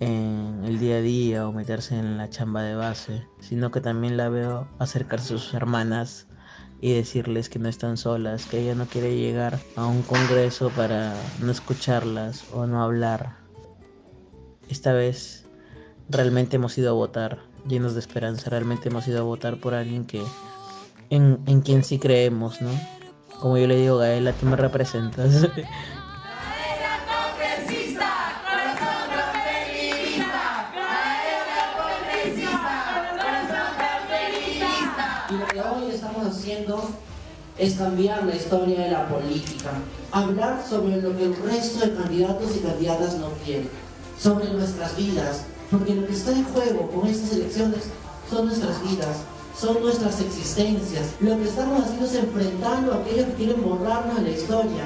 en 0.00 0.62
el 0.64 0.78
día 0.78 0.96
a 0.96 1.00
día 1.00 1.48
o 1.48 1.52
meterse 1.52 1.96
en 1.96 2.18
la 2.18 2.28
chamba 2.28 2.62
de 2.62 2.74
base, 2.74 3.26
sino 3.40 3.70
que 3.70 3.80
también 3.80 4.16
la 4.16 4.28
veo 4.28 4.68
acercarse 4.78 5.34
a 5.34 5.38
sus 5.38 5.54
hermanas 5.54 6.26
y 6.80 6.92
decirles 6.92 7.48
que 7.48 7.60
no 7.60 7.68
están 7.68 7.96
solas, 7.96 8.46
que 8.46 8.60
ella 8.60 8.74
no 8.74 8.86
quiere 8.86 9.16
llegar 9.16 9.58
a 9.76 9.86
un 9.86 10.02
congreso 10.02 10.70
para 10.70 11.14
no 11.40 11.52
escucharlas 11.52 12.44
o 12.52 12.66
no 12.66 12.82
hablar. 12.82 13.36
Esta 14.68 14.92
vez 14.92 15.46
realmente 16.08 16.56
hemos 16.56 16.76
ido 16.76 16.90
a 16.90 16.94
votar, 16.94 17.38
llenos 17.68 17.94
de 17.94 18.00
esperanza, 18.00 18.50
realmente 18.50 18.88
hemos 18.88 19.06
ido 19.06 19.20
a 19.20 19.24
votar 19.24 19.60
por 19.60 19.74
alguien 19.74 20.04
que 20.04 20.22
en, 21.10 21.40
en 21.46 21.60
quien 21.60 21.84
sí 21.84 21.98
creemos, 21.98 22.60
¿no? 22.60 22.70
Como 23.40 23.58
yo 23.58 23.66
le 23.66 23.76
digo, 23.76 23.98
Gaela, 23.98 24.32
tú 24.32 24.46
me 24.46 24.56
representas. 24.56 25.34
Y 35.30 35.32
lo 35.36 35.46
que 35.46 35.60
hoy 35.60 35.90
estamos 35.90 36.26
haciendo 36.26 36.90
es 37.58 37.74
cambiar 37.74 38.24
la 38.24 38.34
historia 38.34 38.80
de 38.80 38.90
la 38.90 39.08
política, 39.08 39.70
hablar 40.10 40.64
sobre 40.68 41.00
lo 41.00 41.16
que 41.16 41.24
el 41.24 41.36
resto 41.36 41.86
de 41.86 41.94
candidatos 41.94 42.56
y 42.56 42.60
candidatas 42.60 43.14
no 43.18 43.28
quieren, 43.44 43.68
sobre 44.18 44.50
nuestras 44.52 44.96
vidas, 44.96 45.44
porque 45.70 45.94
lo 45.94 46.06
que 46.06 46.12
está 46.12 46.32
en 46.32 46.44
juego 46.44 46.90
con 46.90 47.06
estas 47.06 47.32
elecciones 47.32 47.84
son 48.28 48.46
nuestras 48.46 48.82
vidas, 48.82 49.18
son 49.58 49.82
nuestras 49.82 50.20
existencias. 50.20 51.14
Lo 51.20 51.36
que 51.36 51.44
estamos 51.44 51.82
haciendo 51.82 52.06
es 52.06 52.14
enfrentando 52.14 52.92
a 52.92 52.96
aquellos 52.96 53.26
que 53.26 53.34
quieren 53.34 53.62
borrarnos 53.62 54.22
la 54.22 54.30
historia. 54.30 54.84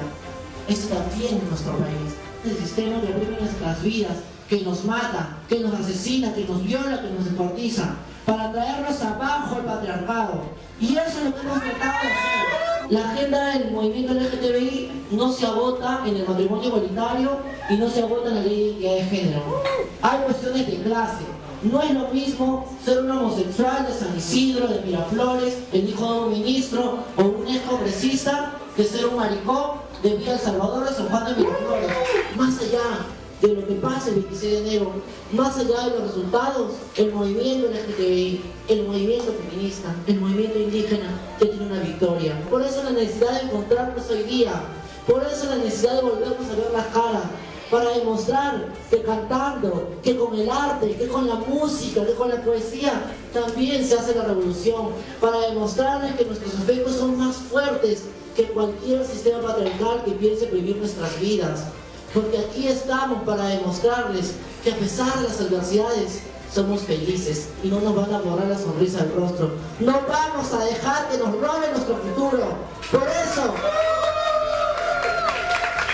Esto 0.67 0.95
también 0.95 1.39
en 1.39 1.49
nuestro 1.49 1.73
país. 1.77 2.13
El 2.45 2.55
sistema 2.57 3.01
que 3.01 3.07
oprime 3.07 3.39
nuestras 3.39 3.83
vidas, 3.83 4.17
que 4.47 4.61
nos 4.61 4.85
mata, 4.85 5.37
que 5.47 5.59
nos 5.59 5.73
asesina, 5.73 6.33
que 6.33 6.45
nos 6.45 6.63
viola, 6.63 7.01
que 7.01 7.09
nos 7.09 7.25
descuartiza, 7.25 7.95
para 8.25 8.51
traernos 8.51 9.01
abajo 9.01 9.55
al 9.55 9.65
patriarcado. 9.65 10.43
Y 10.79 10.95
eso 10.95 11.19
es 11.19 11.25
lo 11.25 11.35
que 11.35 11.41
hemos 11.41 11.59
tratado 11.59 11.93
de 12.01 12.07
hacer. 12.07 12.59
La 12.89 13.11
agenda 13.11 13.57
del 13.57 13.71
movimiento 13.71 14.13
LGTBI 14.13 14.91
no 15.11 15.31
se 15.31 15.45
agota 15.45 16.01
en 16.07 16.15
el 16.15 16.27
matrimonio 16.27 16.69
igualitario 16.69 17.37
y 17.69 17.75
no 17.75 17.87
se 17.87 18.01
agota 18.01 18.29
en 18.29 18.35
la 18.35 18.41
ley 18.41 18.79
de 18.81 18.95
de 18.95 19.03
género. 19.03 19.63
Hay 20.01 20.19
cuestiones 20.19 20.65
de 20.65 20.81
clase, 20.81 21.23
no 21.63 21.81
es 21.81 21.93
lo 21.93 22.07
mismo 22.09 22.65
ser 22.83 23.03
un 23.03 23.11
homosexual 23.11 23.85
de 23.85 23.93
San 23.93 24.17
Isidro, 24.17 24.67
de 24.67 24.81
Miraflores, 24.81 25.57
el 25.73 25.89
hijo 25.89 26.13
de 26.13 26.19
un 26.19 26.31
ministro 26.31 26.99
o 27.17 27.23
un 27.23 27.47
ex 27.47 27.61
congresista, 27.63 28.53
que 28.75 28.83
ser 28.83 29.05
un 29.07 29.17
maricón 29.17 29.71
de 30.01 30.15
Villa 30.15 30.37
Salvador 30.37 30.87
de 30.87 30.95
San 30.95 31.09
Juan 31.09 31.25
de 31.25 31.41
Miraflores. 31.41 31.89
Más 32.37 32.59
allá 32.59 33.05
de 33.41 33.47
lo 33.55 33.67
que 33.67 33.73
pasa 33.75 34.09
el 34.09 34.15
26 34.15 34.51
de 34.51 34.59
enero, 34.59 34.91
más 35.33 35.57
allá 35.57 35.85
de 35.85 35.99
los 35.99 36.07
resultados, 36.07 36.71
el 36.95 37.13
movimiento 37.13 37.67
LGTBI, 37.67 38.41
el 38.67 38.87
movimiento 38.87 39.33
feminista, 39.33 39.95
el 40.07 40.19
movimiento 40.19 40.59
indígena, 40.59 41.09
que 41.39 41.45
tiene 41.45 41.65
una 41.65 41.79
victoria. 41.81 42.41
Por 42.49 42.61
eso 42.61 42.83
la 42.83 42.91
necesidad 42.91 43.41
de 43.41 43.47
encontrarnos 43.47 44.09
hoy 44.09 44.23
día, 44.23 44.61
por 45.07 45.23
eso 45.23 45.45
la 45.49 45.55
necesidad 45.55 45.95
de 45.95 46.01
volvernos 46.01 46.49
a 46.49 46.55
ver 46.55 46.71
las 46.73 46.87
caras, 46.87 47.23
para 47.69 47.91
demostrar 47.91 48.65
que 48.89 49.01
cantando, 49.03 49.89
que 50.01 50.17
con 50.17 50.35
el 50.35 50.49
arte, 50.49 50.95
que 50.95 51.07
con 51.07 51.27
la 51.27 51.35
música, 51.35 52.05
que 52.05 52.13
con 52.13 52.29
la 52.29 52.41
poesía 52.41 52.93
también 53.33 53.85
se 53.85 53.95
hace 53.95 54.15
la 54.15 54.23
revolución, 54.23 54.89
para 55.21 55.39
demostrarles 55.41 56.15
que 56.15 56.25
nuestros 56.25 56.53
efectos 56.55 56.95
son 56.95 57.17
más 57.17 57.35
fuertes 57.35 58.03
que 58.35 58.45
cualquier 58.45 59.05
sistema 59.05 59.41
patriarcal 59.41 60.03
que 60.03 60.11
piense 60.11 60.47
prohibir 60.47 60.77
nuestras 60.77 61.19
vidas. 61.19 61.65
Porque 62.13 62.39
aquí 62.39 62.67
estamos 62.67 63.21
para 63.23 63.45
demostrarles 63.47 64.33
que 64.63 64.71
a 64.71 64.75
pesar 64.75 65.13
de 65.19 65.27
las 65.27 65.39
adversidades 65.39 66.21
somos 66.53 66.81
felices 66.81 67.49
y 67.63 67.67
no 67.67 67.79
nos 67.81 67.95
van 67.95 68.11
a 68.13 68.19
borrar 68.19 68.47
la 68.47 68.57
sonrisa 68.57 69.03
del 69.03 69.13
rostro. 69.13 69.51
No 69.79 70.01
vamos 70.07 70.51
a 70.53 70.65
dejar 70.65 71.07
que 71.09 71.17
nos 71.19 71.31
roben 71.33 71.71
nuestro 71.71 71.97
futuro. 71.97 72.45
Por 72.91 73.03
eso, 73.03 73.53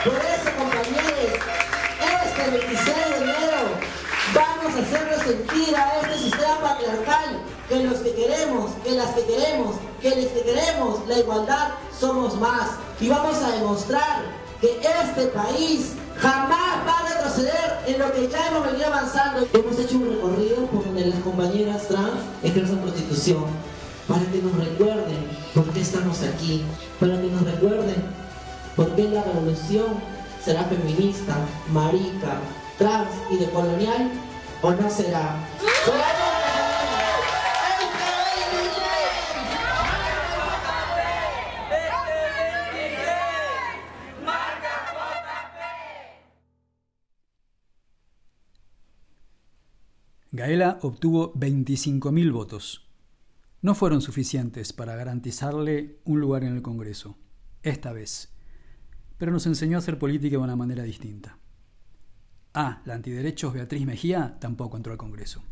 por 0.06 0.14
eso 0.14 0.44
26 2.56 2.86
de 2.86 3.18
enero 3.18 3.68
vamos 4.34 4.76
a 4.76 4.80
hacerle 4.80 5.18
sentir 5.26 5.76
a 5.76 5.99
este 5.99 6.18
sistema 6.19 6.61
patriarcal 6.61 7.41
que 7.68 7.84
los 7.84 7.99
que 7.99 8.14
queremos, 8.14 8.72
que 8.82 8.91
las 8.91 9.10
que 9.10 9.26
queremos, 9.26 9.76
que 10.02 10.10
los 10.10 10.26
que 10.27 10.41
queremos 10.41 11.07
la 11.07 11.19
igualdad 11.19 11.72
somos 11.99 12.40
más. 12.40 12.69
Y 13.02 13.10
vamos 13.10 13.44
a 13.44 13.52
demostrar 13.52 14.23
que 14.61 14.80
este 14.80 15.26
país 15.27 15.94
jamás 16.18 16.88
va 16.88 16.99
a 16.99 17.14
retroceder 17.14 17.80
en 17.88 17.99
lo 17.99 18.14
que 18.14 18.30
ya 18.30 18.48
hemos 18.48 18.65
venido 18.65 18.88
avanzando. 18.88 19.45
Hemos 19.52 19.77
hecho 19.77 19.98
un 19.98 20.10
recorrido 20.11 20.65
por 20.68 20.86
donde 20.86 21.07
las 21.07 21.19
compañeras 21.19 21.90
trans 21.90 22.22
ejercen 22.41 22.80
prostitución, 22.80 23.45
para 24.07 24.22
que 24.32 24.41
nos 24.41 24.56
recuerden 24.56 25.27
por 25.53 25.65
qué 25.73 25.82
estamos 25.82 26.22
aquí, 26.22 26.64
para 27.02 27.19
que 27.19 27.27
nos 27.27 27.44
recuerden 27.44 28.06
por 28.77 28.95
qué 28.95 29.10
la 29.10 29.23
revolución 29.23 30.15
será 30.45 30.63
feminista, 30.65 31.35
marica, 31.72 32.39
trans 32.77 33.09
y 33.31 33.38
decolonial 33.38 34.11
o 34.61 34.72
no 34.72 34.89
será. 34.91 35.43
Gaela 50.31 50.77
obtuvo 50.84 51.34
25.000 51.34 52.31
votos. 52.31 52.88
No 53.63 53.73
fueron 53.73 54.01
suficientes 54.01 54.73
para 54.73 54.95
garantizarle 54.95 56.01
un 56.03 56.19
lugar 56.19 56.43
en 56.43 56.55
el 56.55 56.61
Congreso, 56.61 57.17
esta 57.63 57.93
vez, 57.93 58.34
pero 59.17 59.31
nos 59.31 59.45
enseñó 59.45 59.77
a 59.77 59.79
hacer 59.79 59.97
política 59.99 60.37
de 60.37 60.43
una 60.43 60.55
manera 60.55 60.83
distinta. 60.83 61.37
Ah, 62.53 62.81
la 62.85 62.93
antiderechos 62.93 63.53
Beatriz 63.53 63.85
Mejía 63.85 64.37
tampoco 64.39 64.77
entró 64.77 64.93
al 64.93 64.97
Congreso. 64.97 65.43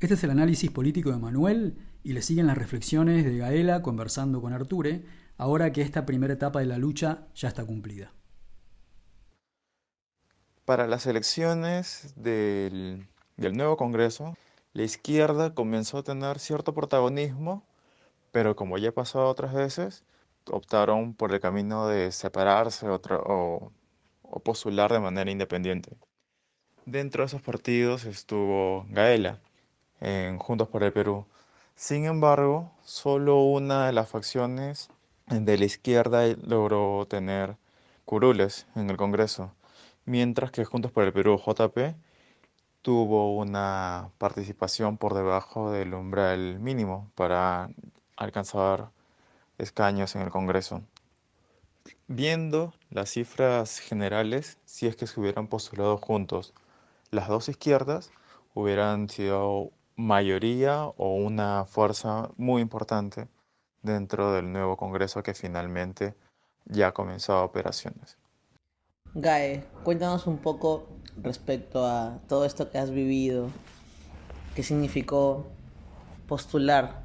Este 0.00 0.14
es 0.14 0.24
el 0.24 0.30
análisis 0.30 0.70
político 0.70 1.10
de 1.10 1.18
Manuel 1.18 1.76
y 2.02 2.12
le 2.12 2.22
siguen 2.22 2.46
las 2.46 2.58
reflexiones 2.58 3.24
de 3.24 3.38
Gaela 3.38 3.82
conversando 3.82 4.40
con 4.40 4.52
Arture, 4.52 5.04
ahora 5.36 5.72
que 5.72 5.82
esta 5.82 6.04
primera 6.04 6.34
etapa 6.34 6.60
de 6.60 6.66
la 6.66 6.78
lucha 6.78 7.26
ya 7.34 7.48
está 7.48 7.64
cumplida. 7.64 8.12
Para 10.64 10.86
las 10.86 11.06
elecciones 11.06 12.14
del, 12.16 13.06
del 13.36 13.56
nuevo 13.56 13.76
Congreso, 13.76 14.36
la 14.72 14.82
izquierda 14.82 15.54
comenzó 15.54 15.98
a 15.98 16.02
tener 16.02 16.38
cierto 16.38 16.74
protagonismo, 16.74 17.64
pero 18.32 18.56
como 18.56 18.78
ya 18.78 18.92
pasado 18.92 19.28
otras 19.28 19.54
veces, 19.54 20.04
optaron 20.50 21.14
por 21.14 21.32
el 21.32 21.40
camino 21.40 21.86
de 21.88 22.12
separarse 22.12 22.88
otro, 22.88 23.22
o, 23.26 23.72
o 24.22 24.40
postular 24.40 24.92
de 24.92 25.00
manera 25.00 25.30
independiente. 25.30 25.96
Dentro 26.86 27.22
de 27.22 27.26
esos 27.26 27.42
partidos 27.42 28.04
estuvo 28.04 28.86
Gaela, 28.90 29.40
en 30.00 30.38
Juntos 30.38 30.68
por 30.68 30.82
el 30.82 30.92
Perú. 30.92 31.26
Sin 31.74 32.04
embargo, 32.04 32.70
solo 32.82 33.42
una 33.42 33.86
de 33.86 33.92
las 33.92 34.08
facciones 34.08 34.90
de 35.26 35.58
la 35.58 35.64
izquierda 35.64 36.24
logró 36.42 37.06
tener 37.08 37.56
curules 38.04 38.66
en 38.76 38.90
el 38.90 38.96
Congreso, 38.96 39.52
mientras 40.04 40.50
que 40.50 40.64
Juntos 40.64 40.92
por 40.92 41.04
el 41.04 41.12
Perú, 41.12 41.38
JP, 41.38 41.96
tuvo 42.82 43.34
una 43.36 44.10
participación 44.18 44.98
por 44.98 45.14
debajo 45.14 45.70
del 45.70 45.94
umbral 45.94 46.58
mínimo 46.60 47.10
para 47.14 47.70
alcanzar 48.16 48.90
escaños 49.58 50.14
en 50.16 50.22
el 50.22 50.30
Congreso. 50.30 50.82
Viendo 52.06 52.74
las 52.90 53.10
cifras 53.10 53.78
generales, 53.78 54.58
si 54.64 54.86
es 54.86 54.96
que 54.96 55.06
se 55.06 55.20
hubieran 55.20 55.48
postulado 55.48 55.96
juntos 55.98 56.54
las 57.10 57.28
dos 57.28 57.48
izquierdas, 57.48 58.10
hubieran 58.54 59.08
sido 59.08 59.70
mayoría 59.96 60.84
o 60.84 61.14
una 61.14 61.64
fuerza 61.64 62.30
muy 62.36 62.62
importante 62.62 63.28
dentro 63.82 64.32
del 64.32 64.52
nuevo 64.52 64.76
Congreso 64.76 65.22
que 65.22 65.34
finalmente 65.34 66.14
ya 66.64 66.92
comenzó 66.92 67.44
operaciones. 67.44 68.16
Gae, 69.14 69.64
cuéntanos 69.84 70.26
un 70.26 70.38
poco 70.38 70.88
respecto 71.22 71.86
a 71.86 72.18
todo 72.28 72.44
esto 72.44 72.70
que 72.70 72.78
has 72.78 72.90
vivido, 72.90 73.48
qué 74.56 74.62
significó 74.62 75.46
postular 76.26 77.03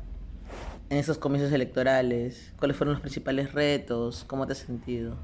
en 0.89 0.97
esos 0.97 1.17
comicios 1.17 1.51
electorales, 1.51 2.53
cuáles 2.57 2.75
fueron 2.77 2.93
los 2.93 3.01
principales 3.01 3.53
retos, 3.53 4.23
cómo 4.25 4.47
te 4.47 4.53
has 4.53 4.59
sentido. 4.59 5.17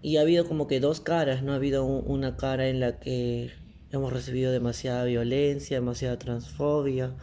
Y 0.00 0.16
ha 0.16 0.22
habido 0.22 0.46
como 0.46 0.66
que 0.66 0.80
dos 0.80 1.00
caras, 1.00 1.42
¿no? 1.42 1.52
Ha 1.52 1.56
habido 1.56 1.84
una 1.84 2.36
cara 2.36 2.68
en 2.68 2.80
la 2.80 2.98
que 2.98 3.50
hemos 3.90 4.12
recibido 4.12 4.52
demasiada 4.52 5.04
violencia, 5.04 5.78
demasiada 5.78 6.18
transfobia. 6.18 7.14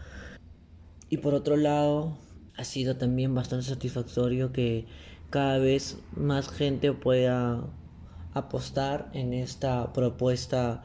Y 1.10 1.18
por 1.18 1.34
otro 1.34 1.56
lado, 1.58 2.18
ha 2.56 2.64
sido 2.64 2.98
también 2.98 3.34
bastante 3.34 3.66
satisfactorio 3.66 4.52
que 4.52 4.86
cada 5.30 5.58
vez 5.58 5.98
más 6.16 6.50
gente 6.50 6.94
pueda 6.94 7.68
apostar 8.34 9.10
en 9.14 9.34
esta 9.34 9.92
propuesta 9.94 10.84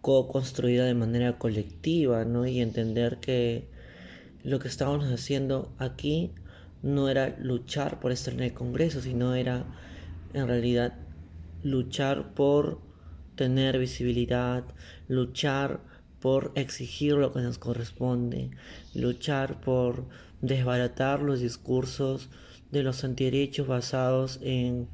co-construida 0.00 0.84
de 0.84 0.94
manera 0.94 1.38
colectiva, 1.38 2.24
¿no? 2.24 2.46
Y 2.46 2.60
entender 2.60 3.18
que 3.18 3.68
lo 4.42 4.58
que 4.58 4.68
estábamos 4.68 5.06
haciendo 5.06 5.72
aquí 5.78 6.32
no 6.82 7.08
era 7.08 7.36
luchar 7.38 8.00
por 8.00 8.12
estar 8.12 8.34
en 8.34 8.40
el 8.40 8.54
Congreso, 8.54 9.00
sino 9.00 9.34
era 9.34 9.64
en 10.32 10.46
realidad 10.46 10.94
luchar 11.62 12.34
por 12.34 12.80
tener 13.34 13.78
visibilidad, 13.78 14.64
luchar 15.08 15.80
por 16.20 16.52
exigir 16.54 17.14
lo 17.14 17.32
que 17.32 17.40
nos 17.40 17.58
corresponde, 17.58 18.50
luchar 18.94 19.60
por 19.60 20.06
desbaratar 20.40 21.22
los 21.22 21.40
discursos 21.40 22.28
de 22.70 22.82
los 22.82 23.04
antiderechos 23.04 23.66
basados 23.66 24.38
en 24.42 24.88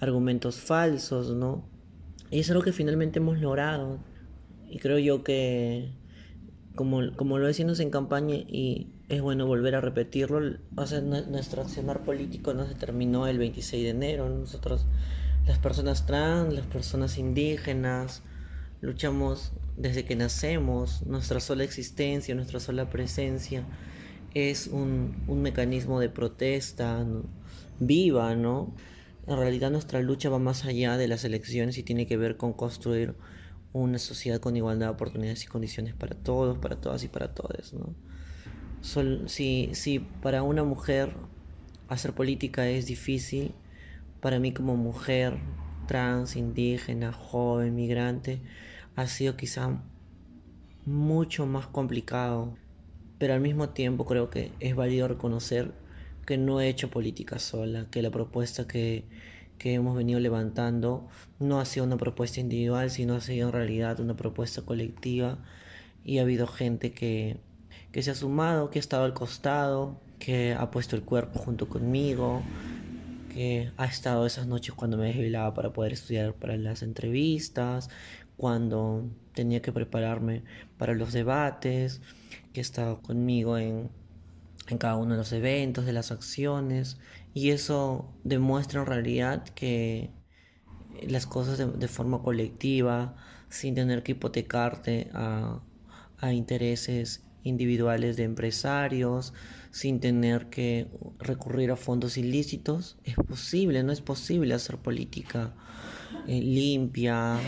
argumentos 0.00 0.56
falsos, 0.56 1.34
¿no? 1.34 1.64
Y 2.30 2.40
es 2.40 2.48
lo 2.50 2.62
que 2.62 2.72
finalmente 2.72 3.18
hemos 3.18 3.40
logrado. 3.40 3.98
Y 4.68 4.78
creo 4.78 4.98
yo 4.98 5.22
que, 5.22 5.90
como, 6.76 7.12
como 7.16 7.38
lo 7.38 7.46
decimos 7.48 7.80
en 7.80 7.90
campaña, 7.90 8.36
y 8.36 8.88
es 9.08 9.20
bueno 9.20 9.46
volver 9.46 9.74
a 9.74 9.80
repetirlo, 9.80 10.58
o 10.76 10.86
sea, 10.86 11.00
nuestro 11.00 11.62
accionar 11.62 12.04
político 12.04 12.54
no 12.54 12.66
se 12.66 12.74
terminó 12.74 13.26
el 13.26 13.38
26 13.38 13.82
de 13.82 13.90
enero. 13.90 14.28
Nosotros, 14.28 14.86
las 15.46 15.58
personas 15.58 16.06
trans, 16.06 16.54
las 16.54 16.66
personas 16.66 17.18
indígenas, 17.18 18.22
luchamos 18.80 19.52
desde 19.76 20.04
que 20.04 20.16
nacemos, 20.16 21.04
nuestra 21.06 21.40
sola 21.40 21.64
existencia, 21.64 22.34
nuestra 22.34 22.60
sola 22.60 22.88
presencia 22.90 23.64
es 24.34 24.66
un, 24.68 25.24
un 25.26 25.42
mecanismo 25.42 25.98
de 25.98 26.10
protesta 26.10 27.04
viva, 27.80 28.34
¿no? 28.36 28.74
En 29.26 29.36
realidad 29.38 29.70
nuestra 29.70 30.00
lucha 30.00 30.28
va 30.28 30.38
más 30.38 30.64
allá 30.64 30.96
de 30.96 31.08
las 31.08 31.24
elecciones 31.24 31.78
y 31.78 31.82
tiene 31.82 32.06
que 32.06 32.16
ver 32.16 32.36
con 32.36 32.52
construir 32.52 33.14
una 33.82 33.98
sociedad 33.98 34.40
con 34.40 34.56
igualdad 34.56 34.86
de 34.86 34.92
oportunidades 34.92 35.44
y 35.44 35.46
condiciones 35.46 35.94
para 35.94 36.14
todos, 36.14 36.58
para 36.58 36.76
todas 36.80 37.04
y 37.04 37.08
para 37.08 37.34
todos. 37.34 37.74
¿no? 37.74 37.94
si, 39.26 39.70
si 39.72 39.98
para 39.98 40.42
una 40.42 40.64
mujer 40.64 41.14
hacer 41.88 42.12
política 42.14 42.68
es 42.68 42.86
difícil, 42.86 43.54
para 44.20 44.38
mí 44.38 44.52
como 44.52 44.76
mujer 44.76 45.38
trans, 45.86 46.36
indígena, 46.36 47.12
joven, 47.12 47.74
migrante, 47.74 48.40
ha 48.96 49.06
sido 49.06 49.36
quizá 49.36 49.80
mucho 50.84 51.46
más 51.46 51.66
complicado. 51.66 52.56
Pero 53.18 53.34
al 53.34 53.40
mismo 53.40 53.70
tiempo 53.70 54.04
creo 54.04 54.30
que 54.30 54.52
es 54.60 54.76
válido 54.76 55.08
reconocer 55.08 55.72
que 56.26 56.36
no 56.36 56.60
he 56.60 56.68
hecho 56.68 56.90
política 56.90 57.38
sola, 57.38 57.86
que 57.90 58.02
la 58.02 58.10
propuesta 58.10 58.66
que, 58.66 59.04
hemos 59.60 59.96
venido 59.96 60.20
levantando 60.20 61.08
no 61.38 61.60
ha 61.60 61.64
sido 61.64 61.86
una 61.86 61.96
propuesta 61.96 62.40
individual, 62.40 62.90
sino 62.90 63.14
ha 63.14 63.20
sido 63.20 63.48
en 63.48 63.52
realidad 63.52 64.00
una 64.00 64.16
propuesta 64.16 64.62
colectiva. 64.62 65.38
Y 66.04 66.18
ha 66.18 66.22
habido 66.22 66.46
gente 66.46 66.92
que, 66.92 67.38
que 67.92 68.02
se 68.02 68.10
ha 68.12 68.14
sumado, 68.14 68.70
que 68.70 68.78
ha 68.78 68.80
estado 68.80 69.04
al 69.04 69.14
costado, 69.14 70.00
que 70.18 70.54
ha 70.54 70.70
puesto 70.70 70.96
el 70.96 71.02
cuerpo 71.02 71.38
junto 71.38 71.68
conmigo, 71.68 72.42
que 73.34 73.72
ha 73.76 73.86
estado 73.86 74.24
esas 74.26 74.46
noches 74.46 74.74
cuando 74.74 74.96
me 74.96 75.06
desvelaba 75.06 75.52
para 75.54 75.72
poder 75.72 75.92
estudiar 75.92 76.34
para 76.34 76.56
las 76.56 76.82
entrevistas, 76.82 77.90
cuando 78.36 79.04
tenía 79.34 79.62
que 79.62 79.72
prepararme 79.72 80.44
para 80.78 80.94
los 80.94 81.12
debates, 81.12 82.00
que 82.52 82.60
ha 82.60 82.62
estado 82.62 83.02
conmigo 83.02 83.58
en 83.58 83.90
en 84.68 84.78
cada 84.78 84.96
uno 84.96 85.12
de 85.12 85.18
los 85.18 85.32
eventos, 85.32 85.86
de 85.86 85.92
las 85.92 86.10
acciones, 86.10 86.98
y 87.36 87.50
eso 87.50 88.14
demuestra 88.24 88.80
en 88.80 88.86
realidad 88.86 89.44
que 89.48 90.08
las 91.06 91.26
cosas 91.26 91.58
de, 91.58 91.86
forma 91.88 92.22
colectiva, 92.22 93.14
sin 93.50 93.74
tener 93.74 94.02
que 94.02 94.12
hipotecarte 94.12 95.10
a, 95.12 95.60
intereses 96.32 97.26
individuales 97.42 98.16
de 98.16 98.24
empresarios, 98.24 99.34
sin 99.70 100.00
tener 100.00 100.46
que 100.48 100.88
recurrir 101.18 101.72
a 101.72 101.76
fondos 101.76 102.16
ilícitos, 102.16 102.96
es 103.04 103.16
posible, 103.16 103.82
no 103.82 103.92
es 103.92 104.00
posible 104.00 104.54
hacer 104.54 104.78
política 104.78 105.54
eh, 106.26 106.40
limpia, 106.40 107.38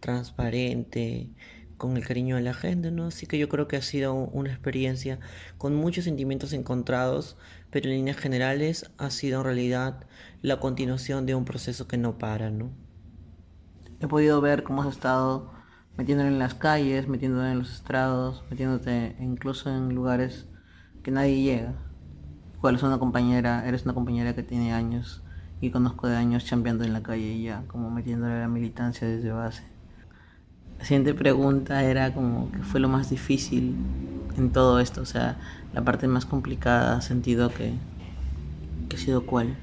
transparente, 0.00 1.28
con 1.76 1.96
el 1.96 2.06
cariño 2.06 2.36
de 2.36 2.42
la 2.42 2.54
gente, 2.54 2.90
¿no? 2.90 3.06
Así 3.06 3.26
que 3.26 3.38
yo 3.38 3.48
creo 3.48 3.68
que 3.68 3.76
ha 3.76 3.82
sido 3.82 4.14
una 4.14 4.50
experiencia 4.50 5.18
con 5.58 5.74
muchos 5.74 6.04
sentimientos 6.04 6.52
encontrados, 6.52 7.36
pero 7.70 7.86
en 7.86 7.96
líneas 7.96 8.16
generales 8.16 8.90
ha 8.98 9.10
sido 9.10 9.40
en 9.40 9.44
realidad 9.44 10.06
la 10.42 10.60
continuación 10.60 11.26
de 11.26 11.34
un 11.34 11.44
proceso 11.44 11.88
que 11.88 11.98
no 11.98 12.18
para, 12.18 12.50
¿no? 12.50 12.70
He 14.00 14.06
podido 14.06 14.40
ver 14.40 14.62
cómo 14.62 14.82
has 14.82 14.88
estado 14.88 15.50
metiéndote 15.96 16.28
en 16.28 16.38
las 16.38 16.54
calles, 16.54 17.08
metiéndote 17.08 17.50
en 17.50 17.58
los 17.58 17.72
estrados, 17.72 18.44
metiéndote 18.50 19.16
incluso 19.20 19.70
en 19.70 19.94
lugares 19.94 20.46
que 21.02 21.10
nadie 21.10 21.42
llega. 21.42 21.74
Cuál 22.60 22.76
es 22.76 22.82
una 22.82 22.98
compañera, 22.98 23.66
eres 23.66 23.84
una 23.84 23.94
compañera 23.94 24.34
que 24.34 24.42
tiene 24.42 24.72
años 24.72 25.22
y 25.60 25.70
conozco 25.70 26.06
de 26.08 26.16
años 26.16 26.44
chambeando 26.44 26.84
en 26.84 26.92
la 26.92 27.02
calle 27.02 27.32
y 27.32 27.44
ya, 27.44 27.64
como 27.66 27.90
metiéndole 27.90 28.34
a 28.34 28.40
la 28.40 28.48
militancia 28.48 29.06
desde 29.08 29.30
base. 29.30 29.64
La 30.78 30.84
siguiente 30.84 31.14
pregunta 31.14 31.82
era 31.82 32.12
como 32.12 32.50
que 32.52 32.58
fue 32.58 32.80
lo 32.80 32.88
más 32.88 33.08
difícil 33.08 33.74
en 34.36 34.52
todo 34.52 34.78
esto, 34.80 35.00
o 35.00 35.06
sea, 35.06 35.38
la 35.74 35.84
parte 35.84 36.08
más 36.08 36.26
complicada, 36.26 37.00
sentido 37.00 37.50
que, 37.50 37.72
que 38.88 38.96
ha 38.96 38.98
sido 38.98 39.26
cuál. 39.26 39.56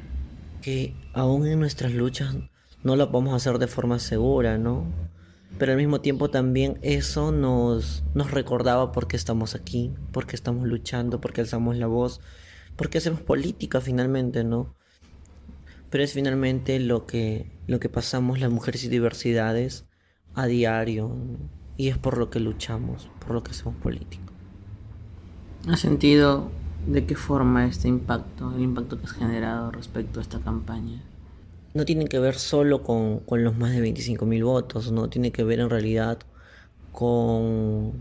Que 0.62 0.94
aún 1.14 1.48
en 1.48 1.60
nuestras 1.60 1.94
luchas 1.94 2.36
no 2.84 2.96
lo 2.96 3.12
podemos 3.12 3.34
hacer 3.34 3.58
de 3.60 3.68
forma 3.68 4.00
segura, 4.00 4.58
¿no? 4.58 4.86
Pero 5.58 5.72
al 5.72 5.78
mismo 5.78 6.02
tiempo 6.02 6.30
también 6.30 6.80
eso 6.82 7.32
nos, 7.32 8.04
nos 8.14 8.32
recordaba 8.32 8.92
por 8.92 9.08
qué 9.08 9.16
estamos 9.16 9.56
aquí, 9.56 9.94
por 10.12 10.26
qué 10.26 10.36
estamos 10.36 10.68
luchando, 10.68 11.22
por 11.22 11.32
qué 11.32 11.42
alzamos 11.42 11.78
la 11.78 11.88
voz, 11.88 12.22
por 12.76 12.90
qué 12.90 12.98
hacemos 12.98 13.22
política 13.22 13.80
finalmente, 13.80 14.44
¿no? 14.44 14.74
Pero 15.90 16.04
es 16.04 16.14
finalmente 16.14 16.80
lo 16.80 17.06
que, 17.06 17.52
lo 17.68 17.80
que 17.80 17.90
pasamos 17.90 18.40
las 18.40 18.52
mujeres 18.52 18.84
y 18.84 18.90
diversidades 18.90 19.86
a 20.34 20.48
diario 20.48 21.16
y 21.78 21.90
es 21.90 21.98
por 22.00 22.18
lo 22.18 22.32
que 22.32 22.40
luchamos, 22.40 23.10
por 23.20 23.32
lo 23.32 23.44
que 23.44 23.52
hacemos 23.52 23.76
política. 23.76 24.33
¿Has 25.68 25.80
sentido 25.80 26.52
de 26.88 27.06
qué 27.06 27.16
forma 27.16 27.66
este 27.66 27.88
impacto, 27.88 28.54
el 28.54 28.62
impacto 28.62 29.00
que 29.00 29.06
has 29.06 29.14
generado 29.14 29.72
respecto 29.72 30.20
a 30.20 30.24
esta 30.24 30.40
campaña? 30.40 31.02
No 31.74 31.86
tiene 31.86 32.08
que 32.08 32.20
ver 32.20 32.36
solo 32.36 32.82
con, 32.82 33.20
con 33.20 33.46
los 33.46 33.58
más 33.58 33.72
de 33.72 33.82
25.000 33.82 34.44
votos, 34.44 34.92
no 34.92 35.10
tiene 35.10 35.32
que 35.32 35.46
ver 35.46 35.62
en 35.62 35.70
realidad 35.70 36.20
con 36.92 37.94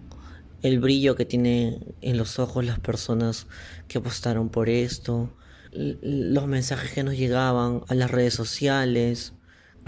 el 0.62 0.80
brillo 0.80 1.14
que 1.14 1.24
tiene 1.24 1.78
en 2.00 2.16
los 2.16 2.40
ojos 2.40 2.64
las 2.64 2.80
personas 2.80 3.46
que 3.86 3.98
apostaron 3.98 4.48
por 4.48 4.68
esto, 4.68 5.30
los 5.70 6.46
mensajes 6.48 6.92
que 6.92 7.04
nos 7.04 7.16
llegaban 7.16 7.82
a 7.86 7.94
las 7.94 8.10
redes 8.10 8.34
sociales. 8.34 9.34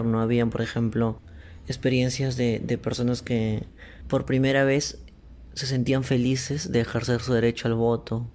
No 0.03 0.21
habían, 0.21 0.49
por 0.49 0.61
ejemplo, 0.61 1.21
experiencias 1.67 2.37
de, 2.37 2.59
de 2.59 2.77
personas 2.77 3.21
que 3.21 3.65
por 4.07 4.25
primera 4.25 4.63
vez 4.63 5.04
se 5.55 5.65
sentían 5.65 6.03
felices 6.03 6.71
de 6.71 6.81
ejercer 6.81 7.21
su 7.21 7.33
derecho 7.33 7.67
al 7.67 7.73
voto. 7.73 8.29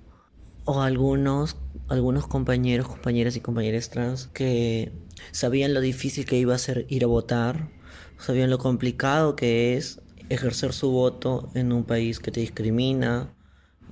O 0.64 0.80
algunos, 0.80 1.56
algunos 1.88 2.26
compañeros, 2.26 2.88
compañeras 2.88 3.36
y 3.36 3.40
compañeras 3.40 3.90
trans 3.90 4.28
que 4.28 4.92
sabían 5.30 5.74
lo 5.74 5.80
difícil 5.80 6.24
que 6.24 6.38
iba 6.38 6.54
a 6.54 6.58
ser 6.58 6.86
ir 6.88 7.04
a 7.04 7.08
votar, 7.08 7.70
sabían 8.18 8.50
lo 8.50 8.58
complicado 8.58 9.36
que 9.36 9.76
es 9.76 10.00
ejercer 10.28 10.72
su 10.72 10.90
voto 10.90 11.50
en 11.54 11.72
un 11.72 11.84
país 11.84 12.20
que 12.20 12.30
te 12.30 12.40
discrimina, 12.40 13.34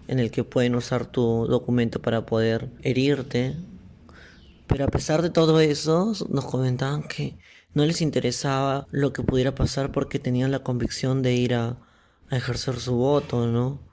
en 0.07 0.19
el 0.19 0.31
que 0.31 0.45
pueden 0.45 0.75
usar 0.75 1.07
tu 1.07 1.47
documento 1.47 2.01
para 2.01 2.25
poder 2.25 2.71
herirte. 2.83 3.57
Pero 4.67 4.85
a 4.85 4.89
pesar 4.89 5.21
de 5.21 5.31
todo 5.31 5.61
eso, 5.61 6.13
nos 6.31 6.45
comentaban 6.47 7.03
que 7.03 7.39
no 7.75 7.85
les 7.85 8.01
interesaba 8.01 8.87
lo 8.91 9.13
que 9.13 9.23
pudiera 9.23 9.55
pasar 9.55 9.93
porque 9.93 10.19
tenían 10.19 10.51
la 10.51 10.61
convicción 10.61 11.23
de 11.23 11.35
ir 11.35 11.55
a, 11.55 11.79
ejercer 12.37 12.79
su 12.81 12.95
voto, 12.95 13.47
¿no? 13.47 13.89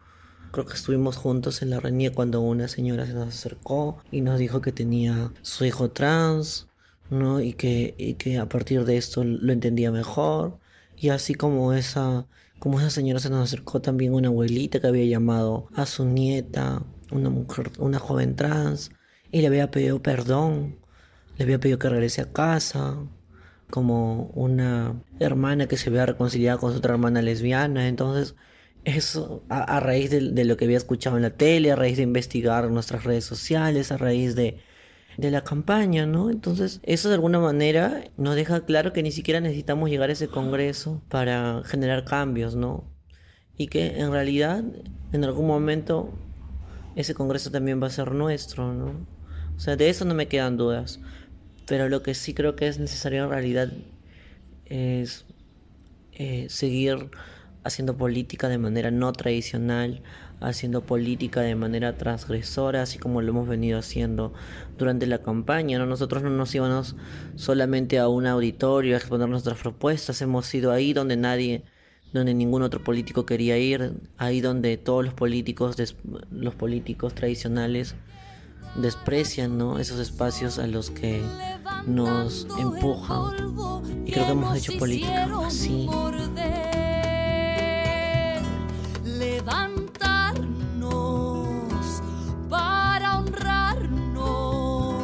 creo 0.56 0.66
que 0.68 0.76
estuvimos 0.76 1.18
juntos 1.18 1.62
en 1.62 1.70
la 1.70 1.82
reunión 1.82 2.14
cuando 2.14 2.40
una 2.40 2.70
señora 2.70 3.06
se 3.06 3.14
nos 3.14 3.28
acercó 3.28 3.98
y 4.10 4.22
nos 4.22 4.40
dijo 4.40 4.62
que 4.62 4.72
tenía 4.72 5.34
su 5.42 5.66
hijo 5.66 5.92
trans, 5.92 6.70
¿no? 7.10 7.42
Y 7.42 7.52
que, 7.54 7.94
y 7.98 8.14
que 8.14 8.38
a 8.38 8.48
partir 8.48 8.86
de 8.86 8.96
esto 8.96 9.26
lo 9.26 9.52
entendía 9.52 9.92
mejor. 9.92 10.58
Y 10.96 11.10
así 11.10 11.36
como 11.36 11.74
esa, 11.74 12.26
como 12.58 12.80
esa 12.80 12.90
señora 12.90 13.20
se 13.20 13.30
nos 13.30 13.44
acercó 13.44 13.82
también 13.82 14.14
una 14.14 14.30
abuelita 14.30 14.80
que 14.80 14.88
había 14.88 15.04
llamado 15.06 15.68
a 15.76 15.86
su 15.86 16.06
nieta, 16.06 16.84
una 17.12 17.30
mujer, 17.30 17.72
una 17.78 18.00
joven 18.00 18.38
trans, 18.38 18.92
y 19.34 19.42
le 19.42 19.48
había 19.48 19.72
pedido 19.72 20.02
perdón, 20.02 20.80
le 21.38 21.44
había 21.44 21.60
pedido 21.60 21.80
que 21.80 21.90
regrese 21.90 22.22
a 22.22 22.32
casa, 22.32 22.98
como 23.70 24.28
una 24.36 25.02
hermana 25.20 25.68
que 25.68 25.78
se 25.78 25.90
había 25.90 26.06
reconciliado 26.06 26.60
con 26.60 26.72
su 26.72 26.78
otra 26.78 26.94
hermana 26.94 27.22
lesbiana. 27.22 27.88
Entonces, 27.88 28.36
eso 28.86 29.44
a, 29.50 29.80
raíz 29.80 30.12
de, 30.12 30.46
lo 30.46 30.58
que 30.58 30.66
había 30.66 30.78
escuchado 30.78 31.18
en 31.18 31.24
la 31.24 31.32
tele, 31.32 31.72
a 31.72 31.76
raíz 31.76 31.98
de 31.98 32.04
investigar 32.04 32.70
nuestras 32.70 33.04
redes 33.04 33.26
sociales, 33.26 33.92
a 33.92 33.98
raíz 33.98 34.36
de, 34.36 34.60
de 35.18 35.32
la 35.32 35.44
campaña, 35.44 36.06
¿no? 36.06 36.30
Entonces, 36.30 36.80
eso 36.84 37.10
de 37.10 37.16
alguna 37.16 37.40
manera 37.40 38.04
nos 38.18 38.36
deja 38.36 38.66
claro 38.66 38.94
que 38.94 39.04
ni 39.04 39.12
siquiera 39.12 39.40
necesitamos 39.40 39.90
llegar 39.90 40.10
a 40.10 40.14
ese 40.14 40.28
congreso 40.28 41.02
para 41.10 41.64
generar 41.66 42.06
cambios, 42.06 42.56
¿no? 42.56 42.86
Y 43.58 43.68
que 43.68 44.00
en 44.00 44.12
realidad, 44.12 44.64
en 45.14 45.24
algún 45.24 45.48
momento, 45.48 46.14
ese 46.96 47.16
congreso 47.16 47.52
también 47.52 47.82
va 47.82 47.88
a 47.88 47.92
ser 47.92 48.12
nuestro, 48.12 48.74
¿no? 48.74 49.08
O 49.56 49.60
sea, 49.60 49.76
de 49.76 49.90
eso 49.90 50.06
no 50.06 50.14
me 50.14 50.28
quedan 50.28 50.58
dudas. 50.58 51.00
Pero 51.66 51.90
lo 51.90 52.04
que 52.04 52.14
sí 52.14 52.34
creo 52.34 52.56
que 52.56 52.68
es 52.68 52.80
necesario 52.80 53.24
en 53.24 53.30
realidad 53.30 53.72
es 54.66 55.26
eh, 56.14 56.48
seguir 56.50 57.10
haciendo 57.64 57.98
política 57.98 58.48
de 58.48 58.60
manera 58.60 58.92
no 58.92 59.12
tradicional, 59.12 60.04
haciendo 60.40 60.86
política 60.86 61.42
de 61.42 61.56
manera 61.56 61.98
transgresora, 61.98 62.84
así 62.84 63.00
como 63.00 63.22
lo 63.22 63.32
hemos 63.32 63.48
venido 63.48 63.80
haciendo 63.80 64.34
durante 64.78 65.08
la 65.08 65.20
campaña. 65.24 65.80
¿no? 65.80 65.88
Nosotros 65.88 66.22
no 66.22 66.30
nos 66.30 66.54
íbamos 66.54 66.96
solamente 67.36 67.98
a 67.98 68.08
un 68.08 68.28
auditorio 68.28 68.94
a 68.94 68.98
exponer 68.98 69.28
nuestras 69.28 69.58
propuestas, 69.58 70.22
hemos 70.22 70.54
ido 70.54 70.72
ahí 70.72 70.94
donde 70.94 71.18
nadie, 71.18 71.64
donde 72.14 72.36
ningún 72.36 72.62
otro 72.62 72.84
político 72.84 73.26
quería 73.26 73.58
ir, 73.58 73.94
ahí 74.18 74.42
donde 74.42 74.78
todos 74.78 75.04
los 75.04 75.16
políticos, 75.16 75.76
los 76.30 76.54
políticos 76.54 77.16
tradicionales 77.16 77.96
desprecian 78.76 79.58
¿no? 79.58 79.80
esos 79.80 80.00
espacios 80.00 80.60
a 80.60 80.68
los 80.68 80.90
que 80.90 81.24
nos 81.86 82.46
empujan. 82.58 83.56
Y 84.06 84.12
creo 84.12 84.26
que 84.26 84.32
hemos 84.32 84.58
hecho 84.58 84.78
política 84.78 85.30
así. 85.46 85.88
Levantarnos 89.04 92.02
para 92.50 93.20
honrarnos, 93.20 95.04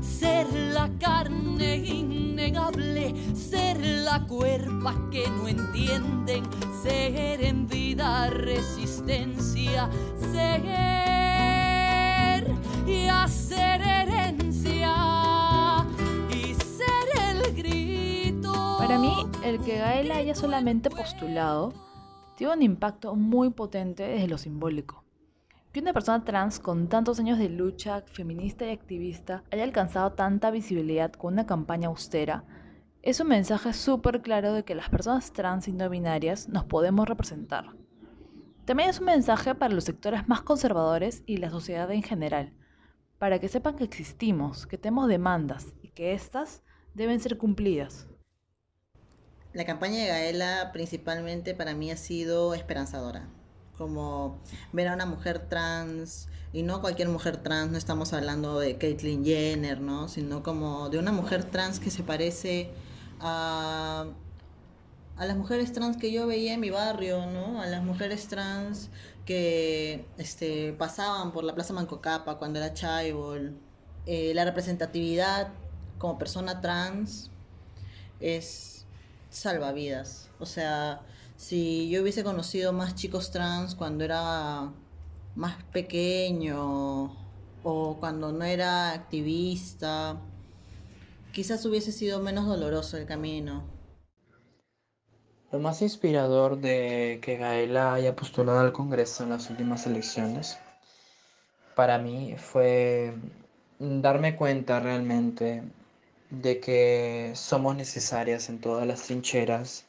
ser 0.00 0.52
la 0.52 0.90
carne 1.00 1.76
innegable, 1.76 3.14
ser 3.34 3.80
la 3.80 4.26
cuerpa 4.26 4.94
que 5.10 5.28
no 5.30 5.48
entienden, 5.48 6.44
ser 6.82 7.42
en 7.42 7.66
vida 7.66 8.28
resistencia, 8.30 9.88
ser 10.32 11.27
y 12.88 13.06
hacer 13.06 13.82
herencia 13.82 14.94
y 16.30 16.54
ser 16.54 17.08
el 17.30 17.54
grito. 17.54 18.52
Para 18.78 18.98
mí, 18.98 19.12
el 19.44 19.60
que 19.60 19.76
Gaela 19.78 20.16
haya 20.16 20.34
solamente 20.34 20.88
postulado 20.88 21.74
tiene 22.36 22.54
un 22.54 22.62
impacto 22.62 23.14
muy 23.14 23.50
potente 23.50 24.04
desde 24.04 24.28
lo 24.28 24.38
simbólico. 24.38 25.04
Que 25.72 25.80
una 25.80 25.92
persona 25.92 26.24
trans 26.24 26.60
con 26.60 26.88
tantos 26.88 27.20
años 27.20 27.38
de 27.38 27.50
lucha 27.50 28.02
feminista 28.06 28.64
y 28.66 28.70
activista 28.70 29.44
haya 29.50 29.64
alcanzado 29.64 30.12
tanta 30.12 30.50
visibilidad 30.50 31.12
con 31.12 31.34
una 31.34 31.46
campaña 31.46 31.88
austera 31.88 32.44
es 33.02 33.20
un 33.20 33.28
mensaje 33.28 33.74
súper 33.74 34.22
claro 34.22 34.54
de 34.54 34.64
que 34.64 34.74
las 34.74 34.88
personas 34.88 35.32
trans 35.32 35.68
y 35.68 35.72
no 35.72 35.90
binarias 35.90 36.48
nos 36.48 36.64
podemos 36.64 37.06
representar. 37.06 37.66
También 38.64 38.88
es 38.90 38.98
un 38.98 39.06
mensaje 39.06 39.54
para 39.54 39.74
los 39.74 39.84
sectores 39.84 40.26
más 40.26 40.40
conservadores 40.40 41.22
y 41.26 41.36
la 41.36 41.50
sociedad 41.50 41.90
en 41.90 42.02
general, 42.02 42.52
para 43.18 43.38
que 43.40 43.48
sepan 43.48 43.76
que 43.76 43.84
existimos, 43.84 44.66
que 44.66 44.78
tenemos 44.78 45.08
demandas 45.08 45.66
y 45.82 45.88
que 45.88 46.12
éstas 46.14 46.62
deben 46.94 47.20
ser 47.20 47.38
cumplidas. 47.38 48.06
La 49.52 49.64
campaña 49.64 49.98
de 49.98 50.08
Gaela 50.08 50.70
principalmente 50.72 51.54
para 51.54 51.74
mí 51.74 51.90
ha 51.90 51.96
sido 51.96 52.54
esperanzadora. 52.54 53.28
Como 53.76 54.40
ver 54.72 54.88
a 54.88 54.94
una 54.94 55.06
mujer 55.06 55.48
trans, 55.48 56.28
y 56.52 56.62
no 56.62 56.80
cualquier 56.80 57.08
mujer 57.08 57.36
trans, 57.38 57.70
no 57.70 57.78
estamos 57.78 58.12
hablando 58.12 58.58
de 58.58 58.76
Caitlyn 58.76 59.24
Jenner, 59.24 59.80
¿no? 59.80 60.08
Sino 60.08 60.42
como 60.42 60.88
de 60.88 60.98
una 60.98 61.12
mujer 61.12 61.44
trans 61.44 61.78
que 61.78 61.90
se 61.90 62.02
parece 62.02 62.70
a, 63.20 64.06
a 65.16 65.26
las 65.26 65.36
mujeres 65.36 65.72
trans 65.72 65.96
que 65.96 66.10
yo 66.10 66.26
veía 66.26 66.54
en 66.54 66.60
mi 66.60 66.70
barrio, 66.70 67.26
¿no? 67.26 67.60
A 67.60 67.66
las 67.66 67.82
mujeres 67.82 68.28
trans 68.28 68.90
que 69.28 70.06
este, 70.16 70.72
pasaban 70.72 71.32
por 71.32 71.44
la 71.44 71.54
Plaza 71.54 71.74
Mancocapa 71.74 72.38
cuando 72.38 72.60
era 72.60 72.72
chaibol. 72.72 73.58
Eh, 74.06 74.32
la 74.32 74.46
representatividad 74.46 75.52
como 75.98 76.16
persona 76.16 76.62
trans 76.62 77.30
es 78.20 78.86
salvavidas. 79.28 80.30
O 80.38 80.46
sea, 80.46 81.02
si 81.36 81.90
yo 81.90 82.00
hubiese 82.00 82.24
conocido 82.24 82.72
más 82.72 82.94
chicos 82.94 83.30
trans 83.30 83.74
cuando 83.74 84.02
era 84.02 84.72
más 85.34 85.62
pequeño 85.74 87.12
o 87.62 87.96
cuando 88.00 88.32
no 88.32 88.46
era 88.46 88.92
activista, 88.92 90.22
quizás 91.32 91.66
hubiese 91.66 91.92
sido 91.92 92.20
menos 92.20 92.46
doloroso 92.46 92.96
el 92.96 93.04
camino. 93.04 93.62
Lo 95.50 95.58
más 95.60 95.80
inspirador 95.80 96.58
de 96.58 97.20
que 97.22 97.38
Gaela 97.38 97.94
haya 97.94 98.14
postulado 98.14 98.60
al 98.60 98.72
Congreso 98.72 99.24
en 99.24 99.30
las 99.30 99.48
últimas 99.48 99.86
elecciones, 99.86 100.58
para 101.74 101.96
mí 101.96 102.34
fue 102.36 103.14
darme 103.78 104.36
cuenta 104.36 104.78
realmente 104.78 105.62
de 106.28 106.60
que 106.60 107.32
somos 107.34 107.76
necesarias 107.76 108.50
en 108.50 108.60
todas 108.60 108.86
las 108.86 109.04
trincheras 109.04 109.86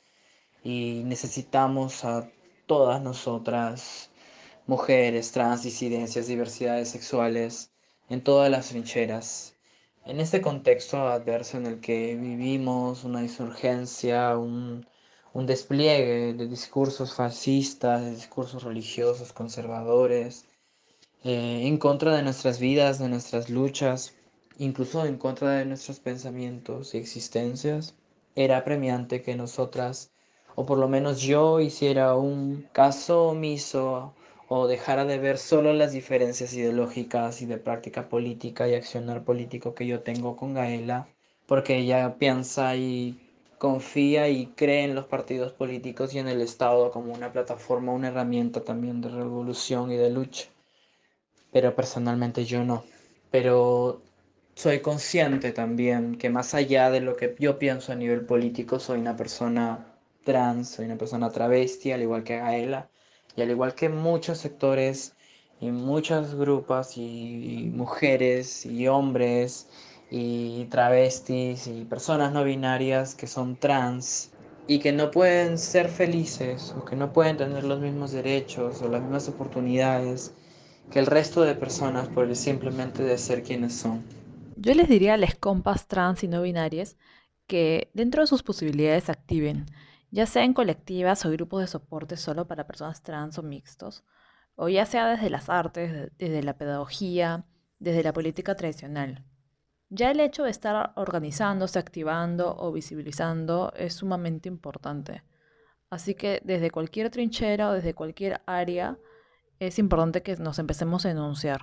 y 0.63 1.01
necesitamos 1.05 2.05
a 2.05 2.29
todas 2.65 3.01
nosotras, 3.01 4.11
mujeres, 4.65 5.33
trans, 5.33 5.63
disidencias, 5.63 6.27
diversidades 6.27 6.89
sexuales, 6.89 7.69
en 8.09 8.23
todas 8.23 8.49
las 8.49 8.69
trincheras. 8.69 9.55
En 10.05 10.21
este 10.21 10.39
contexto 10.39 11.09
adverso 11.09 11.57
en 11.57 11.65
el 11.65 11.81
que 11.81 12.15
vivimos, 12.15 13.03
una 13.03 13.21
insurgencia, 13.23 14.37
un, 14.37 14.85
un 15.33 15.45
despliegue 15.45 16.33
de 16.33 16.47
discursos 16.47 17.13
fascistas, 17.15 18.01
de 18.01 18.11
discursos 18.11 18.63
religiosos, 18.63 19.33
conservadores, 19.33 20.45
eh, 21.23 21.67
en 21.67 21.77
contra 21.77 22.15
de 22.15 22.23
nuestras 22.23 22.59
vidas, 22.59 22.99
de 22.99 23.09
nuestras 23.09 23.49
luchas, 23.49 24.15
incluso 24.57 25.05
en 25.05 25.17
contra 25.17 25.51
de 25.51 25.65
nuestros 25.65 25.99
pensamientos 25.99 26.93
y 26.93 26.97
existencias, 26.97 27.95
era 28.35 28.63
premiante 28.63 29.21
que 29.21 29.35
nosotras, 29.35 30.11
o 30.55 30.65
por 30.65 30.77
lo 30.77 30.87
menos 30.87 31.21
yo, 31.21 31.59
hiciera 31.59 32.15
un 32.15 32.67
caso 32.73 33.29
omiso 33.29 34.13
o 34.47 34.67
dejara 34.67 35.05
de 35.05 35.19
ver 35.19 35.37
solo 35.37 35.73
las 35.73 35.91
diferencias 35.91 36.53
ideológicas 36.53 37.41
y 37.41 37.45
de 37.45 37.57
práctica 37.57 38.09
política 38.09 38.67
y 38.67 38.73
accionar 38.73 39.23
político 39.23 39.75
que 39.75 39.85
yo 39.85 40.01
tengo 40.01 40.35
con 40.35 40.55
Gaela, 40.55 41.07
porque 41.45 41.77
ella 41.77 42.15
piensa 42.17 42.75
y 42.75 43.28
confía 43.59 44.29
y 44.29 44.47
cree 44.47 44.85
en 44.85 44.95
los 44.95 45.05
partidos 45.05 45.51
políticos 45.51 46.13
y 46.13 46.19
en 46.19 46.27
el 46.27 46.41
Estado 46.41 46.91
como 46.91 47.13
una 47.13 47.31
plataforma, 47.31 47.91
una 47.93 48.07
herramienta 48.07 48.63
también 48.63 49.01
de 49.01 49.09
revolución 49.09 49.91
y 49.91 49.97
de 49.97 50.09
lucha. 50.09 50.47
Pero 51.51 51.75
personalmente 51.75 52.45
yo 52.45 52.63
no. 52.63 52.83
Pero 53.31 54.01
soy 54.55 54.79
consciente 54.79 55.51
también 55.51 56.17
que 56.17 56.29
más 56.29 56.53
allá 56.53 56.89
de 56.89 57.01
lo 57.01 57.15
que 57.15 57.35
yo 57.39 57.59
pienso 57.59 57.91
a 57.91 57.95
nivel 57.95 58.25
político, 58.25 58.79
soy 58.79 58.99
una 58.99 59.15
persona 59.17 59.85
trans, 60.23 60.69
soy 60.69 60.85
una 60.85 60.97
persona 60.97 61.29
travesti, 61.31 61.91
al 61.91 62.01
igual 62.01 62.23
que 62.23 62.37
Gaela, 62.37 62.89
y 63.35 63.41
al 63.41 63.51
igual 63.51 63.75
que 63.75 63.89
muchos 63.89 64.39
sectores 64.39 65.15
y 65.59 65.71
muchas 65.71 66.35
grupos 66.35 66.97
y 66.97 67.71
mujeres 67.73 68.65
y 68.65 68.87
hombres 68.87 69.67
y 70.11 70.65
travestis 70.65 71.67
y 71.67 71.85
personas 71.85 72.33
no 72.33 72.43
binarias 72.43 73.15
que 73.15 73.27
son 73.27 73.55
trans 73.57 74.31
y 74.67 74.79
que 74.79 74.91
no 74.91 75.11
pueden 75.11 75.57
ser 75.57 75.89
felices 75.89 76.73
o 76.77 76.85
que 76.85 76.95
no 76.95 77.11
pueden 77.13 77.37
tener 77.37 77.63
los 77.63 77.79
mismos 77.79 78.11
derechos 78.11 78.81
o 78.81 78.87
las 78.89 79.01
mismas 79.01 79.27
oportunidades 79.29 80.33
que 80.91 80.99
el 80.99 81.05
resto 81.05 81.41
de 81.41 81.55
personas 81.55 82.07
por 82.07 82.25
el 82.25 82.35
simplemente 82.35 83.03
de 83.03 83.17
ser 83.17 83.43
quienes 83.43 83.73
son. 83.75 84.03
Yo 84.55 84.73
les 84.73 84.89
diría 84.89 85.13
a 85.13 85.17
las 85.17 85.35
compas 85.35 85.87
trans 85.87 86.23
y 86.23 86.27
no 86.27 86.41
binarias 86.41 86.97
que 87.47 87.89
dentro 87.93 88.21
de 88.21 88.27
sus 88.27 88.43
posibilidades 88.43 89.09
activen, 89.09 89.65
ya 90.11 90.25
sea 90.25 90.43
en 90.43 90.53
colectivas 90.53 91.25
o 91.25 91.31
grupos 91.31 91.61
de 91.61 91.67
soporte 91.67 92.17
solo 92.17 92.47
para 92.47 92.67
personas 92.67 93.01
trans 93.03 93.37
o 93.37 93.43
mixtos, 93.43 94.03
o 94.55 94.69
ya 94.69 94.85
sea 94.85 95.07
desde 95.09 95.29
las 95.29 95.49
artes, 95.49 96.11
desde 96.17 96.43
la 96.43 96.57
pedagogía, 96.57 97.45
desde 97.79 98.03
la 98.03 98.13
política 98.13 98.55
tradicional. 98.55 99.25
Ya 99.89 100.11
el 100.11 100.19
hecho 100.19 100.43
de 100.43 100.51
estar 100.51 100.93
organizándose, 100.95 101.79
activando 101.79 102.55
o 102.57 102.71
visibilizando 102.71 103.73
es 103.75 103.95
sumamente 103.95 104.47
importante. 104.47 105.23
Así 105.89 106.13
que 106.13 106.41
desde 106.43 106.69
cualquier 106.69 107.09
trinchera 107.09 107.69
o 107.69 107.73
desde 107.73 107.95
cualquier 107.95 108.41
área 108.45 108.99
es 109.59 109.79
importante 109.79 110.21
que 110.21 110.35
nos 110.35 110.59
empecemos 110.59 111.05
a 111.05 111.11
enunciar. 111.11 111.61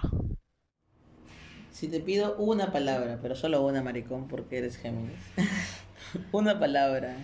Si 1.70 1.86
te 1.88 2.00
pido 2.00 2.36
una 2.36 2.72
palabra, 2.72 3.20
pero 3.22 3.36
solo 3.36 3.64
una, 3.64 3.82
maricón, 3.82 4.26
porque 4.26 4.58
eres 4.58 4.76
Géminis. 4.76 5.20
una 6.32 6.58
palabra 6.58 7.16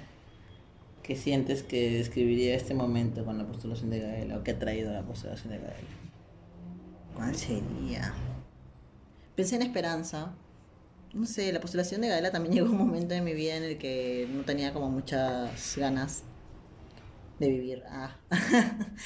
que 1.03 1.17
sientes 1.17 1.65
que 1.65 1.91
describiría 1.91 2.55
este 2.55 2.75
momento 2.75 3.25
con 3.25 3.39
la 3.39 3.47
postulación 3.47 3.91
de 3.91 4.01
Gaela 4.01 4.37
o 4.37 4.45
que 4.45 4.53
ha 4.53 4.59
traído 4.59 4.93
la 4.93 5.03
postulación 5.03 5.53
de 5.53 5.59
Gaela. 5.59 5.89
¿Cuál 7.17 7.35
sería? 7.35 8.15
Pensé 9.35 9.57
en 9.57 9.63
esperanza. 9.63 10.33
No 11.15 11.27
sé, 11.27 11.53
la 11.53 11.61
postulación 11.61 12.01
de 12.01 12.09
Gaela 12.09 12.31
también 12.31 12.55
llegó 12.57 12.71
un 12.71 12.79
momento 12.79 13.15
en 13.15 13.25
mi 13.25 13.35
vida 13.35 13.57
en 13.57 13.65
el 13.65 13.79
que 13.79 14.29
no 14.31 14.45
tenía 14.45 14.73
como 14.73 14.91
muchas 14.91 15.77
ganas 15.77 16.23
de 17.39 17.49
vivir. 17.49 17.83
Ah. 17.89 18.17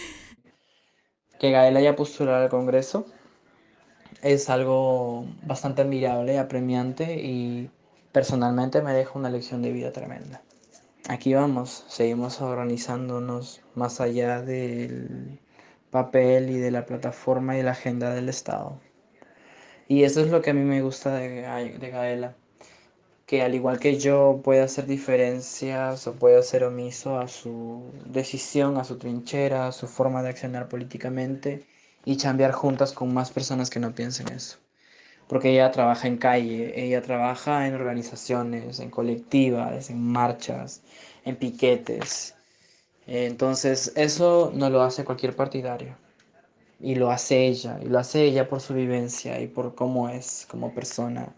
que 1.38 1.50
Gael 1.50 1.76
haya 1.76 1.96
postulado 1.96 2.44
al 2.44 2.50
Congreso 2.50 3.06
es 4.22 4.48
algo 4.48 5.26
bastante 5.42 5.82
admirable, 5.82 6.38
apremiante 6.38 7.16
y 7.22 7.70
personalmente 8.12 8.82
me 8.82 8.92
deja 8.92 9.18
una 9.18 9.30
lección 9.30 9.62
de 9.62 9.72
vida 9.72 9.92
tremenda. 9.92 10.42
Aquí 11.08 11.34
vamos, 11.34 11.84
seguimos 11.88 12.40
organizándonos 12.40 13.60
más 13.74 14.00
allá 14.00 14.42
del 14.42 15.40
papel 15.90 16.50
y 16.50 16.58
de 16.58 16.70
la 16.70 16.86
plataforma 16.86 17.56
y 17.56 17.62
la 17.62 17.72
agenda 17.72 18.12
del 18.14 18.28
Estado. 18.28 18.80
Y 19.88 20.04
eso 20.04 20.20
es 20.20 20.30
lo 20.30 20.42
que 20.42 20.50
a 20.50 20.54
mí 20.54 20.62
me 20.62 20.82
gusta 20.82 21.14
de, 21.14 21.78
de 21.78 21.90
Gaela 21.90 22.34
que 23.26 23.42
al 23.42 23.54
igual 23.54 23.80
que 23.80 23.98
yo 23.98 24.40
puede 24.44 24.62
hacer 24.62 24.86
diferencias 24.86 26.06
o 26.06 26.14
puede 26.14 26.42
ser 26.44 26.64
omiso 26.64 27.18
a 27.18 27.26
su 27.28 27.82
decisión, 28.06 28.78
a 28.78 28.84
su 28.84 28.98
trinchera, 28.98 29.66
a 29.66 29.72
su 29.72 29.88
forma 29.88 30.22
de 30.22 30.30
accionar 30.30 30.68
políticamente 30.68 31.66
y 32.04 32.16
chambear 32.16 32.52
juntas 32.52 32.92
con 32.92 33.12
más 33.12 33.32
personas 33.32 33.68
que 33.68 33.80
no 33.80 33.94
piensen 33.94 34.28
eso. 34.28 34.58
Porque 35.28 35.50
ella 35.50 35.72
trabaja 35.72 36.06
en 36.08 36.18
calle, 36.18 36.72
ella 36.84 37.02
trabaja 37.02 37.66
en 37.66 37.74
organizaciones, 37.74 38.78
en 38.80 38.90
colectivas, 38.90 39.90
en 39.90 40.00
marchas, 40.02 40.82
en 41.24 41.36
piquetes. 41.36 42.36
Entonces 43.08 43.92
eso 43.96 44.52
no 44.54 44.70
lo 44.70 44.82
hace 44.82 45.04
cualquier 45.04 45.34
partidario. 45.34 45.96
Y 46.80 46.94
lo 46.94 47.10
hace 47.10 47.46
ella, 47.46 47.78
y 47.82 47.86
lo 47.86 47.98
hace 47.98 48.24
ella 48.24 48.48
por 48.48 48.60
su 48.60 48.74
vivencia 48.74 49.40
y 49.40 49.48
por 49.48 49.74
cómo 49.74 50.08
es 50.08 50.46
como 50.48 50.74
persona 50.74 51.34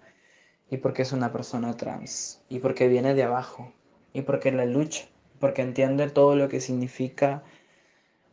y 0.71 0.79
porque 0.79 1.03
es 1.03 1.13
una 1.13 1.33
persona 1.33 1.77
trans 1.77 2.43
y 2.49 2.59
porque 2.59 2.89
viene 2.89 3.15
de 3.15 3.23
abajo 3.25 3.73
y 4.13 4.23
porque 4.23 4.53
la 4.53 4.67
lucha, 4.67 5.07
porque 5.41 5.63
entiende 5.63 6.11
todo 6.11 6.37
lo 6.37 6.49
que 6.49 6.61
significa 6.61 7.43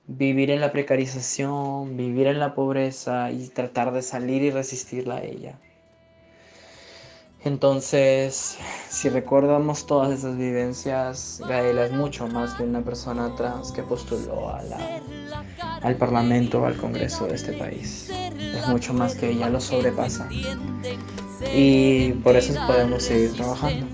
vivir 0.07 0.52
en 0.52 0.61
la 0.61 0.72
precarización, 0.72 1.98
vivir 1.98 2.27
en 2.27 2.40
la 2.40 2.56
pobreza 2.56 3.32
y 3.32 3.48
tratar 3.49 3.91
de 3.94 4.02
salir 4.02 4.44
y 4.44 4.52
resistirla 4.52 5.18
a 5.18 5.23
ella. 5.23 5.60
Entonces, 7.46 8.58
si 8.90 9.08
recordamos 9.08 9.86
todas 9.86 10.12
esas 10.18 10.36
vivencias, 10.36 11.40
Gaela 11.48 11.86
es 11.86 11.92
mucho 11.92 12.28
más 12.28 12.56
que 12.56 12.64
una 12.64 12.82
persona 12.82 13.36
trans 13.36 13.72
que 13.72 13.84
postuló 13.84 14.50
a 14.50 14.64
la, 14.64 15.00
al 15.84 15.96
Parlamento 15.96 16.64
o 16.64 16.66
al 16.66 16.76
Congreso 16.76 17.28
de 17.28 17.36
este 17.36 17.54
país. 17.54 18.10
Es 18.10 18.68
mucho 18.68 18.96
más 18.96 19.14
que 19.14 19.30
ella 19.30 19.48
lo 19.50 19.62
sobrepasa 19.62 20.28
y 21.54 22.14
por 22.24 22.36
eso 22.36 22.60
podemos 22.66 23.04
seguir 23.04 23.34
trabajando. 23.34 23.86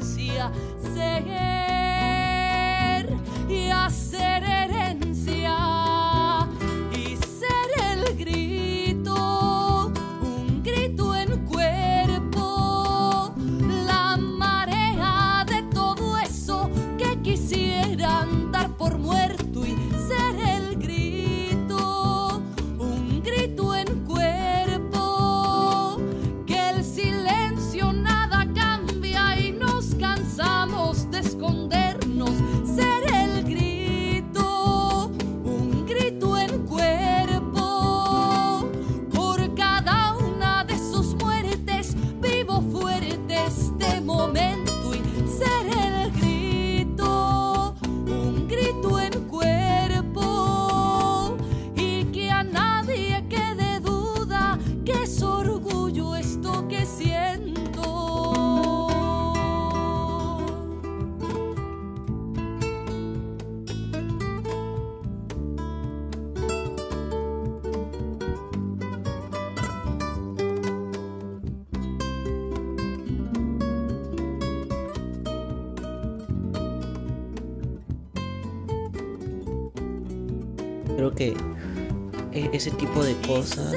Ese 82.54 82.72
tipo 82.72 83.04
de 83.04 83.16
cosas 83.22 83.76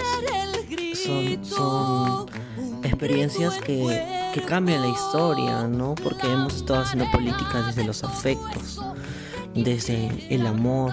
son, 1.42 2.26
experiencias 2.82 3.58
que, 3.60 4.30
que, 4.32 4.42
cambian 4.42 4.82
la 4.82 4.88
historia, 4.88 5.66
¿no? 5.66 5.94
Porque 5.94 6.26
hemos 6.26 6.56
estado 6.56 6.80
haciendo 6.80 7.10
política 7.10 7.62
desde 7.66 7.84
los 7.84 8.04
afectos, 8.04 8.80
desde 9.54 10.34
el 10.34 10.46
amor. 10.46 10.92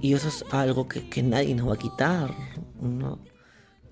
Y 0.00 0.14
eso 0.14 0.28
es 0.28 0.44
algo 0.50 0.88
que, 0.88 1.08
que 1.08 1.22
nadie 1.22 1.54
nos 1.54 1.68
va 1.68 1.74
a 1.74 1.78
quitar, 1.78 2.34
¿no? 2.80 3.18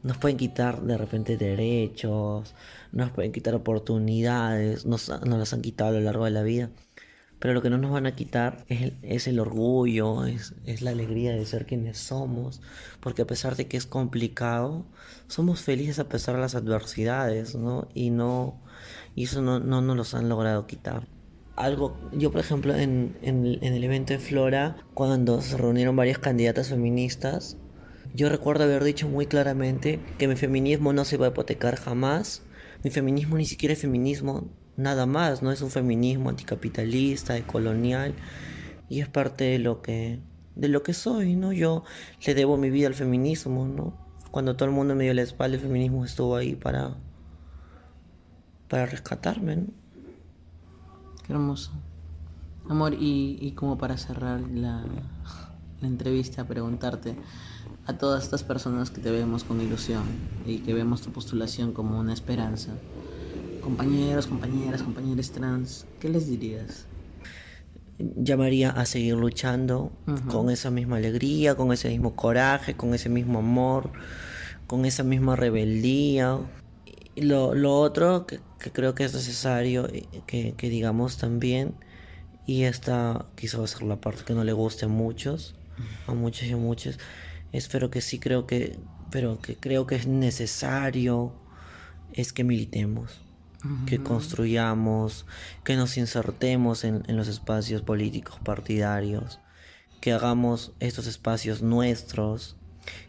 Nos 0.02 0.16
pueden 0.16 0.36
quitar 0.36 0.80
de 0.82 0.96
repente 0.96 1.36
derechos, 1.36 2.54
nos 2.92 3.10
pueden 3.10 3.32
quitar 3.32 3.54
oportunidades, 3.54 4.86
nos, 4.86 5.08
nos 5.08 5.38
las 5.38 5.52
han 5.52 5.60
quitado 5.60 5.90
a 5.90 5.92
lo 5.92 6.00
largo 6.00 6.24
de 6.24 6.30
la 6.30 6.42
vida 6.42 6.70
pero 7.38 7.54
lo 7.54 7.62
que 7.62 7.70
no 7.70 7.78
nos 7.78 7.90
van 7.90 8.06
a 8.06 8.14
quitar 8.14 8.64
es 8.68 8.82
el, 8.82 8.98
es 9.02 9.28
el 9.28 9.38
orgullo, 9.38 10.24
es, 10.24 10.54
es, 10.64 10.82
la 10.82 10.90
alegría 10.90 11.32
de 11.32 11.44
ser 11.46 11.66
quienes 11.66 11.98
somos, 11.98 12.60
porque 13.00 13.22
a 13.22 13.26
pesar 13.26 13.56
de 13.56 13.68
que 13.68 13.76
es 13.76 13.86
complicado, 13.86 14.86
somos 15.28 15.62
felices 15.62 15.98
a 15.98 16.08
pesar 16.08 16.34
de 16.34 16.40
las 16.40 16.54
adversidades, 16.54 17.54
¿no? 17.54 17.88
Y 17.94 18.10
no, 18.10 18.60
y 19.14 19.24
eso 19.24 19.42
no, 19.42 19.60
no 19.60 19.80
nos 19.80 19.96
los 19.96 20.14
han 20.14 20.28
logrado 20.28 20.66
quitar. 20.66 21.06
Algo, 21.56 21.98
yo 22.12 22.30
por 22.30 22.40
ejemplo 22.40 22.74
en, 22.74 23.16
en, 23.22 23.58
en 23.62 23.74
el 23.74 23.82
evento 23.82 24.12
de 24.12 24.20
Flora, 24.20 24.76
cuando 24.94 25.40
se 25.42 25.56
reunieron 25.56 25.96
varias 25.96 26.18
candidatas 26.18 26.68
feministas, 26.68 27.56
yo 28.14 28.28
recuerdo 28.28 28.64
haber 28.64 28.84
dicho 28.84 29.08
muy 29.08 29.26
claramente 29.26 30.00
que 30.18 30.28
mi 30.28 30.36
feminismo 30.36 30.92
no 30.92 31.04
se 31.04 31.16
va 31.16 31.26
a 31.26 31.30
hipotecar 31.30 31.76
jamás, 31.76 32.42
mi 32.84 32.90
feminismo 32.90 33.36
ni 33.36 33.44
siquiera 33.44 33.72
es 33.72 33.80
feminismo, 33.80 34.48
nada 34.78 35.06
más, 35.06 35.42
no 35.42 35.52
es 35.52 35.60
un 35.60 35.70
feminismo 35.70 36.30
anticapitalista, 36.30 37.40
colonial 37.42 38.14
y 38.88 39.00
es 39.00 39.08
parte 39.08 39.44
de 39.44 39.58
lo 39.58 39.82
que 39.82 40.20
de 40.54 40.68
lo 40.68 40.82
que 40.82 40.94
soy, 40.94 41.36
¿no? 41.36 41.52
Yo 41.52 41.84
le 42.26 42.34
debo 42.34 42.56
mi 42.56 42.70
vida 42.70 42.86
al 42.86 42.94
feminismo, 42.94 43.66
¿no? 43.66 43.94
Cuando 44.30 44.56
todo 44.56 44.68
el 44.68 44.74
mundo 44.74 44.94
me 44.94 45.04
dio 45.04 45.14
la 45.14 45.22
espalda, 45.22 45.56
el 45.56 45.62
feminismo 45.62 46.04
estuvo 46.04 46.36
ahí 46.36 46.54
para 46.54 46.96
para 48.68 48.86
rescatarme, 48.86 49.56
¿no? 49.56 49.66
Qué 51.26 51.32
hermoso. 51.32 51.72
Amor, 52.68 52.94
y, 52.94 53.38
y 53.40 53.52
como 53.52 53.78
para 53.78 53.96
cerrar 53.96 54.40
la 54.40 54.84
entrevista, 55.82 56.46
preguntarte 56.46 57.16
a 57.86 57.94
todas 57.94 58.24
estas 58.24 58.44
personas 58.44 58.90
que 58.90 59.00
te 59.00 59.10
vemos 59.10 59.44
con 59.44 59.60
ilusión 59.60 60.04
y 60.46 60.58
que 60.58 60.74
vemos 60.74 61.00
tu 61.00 61.10
postulación 61.10 61.72
como 61.72 61.98
una 61.98 62.12
esperanza, 62.12 62.72
compañeros, 63.68 64.26
compañeras, 64.26 64.82
compañeros 64.82 65.30
trans, 65.30 65.86
¿qué 66.00 66.08
les 66.08 66.26
dirías? 66.26 66.86
llamaría 67.98 68.70
a 68.70 68.86
seguir 68.86 69.16
luchando 69.16 69.92
con 70.30 70.50
esa 70.50 70.70
misma 70.70 70.96
alegría, 70.96 71.56
con 71.56 71.72
ese 71.72 71.88
mismo 71.88 72.14
coraje, 72.14 72.74
con 72.74 72.94
ese 72.94 73.08
mismo 73.08 73.40
amor, 73.40 73.90
con 74.68 74.86
esa 74.86 75.02
misma 75.02 75.36
rebeldía. 75.36 76.38
Y 77.14 77.22
lo, 77.22 77.54
lo 77.54 77.78
otro 77.78 78.24
que, 78.24 78.38
que 78.58 78.70
creo 78.70 78.94
que 78.94 79.04
es 79.04 79.12
necesario 79.12 79.88
eh, 79.88 80.06
que, 80.26 80.54
que 80.56 80.70
digamos 80.70 81.18
también, 81.18 81.74
y 82.46 82.62
esta 82.62 83.26
quizá 83.34 83.58
va 83.58 83.64
a 83.64 83.66
ser 83.66 83.82
la 83.82 84.00
parte 84.00 84.22
que 84.24 84.32
no 84.32 84.44
le 84.44 84.52
guste 84.52 84.86
a 84.86 84.88
muchos, 84.88 85.56
a 86.06 86.14
muchos 86.14 86.44
y 86.44 86.52
a 86.52 86.56
muchos, 86.56 86.98
es 87.52 87.68
pero 87.68 87.90
que 87.90 88.00
sí 88.00 88.18
creo 88.20 88.46
que, 88.46 88.78
pero 89.10 89.40
que 89.42 89.56
creo 89.56 89.86
que 89.86 89.96
es 89.96 90.06
necesario 90.06 91.32
es 92.14 92.32
que 92.32 92.44
militemos 92.44 93.27
que 93.86 94.02
construyamos, 94.02 95.26
que 95.64 95.76
nos 95.76 95.96
insertemos 95.96 96.84
en, 96.84 97.02
en 97.08 97.16
los 97.16 97.28
espacios 97.28 97.82
políticos 97.82 98.38
partidarios, 98.44 99.40
que 100.00 100.12
hagamos 100.12 100.72
estos 100.78 101.06
espacios 101.06 101.62
nuestros, 101.62 102.56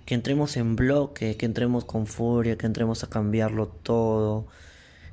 que 0.05 0.15
entremos 0.15 0.57
en 0.57 0.75
bloque, 0.75 1.37
que 1.37 1.45
entremos 1.45 1.85
con 1.85 2.07
furia, 2.07 2.57
que 2.57 2.65
entremos 2.65 3.03
a 3.03 3.09
cambiarlo 3.09 3.67
todo, 3.67 4.47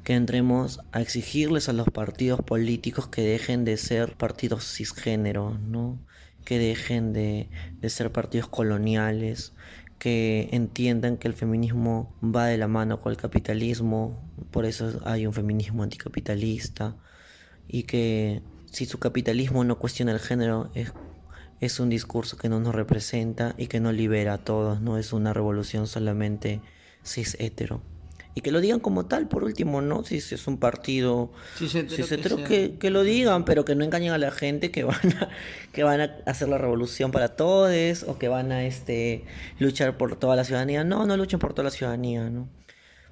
que 0.04 0.14
entremos 0.14 0.80
a 0.92 1.00
exigirles 1.00 1.68
a 1.68 1.72
los 1.72 1.88
partidos 1.88 2.40
políticos 2.40 3.08
que 3.08 3.22
dejen 3.22 3.64
de 3.64 3.76
ser 3.76 4.16
partidos 4.16 4.64
cisgénero, 4.64 5.58
¿no? 5.58 5.98
que 6.44 6.58
dejen 6.58 7.12
de, 7.12 7.50
de 7.80 7.90
ser 7.90 8.12
partidos 8.12 8.48
coloniales, 8.48 9.52
que 9.98 10.48
entiendan 10.52 11.16
que 11.16 11.28
el 11.28 11.34
feminismo 11.34 12.14
va 12.22 12.46
de 12.46 12.58
la 12.58 12.68
mano 12.68 13.00
con 13.00 13.12
el 13.12 13.18
capitalismo, 13.18 14.20
por 14.50 14.66
eso 14.66 15.00
hay 15.04 15.26
un 15.26 15.32
feminismo 15.32 15.82
anticapitalista, 15.82 16.96
y 17.68 17.84
que 17.84 18.42
si 18.70 18.86
su 18.86 18.98
capitalismo 18.98 19.64
no 19.64 19.78
cuestiona 19.78 20.12
el 20.12 20.20
género, 20.20 20.70
es, 21.60 21.80
un 21.80 21.88
discurso 21.88 22.36
que 22.36 22.48
no 22.48 22.60
nos 22.60 22.74
representa 22.74 23.54
y 23.56 23.68
que 23.68 23.80
no 23.80 23.90
libera 23.92 24.34
a 24.34 24.38
todos, 24.38 24.80
no 24.80 24.98
es 24.98 25.12
una 25.12 25.32
revolución 25.32 25.86
solamente 25.86 26.60
cis 27.02 27.36
hetero. 27.40 27.82
Y 28.36 28.42
que 28.42 28.52
lo 28.52 28.60
digan 28.60 28.80
como 28.80 29.06
tal, 29.06 29.28
por 29.28 29.44
último, 29.44 29.80
¿no? 29.80 30.04
Si 30.04 30.18
es 30.18 30.46
un 30.46 30.58
partido 30.58 31.32
Cis 31.56 31.74
hetero 31.74 31.96
cis 31.96 32.06
que 32.06 32.14
hetero, 32.16 32.36
sea. 32.36 32.46
que, 32.46 32.76
que 32.78 32.90
lo 32.90 33.02
digan, 33.02 33.46
pero 33.46 33.64
que 33.64 33.74
no 33.74 33.82
engañen 33.82 34.12
a 34.12 34.18
la 34.18 34.30
gente 34.30 34.70
que 34.70 34.84
van 34.84 35.00
a, 35.18 35.30
que 35.72 35.82
van 35.84 36.02
a 36.02 36.16
hacer 36.26 36.48
la 36.50 36.58
revolución 36.58 37.12
para 37.12 37.34
todos 37.34 38.02
o 38.02 38.18
que 38.18 38.28
van 38.28 38.52
a 38.52 38.64
este, 38.66 39.24
luchar 39.58 39.96
por 39.96 40.16
toda 40.16 40.36
la 40.36 40.44
ciudadanía. 40.44 40.84
No, 40.84 41.06
no 41.06 41.16
luchen 41.16 41.38
por 41.38 41.54
toda 41.54 41.64
la 41.64 41.70
ciudadanía, 41.70 42.28
¿no? 42.28 42.46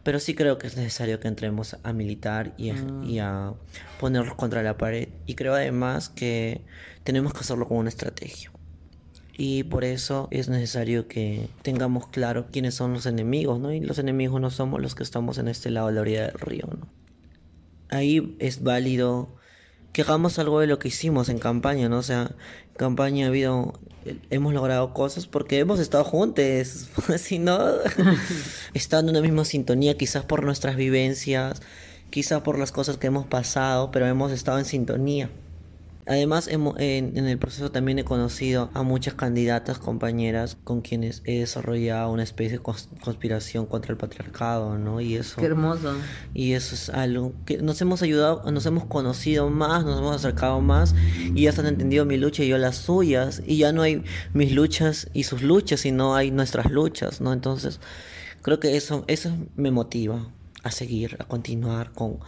Pero 0.02 0.20
sí 0.20 0.34
creo 0.34 0.58
que 0.58 0.66
es 0.66 0.76
necesario 0.76 1.18
que 1.18 1.28
entremos 1.28 1.78
a 1.82 1.94
militar 1.94 2.52
y 2.58 2.68
a, 2.68 2.74
Mm. 2.74 3.04
y 3.04 3.18
a 3.20 3.54
ponerlos 3.98 4.34
contra 4.34 4.62
la 4.62 4.76
pared. 4.76 5.08
Y 5.24 5.34
creo 5.36 5.54
además 5.54 6.10
que 6.10 6.60
tenemos 7.02 7.32
que 7.32 7.40
hacerlo 7.40 7.66
con 7.66 7.78
una 7.78 7.88
estrategia. 7.88 8.50
Y 9.36 9.64
por 9.64 9.84
eso 9.84 10.28
es 10.30 10.48
necesario 10.48 11.08
que 11.08 11.48
tengamos 11.62 12.06
claro 12.06 12.46
quiénes 12.52 12.74
son 12.74 12.92
los 12.92 13.06
enemigos, 13.06 13.58
¿no? 13.58 13.72
Y 13.72 13.80
los 13.80 13.98
enemigos 13.98 14.40
no 14.40 14.50
somos 14.50 14.80
los 14.80 14.94
que 14.94 15.02
estamos 15.02 15.38
en 15.38 15.48
este 15.48 15.70
lado 15.70 15.88
de 15.88 15.94
la 15.94 16.00
orilla 16.02 16.26
del 16.26 16.38
río, 16.38 16.68
¿no? 16.68 16.86
Ahí 17.88 18.36
es 18.38 18.62
válido 18.62 19.34
que 19.92 20.02
hagamos 20.02 20.38
algo 20.38 20.60
de 20.60 20.66
lo 20.66 20.78
que 20.78 20.88
hicimos 20.88 21.28
en 21.28 21.38
campaña, 21.38 21.88
¿no? 21.88 21.98
O 21.98 22.02
sea, 22.02 22.32
en 22.68 22.74
campaña 22.76 23.26
ha 23.26 23.28
habido, 23.28 23.78
hemos 24.30 24.54
logrado 24.54 24.94
cosas 24.94 25.26
porque 25.26 25.58
hemos 25.58 25.80
estado 25.80 26.04
juntos, 26.04 26.88
si 27.18 27.38
no, 27.40 27.58
estando 28.74 29.10
en 29.10 29.16
una 29.16 29.26
misma 29.26 29.44
sintonía, 29.44 29.96
quizás 29.96 30.24
por 30.24 30.44
nuestras 30.44 30.76
vivencias, 30.76 31.60
quizás 32.10 32.42
por 32.42 32.58
las 32.58 32.70
cosas 32.70 32.98
que 32.98 33.08
hemos 33.08 33.26
pasado, 33.26 33.90
pero 33.90 34.06
hemos 34.06 34.30
estado 34.30 34.58
en 34.60 34.64
sintonía. 34.64 35.30
Además, 36.06 36.48
en, 36.48 36.66
en 36.78 37.26
el 37.26 37.38
proceso 37.38 37.70
también 37.70 37.98
he 37.98 38.04
conocido 38.04 38.70
a 38.74 38.82
muchas 38.82 39.14
candidatas, 39.14 39.78
compañeras, 39.78 40.58
con 40.62 40.82
quienes 40.82 41.22
he 41.24 41.40
desarrollado 41.40 42.12
una 42.12 42.22
especie 42.22 42.58
de 42.58 42.62
cons- 42.62 42.88
conspiración 43.00 43.64
contra 43.64 43.92
el 43.92 43.96
patriarcado, 43.96 44.76
¿no? 44.76 45.00
Y 45.00 45.16
eso... 45.16 45.36
Qué 45.40 45.46
hermoso. 45.46 45.94
Y 46.34 46.52
eso 46.52 46.74
es 46.74 46.90
algo 46.90 47.32
que 47.46 47.56
nos 47.56 47.80
hemos 47.80 48.02
ayudado, 48.02 48.50
nos 48.50 48.66
hemos 48.66 48.84
conocido 48.84 49.48
más, 49.48 49.84
nos 49.84 49.98
hemos 49.98 50.14
acercado 50.14 50.60
más 50.60 50.94
y 51.34 51.44
ya 51.44 51.52
se 51.52 51.62
han 51.62 51.68
entendido 51.68 52.04
mi 52.04 52.18
lucha 52.18 52.44
y 52.44 52.48
yo 52.48 52.58
las 52.58 52.76
suyas. 52.76 53.42
Y 53.46 53.56
ya 53.56 53.72
no 53.72 53.80
hay 53.80 54.04
mis 54.34 54.52
luchas 54.52 55.08
y 55.14 55.22
sus 55.24 55.42
luchas, 55.42 55.80
sino 55.80 56.14
hay 56.14 56.30
nuestras 56.30 56.70
luchas, 56.70 57.22
¿no? 57.22 57.32
Entonces, 57.32 57.80
creo 58.42 58.60
que 58.60 58.76
eso, 58.76 59.04
eso 59.06 59.30
me 59.56 59.70
motiva 59.70 60.28
a 60.62 60.70
seguir, 60.70 61.16
a 61.18 61.24
continuar 61.24 61.92
con, 61.92 62.18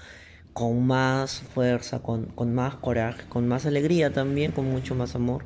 con 0.56 0.86
más 0.86 1.40
fuerza, 1.54 1.98
con, 1.98 2.24
con 2.34 2.54
más 2.54 2.76
coraje, 2.76 3.24
con 3.28 3.46
más 3.46 3.66
alegría 3.66 4.10
también, 4.10 4.52
con 4.52 4.64
mucho 4.64 4.94
más 4.94 5.14
amor. 5.14 5.44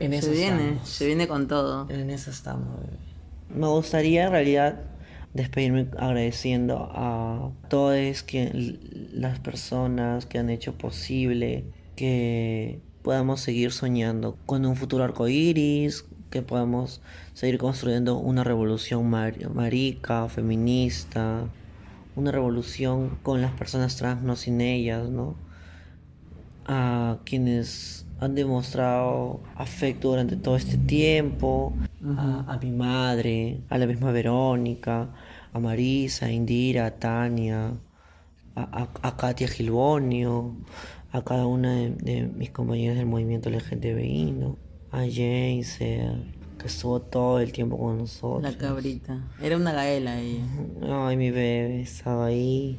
En 0.00 0.22
Se 0.22 0.30
viene, 0.30 0.68
estamos. 0.70 0.88
se 0.88 1.06
viene 1.06 1.28
con 1.28 1.48
todo. 1.48 1.86
En 1.90 2.08
eso 2.08 2.30
estamos, 2.30 2.80
bebé. 2.80 2.96
Me 3.54 3.66
gustaría 3.66 4.24
en 4.24 4.30
realidad 4.30 4.80
despedirme 5.34 5.88
agradeciendo 5.98 6.90
a 6.94 7.50
todas 7.68 8.22
que, 8.22 8.78
las 9.12 9.38
personas 9.38 10.24
que 10.24 10.38
han 10.38 10.48
hecho 10.48 10.72
posible 10.72 11.64
que 11.94 12.80
podamos 13.02 13.42
seguir 13.42 13.70
soñando 13.72 14.38
con 14.46 14.64
un 14.64 14.76
futuro 14.76 15.04
arcoíris, 15.04 16.06
que 16.30 16.40
podamos 16.40 17.02
seguir 17.34 17.58
construyendo 17.58 18.16
una 18.16 18.44
revolución 18.44 19.10
mar- 19.10 19.50
marica, 19.52 20.26
feminista, 20.30 21.44
una 22.18 22.32
revolución 22.32 23.18
con 23.22 23.40
las 23.40 23.52
personas 23.52 23.96
trans, 23.96 24.22
no 24.22 24.36
sin 24.36 24.60
ellas, 24.60 25.08
¿no? 25.08 25.36
a 26.66 27.18
quienes 27.24 28.04
han 28.20 28.34
demostrado 28.34 29.40
afecto 29.54 30.10
durante 30.10 30.36
todo 30.36 30.56
este 30.56 30.76
tiempo, 30.76 31.72
a, 32.04 32.58
mi 32.62 32.70
madre, 32.70 33.60
a 33.70 33.78
la 33.78 33.86
misma 33.86 34.12
Verónica, 34.12 35.08
a 35.52 35.58
Marisa, 35.60 36.26
a 36.26 36.30
Indira, 36.32 36.86
a 36.86 36.90
Tania, 36.90 37.72
a, 38.54 38.62
a- 38.82 39.08
a 39.08 39.16
Katia 39.16 39.48
Gilbonio, 39.48 40.56
a 41.12 41.22
cada 41.22 41.46
una 41.46 41.72
de, 41.74 42.28
mis 42.36 42.50
compañeros 42.50 42.98
del 42.98 43.06
movimiento 43.06 43.48
LGTBI, 43.50 44.32
¿no? 44.32 44.56
a 44.90 44.98
James, 45.10 45.78
que 46.58 46.66
estuvo 46.66 47.00
todo 47.00 47.40
el 47.40 47.52
tiempo 47.52 47.78
con 47.78 47.98
nosotros. 47.98 48.42
La 48.42 48.58
cabrita. 48.58 49.18
Era 49.40 49.56
una 49.56 49.72
gaela 49.72 50.20
ella. 50.20 50.44
Ay, 50.82 51.16
mi 51.16 51.30
bebé 51.30 51.80
estaba 51.80 52.26
ahí. 52.26 52.78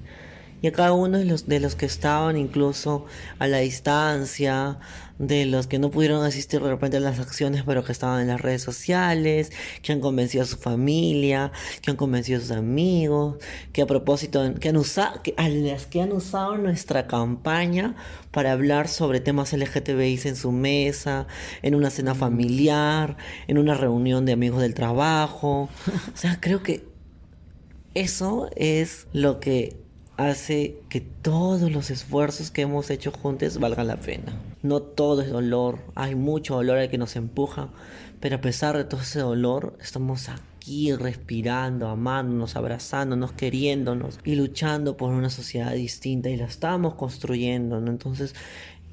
Y 0.61 0.67
a 0.67 0.71
cada 0.73 0.93
uno 0.93 1.17
de 1.17 1.25
los, 1.25 1.47
de 1.47 1.59
los 1.59 1.75
que 1.75 1.85
estaban 1.85 2.37
incluso 2.37 3.05
a 3.39 3.47
la 3.47 3.59
distancia, 3.59 4.77
de 5.19 5.45
los 5.45 5.67
que 5.67 5.79
no 5.79 5.91
pudieron 5.91 6.23
asistir 6.23 6.61
de 6.61 6.69
repente 6.69 6.97
a 6.97 7.01
las 7.01 7.19
acciones, 7.19 7.63
pero 7.65 7.83
que 7.83 7.91
estaban 7.91 8.21
en 8.21 8.29
las 8.29 8.41
redes 8.41 8.61
sociales, 8.61 9.51
que 9.83 9.91
han 9.91 9.99
convencido 9.99 10.43
a 10.43 10.47
su 10.47 10.57
familia, 10.57 11.51
que 11.81 11.91
han 11.91 11.97
convencido 11.97 12.39
a 12.39 12.41
sus 12.41 12.51
amigos, 12.51 13.37
que 13.73 13.81
a 13.81 13.85
propósito, 13.85 14.53
que 14.55 14.69
han 14.69 14.77
usado, 14.77 15.21
que, 15.21 15.33
a 15.37 15.49
las 15.49 15.85
que 15.85 16.01
han 16.01 16.13
usado 16.13 16.57
nuestra 16.57 17.05
campaña 17.05 17.95
para 18.31 18.53
hablar 18.53 18.87
sobre 18.87 19.19
temas 19.19 19.51
LGTBI 19.51 20.21
en 20.23 20.35
su 20.37 20.51
mesa, 20.53 21.27
en 21.61 21.75
una 21.75 21.89
cena 21.89 22.15
familiar, 22.15 23.17
en 23.47 23.57
una 23.57 23.73
reunión 23.73 24.25
de 24.25 24.31
amigos 24.31 24.61
del 24.61 24.73
trabajo. 24.73 25.69
O 26.13 26.21
sea, 26.21 26.39
creo 26.41 26.63
que 26.63 26.85
eso 27.93 28.49
es 28.55 29.07
lo 29.13 29.39
que 29.39 29.77
hace 30.17 30.81
que 30.89 31.01
todos 31.01 31.71
los 31.71 31.89
esfuerzos 31.89 32.51
que 32.51 32.61
hemos 32.61 32.89
hecho 32.89 33.11
juntos 33.11 33.59
valgan 33.59 33.87
la 33.87 33.97
pena. 33.97 34.33
No 34.61 34.81
todo 34.81 35.21
es 35.21 35.29
dolor, 35.29 35.79
hay 35.95 36.15
mucho 36.15 36.55
dolor 36.55 36.77
al 36.77 36.89
que 36.89 36.97
nos 36.97 37.15
empuja, 37.15 37.69
pero 38.19 38.35
a 38.35 38.41
pesar 38.41 38.75
de 38.75 38.83
todo 38.83 39.01
ese 39.01 39.19
dolor, 39.19 39.77
estamos 39.81 40.27
aquí 40.27 40.93
respirando, 40.93 41.87
amándonos, 41.87 42.57
abrazándonos, 42.57 43.31
queriéndonos 43.31 44.19
y 44.25 44.35
luchando 44.35 44.97
por 44.97 45.11
una 45.13 45.29
sociedad 45.29 45.71
distinta 45.71 46.29
y 46.29 46.35
la 46.35 46.45
estamos 46.45 46.95
construyendo, 46.95 47.79
¿no? 47.79 47.89
Entonces, 47.89 48.35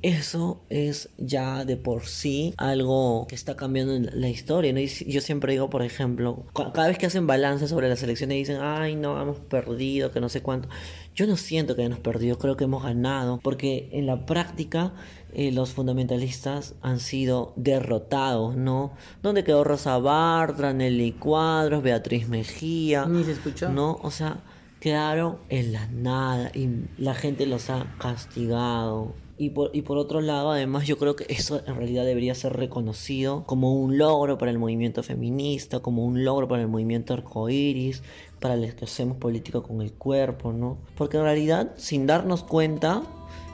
eso 0.07 0.61
es 0.71 1.09
ya 1.19 1.65
de 1.65 1.77
por 1.77 2.07
sí 2.07 2.55
algo 2.59 3.27
que 3.29 3.35
está 3.35 3.57
cambiando 3.57 3.93
en 3.93 4.09
la 4.21 4.29
historia, 4.29 4.73
¿no? 4.73 4.79
Y 4.79 4.87
yo 4.87 5.21
siempre 5.21 5.53
digo, 5.53 5.69
por 5.69 5.83
ejemplo, 5.83 6.45
cada 6.55 6.87
vez 6.87 6.97
que 6.97 7.07
hacen 7.07 7.27
balance 7.27 7.67
sobre 7.67 7.89
las 7.89 8.05
elecciones 8.05 8.37
dicen, 8.37 8.59
ay, 8.61 8.95
no, 8.95 9.21
hemos 9.21 9.41
perdido, 9.41 10.13
que 10.13 10.21
no 10.21 10.29
sé 10.29 10.43
cuánto. 10.43 10.69
Yo 11.17 11.27
no 11.27 11.37
siento 11.37 11.75
que 11.75 11.83
hayamos 11.83 11.99
perdido, 11.99 12.39
creo 12.39 12.57
que 12.57 12.65
hemos 12.65 12.85
ganado, 12.85 13.41
porque 13.43 13.89
en 13.93 14.07
la 14.07 14.27
práctica 14.27 14.93
eh, 15.33 15.51
los 15.51 15.71
fundamentalistas 15.71 16.75
han 16.83 17.01
sido 17.01 17.53
derrotados, 17.57 18.55
¿no? 18.55 18.93
¿Dónde 19.25 19.43
quedó 19.43 19.65
Rosa 19.65 19.99
Bartra, 19.99 20.73
Nelly 20.73 21.13
Cuadros, 21.13 21.83
Beatriz 21.83 22.29
Mejía? 22.29 23.07
Ni 23.07 23.25
se 23.25 23.33
escuchó. 23.33 23.71
¿No? 23.71 23.99
O 24.03 24.13
sea, 24.13 24.39
quedaron 24.79 25.39
en 25.49 25.73
la 25.73 25.89
nada 25.89 26.53
y 26.55 26.69
la 26.97 27.15
gente 27.15 27.47
los 27.47 27.71
ha 27.71 27.93
castigado. 27.99 29.26
Y 29.39 29.51
por, 29.51 29.71
y 29.75 29.83
por 29.83 29.99
otro 29.99 30.23
lado, 30.23 30.51
además, 30.51 30.87
yo 30.87 30.97
creo 30.97 31.15
que 31.15 31.27
eso 31.29 31.61
en 31.67 31.77
realidad 31.77 32.07
debería 32.07 32.35
ser 32.35 32.55
reconocido 32.55 33.45
como 33.45 33.75
un 33.75 33.99
logro 33.99 34.39
para 34.39 34.51
el 34.51 34.59
movimiento 34.59 35.03
feminista, 35.03 35.81
como 35.81 36.07
un 36.07 36.25
logro 36.25 36.49
para 36.49 36.63
el 36.63 36.69
movimiento 36.69 37.13
arcoíris, 37.13 38.03
para 38.41 38.57
los 38.57 38.75
que 38.75 38.87
hacemos 38.87 39.19
política 39.19 39.61
con 39.61 39.83
el 39.83 39.93
cuerpo, 39.93 40.53
¿no? 40.53 40.79
Porque 40.97 41.19
en 41.19 41.25
realidad, 41.25 41.73
sin 41.77 42.07
darnos 42.07 42.45
cuenta, 42.45 43.03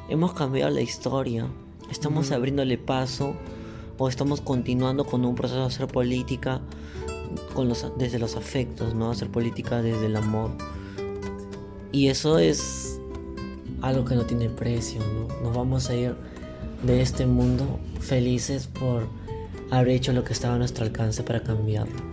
hemos 0.09 0.35
cambiado 0.35 0.71
la 0.71 0.83
historia. 0.83 1.49
estamos 1.91 2.31
abriéndole 2.31 2.79
paso 2.79 3.35
o 3.99 4.09
estamos 4.09 4.41
continuando 4.41 5.05
con 5.05 5.25
un 5.25 5.35
proceso 5.35 5.61
de 5.61 5.67
hacer 5.67 5.87
política 5.89 6.61
con 7.55 7.69
los, 7.69 7.87
desde 7.99 8.19
los 8.19 8.37
afectos, 8.37 8.95
¿no? 8.95 9.11
Hacer 9.11 9.31
política 9.31 9.83
desde 9.83 10.07
el 10.07 10.17
amor. 10.17 10.53
Y 11.91 12.09
eso 12.09 12.39
es 12.39 12.92
algo 13.83 14.05
que 14.05 14.15
no 14.15 14.25
tiene 14.25 14.49
precio, 14.49 15.01
¿no? 15.01 15.43
Nos 15.43 15.57
vamos 15.57 15.91
a 15.91 15.95
ir 15.95 16.15
de 16.83 17.03
este 17.03 17.27
mundo 17.27 17.81
felices 18.01 18.67
por 18.67 19.07
haber 19.71 19.89
hecho 19.89 20.13
lo 20.13 20.25
que 20.25 20.33
estaba 20.33 20.55
a 20.55 20.59
nuestro 20.59 20.85
alcance 20.85 21.23
para 21.23 21.43
cambiarlo. 21.43 22.12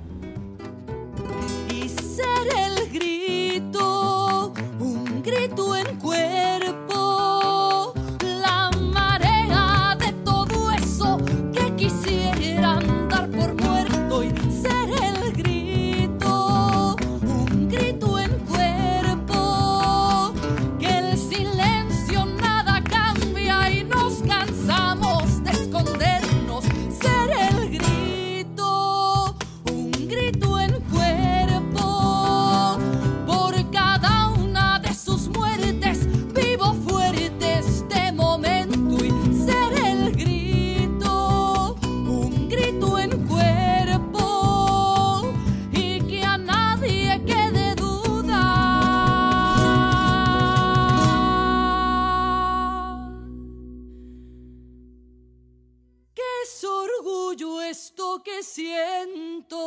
Que 58.24 58.44
siento 58.44 59.58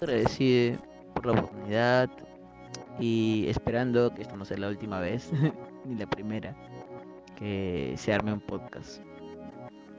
agradecido 0.00 0.78
por 1.14 1.26
la 1.26 1.32
oportunidad 1.32 2.10
y 3.00 3.46
esperando 3.48 4.14
que 4.14 4.22
esta 4.22 4.36
no 4.36 4.44
sea 4.44 4.58
la 4.58 4.68
última 4.68 5.00
vez, 5.00 5.30
ni 5.84 5.96
la 5.96 6.06
primera, 6.06 6.54
que 7.36 7.94
se 7.96 8.12
arme 8.12 8.32
un 8.32 8.40
podcast. 8.40 9.02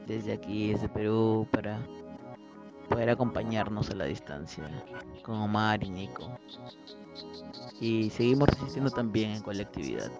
Desde 0.06 0.32
aquí, 0.32 0.72
desde 0.72 0.88
Perú, 0.88 1.46
para 1.52 1.78
poder 2.90 3.08
acompañarnos 3.08 3.88
a 3.90 3.94
la 3.94 4.04
distancia 4.04 4.68
con 5.22 5.36
Omar 5.36 5.82
y 5.84 5.90
Nico. 5.90 6.38
Y 7.80 8.10
seguimos 8.10 8.48
resistiendo 8.48 8.90
también 8.90 9.30
en 9.30 9.42
colectividad. 9.42 10.10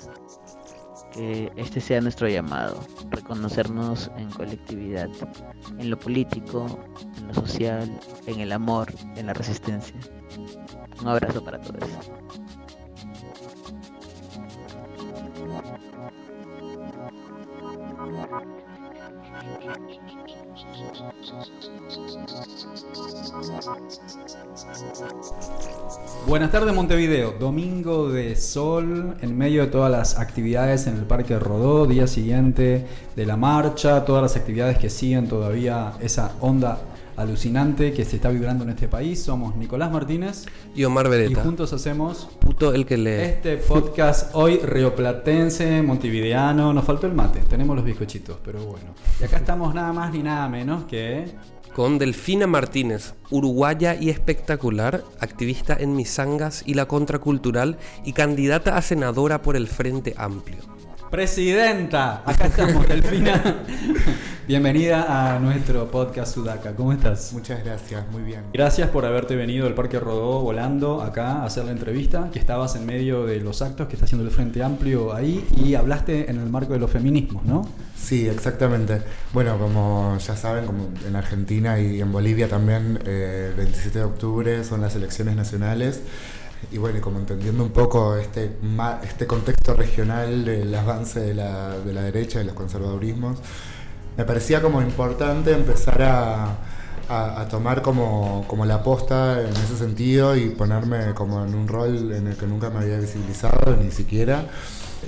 Que 1.12 1.52
este 1.56 1.80
sea 1.80 2.00
nuestro 2.00 2.28
llamado, 2.28 2.80
reconocernos 3.10 4.10
en 4.16 4.30
colectividad, 4.30 5.08
en 5.78 5.90
lo 5.90 5.98
político, 5.98 6.66
en 7.18 7.26
lo 7.26 7.34
social, 7.34 8.00
en 8.26 8.38
el 8.38 8.52
amor, 8.52 8.92
en 9.16 9.26
la 9.26 9.34
resistencia. 9.34 9.96
Un 11.00 11.08
abrazo 11.08 11.42
para 11.42 11.60
todos. 11.60 11.90
Buenas 26.30 26.52
tardes 26.52 26.72
Montevideo, 26.72 27.34
domingo 27.40 28.08
de 28.08 28.36
sol 28.36 29.16
en 29.20 29.36
medio 29.36 29.62
de 29.62 29.66
todas 29.66 29.90
las 29.90 30.16
actividades 30.16 30.86
en 30.86 30.96
el 30.96 31.02
Parque 31.02 31.36
Rodó, 31.40 31.86
día 31.86 32.06
siguiente 32.06 32.86
de 33.16 33.26
la 33.26 33.36
marcha, 33.36 34.04
todas 34.04 34.22
las 34.22 34.36
actividades 34.36 34.78
que 34.78 34.90
siguen 34.90 35.26
todavía 35.26 35.94
esa 36.00 36.36
onda 36.38 36.78
alucinante 37.16 37.92
que 37.92 38.04
se 38.04 38.14
está 38.14 38.28
vibrando 38.28 38.62
en 38.62 38.70
este 38.70 38.86
país. 38.86 39.20
Somos 39.20 39.56
Nicolás 39.56 39.90
Martínez 39.90 40.46
y 40.72 40.84
Omar 40.84 41.08
Beretta. 41.08 41.40
Y 41.40 41.42
juntos 41.42 41.72
hacemos 41.72 42.28
Puto 42.38 42.72
el 42.74 42.86
que 42.86 42.96
lee. 42.96 43.10
este 43.10 43.56
podcast 43.56 44.30
hoy 44.34 44.58
rioplatense, 44.58 45.82
montevideano. 45.82 46.72
Nos 46.72 46.84
faltó 46.84 47.08
el 47.08 47.12
mate, 47.12 47.40
tenemos 47.40 47.74
los 47.74 47.84
bizcochitos, 47.84 48.36
pero 48.44 48.60
bueno. 48.60 48.94
Y 49.20 49.24
acá 49.24 49.38
estamos 49.38 49.74
nada 49.74 49.92
más 49.92 50.12
ni 50.12 50.22
nada 50.22 50.48
menos 50.48 50.84
que 50.84 51.24
Con 51.74 51.98
Delfina 51.98 52.48
Martínez, 52.48 53.14
uruguaya 53.30 53.94
y 53.94 54.10
espectacular, 54.10 55.04
activista 55.20 55.76
en 55.78 55.94
Misangas 55.94 56.64
y 56.66 56.74
la 56.74 56.86
contracultural 56.86 57.78
y 58.04 58.12
candidata 58.12 58.76
a 58.76 58.82
senadora 58.82 59.40
por 59.40 59.54
el 59.54 59.68
Frente 59.68 60.14
Amplio. 60.16 60.58
Presidenta, 61.10 62.22
acá 62.24 62.46
estamos, 62.46 62.86
Delfina. 62.86 63.64
Bienvenida 64.46 65.34
a 65.34 65.40
nuestro 65.40 65.90
podcast 65.90 66.32
Sudaca. 66.32 66.76
¿Cómo 66.76 66.92
estás? 66.92 67.32
Muchas 67.32 67.64
gracias, 67.64 68.04
muy 68.12 68.22
bien. 68.22 68.42
Gracias 68.52 68.90
por 68.90 69.04
haberte 69.04 69.34
venido 69.34 69.66
al 69.66 69.74
Parque 69.74 69.98
Rodó 69.98 70.40
volando 70.40 71.02
acá 71.02 71.42
a 71.42 71.46
hacer 71.46 71.64
la 71.64 71.72
entrevista, 71.72 72.30
que 72.32 72.38
estabas 72.38 72.76
en 72.76 72.86
medio 72.86 73.26
de 73.26 73.40
los 73.40 73.60
actos 73.60 73.88
que 73.88 73.94
está 73.94 74.04
haciendo 74.04 74.24
el 74.24 74.32
Frente 74.32 74.62
Amplio 74.62 75.12
ahí 75.12 75.44
y 75.56 75.74
hablaste 75.74 76.30
en 76.30 76.38
el 76.38 76.48
marco 76.48 76.74
de 76.74 76.78
los 76.78 76.92
feminismos, 76.92 77.44
¿no? 77.44 77.68
Sí, 77.96 78.28
exactamente. 78.28 79.02
Bueno, 79.32 79.58
como 79.58 80.16
ya 80.16 80.36
saben, 80.36 80.64
como 80.64 80.90
en 81.06 81.16
Argentina 81.16 81.80
y 81.80 82.00
en 82.00 82.12
Bolivia 82.12 82.48
también, 82.48 83.00
eh, 83.04 83.48
el 83.50 83.56
27 83.56 83.98
de 83.98 84.04
octubre 84.04 84.62
son 84.62 84.80
las 84.80 84.94
elecciones 84.94 85.34
nacionales. 85.34 86.02
Y 86.72 86.78
bueno, 86.78 87.00
como 87.00 87.18
entendiendo 87.18 87.62
un 87.64 87.70
poco 87.70 88.16
este, 88.16 88.52
este 89.02 89.26
contexto 89.26 89.74
regional 89.74 90.44
del 90.44 90.72
avance 90.74 91.18
de 91.20 91.34
la, 91.34 91.78
de 91.78 91.92
la 91.92 92.02
derecha, 92.02 92.38
de 92.38 92.44
los 92.44 92.54
conservadurismos, 92.54 93.38
me 94.16 94.24
parecía 94.24 94.62
como 94.62 94.80
importante 94.82 95.52
empezar 95.52 96.02
a, 96.02 96.44
a- 97.08 97.40
a 97.40 97.48
tomar 97.48 97.82
como, 97.82 98.44
como 98.46 98.66
la 98.66 98.82
posta 98.82 99.40
en 99.40 99.48
ese 99.56 99.76
sentido 99.78 100.36
y 100.36 100.50
ponerme 100.50 101.12
como 101.14 101.44
en 101.44 101.54
un 101.54 101.66
rol 101.66 102.12
en 102.12 102.28
el 102.28 102.36
que 102.36 102.46
nunca 102.46 102.70
me 102.70 102.80
había 102.80 102.98
visibilizado, 102.98 103.76
ni 103.82 103.90
siquiera, 103.90 104.44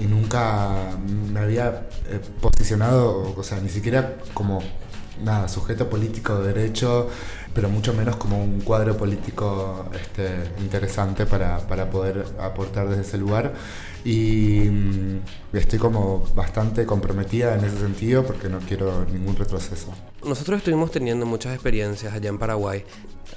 y 0.01 0.07
nunca 0.07 0.70
me 1.33 1.39
había 1.41 1.87
eh, 2.09 2.20
posicionado, 2.41 3.35
o 3.37 3.43
sea, 3.45 3.61
ni 3.61 3.69
siquiera 3.69 4.16
como 4.35 4.61
nada, 5.23 5.49
sujeto 5.49 5.89
político 5.89 6.39
de 6.39 6.53
derecho, 6.53 7.09
pero 7.55 7.69
mucho 7.69 7.93
menos 7.94 8.16
como 8.16 8.43
un 8.43 8.61
cuadro 8.61 8.97
político 8.97 9.86
este, 9.94 10.28
interesante 10.61 11.27
para, 11.27 11.59
para 11.66 11.90
poder 11.90 12.24
aportar 12.40 12.89
desde 12.89 13.03
ese 13.03 13.19
lugar. 13.19 13.53
Y 14.05 14.69
mm, 14.70 15.20
estoy 15.53 15.78
como 15.78 16.24
bastante 16.35 16.86
comprometida 16.86 17.55
en 17.55 17.65
ese 17.65 17.78
sentido 17.78 18.24
porque 18.24 18.49
no 18.49 18.59
quiero 18.61 19.05
ningún 19.05 19.36
retroceso. 19.36 19.89
Nosotros 20.27 20.59
estuvimos 20.59 20.90
teniendo 20.90 21.27
muchas 21.27 21.55
experiencias 21.55 22.12
allá 22.15 22.28
en 22.28 22.39
Paraguay. 22.39 22.85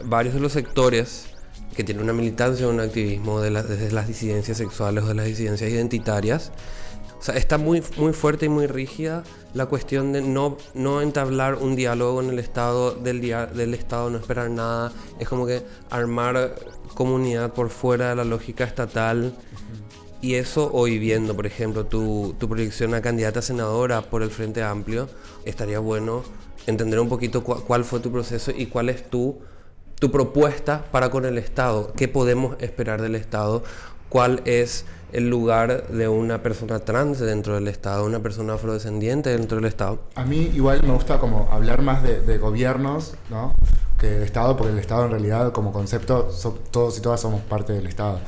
Varios 0.03 0.34
de 0.34 0.40
los 0.40 0.53
sectores 0.53 1.28
que 1.76 1.84
tienen 1.84 2.03
una 2.03 2.14
militancia 2.14 2.68
un 2.68 2.80
activismo 2.80 3.41
de 3.41 3.52
la- 3.52 3.64
desde 3.64 3.91
las 3.91 4.07
disidencias 4.07 4.57
sexuales 4.57 5.03
o 5.03 5.07
de 5.07 5.16
las 5.16 5.26
disidencias 5.26 5.70
identitarias. 5.70 6.52
Está 7.34 7.57
muy, 7.57 7.81
muy 7.97 8.14
fuerte 8.14 8.45
y 8.45 8.49
muy 8.49 8.68
rígida 8.68 9.23
la 9.53 9.65
cuestión 9.68 10.11
de 10.11 10.22
no, 10.22 10.57
no 10.73 11.02
entablar 11.02 11.56
un 11.56 11.76
diálogo 11.76 12.22
en 12.22 12.30
el 12.30 12.39
Estado, 12.39 12.91
del, 12.91 13.22
del 13.22 13.73
Estado 13.73 14.10
no 14.10 14.18
esperar 14.18 14.49
nada. 14.49 14.91
Es 15.19 15.30
como 15.30 15.45
que 15.45 15.64
armar 15.89 16.56
comunidad 16.93 17.53
por 17.53 17.69
fuera 17.69 18.10
de 18.10 18.15
la 18.15 18.23
lógica 18.26 18.65
estatal. 18.65 19.34
Y 20.22 20.35
eso 20.35 20.69
hoy 20.73 20.97
viendo, 20.99 21.35
por 21.35 21.45
ejemplo, 21.45 21.85
tu, 21.85 22.35
tu 22.39 22.49
proyección 22.49 22.93
a 22.95 23.02
candidata 23.02 23.39
a 23.39 23.43
senadora 23.43 24.02
por 24.02 24.23
el 24.23 24.30
Frente 24.30 24.64
Amplio, 24.64 25.07
estaría 25.45 25.80
bueno 25.80 26.23
entender 26.68 26.99
un 26.99 27.10
poquito 27.10 27.43
cuál 27.43 27.85
fue 27.85 27.99
tu 27.99 28.11
proceso 28.11 28.52
y 28.56 28.65
cuál 28.65 28.89
es 28.89 29.10
tu, 29.10 29.39
tu 29.99 30.11
propuesta 30.11 30.85
para 30.91 31.10
con 31.10 31.26
el 31.26 31.38
Estado. 31.38 31.93
¿Qué 31.95 32.07
podemos 32.07 32.56
esperar 32.60 33.02
del 33.02 33.15
Estado? 33.15 33.64
¿Cuál 34.10 34.41
es 34.45 34.86
el 35.11 35.30
lugar 35.30 35.88
de 35.88 36.07
una 36.07 36.44
persona 36.44 36.80
trans 36.80 37.19
dentro 37.19 37.56
del 37.56 37.68
Estado, 37.68 38.06
una 38.06 38.19
persona 38.19 38.53
afrodescendiente 38.53 39.30
dentro 39.30 39.57
del 39.57 39.65
Estado? 39.65 39.99
A 40.15 40.26
mí 40.26 40.52
igual 40.53 40.84
me 40.84 40.94
gusta 40.94 41.19
como 41.19 41.49
hablar 41.52 41.82
más 41.82 42.03
de, 42.03 42.22
de 42.22 42.38
gobiernos, 42.38 43.15
¿no? 43.30 43.53
Que 43.98 44.07
de 44.07 44.26
Estado, 44.26 44.57
porque 44.57 44.73
el 44.73 44.80
Estado 44.80 45.06
en 45.06 45.11
realidad 45.11 45.52
como 45.53 45.72
concepto 45.72 46.32
so- 46.32 46.60
todos 46.72 46.98
y 46.98 47.02
todas 47.02 47.22
somos 47.22 47.41
parte 47.41 47.73
del 47.73 47.88
Estado. 47.88 48.19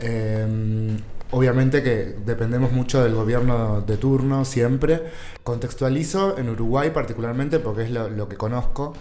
Eh, 0.00 0.96
obviamente 1.30 1.82
que 1.82 2.14
dependemos 2.24 2.72
mucho 2.72 3.02
del 3.02 3.14
gobierno 3.14 3.80
de 3.80 3.96
turno 3.96 4.44
siempre. 4.44 5.02
Contextualizo 5.42 6.36
en 6.38 6.50
Uruguay 6.50 6.90
particularmente 6.90 7.58
porque 7.58 7.82
es 7.84 7.90
lo, 7.90 8.08
lo 8.10 8.28
que 8.28 8.36
conozco. 8.36 8.92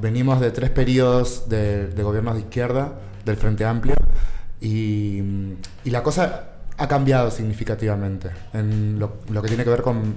Venimos 0.00 0.40
de 0.40 0.50
tres 0.50 0.70
periodos 0.70 1.48
de, 1.48 1.88
de 1.88 2.02
gobiernos 2.02 2.34
de 2.34 2.40
izquierda 2.40 2.92
del 3.24 3.36
Frente 3.36 3.64
Amplio 3.64 3.94
y, 4.60 5.22
y 5.84 5.90
la 5.90 6.02
cosa 6.02 6.50
ha 6.78 6.88
cambiado 6.88 7.30
significativamente 7.30 8.30
en 8.52 8.98
lo, 8.98 9.16
lo 9.30 9.42
que 9.42 9.48
tiene 9.48 9.64
que 9.64 9.70
ver 9.70 9.82
con, 9.82 10.16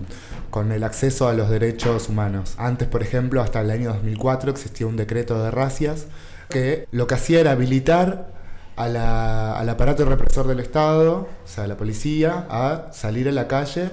con, 0.49 0.71
el 0.71 0.83
acceso 0.83 1.27
a 1.27 1.33
los 1.33 1.49
derechos 1.49 2.09
humanos. 2.09 2.55
Antes, 2.57 2.87
por 2.87 3.01
ejemplo, 3.01 3.41
hasta 3.41 3.61
el 3.61 3.71
año 3.71 3.93
2004 3.93 4.51
existía 4.51 4.87
un 4.87 4.97
decreto 4.97 5.41
de 5.41 5.51
racias 5.51 6.07
que 6.49 6.87
lo 6.91 7.07
que 7.07 7.15
hacía 7.15 7.39
era 7.39 7.51
habilitar 7.51 8.27
a 8.75 8.89
la, 8.89 9.57
al 9.57 9.69
aparato 9.69 10.03
represor 10.05 10.47
del 10.47 10.59
Estado, 10.59 11.29
o 11.43 11.47
sea, 11.47 11.65
a 11.65 11.67
la 11.67 11.77
policía, 11.77 12.45
a 12.49 12.91
salir 12.91 13.27
a 13.29 13.31
la 13.31 13.47
calle 13.47 13.89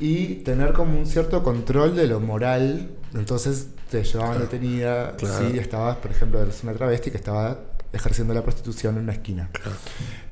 y 0.00 0.36
tener 0.36 0.72
como 0.72 0.98
un 0.98 1.06
cierto 1.06 1.42
control 1.42 1.96
de 1.96 2.06
lo 2.06 2.20
moral. 2.20 2.90
Entonces 3.14 3.68
te 3.90 4.04
llevaban 4.04 4.38
detenida 4.38 5.16
Claro. 5.16 5.50
si 5.50 5.58
estabas, 5.58 5.96
por 5.96 6.10
ejemplo, 6.10 6.40
eres 6.40 6.62
una 6.62 6.72
travesti 6.74 7.10
que 7.10 7.16
estaba 7.16 7.58
ejerciendo 7.92 8.34
la 8.34 8.42
prostitución 8.42 8.96
en 8.96 9.04
una 9.04 9.12
esquina. 9.12 9.50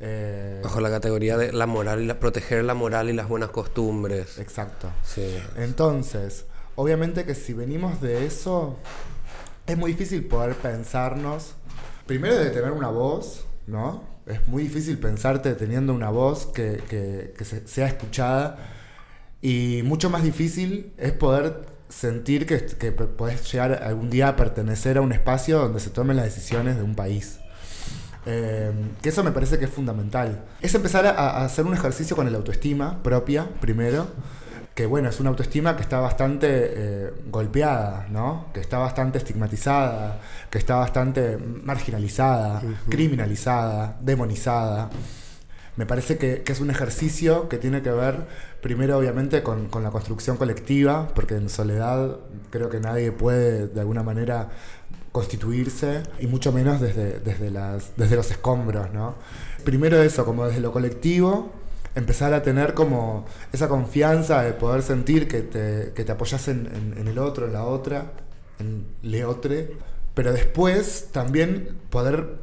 Eh, 0.00 0.60
Bajo 0.62 0.80
la 0.80 0.90
categoría 0.90 1.36
de 1.36 1.52
la 1.52 1.66
moral 1.66 2.02
y 2.02 2.06
la, 2.06 2.18
proteger 2.20 2.64
la 2.64 2.74
moral 2.74 3.08
y 3.08 3.12
las 3.12 3.28
buenas 3.28 3.50
costumbres. 3.50 4.38
Exacto. 4.38 4.88
Sí. 5.04 5.36
Entonces, 5.56 6.44
obviamente 6.74 7.24
que 7.24 7.34
si 7.34 7.52
venimos 7.52 8.00
de 8.00 8.26
eso, 8.26 8.78
es 9.66 9.76
muy 9.76 9.92
difícil 9.92 10.24
poder 10.26 10.54
pensarnos, 10.56 11.54
primero 12.06 12.36
de 12.36 12.50
tener 12.50 12.72
una 12.72 12.88
voz, 12.88 13.46
¿no? 13.66 14.04
Es 14.26 14.46
muy 14.48 14.64
difícil 14.64 14.98
pensarte 14.98 15.54
teniendo 15.54 15.94
una 15.94 16.10
voz 16.10 16.46
que, 16.46 16.82
que- 16.88 17.32
que 17.36 17.44
se- 17.44 17.66
sea 17.66 17.86
escuchada 17.86 18.58
y 19.40 19.82
mucho 19.84 20.10
más 20.10 20.22
difícil 20.24 20.92
es 20.98 21.12
poder 21.12 21.64
sentir 21.88 22.46
que, 22.46 22.66
que 22.66 22.90
podés 22.90 23.50
llegar 23.52 23.82
algún 23.84 24.10
día 24.10 24.28
a 24.28 24.36
pertenecer 24.36 24.98
a 24.98 25.00
un 25.00 25.12
espacio 25.12 25.58
donde 25.60 25.78
se 25.78 25.90
tomen 25.90 26.16
las 26.16 26.24
decisiones 26.26 26.76
de 26.76 26.82
un 26.82 26.96
país. 26.96 27.38
Eh, 28.26 28.72
que 29.00 29.08
eso 29.08 29.22
me 29.22 29.30
parece 29.30 29.58
que 29.58 29.66
es 29.66 29.70
fundamental. 29.70 30.44
Es 30.60 30.74
empezar 30.74 31.06
a, 31.06 31.10
a 31.12 31.44
hacer 31.44 31.64
un 31.64 31.74
ejercicio 31.74 32.16
con 32.16 32.26
el 32.26 32.34
autoestima 32.34 33.02
propia, 33.02 33.48
primero, 33.60 34.08
que 34.76 34.84
bueno, 34.84 35.08
es 35.08 35.20
una 35.20 35.30
autoestima 35.30 35.74
que 35.74 35.82
está 35.82 36.00
bastante 36.00 36.48
eh, 36.50 37.10
golpeada, 37.30 38.08
¿no? 38.10 38.48
Que 38.52 38.60
está 38.60 38.76
bastante 38.76 39.16
estigmatizada, 39.16 40.20
que 40.50 40.58
está 40.58 40.76
bastante 40.76 41.38
marginalizada, 41.38 42.60
criminalizada, 42.90 43.96
demonizada. 44.02 44.90
Me 45.76 45.86
parece 45.86 46.18
que, 46.18 46.42
que 46.42 46.52
es 46.52 46.60
un 46.60 46.70
ejercicio 46.70 47.48
que 47.48 47.56
tiene 47.56 47.80
que 47.80 47.90
ver, 47.90 48.26
primero 48.60 48.98
obviamente, 48.98 49.42
con, 49.42 49.68
con 49.68 49.82
la 49.82 49.90
construcción 49.90 50.36
colectiva, 50.36 51.08
porque 51.14 51.36
en 51.36 51.48
soledad 51.48 52.18
creo 52.50 52.68
que 52.68 52.78
nadie 52.78 53.12
puede 53.12 53.68
de 53.68 53.80
alguna 53.80 54.02
manera 54.02 54.50
constituirse, 55.16 56.02
y 56.20 56.26
mucho 56.26 56.52
menos 56.52 56.78
desde, 56.78 57.20
desde, 57.20 57.50
las, 57.50 57.96
desde 57.96 58.16
los 58.16 58.30
escombros, 58.30 58.92
¿no? 58.92 59.14
Primero 59.64 60.02
eso, 60.02 60.26
como 60.26 60.46
desde 60.46 60.60
lo 60.60 60.72
colectivo, 60.72 61.52
empezar 61.94 62.34
a 62.34 62.42
tener 62.42 62.74
como 62.74 63.24
esa 63.50 63.66
confianza 63.66 64.42
de 64.42 64.52
poder 64.52 64.82
sentir 64.82 65.26
que 65.26 65.40
te, 65.40 65.92
que 65.94 66.04
te 66.04 66.12
apoyas 66.12 66.48
en, 66.48 67.02
el 67.08 67.18
otro, 67.18 67.46
en 67.46 67.54
la 67.54 67.64
otra, 67.64 68.12
en 68.58 68.84
leotre, 69.00 69.70
pero 70.12 70.34
después 70.34 71.08
también 71.12 71.78
poder 71.88 72.36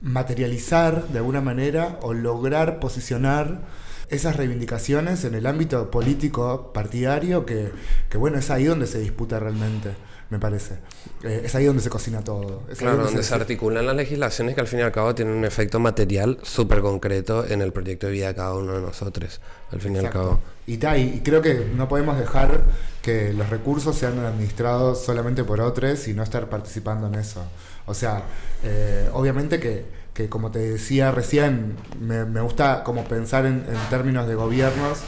materializar 0.00 1.06
de 1.08 1.18
alguna 1.18 1.42
manera 1.42 1.98
o 2.00 2.14
lograr 2.14 2.80
posicionar 2.80 3.60
esas 4.08 4.36
reivindicaciones 4.36 5.24
en 5.24 5.34
el 5.34 5.44
ámbito 5.46 5.90
político 5.90 6.72
partidario 6.72 7.44
que, 7.44 7.72
que, 8.08 8.16
bueno, 8.16 8.38
es 8.38 8.50
ahí 8.50 8.64
donde 8.64 8.86
se 8.86 9.00
disputa 9.00 9.38
realmente, 9.38 9.90
me 10.34 10.40
parece. 10.40 10.74
Eh, 11.22 11.42
es 11.44 11.54
ahí 11.54 11.64
donde 11.64 11.80
se 11.80 11.88
cocina 11.88 12.22
todo. 12.22 12.62
Es 12.70 12.78
Claro, 12.78 13.04
donde 13.04 13.22
se 13.22 13.34
articulan 13.34 13.86
las 13.86 13.94
legislaciones 13.94 14.54
que 14.56 14.60
al 14.60 14.66
fin 14.66 14.80
y 14.80 14.82
al 14.82 14.90
cabo 14.90 15.14
tienen 15.14 15.34
un 15.34 15.44
efecto 15.44 15.78
material 15.78 16.38
súper 16.42 16.80
concreto 16.80 17.46
en 17.46 17.62
el 17.62 17.72
proyecto 17.72 18.06
de 18.08 18.12
vida 18.12 18.26
de 18.28 18.34
cada 18.34 18.54
uno 18.54 18.72
de 18.74 18.80
nosotros. 18.80 19.40
Al 19.70 19.80
fin 19.80 19.94
y 19.94 19.98
al 19.98 20.06
Exacto. 20.06 20.28
cabo. 20.28 20.40
Y, 20.66 20.78
ta, 20.78 20.98
y 20.98 21.20
creo 21.24 21.40
que 21.40 21.66
no 21.76 21.88
podemos 21.88 22.18
dejar 22.18 22.64
que 23.00 23.32
los 23.32 23.48
recursos 23.48 23.96
sean 23.96 24.18
administrados 24.18 25.04
solamente 25.04 25.44
por 25.44 25.60
otros 25.60 26.08
y 26.08 26.14
no 26.14 26.22
estar 26.22 26.48
participando 26.48 27.06
en 27.06 27.14
eso. 27.14 27.42
O 27.86 27.94
sea, 27.94 28.24
eh, 28.64 29.08
obviamente 29.12 29.60
que, 29.60 29.84
que, 30.14 30.28
como 30.28 30.50
te 30.50 30.58
decía 30.58 31.12
recién, 31.12 31.76
me, 32.00 32.24
me 32.24 32.40
gusta 32.40 32.82
como 32.82 33.04
pensar 33.04 33.46
en, 33.46 33.64
en 33.68 33.76
términos 33.90 34.26
de 34.26 34.34
gobiernos, 34.34 34.98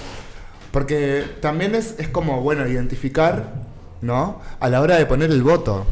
porque 0.72 1.24
también 1.40 1.74
es, 1.74 1.94
es 1.98 2.08
como, 2.08 2.42
bueno, 2.42 2.66
identificar, 2.68 3.65
¿no? 4.06 4.40
A 4.60 4.68
la 4.70 4.80
hora 4.80 4.96
de 4.96 5.06
poner 5.06 5.30
el 5.30 5.42
voto, 5.42 5.84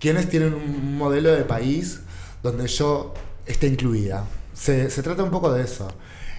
quiénes 0.00 0.28
tienen 0.28 0.52
un 0.54 0.98
modelo 0.98 1.30
de 1.32 1.44
país 1.44 2.00
donde 2.42 2.66
yo 2.66 3.14
esté 3.46 3.66
incluida. 3.68 4.24
Se, 4.52 4.90
se 4.90 5.02
trata 5.02 5.22
un 5.22 5.30
poco 5.30 5.52
de 5.52 5.62
eso. 5.62 5.88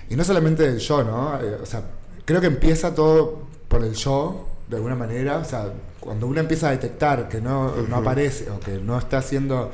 Y 0.09 0.15
no 0.15 0.23
solamente 0.23 0.63
del 0.69 0.79
yo, 0.79 1.03
¿no? 1.03 1.39
Eh, 1.41 1.57
o 1.61 1.65
sea, 1.65 1.83
creo 2.25 2.41
que 2.41 2.47
empieza 2.47 2.93
todo 2.93 3.43
por 3.67 3.83
el 3.83 3.93
yo, 3.93 4.47
de 4.67 4.75
alguna 4.77 4.95
manera. 4.95 5.37
O 5.37 5.45
sea, 5.45 5.71
cuando 5.99 6.27
uno 6.27 6.39
empieza 6.39 6.67
a 6.67 6.71
detectar 6.71 7.27
que 7.29 7.41
no, 7.41 7.75
no 7.87 7.95
aparece 7.97 8.49
o 8.49 8.59
que 8.59 8.77
no 8.79 8.97
está 8.97 9.21
siendo, 9.21 9.71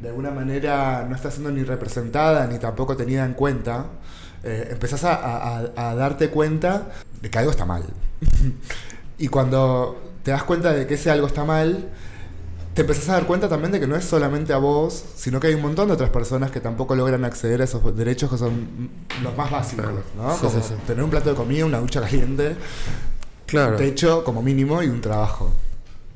de 0.00 0.08
alguna 0.08 0.30
manera, 0.30 1.06
no 1.08 1.14
está 1.16 1.30
siendo 1.30 1.50
ni 1.50 1.62
representada 1.64 2.46
ni 2.46 2.58
tampoco 2.58 2.96
tenida 2.96 3.24
en 3.24 3.34
cuenta, 3.34 3.86
eh, 4.44 4.68
empezás 4.72 5.04
a, 5.04 5.14
a- 5.14 5.90
a 5.90 5.94
darte 5.94 6.28
cuenta 6.30 6.88
de 7.20 7.30
que 7.30 7.38
algo 7.38 7.50
está 7.50 7.64
mal. 7.64 7.84
y 9.18 9.28
cuando 9.28 10.11
te 10.22 10.30
das 10.30 10.42
cuenta 10.44 10.72
de 10.72 10.86
que 10.86 10.94
ese 10.94 11.10
algo 11.10 11.26
está 11.26 11.44
mal, 11.44 11.88
te 12.74 12.80
empezás 12.82 13.08
a 13.10 13.12
dar 13.14 13.26
cuenta 13.26 13.48
también 13.48 13.70
de 13.72 13.80
que 13.80 13.86
no 13.86 13.96
es 13.96 14.04
solamente 14.04 14.52
a 14.52 14.56
vos, 14.58 15.04
sino 15.16 15.40
que 15.40 15.48
hay 15.48 15.54
un 15.54 15.62
montón 15.62 15.88
de 15.88 15.94
otras 15.94 16.10
personas 16.10 16.50
que 16.50 16.60
tampoco 16.60 16.94
logran 16.94 17.24
acceder 17.24 17.60
a 17.60 17.64
esos 17.64 17.94
derechos 17.96 18.30
que 18.30 18.38
son 18.38 18.88
los 19.22 19.36
más 19.36 19.50
básicos, 19.50 19.84
¿no? 20.16 20.34
Sí, 20.34 20.40
Como 20.40 20.52
sí, 20.52 20.60
sí. 20.68 20.74
tener 20.86 21.04
un 21.04 21.10
plato 21.10 21.30
de 21.30 21.36
comida, 21.36 21.66
una 21.66 21.78
ducha 21.80 22.00
caliente, 22.00 22.56
Claro. 23.46 23.72
un 23.72 23.76
techo 23.76 24.24
como 24.24 24.42
mínimo 24.42 24.82
y 24.82 24.88
un 24.88 25.00
trabajo. 25.02 25.50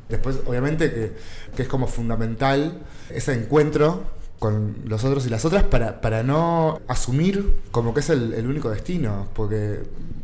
Después, 0.09 0.39
obviamente, 0.47 0.91
que, 0.93 1.13
que 1.55 1.63
es 1.63 1.69
como 1.69 1.87
fundamental 1.89 2.79
ese 3.11 3.35
encuentro 3.35 4.05
con 4.39 4.77
los 4.87 5.05
otros 5.05 5.27
y 5.27 5.31
las 5.31 5.45
otras 5.45 5.65
para, 5.65 6.01
para 6.01 6.23
no 6.23 6.81
asumir 6.89 7.55
como 7.71 7.93
que 7.93 8.01
es 8.01 8.11
el, 8.11 8.33
el 8.35 8.47
único 8.47 8.71
destino, 8.71 9.27
porque 9.35 9.81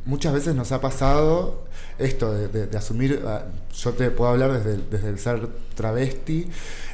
muchas 0.06 0.32
veces 0.32 0.54
nos 0.54 0.70
ha 0.72 0.80
pasado 0.80 1.64
esto 2.04 2.32
de, 2.32 2.76
asumir, 2.76 3.22
ah, 3.26 3.46
yo 3.74 3.92
te 3.92 4.10
puedo 4.10 4.30
hablar 4.30 4.62
desde 4.62 5.08
el, 5.08 5.18
ser 5.18 5.48
travesti, 5.74 6.48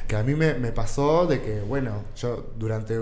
que 0.07 0.15
a 0.15 0.23
mí 0.23 0.35
me, 0.35 0.55
me 0.55 0.71
pasó 0.71 1.27
de 1.27 1.41
que, 1.41 1.61
bueno, 1.61 2.03
yo 2.15 2.51
durante 2.57 2.97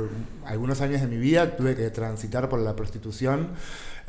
algunos 0.46 0.82
años 0.82 1.02
de 1.02 1.08
mi 1.08 1.18
vida 1.18 1.56
tuve 1.56 1.76
que 1.76 1.90
transitar 1.90 2.50
por 2.50 2.60
la 2.60 2.76
prostitución, 2.76 3.50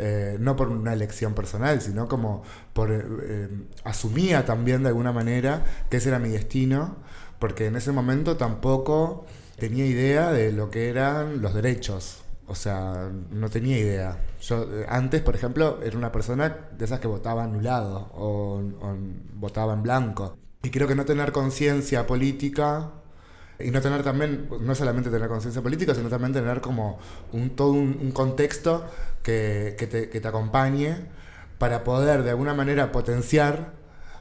eh, 0.00 0.36
no 0.38 0.54
por 0.54 0.68
una 0.68 0.92
elección 0.92 1.34
personal, 1.34 1.80
sino 1.80 2.06
como 2.06 2.44
por 2.72 2.92
eh, 2.92 3.02
eh, 3.22 3.48
asumía 3.82 4.44
también 4.44 4.84
de 4.84 4.90
alguna 4.90 5.10
manera 5.10 5.64
que 5.90 5.96
ese 5.96 6.10
era 6.10 6.20
mi 6.20 6.28
destino, 6.28 6.96
porque 7.40 7.66
en 7.66 7.74
ese 7.74 7.90
momento 7.90 8.36
tampoco 8.36 9.26
tenía 9.58 9.86
idea 9.86 10.30
de 10.30 10.52
lo 10.52 10.70
que 10.70 10.88
eran 10.88 11.42
los 11.42 11.52
derechos. 11.52 12.22
O 12.48 12.54
sea, 12.54 13.10
no 13.30 13.50
tenía 13.50 13.78
idea. 13.78 14.18
Yo 14.40 14.62
eh, 14.64 14.86
antes, 14.88 15.22
por 15.22 15.34
ejemplo, 15.36 15.80
era 15.82 15.96
una 15.98 16.12
persona 16.12 16.68
de 16.76 16.84
esas 16.84 17.00
que 17.00 17.06
votaba 17.08 17.44
anulado 17.44 18.10
o, 18.14 18.60
o 18.80 18.96
votaba 19.34 19.74
en 19.74 19.82
blanco. 19.82 20.38
Y 20.62 20.70
creo 20.70 20.88
que 20.88 20.94
no 20.94 21.04
tener 21.04 21.32
conciencia 21.32 22.06
política 22.06 22.90
y 23.58 23.70
no 23.70 23.80
tener 23.80 24.02
también, 24.02 24.48
no 24.60 24.74
solamente 24.74 25.10
tener 25.10 25.28
conciencia 25.28 25.62
política, 25.62 25.94
sino 25.94 26.08
también 26.08 26.32
tener 26.32 26.60
como 26.60 26.98
un, 27.32 27.50
todo 27.50 27.72
un, 27.72 27.98
un 28.00 28.12
contexto 28.12 28.86
que, 29.22 29.74
que 29.78 29.86
te, 29.86 30.08
que 30.10 30.20
te 30.20 30.28
acompañe 30.28 30.96
para 31.58 31.84
poder 31.84 32.22
de 32.22 32.30
alguna 32.30 32.54
manera 32.54 32.92
potenciar 32.92 33.72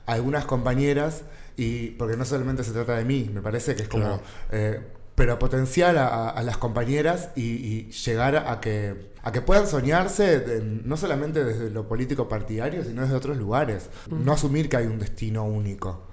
a 0.06 0.14
algunas 0.14 0.46
compañeras 0.46 1.24
y 1.56 1.92
porque 1.92 2.18
no 2.18 2.26
solamente 2.26 2.64
se 2.64 2.72
trata 2.72 2.96
de 2.98 3.06
mí, 3.06 3.30
me 3.34 3.42
parece 3.42 3.76
que 3.76 3.84
es 3.84 3.90
como 3.90 4.04
Claro. 4.04 4.24
eh, 4.52 4.82
pero 5.18 5.40
potenciar 5.40 5.98
a, 5.98 6.40
las 6.44 6.58
compañeras 6.58 7.32
y, 7.36 7.42
y 7.42 7.92
llegar 7.92 8.36
a 8.36 8.62
que 8.62 9.10
a 9.24 9.32
que 9.32 9.42
puedan 9.42 9.66
soñarse 9.66 10.40
de- 10.40 10.62
no 10.62 10.96
solamente 10.96 11.44
desde 11.44 11.72
lo 11.72 11.88
político 11.88 12.30
partidario, 12.30 12.84
sino 12.84 13.02
desde 13.02 13.16
otros 13.16 13.36
lugares. 13.36 13.90
Mm. 14.12 14.24
No 14.24 14.34
asumir 14.34 14.70
que 14.70 14.78
hay 14.78 14.86
un 14.86 15.00
destino 15.00 15.44
único. 15.44 16.04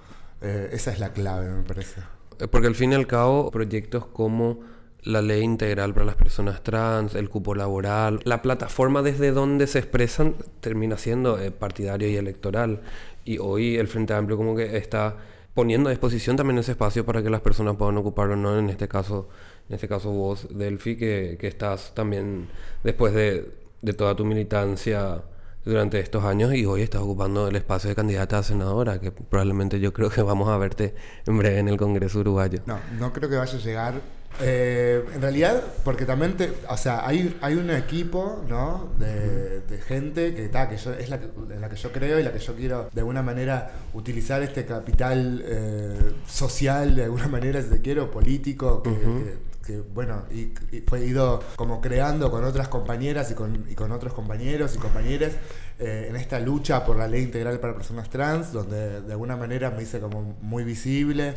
Eh, 0.41 0.71
esa 0.73 0.91
es 0.91 1.01
la 1.01 1.13
clave, 1.13 1.51
me 1.51 1.63
parece. 1.65 2.01
Eh, 2.41 2.49
Porque 2.49 2.67
al 2.67 2.75
fin 2.75 2.93
y 2.93 2.95
al 2.95 3.07
cabo, 3.07 3.51
proyectos 3.51 4.07
como 4.07 4.61
la 5.03 5.21
ley 5.21 5.43
integral 5.43 5.93
para 5.93 6.07
las 6.07 6.17
personas 6.17 6.63
trans, 6.63 7.15
el 7.15 7.29
cupo 7.29 7.55
laboral, 7.55 8.21
la 8.25 8.41
plataforma 8.41 9.03
desde 9.03 9.33
donde 9.33 9.67
se 9.67 9.81
expresan 9.81 10.35
termina 10.61 10.97
siendo 10.97 11.39
eh, 11.39 11.51
partidario 11.51 12.09
y 12.09 12.17
electoral. 12.17 12.81
Y 13.27 13.37
hoy 13.37 13.77
el 13.77 13.87
Frente 13.87 14.15
Amplio 14.15 14.39
como 14.39 14.57
que 14.57 14.79
está 14.79 15.19
poniendo 15.55 15.89
a 15.89 15.93
disposición 15.93 16.37
también 16.37 16.59
ese 16.59 16.73
espacio 16.73 17.07
para 17.07 17.23
que 17.23 17.31
las 17.31 17.41
personas 17.41 17.77
puedan 17.77 17.97
ocuparlo, 17.97 18.37
¿no? 18.37 18.59
En 18.59 18.69
este 18.69 18.89
caso, 18.89 19.29
en 19.69 19.77
este 19.77 19.89
caso 19.89 20.11
vos, 20.11 20.49
Delphi, 20.51 20.97
que, 20.97 21.37
que 21.41 21.47
estás 21.47 21.95
también 21.95 22.49
después 22.83 23.15
de, 23.15 23.53
de 23.81 23.93
toda 23.93 24.15
tu 24.15 24.25
militancia 24.25 25.23
durante 25.65 25.99
estos 25.99 26.25
años 26.25 26.55
y 26.55 26.67
hoy 26.67 26.83
estás 26.83 27.01
ocupando 27.01 27.49
el 27.49 27.57
espacio 27.57 27.89
de 27.89 27.97
candidata 27.97 28.39
a 28.39 28.43
senadora, 28.43 29.01
que 29.01 29.11
probablemente 29.11 29.81
yo 29.81 29.93
creo 29.93 30.11
que 30.11 30.23
vamos 30.23 30.49
a 30.49 30.59
verte 30.59 30.95
en 31.27 31.39
breve 31.39 31.59
en 31.59 31.69
el 31.69 31.77
Congreso 31.77 32.21
uruguayo. 32.21 32.61
No, 32.67 32.79
no 32.99 33.13
creo 33.13 33.31
que 33.31 33.37
vaya 33.37 33.57
a 33.57 33.61
llegar. 33.61 33.95
Eh, 34.41 35.05
en 35.15 35.23
realidad, 35.23 35.63
porque 35.85 36.05
también, 36.07 36.37
te, 36.37 36.53
o 36.69 36.77
sea, 36.77 37.07
hay, 37.07 37.37
hay 37.41 37.55
un 37.55 37.71
equipo, 37.71 38.45
¿no? 38.49 38.91
De, 38.99 39.61
de 39.61 39.79
gente 39.79 40.35
que, 40.35 40.49
ta, 40.49 40.69
que 40.69 40.77
yo, 40.77 40.93
es 40.93 41.09
la 41.09 41.21
que, 41.21 41.27
en 41.53 41.61
la 41.61 41.69
que 41.69 41.77
yo 41.77 41.93
creo 41.93 42.19
y 42.19 42.23
la 42.25 42.33
que 42.33 42.41
yo 42.41 42.55
quiero, 42.57 42.89
de 42.93 43.01
alguna 43.01 43.23
manera, 43.23 43.71
utilizar 43.93 44.43
este 44.43 44.65
capital 44.67 45.43
eh, 45.47 45.99
social, 46.27 46.97
de 46.97 47.05
alguna 47.05 47.29
manera, 47.29 47.63
si 47.63 47.69
te 47.69 47.81
quiero, 47.81 48.11
político, 48.11 48.83
que, 48.83 48.91
que- 48.91 49.55
que, 49.65 49.81
bueno, 49.81 50.25
y, 50.31 50.53
y 50.77 50.83
fue 50.87 51.07
ido 51.07 51.43
como 51.57 51.81
creando 51.81 52.31
con 52.31 52.45
otras 52.45 52.69
compañeras 52.69 53.31
y 53.31 53.35
con, 53.35 53.65
y 53.71 53.75
con 53.75 53.93
otros 53.93 54.13
compañeros 54.13 54.75
y 54.75 54.79
compañeras 54.79 55.33
eh, 55.79 56.09
en 56.11 56.17
esta 56.17 56.39
lucha 56.39 56.85
por 56.85 56.97
la 56.99 57.09
ley 57.09 57.23
integral 57.23 57.59
para 57.61 57.75
personas 57.75 58.11
trans, 58.11 58.53
donde 58.53 59.01
de 59.01 59.13
alguna 59.13 59.37
manera 59.39 59.71
me 59.71 59.83
hice 59.83 60.01
como 60.01 60.37
muy 60.43 60.65
visible. 60.65 61.33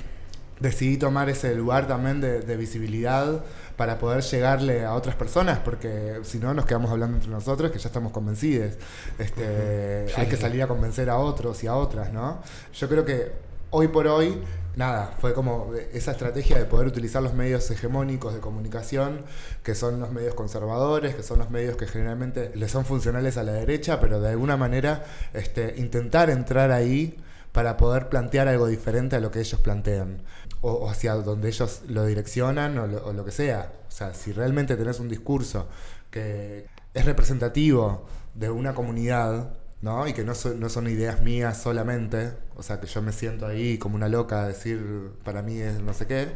Decidí 0.60 0.98
tomar 0.98 1.30
ese 1.30 1.54
lugar 1.56 1.88
también 1.88 2.22
de, 2.22 2.42
de 2.42 2.58
visibilidad 2.58 3.44
para 3.76 4.00
poder 4.00 4.24
llegarle 4.24 4.86
a 4.86 4.94
otras 4.96 5.16
personas, 5.16 5.60
porque 5.60 6.20
si 6.24 6.40
no 6.40 6.54
nos 6.54 6.66
quedamos 6.66 6.90
hablando 6.92 7.18
entre 7.18 7.30
nosotros 7.30 7.72
que 7.72 7.78
ya 7.78 7.88
estamos 7.90 8.12
convencidos. 8.12 8.74
Este, 9.20 10.08
Sí. 10.08 10.14
Hay 10.18 10.28
que 10.28 10.38
salir 10.38 10.64
a 10.64 10.68
convencer 10.68 11.10
a 11.10 11.18
otros 11.18 11.64
y 11.64 11.68
a 11.68 11.76
otras, 11.76 12.12
¿no? 12.12 12.42
Yo 12.74 12.88
creo 12.90 13.06
que 13.06 13.32
hoy 13.70 13.88
por 13.88 14.08
hoy, 14.08 14.42
nada, 14.76 15.14
fue 15.20 15.34
como 15.34 15.74
esa 15.94 16.12
estrategia 16.12 16.58
de 16.58 16.66
poder 16.66 16.88
utilizar 16.88 17.22
los 17.22 17.34
medios 17.34 17.70
hegemónicos 17.70 18.34
de 18.34 18.40
comunicación, 18.40 19.24
que 19.64 19.76
son 19.76 20.00
los 20.00 20.12
medios 20.12 20.34
conservadores, 20.36 21.16
que 21.16 21.24
son 21.24 21.40
los 21.40 21.50
medios 21.50 21.76
que 21.78 21.88
generalmente 21.88 22.52
le 22.56 22.68
son 22.70 22.86
funcionales 22.86 23.38
a 23.38 23.44
la 23.44 23.54
derecha, 23.54 24.00
pero 24.00 24.20
de 24.22 24.30
alguna 24.30 24.58
manera 24.58 25.04
este, 25.34 25.76
intentar 25.78 26.30
entrar 26.30 26.72
ahí 26.72 27.18
para 27.52 27.76
poder 27.78 28.10
plantear 28.10 28.48
algo 28.48 28.68
diferente 28.68 29.16
a 29.16 29.20
lo 29.20 29.32
que 29.32 29.40
ellos 29.40 29.60
plantean, 29.60 30.22
o, 30.68 30.72
o 30.86 30.90
hacia 30.90 31.14
donde 31.16 31.48
ellos 31.50 31.82
lo 31.88 32.06
direccionan 32.06 32.78
o 32.78 32.88
lo, 32.88 33.06
o 33.08 33.14
lo 33.14 33.24
que 33.26 33.32
sea. 33.32 33.72
O 33.88 33.92
sea, 33.92 34.14
si 34.14 34.32
realmente 34.34 34.76
tenés 34.76 35.00
un 35.00 35.10
discurso 35.10 35.68
que 36.12 36.68
es 36.94 37.06
representativo 37.06 38.06
de 38.36 38.50
una 38.50 38.74
comunidad, 38.74 39.52
¿no? 39.82 40.08
Y 40.08 40.14
que 40.14 40.24
no 40.24 40.34
son, 40.36 40.60
no 40.60 40.70
son 40.70 40.88
ideas 40.88 41.22
mías 41.22 41.62
solamente, 41.62 42.34
o 42.56 42.64
sea, 42.64 42.80
que 42.80 42.88
yo 42.88 43.02
me 43.02 43.12
siento 43.12 43.46
ahí 43.46 43.78
como 43.78 43.96
una 43.96 44.10
loca 44.10 44.44
a 44.44 44.48
decir, 44.48 45.12
para 45.24 45.42
mí 45.42 45.60
es 45.60 45.80
no 45.80 45.94
sé 45.94 46.08
qué, 46.08 46.28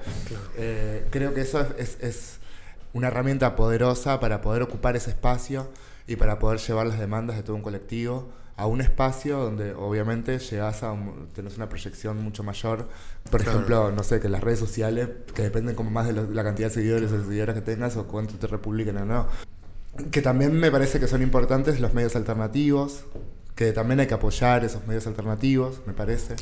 eh, 0.58 1.08
creo 1.10 1.34
que 1.34 1.42
eso 1.42 1.60
es, 1.62 1.68
es- 1.78 1.98
es 2.02 2.38
una 2.94 3.08
herramienta 3.08 3.56
poderosa 3.56 4.20
para 4.20 4.42
poder 4.42 4.62
ocupar 4.64 4.96
ese 4.96 5.10
espacio 5.12 5.70
y 6.08 6.16
para 6.18 6.40
poder 6.40 6.60
llevar 6.60 6.88
las 6.88 7.00
demandas 7.00 7.38
de 7.38 7.44
todo 7.44 7.56
un 7.56 7.62
colectivo 7.62 8.30
a 8.58 8.66
un 8.68 8.82
espacio 8.82 9.38
donde 9.40 9.74
obviamente 9.74 10.38
llegas 10.40 10.84
a 10.84 10.96
tenés 11.34 11.58
una 11.58 11.68
proyección 11.70 12.22
mucho 12.22 12.44
mayor. 12.44 12.88
Por 13.30 13.42
Claro. 13.42 13.58
ejemplo, 13.58 13.92
no 13.92 14.04
sé, 14.04 14.20
que 14.20 14.30
las 14.30 14.42
redes 14.42 14.60
sociales, 14.60 15.10
que 15.34 15.42
dependen 15.44 15.76
como 15.76 15.90
más 15.90 16.06
de 16.08 16.14
lo- 16.14 16.30
la 16.30 16.44
cantidad 16.44 16.68
de 16.70 16.74
seguidores 16.74 17.12
o 17.12 17.18
de 17.18 17.24
seguidoras 17.24 17.56
que 17.56 17.62
tengas 17.62 17.98
o 17.98 18.06
cuánto 18.08 18.36
te 18.36 18.48
republiquen 18.48 18.98
o 18.98 19.06
no. 19.06 19.28
Que 20.12 20.22
también 20.22 20.54
me 20.54 20.72
parece 20.72 21.00
que 21.00 21.08
son 21.08 21.22
importantes 21.22 21.80
los 21.80 21.94
medios 21.94 22.16
alternativos, 22.16 23.04
que 23.56 23.74
también 23.74 24.00
hay 24.00 24.08
que 24.08 24.14
apoyar 24.14 24.64
esos 24.64 24.88
medios 24.88 25.06
alternativos, 25.08 25.82
me 25.86 25.94
parece. 25.94 26.36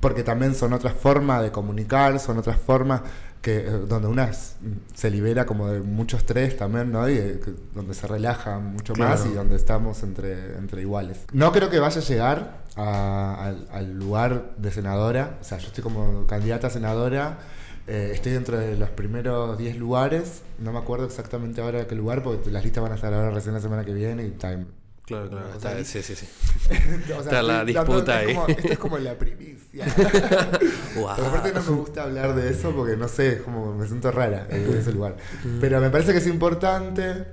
Porque 0.00 0.22
también 0.22 0.54
son 0.54 0.72
otras 0.72 0.94
formas 0.94 1.42
de 1.42 1.50
comunicar, 1.50 2.18
son 2.20 2.38
otras 2.38 2.56
formas 2.58 3.02
que, 3.42 3.58
eh, 3.58 3.70
donde 3.88 4.08
una 4.08 4.30
se 4.32 5.10
libera 5.10 5.44
como 5.46 5.68
de 5.68 5.80
mucho 5.80 6.16
estrés 6.16 6.56
también, 6.56 6.90
¿no? 6.92 7.08
Y 7.10 7.14
eh, 7.18 7.40
que- 7.44 7.52
donde 7.74 7.92
se 7.92 8.06
relaja 8.06 8.58
mucho 8.60 8.94
más 8.94 9.26
y 9.26 9.34
donde 9.34 9.56
estamos 9.56 10.02
entre, 10.04 10.56
entre 10.56 10.80
iguales. 10.82 11.18
No 11.32 11.52
creo 11.52 11.68
que 11.68 11.78
vaya 11.80 12.00
a 12.00 12.04
llegar 12.04 12.62
a- 12.76 13.44
al, 13.46 13.68
al 13.72 13.98
lugar 13.98 14.52
de 14.56 14.70
senadora, 14.70 15.38
o 15.40 15.44
sea, 15.44 15.58
yo 15.58 15.66
estoy 15.66 15.82
como 15.82 16.26
candidata 16.26 16.68
a 16.68 16.70
senadora. 16.70 17.38
eh, 17.88 18.12
estoy 18.14 18.30
dentro 18.30 18.56
de 18.56 18.76
los 18.76 18.90
primeros 18.90 19.58
10 19.58 19.76
lugares, 19.76 20.42
no 20.60 20.72
me 20.72 20.78
acuerdo 20.78 21.04
exactamente 21.04 21.60
ahora 21.60 21.88
qué 21.88 21.96
lugar, 21.96 22.22
porque 22.22 22.48
las 22.52 22.62
listas 22.62 22.80
van 22.80 22.92
a 22.92 22.94
estar 22.94 23.12
ahora 23.12 23.30
recién 23.30 23.54
la 23.54 23.60
semana 23.60 23.84
que 23.84 23.92
viene 23.92 24.24
y 24.24 24.30
time. 24.30 24.66
Claro, 25.04 25.28
claro. 25.28 25.46
O 25.52 25.56
está- 25.56 25.72
sea, 25.74 25.84
sí, 25.84 26.02
sí, 26.02 26.14
sí. 26.14 26.26
o 27.04 27.06
sea, 27.06 27.18
está 27.18 27.42
la 27.42 27.58
estoy 27.60 27.74
dando- 27.74 27.92
disputa 27.94 28.22
es 28.22 28.28
ahí. 28.28 28.34
como- 28.34 28.48
esto 28.48 28.68
es 28.72 28.78
como 28.78 28.98
la 28.98 29.14
primicia. 29.18 29.84
Pero 30.94 31.08
aparte 31.08 31.52
no 31.52 31.62
me 31.62 31.70
gusta 31.70 32.02
hablar 32.04 32.34
de 32.34 32.50
eso 32.50 32.70
porque 32.74 32.96
no 32.96 33.08
sé, 33.08 33.34
es 33.34 33.40
como 33.42 33.74
me 33.74 33.86
siento 33.86 34.10
rara 34.10 34.46
en 34.50 34.72
ese 34.76 34.92
lugar. 34.92 35.16
Pero 35.60 35.80
me 35.80 35.90
parece 35.90 36.12
que 36.12 36.18
es 36.18 36.26
importante 36.26 37.24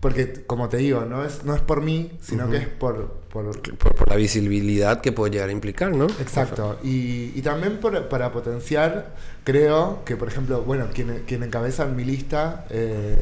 porque, 0.00 0.44
como 0.46 0.68
te 0.68 0.76
digo, 0.76 1.04
no 1.04 1.24
es, 1.24 1.42
no 1.44 1.54
es 1.56 1.60
por 1.60 1.82
mí, 1.82 2.12
sino 2.22 2.48
que 2.48 2.58
es 2.58 2.68
por, 2.68 3.14
por, 3.30 3.50
Por, 3.60 3.94
por 3.96 4.08
la 4.08 4.14
visibilidad 4.14 5.00
que 5.00 5.10
puede 5.10 5.32
llegar 5.32 5.48
a 5.48 5.52
implicar, 5.52 5.90
¿no? 5.92 6.04
Exacto. 6.20 6.78
Y, 6.84 7.32
y 7.34 7.42
también 7.42 7.78
por- 7.78 8.08
para 8.08 8.30
potenciar, 8.32 9.16
creo 9.42 10.04
que, 10.04 10.16
por 10.16 10.28
ejemplo, 10.28 10.62
bueno, 10.62 10.86
quien, 10.94 11.24
quien 11.26 11.42
encabeza 11.42 11.84
mi 11.86 12.04
lista 12.04 12.64
eh, 12.70 13.16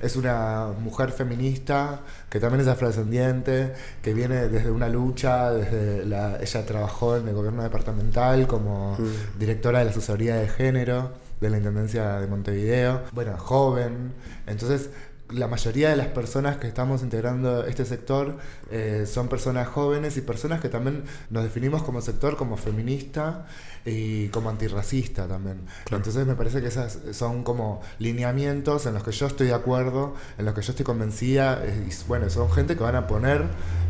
es 0.00 0.16
una 0.16 0.68
mujer 0.80 1.10
feminista 1.10 2.00
que 2.28 2.40
también 2.40 2.60
es 2.62 2.68
afrodescendiente, 2.68 3.72
que 4.02 4.14
viene 4.14 4.48
desde 4.48 4.70
una 4.70 4.88
lucha, 4.88 5.50
desde 5.52 6.04
la, 6.06 6.38
ella 6.40 6.66
trabajó 6.66 7.16
en 7.16 7.28
el 7.28 7.34
gobierno 7.34 7.62
departamental 7.62 8.46
como 8.46 8.96
Mm. 8.98 9.38
directora 9.38 9.78
de 9.80 9.86
la 9.86 9.90
asesoría 9.90 10.36
de 10.36 10.48
género 10.48 11.12
de 11.40 11.50
la 11.50 11.58
Intendencia 11.58 12.18
de 12.18 12.26
Montevideo, 12.26 13.02
bueno, 13.12 13.36
joven, 13.36 14.12
entonces 14.46 14.88
la 15.30 15.48
mayoría 15.48 15.90
de 15.90 15.96
las 15.96 16.06
personas 16.08 16.58
que 16.58 16.68
estamos 16.68 17.02
integrando 17.02 17.64
este 17.66 17.84
sector 17.84 18.36
eh, 18.70 19.06
son 19.06 19.28
personas 19.28 19.66
jóvenes 19.66 20.16
y 20.16 20.20
personas 20.20 20.60
que 20.60 20.68
también 20.68 21.04
nos 21.30 21.42
definimos 21.42 21.82
como 21.82 22.00
sector 22.00 22.36
como 22.36 22.56
feminista 22.56 23.46
y 23.84 24.28
como 24.28 24.50
antirracista 24.50 25.26
también. 25.26 25.60
Entonces 25.90 26.26
me 26.26 26.34
parece 26.34 26.60
que 26.60 26.68
esas 26.68 27.00
son 27.12 27.42
como 27.42 27.80
lineamientos 27.98 28.86
en 28.86 28.94
los 28.94 29.02
que 29.02 29.12
yo 29.12 29.26
estoy 29.26 29.48
de 29.48 29.54
acuerdo, 29.54 30.14
en 30.38 30.44
los 30.44 30.54
que 30.54 30.62
yo 30.62 30.70
estoy 30.70 30.84
convencida 30.84 31.60
eh, 31.64 31.88
y 31.88 32.08
bueno, 32.08 32.30
son 32.30 32.50
gente 32.52 32.76
que 32.76 32.82
van 32.82 32.96
a 32.96 33.06
poner 33.06 33.44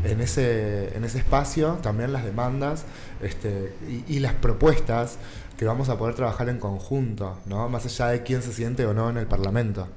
en 0.04 0.20
ese, 0.20 0.96
en 0.96 1.04
ese 1.04 1.18
espacio 1.18 1.78
también 1.82 2.12
las 2.12 2.24
demandas 2.24 2.84
este, 3.20 3.74
y, 3.88 4.04
y 4.16 4.20
las 4.20 4.32
propuestas 4.34 5.18
que 5.58 5.66
vamos 5.66 5.88
a 5.88 5.98
poder 5.98 6.14
trabajar 6.14 6.48
en 6.48 6.58
conjunto, 6.58 7.38
¿no? 7.46 7.68
Más 7.68 7.86
allá 7.86 8.08
de 8.08 8.22
quién 8.22 8.42
se 8.42 8.52
siente 8.52 8.84
o 8.84 8.92
no 8.92 9.08
en 9.08 9.16
el 9.16 9.26
Parlamento. 9.26 9.88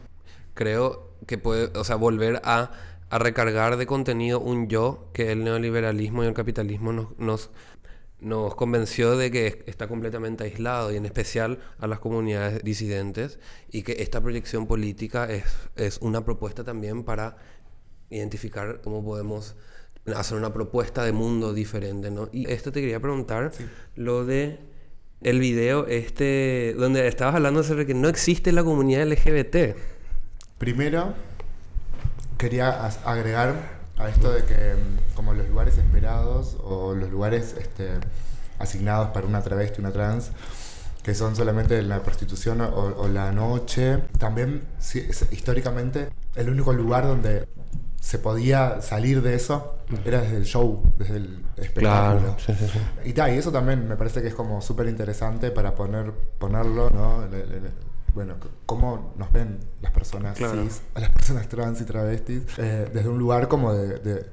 Creo 0.54 1.09
que 1.30 1.38
puede, 1.38 1.78
o 1.78 1.84
sea, 1.84 1.96
volver 1.96 2.42
a, 2.44 2.72
a 3.12 3.20
recargar 3.20 3.78
de 3.78 3.86
contenido 3.86 4.40
un 4.40 4.68
yo 4.68 5.12
que 5.14 5.32
el 5.32 5.44
neoliberalismo 5.44 6.24
y 6.24 6.28
el 6.28 6.34
capitalismo 6.34 6.92
nos, 6.92 7.20
nos, 7.20 7.52
nos 8.20 8.56
convenció 8.56 9.16
de 9.16 9.30
que 9.30 9.64
está 9.68 9.88
completamente 9.88 10.44
aislado 10.44 10.92
y 10.92 10.96
en 10.96 11.06
especial 11.06 11.60
a 11.78 11.86
las 11.86 12.00
comunidades 12.00 12.64
disidentes 12.64 13.38
y 13.72 13.84
que 13.84 14.02
esta 14.02 14.22
proyección 14.22 14.66
política 14.66 15.30
es, 15.30 15.44
es 15.76 16.00
una 16.00 16.26
propuesta 16.26 16.64
también 16.64 17.04
para 17.04 17.38
identificar 18.10 18.82
cómo 18.84 19.06
podemos 19.06 19.56
hacer 20.16 20.36
una 20.36 20.52
propuesta 20.52 21.06
de 21.06 21.12
mundo 21.12 21.54
diferente, 21.54 22.10
¿no? 22.10 22.28
Y 22.32 22.50
esto 22.50 22.72
te 22.72 22.82
quería 22.82 23.00
preguntar, 23.00 23.52
lo 23.96 24.26
de 24.26 24.58
el 25.22 25.40
video 25.40 25.86
este 25.86 26.74
donde 26.76 27.08
estabas 27.08 27.36
hablando 27.36 27.62
sobre 27.62 27.86
que 27.86 27.94
no 27.94 28.10
existe 28.10 28.52
la 28.52 28.64
comunidad 28.64 29.06
LGBT. 29.06 29.99
Primero, 30.60 31.16
quería 32.38 32.86
agregar 33.06 33.80
a 33.98 34.10
esto 34.10 34.32
de 34.32 34.44
que 34.46 34.76
mm, 34.76 35.16
como 35.16 35.34
los 35.34 35.48
lugares 35.50 35.78
esperados 35.78 36.58
o 36.64 36.96
los 36.96 37.10
lugares 37.10 37.56
este, 37.60 37.90
asignados 38.60 39.10
para 39.10 39.28
una 39.28 39.42
travesti, 39.42 39.82
una 39.82 39.92
trans, 39.92 40.32
que 41.04 41.16
son 41.16 41.36
solamente 41.36 41.82
la 41.82 42.04
prostitución 42.04 42.62
o, 42.62 42.68
o 42.68 43.08
la 43.08 43.32
noche, 43.32 44.00
también 44.18 44.64
sí, 44.80 45.06
es- 45.10 45.28
históricamente 45.32 46.10
el 46.36 46.50
único 46.50 46.74
lugar 46.74 47.06
donde 47.08 47.48
se 48.02 48.20
podía 48.20 48.82
salir 48.82 49.22
de 49.22 49.36
eso 49.36 49.76
era 50.06 50.22
desde 50.22 50.38
el 50.38 50.46
show, 50.46 50.84
desde 50.98 51.18
el 51.18 51.44
espectáculo. 51.58 52.20
Claro, 52.20 52.38
sí, 52.40 52.54
sí, 52.56 52.68
sí. 52.70 52.80
Y, 53.06 53.14
ta, 53.14 53.30
y 53.34 53.38
eso 53.38 53.52
también 53.52 53.88
me 53.88 53.96
parece 53.98 54.22
que 54.22 54.30
es 54.30 54.36
como 54.36 54.62
súper 54.62 54.88
interesante 54.88 55.52
para 55.52 55.76
poner, 55.76 56.12
ponerlo, 56.38 56.90
¿no? 56.90 57.28
Bueno, 58.20 58.36
cómo 58.66 59.14
nos 59.18 59.32
ven 59.32 59.60
las 59.82 59.94
personas 59.94 60.38
Claro. 60.38 60.62
cis, 60.64 60.82
a 60.94 61.00
las 61.00 61.10
personas 61.12 61.48
trans 61.48 61.80
y 61.80 61.86
travestis, 61.86 62.44
eh, 62.58 62.90
desde 62.94 63.08
un 63.08 63.18
lugar 63.18 63.48
como 63.48 63.74
de, 63.74 63.98
de, 64.00 64.26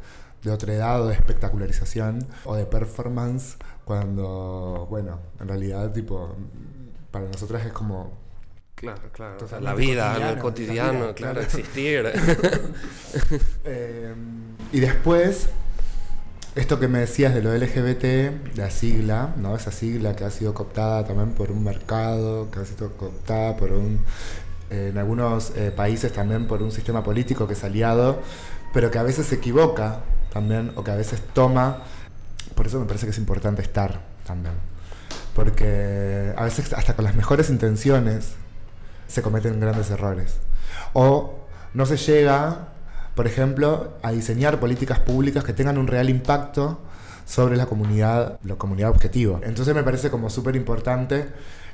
de 0.43 0.51
otredad 0.51 1.03
o 1.03 1.07
de 1.07 1.15
espectacularización 1.15 2.27
o 2.47 2.57
de 2.57 2.67
performance, 2.67 3.57
cuando, 3.85 4.89
bueno, 4.91 5.21
en 5.39 5.47
realidad, 5.47 5.93
tipo, 5.93 6.35
para 7.13 7.27
nosotras 7.27 7.65
es 7.65 7.73
como 7.73 8.11
Claro, 8.75 9.03
claro. 9.13 9.37
O 9.45 9.47
sea, 9.47 9.61
la 9.61 9.73
vida, 9.77 10.31
el 10.33 10.39
cotidiano, 10.41 10.91
vida, 10.93 11.15
claro, 11.15 11.35
claro. 11.35 11.41
existir. 11.43 12.07
Eh, 13.65 14.15
y 14.73 14.81
después, 14.81 15.49
esto 16.57 16.81
que 16.81 16.89
me 16.89 16.99
decías 17.01 17.35
de 17.35 17.43
lo 17.43 17.55
LGBT, 17.55 18.57
la 18.57 18.71
sigla, 18.71 19.35
¿no? 19.37 19.55
Esa 19.57 19.71
sigla 19.71 20.17
que 20.17 20.25
ha 20.25 20.31
sido 20.31 20.55
cooptada 20.55 21.05
también 21.05 21.31
por 21.31 21.53
un 21.53 21.63
mercado, 21.63 22.51
que 22.51 22.61
ha 22.61 22.65
sido 22.65 22.93
cooptada 22.93 23.57
por 23.57 23.73
un. 23.73 24.01
eh, 24.71 24.89
en 24.91 24.99
algunos 24.99 25.53
eh, 25.57 25.71
países 25.71 26.13
también 26.13 26.47
por 26.49 26.63
un 26.63 26.73
sistema 26.73 27.05
político 27.05 27.47
que 27.47 27.53
es 27.55 27.63
aliado 27.65 28.21
pero 28.77 28.91
que 28.91 28.99
a 28.99 29.03
veces 29.03 29.27
se 29.29 29.37
equivoca 29.37 30.01
también, 30.31 30.73
o 30.77 30.85
que 30.85 30.91
a 30.91 30.97
veces 30.97 31.23
toma. 31.33 31.79
Por 32.55 32.67
eso 32.67 32.79
me 32.79 32.85
parece 32.85 33.07
que 33.07 33.13
es 33.13 33.17
importante 33.17 33.63
estar 33.63 34.03
también. 34.27 34.55
Porque 35.35 36.35
a 36.37 36.45
veces 36.45 36.75
hasta 36.75 36.95
con 36.95 37.07
las 37.07 37.15
mejores 37.15 37.49
intenciones 37.49 38.33
se 39.09 39.23
cometen 39.23 39.61
grandes 39.61 39.91
errores. 39.91 40.37
O 40.93 41.47
no 41.73 41.87
se 41.87 41.97
llega, 41.97 42.69
por 43.17 43.27
ejemplo, 43.27 43.95
a 44.03 44.13
diseñar 44.13 44.61
políticas 44.61 45.01
públicas 45.01 45.43
que 45.43 45.55
tengan 45.55 45.79
un 45.79 45.89
real 45.89 46.11
impacto 46.11 46.79
sobre 47.25 47.57
la 47.57 47.67
comunidad, 47.67 48.39
la 48.45 48.57
comunidad 48.57 48.91
objetivo. 48.91 49.41
Entonces 49.43 49.75
me 49.75 49.83
parece 49.83 50.11
como 50.11 50.31
súper 50.31 50.55
importante 50.55 51.27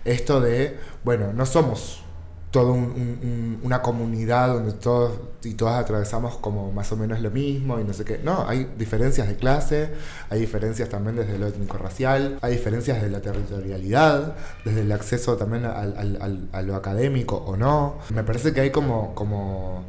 esto 0.05 0.41
de, 0.41 0.79
bueno, 1.05 1.33
no 1.35 1.45
somos 1.45 2.05
toda 2.53 2.73
una 2.73 3.81
comunidad 3.81 4.49
donde 4.49 4.73
todos 4.73 5.19
y 5.43 5.55
todas 5.55 5.81
atravesamos 5.81 6.37
como 6.37 6.71
más 6.71 6.93
o 6.93 6.97
menos 6.97 7.21
lo 7.21 7.31
mismo 7.31 7.81
y 7.81 7.85
no 7.85 7.93
sé 7.93 8.05
qué. 8.05 8.21
No, 8.23 8.47
hay 8.47 8.71
diferencias 8.79 9.27
de 9.27 9.37
clase, 9.37 9.91
hay 10.29 10.39
diferencias 10.39 10.91
también 10.91 11.17
desde 11.17 11.39
lo 11.39 11.49
étnico-racial, 11.49 12.39
hay 12.43 12.53
diferencias 12.53 13.03
de 13.03 13.11
la 13.11 13.21
territorialidad, 13.21 14.37
desde 14.65 14.83
el 14.83 14.93
acceso 14.93 15.37
también 15.37 15.65
a 15.65 16.63
lo 16.63 16.77
académico 16.77 17.37
o 17.37 17.57
no. 17.57 17.97
Me 18.11 18.23
parece 18.23 18.53
que 18.53 18.61
hay 18.61 18.71
como, 18.71 19.15
como 19.15 19.85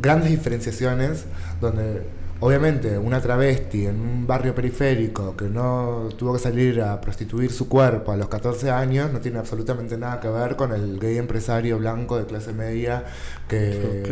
grandes 0.00 0.30
diferenciaciones 0.30 1.24
donde 1.60 2.02
Obviamente, 2.40 2.96
una 2.96 3.20
travesti 3.20 3.86
en 3.86 4.00
un 4.00 4.26
barrio 4.26 4.54
periférico 4.54 5.36
que 5.36 5.46
no 5.46 6.08
tuvo 6.16 6.34
que 6.34 6.38
salir 6.38 6.80
a 6.80 7.00
prostituir 7.00 7.50
su 7.50 7.68
cuerpo 7.68 8.12
a 8.12 8.16
los 8.16 8.28
14 8.28 8.70
años 8.70 9.12
no 9.12 9.18
tiene 9.18 9.40
absolutamente 9.40 9.98
nada 9.98 10.20
que 10.20 10.28
ver 10.28 10.54
con 10.54 10.72
el 10.72 11.00
gay 11.00 11.18
empresario 11.18 11.78
blanco 11.78 12.16
de 12.16 12.26
clase 12.26 12.52
media 12.52 13.04
que, 13.48 14.04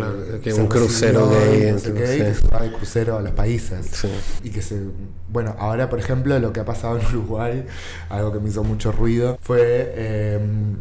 que 0.42 0.52
un 0.54 0.66
crucero 0.66 1.30
gay, 1.30 1.70
no 1.70 1.78
sé 1.78 1.92
qué, 1.94 2.00
que 2.00 2.34
se 2.34 2.48
va 2.48 2.62
de 2.62 2.72
crucero 2.72 3.16
a 3.16 3.22
los 3.22 3.30
países. 3.30 4.04
Y 4.42 4.50
que 4.50 4.60
se. 4.60 4.80
Bueno, 5.28 5.54
ahora, 5.60 5.88
por 5.88 6.00
ejemplo, 6.00 6.36
lo 6.40 6.52
que 6.52 6.58
ha 6.58 6.64
pasado 6.64 6.98
en 6.98 7.06
Uruguay, 7.14 7.64
algo 8.08 8.32
que 8.32 8.40
me 8.40 8.48
hizo 8.48 8.64
mucho 8.64 8.90
ruido, 8.90 9.38
fue. 9.40 9.92
Em, 10.34 10.78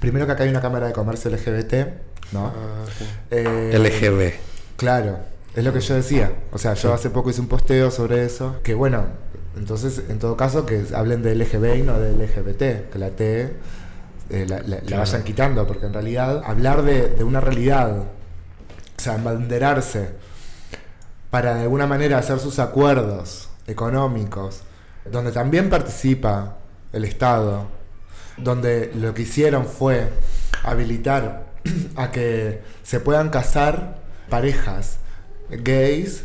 primero 0.00 0.26
que 0.26 0.32
acá 0.32 0.42
hay 0.42 0.50
una 0.50 0.60
cámara 0.60 0.88
de 0.88 0.92
comercio 0.92 1.30
LGBT, 1.30 1.74
¿no? 2.34 2.46
Ah, 2.48 2.84
Eh, 3.30 3.70
LGB. 3.78 4.34
Claro. 4.76 5.18
Es 5.54 5.64
lo 5.64 5.72
que 5.72 5.80
yo 5.80 5.94
decía. 5.94 6.32
O 6.52 6.58
sea, 6.58 6.74
yo 6.74 6.92
hace 6.92 7.08
poco 7.10 7.30
hice 7.30 7.40
un 7.40 7.48
posteo 7.48 7.90
sobre 7.90 8.24
eso. 8.24 8.56
Que 8.62 8.74
bueno, 8.74 9.04
entonces, 9.56 10.02
en 10.08 10.18
todo 10.18 10.36
caso, 10.36 10.66
que 10.66 10.84
hablen 10.94 11.22
de 11.22 11.34
LGB 11.36 11.76
y 11.78 11.82
no 11.82 11.98
de 11.98 12.12
LGBT. 12.12 12.90
Que 12.90 12.98
la 12.98 13.10
T 13.10 13.52
eh, 14.30 14.46
la, 14.48 14.58
la- 14.58 14.62
la 14.68 14.80
Claro. 14.80 15.02
vayan 15.02 15.22
quitando. 15.22 15.66
Porque 15.66 15.86
en 15.86 15.92
realidad, 15.94 16.42
hablar 16.44 16.82
de, 16.82 17.08
de 17.10 17.22
una 17.24 17.40
realidad, 17.40 17.98
o 17.98 18.06
sea, 18.96 19.14
embanderarse 19.14 20.10
para 21.30 21.54
de 21.54 21.62
alguna 21.62 21.86
manera 21.86 22.18
hacer 22.18 22.38
sus 22.40 22.58
acuerdos 22.58 23.48
económicos, 23.66 24.62
donde 25.10 25.32
también 25.32 25.68
participa 25.70 26.56
el 26.92 27.04
Estado, 27.04 27.66
donde 28.36 28.90
lo 28.94 29.14
que 29.14 29.22
hicieron 29.22 29.66
fue 29.66 30.08
habilitar 30.64 31.43
a 31.96 32.10
que 32.10 32.60
se 32.82 33.00
puedan 33.00 33.30
casar 33.30 33.98
parejas 34.28 34.98
gays 35.50 36.24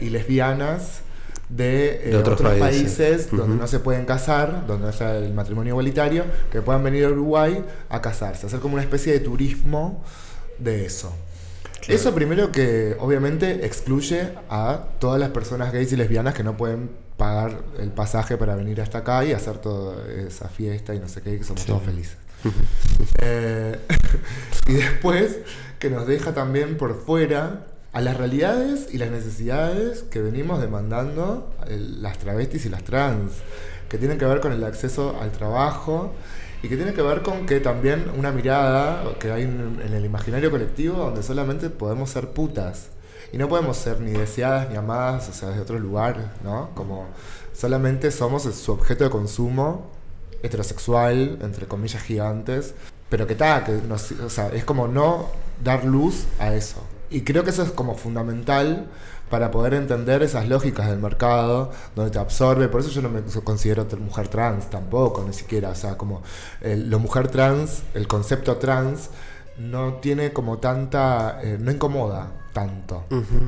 y 0.00 0.10
lesbianas 0.10 1.00
de, 1.48 1.96
eh, 2.04 2.10
De 2.10 2.16
otros 2.16 2.40
otros, 2.40 2.58
países. 2.58 2.96
países, 2.96 3.30
donde 3.32 3.56
no 3.56 3.66
se 3.66 3.80
pueden 3.80 4.04
casar, 4.04 4.66
donde 4.66 4.84
no 4.84 4.90
está 4.90 5.16
el 5.16 5.34
matrimonio 5.34 5.72
igualitario, 5.72 6.24
que 6.52 6.62
puedan 6.62 6.84
venir 6.84 7.04
a 7.06 7.08
Uruguay 7.08 7.64
a 7.88 8.00
casarse, 8.00 8.46
hacer 8.46 8.60
como 8.60 8.74
una 8.74 8.82
especie 8.82 9.12
de 9.12 9.20
turismo 9.20 10.04
de 10.58 10.84
eso. 10.86 11.12
Eso 11.88 12.14
primero 12.14 12.52
que 12.52 12.94
obviamente 13.00 13.66
excluye 13.66 14.28
a 14.48 14.84
todas 15.00 15.18
las 15.18 15.30
personas 15.30 15.72
gays 15.72 15.90
y 15.92 15.96
lesbianas 15.96 16.34
que 16.34 16.44
no 16.44 16.56
pueden 16.56 16.90
pagar 17.16 17.62
el 17.80 17.90
pasaje 17.90 18.36
para 18.36 18.54
venir 18.54 18.80
hasta 18.80 18.98
acá 18.98 19.24
y 19.24 19.32
hacer 19.32 19.58
toda 19.58 19.96
esa 20.12 20.48
fiesta 20.48 20.94
y 20.94 21.00
no 21.00 21.08
sé 21.08 21.20
qué, 21.20 21.36
que 21.38 21.44
somos 21.44 21.62
Sí. 21.62 21.66
todos 21.66 21.82
felices. 21.82 22.16
Eh, 23.22 23.78
y 24.66 24.74
después 24.74 25.38
que 25.78 25.90
nos 25.90 26.06
deja 26.06 26.34
también 26.34 26.76
por 26.76 26.94
fuera 27.04 27.66
a 27.92 28.00
las 28.00 28.16
realidades 28.16 28.88
y 28.92 28.98
las 28.98 29.10
necesidades 29.10 30.02
que 30.04 30.20
venimos 30.20 30.60
demandando 30.60 31.50
el- 31.66 32.02
las 32.02 32.18
travestis 32.18 32.66
y 32.66 32.68
las 32.68 32.84
trans, 32.84 33.32
que 33.88 33.98
tienen 33.98 34.18
que 34.18 34.24
ver 34.26 34.40
con 34.40 34.52
el 34.52 34.62
acceso 34.64 35.16
al 35.20 35.32
trabajo 35.32 36.12
y 36.62 36.68
que 36.68 36.76
tiene 36.76 36.92
que 36.92 37.02
ver 37.02 37.22
con 37.22 37.46
que 37.46 37.58
también 37.60 38.04
una 38.16 38.32
mirada 38.32 39.02
que 39.18 39.32
hay 39.32 39.42
en, 39.42 39.80
en 39.84 39.94
el 39.94 40.04
imaginario 40.04 40.50
colectivo 40.50 40.96
donde 40.98 41.22
solamente 41.22 41.70
podemos 41.70 42.10
ser 42.10 42.28
putas 42.28 42.88
y 43.32 43.38
no 43.38 43.48
podemos 43.48 43.76
ser 43.76 44.00
ni 44.00 44.12
deseadas 44.12 44.68
ni 44.70 44.76
amadas, 44.76 45.28
o 45.28 45.32
sea, 45.32 45.50
de 45.50 45.60
otro 45.60 45.78
lugar, 45.78 46.34
¿no? 46.44 46.70
Como 46.74 47.06
solamente 47.54 48.10
somos 48.10 48.42
su 48.42 48.72
objeto 48.72 49.04
de 49.04 49.10
consumo 49.10 49.90
heterosexual, 50.42 51.38
entre 51.42 51.66
comillas 51.66 52.02
gigantes, 52.02 52.74
pero 53.08 53.26
que 53.26 53.34
tal, 53.34 53.64
que 53.64 53.72
nos- 53.88 54.12
o 54.12 54.30
sea, 54.30 54.48
es 54.48 54.64
como 54.64 54.88
no 54.88 55.26
dar 55.62 55.84
luz 55.84 56.24
a 56.38 56.54
eso. 56.54 56.82
Y 57.10 57.22
creo 57.22 57.42
que 57.44 57.50
eso 57.50 57.62
es 57.62 57.70
como 57.70 57.96
fundamental 57.96 58.86
para 59.30 59.50
poder 59.50 59.74
entender 59.74 60.22
esas 60.22 60.48
lógicas 60.48 60.88
del 60.88 60.98
mercado, 60.98 61.70
donde 61.94 62.10
te 62.10 62.18
absorbe, 62.18 62.68
por 62.68 62.80
eso 62.80 62.90
yo 62.90 63.00
no 63.02 63.08
me 63.08 63.20
considero 63.44 63.86
mujer 63.98 64.28
trans 64.28 64.68
tampoco, 64.70 65.24
ni 65.24 65.32
siquiera, 65.32 65.70
o 65.70 65.74
sea, 65.74 65.96
como 65.96 66.22
el, 66.60 66.90
lo 66.90 66.98
mujer 66.98 67.28
trans, 67.28 67.82
el 67.94 68.08
concepto 68.08 68.56
trans, 68.56 69.10
no 69.60 69.94
tiene 69.94 70.32
como 70.32 70.58
tanta, 70.58 71.40
eh, 71.42 71.58
no 71.60 71.70
incomoda 71.70 72.32
tanto, 72.52 73.04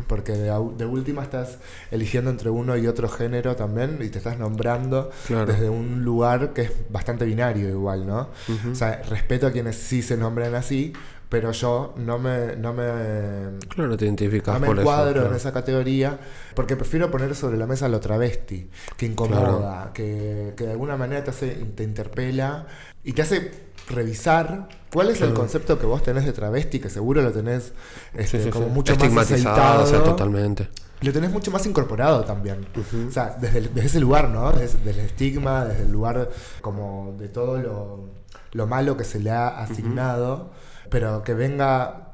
porque 0.06 0.32
de, 0.32 0.86
última 0.86 1.22
estás 1.24 1.58
eligiendo 1.90 2.30
entre 2.30 2.50
uno 2.50 2.76
y 2.76 2.86
otro 2.86 3.08
género 3.08 3.56
también 3.56 3.98
y 4.00 4.08
te 4.10 4.18
estás 4.18 4.38
nombrando 4.38 5.10
Claro. 5.26 5.46
desde 5.46 5.68
un 5.68 6.04
lugar 6.04 6.52
que 6.52 6.62
es 6.62 6.72
bastante 6.88 7.24
binario 7.24 7.68
igual, 7.68 8.06
¿no? 8.06 8.28
O 8.70 8.74
sea, 8.74 9.02
respeto 9.08 9.48
a 9.48 9.50
quienes 9.50 9.76
sí 9.76 10.02
se 10.02 10.16
nombran 10.16 10.54
así, 10.54 10.92
pero 11.28 11.50
yo 11.50 11.94
no 11.96 12.18
me, 12.18 12.54
no 12.56 12.72
me, 12.74 13.58
Claro, 13.70 13.96
te 13.96 14.04
identificas 14.04 14.54
no 14.54 14.60
me 14.60 14.66
por 14.66 14.76
eso, 14.76 14.82
encuadro 14.82 15.12
claro. 15.14 15.30
en 15.30 15.34
esa 15.34 15.52
categoría 15.52 16.18
porque 16.54 16.76
prefiero 16.76 17.10
poner 17.10 17.34
sobre 17.34 17.56
la 17.56 17.66
mesa 17.66 17.88
lo 17.88 17.98
travesti, 17.98 18.68
que 18.96 19.06
incomoda, 19.06 19.92
que, 19.92 20.52
que 20.56 20.64
de 20.64 20.72
alguna 20.72 20.96
manera 20.96 21.24
te, 21.24 21.30
hace, 21.30 21.48
te 21.74 21.82
interpela 21.82 22.66
y 23.02 23.14
te 23.14 23.22
hace 23.22 23.50
revisar 23.88 24.68
cuál 24.92 25.10
es 25.10 25.20
el 25.20 25.32
concepto 25.34 25.78
que 25.78 25.86
vos 25.86 26.02
tenés 26.02 26.24
de 26.24 26.32
travesti, 26.32 26.78
que 26.80 26.90
seguro 26.90 27.22
lo 27.22 27.32
tenés 27.32 27.72
este, 28.14 28.38
Sí, 28.38 28.44
sí, 28.44 28.50
como 28.50 28.66
sí. 28.66 28.72
mucho 28.72 28.96
más 28.96 29.30
aceitado. 29.30 29.84
o 29.84 29.86
sea, 29.86 30.02
totalmente. 30.02 30.68
Lo 31.00 31.12
tenés 31.12 31.32
mucho 31.32 31.50
más 31.50 31.66
incorporado 31.66 32.24
también. 32.24 32.64
O 33.08 33.10
sea, 33.10 33.36
desde, 33.40 33.58
el- 33.58 33.74
desde 33.74 33.86
ese 33.88 34.00
lugar, 34.00 34.28
¿no? 34.28 34.52
Desde, 34.52 34.78
desde 34.84 35.00
el 35.00 35.06
estigma, 35.06 35.64
desde 35.64 35.82
el 35.84 35.90
lugar 35.92 36.30
como 36.60 37.16
de 37.18 37.28
todo 37.28 37.58
lo, 37.58 38.04
lo 38.52 38.66
malo 38.68 38.96
que 38.96 39.02
se 39.04 39.18
le 39.18 39.30
ha 39.30 39.48
asignado, 39.48 40.52
pero 40.90 41.22
que 41.24 41.34
venga. 41.34 42.11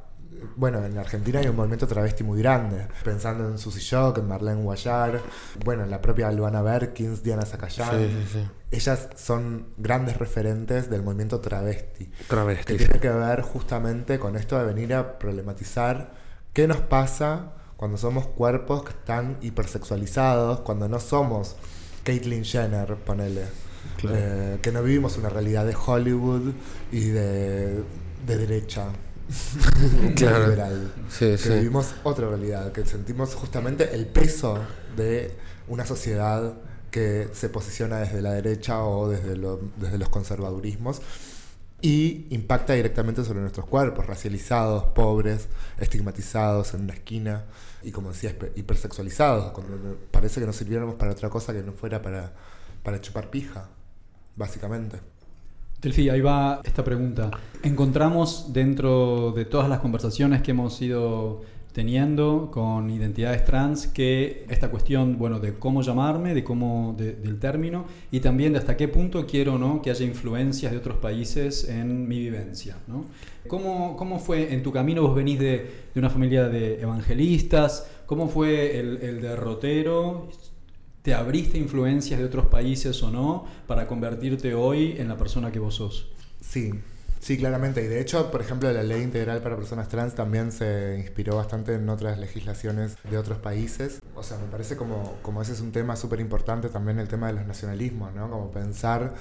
Bueno, 0.56 0.84
en 0.84 0.98
Argentina 0.98 1.40
hay 1.40 1.48
un 1.48 1.56
movimiento 1.56 1.86
travesti 1.86 2.24
muy 2.24 2.40
grande, 2.40 2.86
pensando 3.04 3.48
en 3.48 3.58
Susy 3.58 3.80
Shock, 3.80 4.18
en 4.18 4.28
Marlene 4.28 4.62
Guayar, 4.62 5.20
bueno, 5.64 5.84
en 5.84 5.90
la 5.90 6.00
propia 6.00 6.30
Luana 6.32 6.62
Berkins, 6.62 7.22
Diana 7.22 7.44
Zacayán. 7.44 7.90
Sí, 7.90 8.08
sí, 8.08 8.28
sí. 8.32 8.48
Ellas 8.70 9.08
son 9.16 9.68
grandes 9.78 10.16
referentes 10.18 10.90
del 10.90 11.02
movimiento 11.02 11.40
travesti. 11.40 12.10
Travesti, 12.28 12.64
Que 12.64 12.78
tiene 12.78 13.00
que 13.00 13.10
ver 13.10 13.42
justamente 13.42 14.18
con 14.18 14.36
esto 14.36 14.58
de 14.58 14.64
venir 14.64 14.94
a 14.94 15.18
problematizar 15.18 16.12
qué 16.52 16.66
nos 16.66 16.78
pasa 16.78 17.54
cuando 17.76 17.96
somos 17.96 18.26
cuerpos 18.26 18.82
que 18.82 18.90
están 18.90 19.38
hipersexualizados, 19.40 20.60
cuando 20.60 20.88
no 20.88 20.98
somos 20.98 21.56
Caitlyn 22.04 22.44
Jenner, 22.44 22.96
ponele. 22.96 23.44
Claro. 23.96 24.16
Eh, 24.18 24.58
que 24.60 24.72
no 24.72 24.82
vivimos 24.82 25.16
una 25.16 25.28
realidad 25.28 25.64
de 25.64 25.74
Hollywood 25.74 26.52
y 26.92 27.06
de, 27.06 27.82
de 28.26 28.36
derecha. 28.36 28.86
Claro. 30.16 30.44
liberal. 30.50 30.92
Sí, 31.10 31.18
que 31.26 31.38
sí. 31.38 31.48
vivimos 31.50 31.94
otra 32.02 32.28
realidad, 32.28 32.72
que 32.72 32.84
sentimos 32.86 33.34
justamente 33.34 33.94
el 33.94 34.06
peso 34.06 34.58
de 34.96 35.32
una 35.68 35.84
sociedad 35.84 36.54
que 36.90 37.28
se 37.34 37.48
posiciona 37.48 37.98
desde 37.98 38.22
la 38.22 38.32
derecha 38.32 38.82
o 38.84 39.08
desde, 39.08 39.36
lo- 39.36 39.60
desde 39.76 39.98
los 39.98 40.08
conservadurismos 40.08 41.02
y 41.80 42.26
impacta 42.30 42.72
directamente 42.72 43.22
sobre 43.24 43.40
nuestros 43.40 43.66
cuerpos, 43.66 44.06
racializados, 44.06 44.84
pobres, 44.94 45.48
estigmatizados 45.78 46.74
en 46.74 46.82
una 46.82 46.94
esquina 46.94 47.44
y 47.82 47.92
como 47.92 48.10
decía, 48.12 48.34
hipersexualizados, 48.56 49.52
cuando 49.52 49.96
parece 50.10 50.40
que 50.40 50.46
no 50.46 50.52
sirviéramos 50.52 50.96
para 50.96 51.12
otra 51.12 51.28
cosa 51.30 51.52
que 51.52 51.62
no 51.62 51.72
fuera 51.72 52.02
para, 52.02 52.32
para 52.82 53.00
chupar 53.00 53.30
pija, 53.30 53.68
básicamente. 54.34 54.98
Delfi, 55.80 56.08
ahí 56.08 56.20
va 56.20 56.60
esta 56.64 56.82
pregunta. 56.82 57.30
Encontramos 57.62 58.52
dentro 58.52 59.30
de 59.30 59.44
todas 59.44 59.68
las 59.68 59.78
conversaciones 59.78 60.42
que 60.42 60.50
hemos 60.50 60.82
ido 60.82 61.42
teniendo 61.72 62.50
con 62.50 62.90
identidades 62.90 63.44
trans 63.44 63.86
que 63.86 64.44
esta 64.48 64.72
cuestión, 64.72 65.18
bueno, 65.18 65.38
de 65.38 65.54
cómo 65.54 65.82
llamarme, 65.82 66.34
de 66.34 66.42
cómo, 66.42 66.96
del 66.98 67.38
término 67.38 67.84
y 68.10 68.18
también 68.18 68.54
de 68.54 68.58
hasta 68.58 68.76
qué 68.76 68.88
punto 68.88 69.24
quiero 69.24 69.56
no 69.56 69.80
que 69.80 69.90
haya 69.90 70.04
influencias 70.04 70.72
de 70.72 70.78
otros 70.78 70.96
países 70.96 71.68
en 71.68 72.08
mi 72.08 72.18
vivencia, 72.18 72.78
¿no? 72.88 73.04
¿Cómo, 73.46 73.96
¿Cómo, 73.96 74.18
fue 74.18 74.52
en 74.52 74.64
tu 74.64 74.72
camino? 74.72 75.02
Vos 75.02 75.14
venís 75.14 75.38
de, 75.38 75.70
de 75.94 76.00
una 76.00 76.10
familia 76.10 76.48
de 76.48 76.82
evangelistas, 76.82 77.88
¿cómo 78.06 78.26
fue 78.26 78.80
el 78.80 79.20
derrotero? 79.20 80.26
¿Te 81.02 81.14
abriste 81.14 81.58
influencias 81.58 82.18
de 82.18 82.26
otros 82.26 82.46
países 82.46 83.02
o 83.02 83.10
no 83.10 83.46
para 83.66 83.86
convertirte 83.86 84.54
hoy 84.54 84.96
en 84.98 85.08
la 85.08 85.16
persona 85.16 85.52
que 85.52 85.58
vos 85.58 85.76
sos? 85.76 86.08
Sí, 86.40 86.72
Sí, 87.20 87.36
claramente. 87.36 87.84
Y 87.84 87.88
de 87.88 88.00
hecho, 88.00 88.30
por 88.30 88.40
ejemplo, 88.40 88.72
la 88.72 88.82
ley 88.82 89.02
integral 89.02 89.42
para 89.42 89.56
personas 89.56 89.88
trans 89.88 90.14
también 90.14 90.52
se 90.52 90.96
inspiró 90.98 91.36
bastante 91.36 91.74
en 91.74 91.88
otras 91.88 92.18
legislaciones 92.18 92.96
de 93.10 93.18
otros 93.18 93.38
países. 93.38 94.00
O 94.14 94.22
sea, 94.22 94.38
me 94.38 94.46
parece 94.46 94.76
como, 94.76 95.16
como 95.22 95.42
ese 95.42 95.52
es 95.52 95.60
un 95.60 95.72
tema 95.72 95.96
súper 95.96 96.20
importante 96.20 96.68
también 96.68 96.98
el 96.98 97.08
tema 97.08 97.26
de 97.26 97.34
los 97.34 97.46
nacionalismos, 97.46 98.14
¿no? 98.14 98.30
Como 98.30 98.50
pensar 98.50 99.14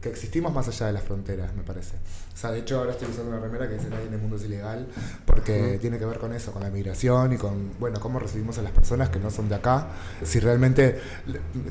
que 0.00 0.08
existimos 0.08 0.52
más 0.52 0.68
allá 0.68 0.86
de 0.86 0.92
las 0.92 1.02
fronteras, 1.02 1.54
me 1.54 1.62
parece. 1.62 1.96
O 2.34 2.36
sea, 2.36 2.50
de 2.50 2.60
hecho 2.60 2.78
ahora 2.78 2.92
estoy 2.92 3.08
usando 3.08 3.30
una 3.30 3.40
remera 3.40 3.68
que 3.68 3.74
dice 3.74 3.88
nadie 3.88 4.06
en 4.06 4.14
el 4.14 4.20
mundo 4.20 4.36
es 4.36 4.44
ilegal, 4.44 4.88
porque 5.24 5.78
tiene 5.80 5.98
que 5.98 6.04
ver 6.04 6.18
con 6.18 6.32
eso, 6.32 6.52
con 6.52 6.62
la 6.62 6.70
migración 6.70 7.32
y 7.32 7.36
con, 7.36 7.72
bueno, 7.78 8.00
cómo 8.00 8.18
recibimos 8.18 8.58
a 8.58 8.62
las 8.62 8.72
personas 8.72 9.08
que 9.10 9.18
no 9.18 9.30
son 9.30 9.48
de 9.48 9.54
acá. 9.54 9.88
Si 10.22 10.40
realmente 10.40 11.00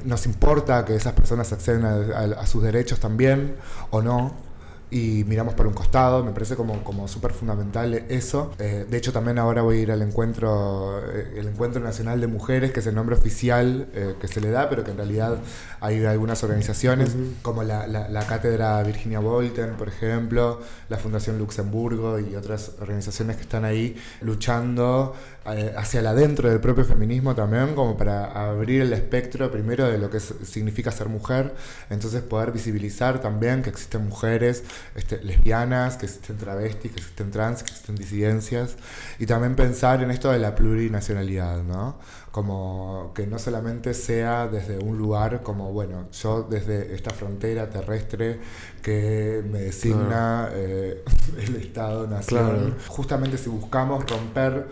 nos 0.03 0.26
importa 0.26 0.85
que 0.85 0.95
esas 0.95 1.14
personas 1.14 1.52
accedan 1.53 1.85
a 1.85 2.47
sus 2.47 2.64
derechos 2.64 2.99
también 2.99 3.56
o 3.91 4.02
no 4.02 4.45
y 4.91 5.24
miramos 5.26 5.56
para 5.56 5.68
un 5.68 5.76
costado, 5.76 6.24
me 6.24 6.32
parece 6.32 6.56
como, 6.56 6.84
como 6.84 7.07
súper 7.07 7.32
fundamental 7.32 7.94
eso. 8.10 8.53
Eh, 8.60 8.86
de 8.90 8.98
hecho, 8.98 9.12
también 9.12 9.40
ahora 9.40 9.62
voy 9.62 9.80
a 9.80 9.82
ir 9.82 9.91
al 9.91 10.02
encuentro, 10.02 11.02
eh, 11.12 11.34
el 11.38 11.48
Encuentro 11.48 11.82
Nacional 11.82 12.22
de 12.22 12.28
Mujeres, 12.28 12.72
que 12.72 12.80
es 12.82 12.88
el 12.88 12.95
nombre 12.95 13.16
oficial 13.16 13.88
eh, 13.94 14.16
que 14.20 14.28
se 14.28 14.41
le 14.41 14.52
da, 14.52 14.70
pero 14.70 14.84
que 14.84 14.91
en 14.91 14.98
realidad 14.98 15.40
hay 15.82 16.06
algunas 16.06 16.44
organizaciones, 16.44 17.16
como 17.41 17.64
la, 17.64 17.88
la, 17.88 18.28
Cátedra 18.28 18.82
Virginia 18.84 19.20
Bolten, 19.20 19.76
por 19.76 19.88
ejemplo, 19.88 20.62
la 20.90 20.98
Fundación 20.98 21.38
Luxemburgo 21.38 22.20
y 22.20 22.36
otras 22.36 22.72
organizaciones 22.80 23.36
que 23.36 23.44
están 23.44 23.66
ahí 23.66 23.95
luchando 24.22 25.16
hacia 25.46 26.00
el 26.00 26.08
adentro 26.08 26.50
del 26.50 26.60
propio 26.60 26.84
feminismo 26.84 27.36
también, 27.36 27.76
como 27.76 27.96
para 27.96 28.50
abrir 28.50 28.82
el 28.82 28.94
espectro 28.94 29.52
primero 29.52 29.86
de 29.86 30.00
lo 30.00 30.10
que 30.10 30.20
significa 30.20 30.92
ser 30.92 31.08
mujer, 31.08 31.54
entonces 31.92 32.24
poder 32.24 32.52
visibilizar 32.52 33.22
también 33.22 33.62
que 33.62 33.70
existen 33.70 34.08
mujeres 34.08 34.64
este, 34.96 35.24
lesbianas, 35.24 35.98
que 35.98 36.08
existen 36.08 36.38
travestis, 36.38 36.92
que 36.92 36.98
existen 36.98 37.30
trans, 37.30 37.62
que 37.62 37.70
existen 37.70 37.96
disidencias, 37.96 38.76
y 39.20 39.28
también 39.28 39.56
pensar 39.56 40.02
en 40.02 40.10
esto 40.10 40.32
de 40.32 40.40
la 40.40 40.56
plurinacionalidad, 40.56 41.62
¿no? 41.62 42.00
Como 42.32 43.14
que 43.16 43.28
no 43.28 43.40
solamente 43.40 43.94
sea 43.94 44.48
desde 44.48 44.80
un 44.80 44.98
lugar 44.98 45.44
como, 45.44 45.72
bueno, 45.72 46.10
yo 46.12 46.44
desde 46.44 46.94
esta 46.94 47.12
frontera 47.12 47.70
terrestre 47.70 48.40
que 48.82 49.44
me 49.50 49.60
designa 49.60 50.50
eh, 50.52 51.04
el 51.38 51.56
Estado-Nación, 51.56 52.76
justamente 52.88 53.38
si 53.38 53.50
buscamos 53.50 54.04
romper 54.10 54.66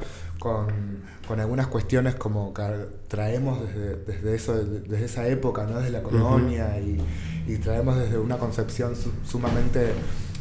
con, 0.44 0.68
con, 1.26 1.40
algunas 1.40 1.68
cuestiones 1.68 2.15
como 2.15 2.53
que 2.53 2.64
traemos 3.07 3.61
desde, 3.61 3.95
desde, 3.95 4.36
eso, 4.36 4.53
desde 4.53 5.06
esa 5.06 5.26
época, 5.28 5.65
¿no? 5.65 5.78
desde 5.78 5.91
la 5.91 6.03
colonia 6.03 6.78
y, 6.80 7.02
y, 7.48 7.57
traemos 7.60 7.98
desde 7.98 8.18
una 8.18 8.38
concepción 8.38 8.94
sumamente 9.26 9.94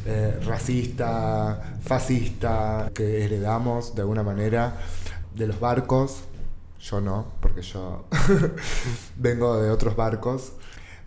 eh, 0.04 0.40
racista, 0.44 1.76
fascista, 1.82 2.90
que 2.92 3.24
heredamos 3.24 3.94
de 3.94 4.00
alguna 4.02 4.24
manera 4.24 4.76
de 5.36 5.46
los 5.46 5.60
barcos. 5.60 6.24
Yo 6.80 7.00
no, 7.00 7.28
porque 7.40 7.62
yo 7.62 8.06
vengo 9.16 9.62
de 9.62 9.70
otros 9.70 9.94
barcos. 9.94 10.54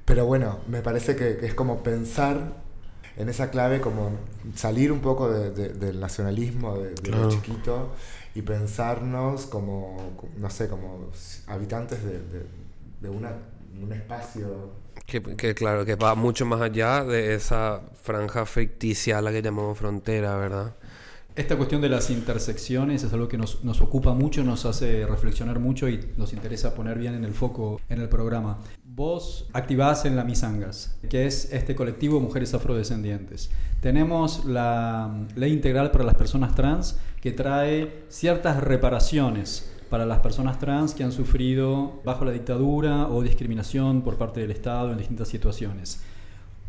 Pero 0.05 0.25
bueno, 0.25 0.59
me 0.69 0.81
parece 0.81 1.17
que, 1.17 1.35
que 1.35 1.47
es 1.47 1.53
como 1.53 1.83
pensar 1.83 2.53
en 3.17 3.27
esa 3.27 3.49
clave, 3.49 3.81
como 3.81 4.11
salir 4.55 4.91
un 4.91 4.99
poco 4.99 5.29
del 5.29 5.99
nacionalismo 5.99 6.77
de, 6.77 7.11
lo 7.11 7.29
chiquito 7.29 7.89
y 8.35 8.41
pensarnos 8.41 9.45
como, 9.45 9.97
no 10.37 10.49
sé, 10.49 10.67
como 10.67 11.09
habitantes 11.47 12.03
de, 12.03 12.19
de, 13.01 13.09
una, 13.09 13.31
un 13.81 13.93
espacio. 13.93 14.73
Que, 15.05 15.21
que, 15.21 15.55
claro, 15.55 15.85
que 15.85 15.95
va 15.95 16.15
mucho 16.15 16.45
más 16.45 16.61
allá 16.61 17.05
de 17.05 17.33
esa 17.33 17.81
franja 18.03 18.45
ficticia 18.45 19.19
a 19.19 19.21
la 19.21 19.31
que 19.31 19.41
llamamos 19.41 19.77
frontera, 19.77 20.35
¿verdad? 20.35 20.75
Esta 21.35 21.57
cuestión 21.57 21.81
de 21.81 21.89
las 21.89 22.09
intersecciones 22.09 23.03
es 23.03 23.13
algo 23.13 23.27
que 23.27 23.37
nos, 23.37 23.63
nos, 23.63 23.81
ocupa 23.81 24.13
mucho, 24.13 24.43
nos 24.43 24.65
hace 24.65 25.05
reflexionar 25.05 25.59
mucho 25.59 25.87
y 25.87 26.13
nos 26.17 26.33
interesa 26.33 26.73
poner 26.73 26.97
bien 26.97 27.13
en 27.13 27.23
el 27.23 27.33
foco 27.33 27.79
en 27.89 28.01
el 28.01 28.09
programa. 28.09 28.57
Vos 28.95 29.49
activás 29.51 30.05
en 30.05 30.15
la 30.15 30.23
Misangas, 30.23 30.97
que 31.09 31.25
es 31.25 31.51
este 31.51 31.75
colectivo 31.75 32.21
Mujeres 32.21 32.53
Afrodescendientes. 32.53 33.51
Tenemos 33.81 34.45
la 34.45 35.13
Ley 35.35 35.51
Integral 35.51 35.91
para 35.91 36.05
las 36.05 36.15
Personas 36.15 36.55
Trans 36.55 36.97
que 37.19 37.33
trae 37.33 38.05
ciertas 38.07 38.63
reparaciones 38.63 39.69
para 39.89 40.05
las 40.05 40.19
personas 40.19 40.59
trans 40.59 40.93
que 40.93 41.03
han 41.03 41.11
sufrido 41.11 41.99
bajo 42.05 42.23
la 42.23 42.31
dictadura 42.31 43.09
o 43.09 43.21
discriminación 43.21 44.01
por 44.01 44.15
parte 44.15 44.39
del 44.39 44.51
Estado 44.51 44.93
en 44.93 44.97
distintas 44.97 45.27
situaciones. 45.27 46.01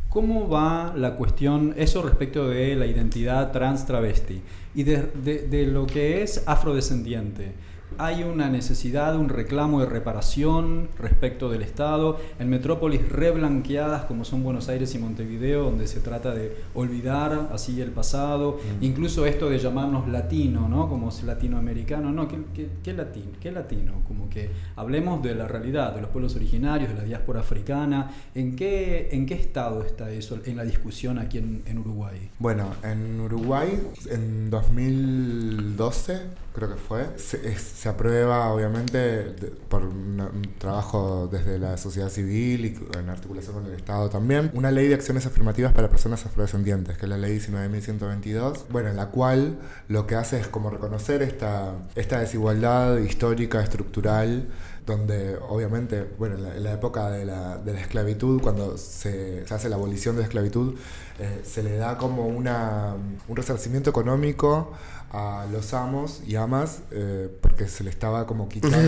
¿Cómo 0.09 0.49
va 0.49 0.95
la 0.97 1.15
cuestión, 1.15 1.75
eso 1.77 2.03
respecto 2.03 2.49
de 2.49 2.75
la 2.75 2.87
identidad 2.87 3.53
trans 3.53 3.87
travesti 3.87 4.43
y 4.75 4.83
de, 4.83 5.47
de 5.49 5.67
lo 5.69 5.87
que 5.87 6.23
es 6.25 6.43
afrodescendiente? 6.47 7.53
Hay 7.99 8.25
una 8.25 8.49
necesidad, 8.51 9.17
un 9.17 9.29
reclamo 9.29 9.81
de 9.81 9.87
reparación 9.87 10.89
respecto 10.99 11.51
del 11.51 11.63
Estado 11.63 12.19
en 12.39 12.49
metrópolis 12.49 13.09
reblanqueadas 13.09 14.05
como 14.05 14.25
son 14.25 14.43
Buenos 14.43 14.69
Aires 14.69 14.95
y 14.95 14.99
Montevideo, 14.99 15.65
donde 15.65 15.87
se 15.87 16.01
trata 16.01 16.35
de 16.35 16.57
olvidar 16.75 17.51
así 17.53 17.81
el 17.81 17.91
pasado, 17.91 18.59
mm. 18.81 18.85
incluso 18.85 19.27
esto 19.27 19.49
de 19.49 19.59
llamarnos 19.59 20.09
latino, 20.09 20.69
¿no? 20.69 20.89
Como 20.89 21.11
latinoamericano, 21.25 22.13
no, 22.13 22.29
¿qué, 22.29 22.69
qué, 22.83 22.93
latino? 22.93 23.31
¿Qué 23.41 23.51
latino? 23.51 24.03
Como 24.07 24.29
que 24.29 24.51
hablemos 24.77 25.23
de 25.23 25.35
la 25.35 25.49
realidad, 25.49 25.95
de 25.95 26.03
los 26.03 26.11
pueblos 26.11 26.37
originarios, 26.37 26.91
de 26.91 26.97
la 26.97 27.05
diáspora 27.05 27.41
africana, 27.41 28.11
¿en 28.35 28.57
qué, 28.57 29.09
en 29.13 29.27
qué 29.27 29.35
estado 29.35 29.83
está 29.83 30.11
eso 30.11 30.39
en 30.45 30.57
la 30.57 30.65
discusión 30.65 31.19
aquí 31.19 31.39
en, 31.39 31.63
en 31.67 31.79
Uruguay? 31.79 32.31
Bueno, 32.39 32.75
en 32.83 33.21
Uruguay 33.21 33.81
en 34.11 34.51
2012 34.51 36.46
creo 36.57 36.71
que 36.71 36.77
fue, 36.77 37.07
se, 37.19 37.89
aprueba 37.89 38.49
obviamente 38.51 39.35
por 39.69 39.83
un, 39.85 40.55
trabajo 40.59 41.29
desde 41.31 41.59
la 41.59 41.77
sociedad 41.77 42.09
civil 42.09 42.65
y 42.65 42.99
en 42.99 43.11
articulación 43.11 43.57
con 43.57 43.67
el 43.67 43.75
Estado 43.75 44.09
también, 44.09 44.51
una 44.55 44.71
ley 44.71 44.89
de 44.89 44.95
acciones 44.95 45.27
afirmativas 45.27 45.75
para 45.75 45.91
personas 45.91 46.25
afrodescendientes, 46.25 46.97
que 46.97 47.05
es 47.05 47.11
la 47.11 47.19
ley 47.19 47.39
19.122, 47.39 48.69
bueno, 48.71 48.89
en 48.89 48.97
la 48.97 49.11
cual 49.11 49.59
lo 49.89 50.07
que 50.07 50.15
hace 50.15 50.41
es 50.41 50.49
como 50.49 50.71
reconocer 50.71 51.23
esta, 51.23 51.75
esta 51.95 52.21
desigualdad 52.21 52.97
histórica, 53.01 53.63
estructural, 53.63 54.49
donde 54.87 55.37
obviamente, 55.49 56.07
bueno, 56.17 56.37
en 56.37 56.63
la, 56.63 56.73
época 56.73 57.11
de 57.11 57.27
la, 57.27 57.59
de 57.59 57.75
la, 57.75 57.81
esclavitud, 57.81 58.41
cuando 58.41 58.79
se, 58.79 59.45
se, 59.45 59.55
hace 59.55 59.69
la 59.69 59.77
abolición 59.77 60.15
de 60.15 60.23
la 60.23 60.27
esclavitud, 60.29 60.75
eh, 61.19 61.43
se 61.45 61.63
le 61.63 61.77
da 61.77 61.99
como 61.99 62.27
una, 62.27 62.95
un 63.27 63.37
resarcimiento 63.37 63.91
económico 63.91 64.73
a 65.13 65.47
los 65.51 65.73
amos 65.73 66.23
y 66.27 66.37
amas 66.37 66.81
eh, 66.91 67.29
porque 67.41 67.69
se 67.69 67.85
le 67.85 67.91
estaba 67.91 68.27
como 68.27 68.49
quitando 68.49 68.77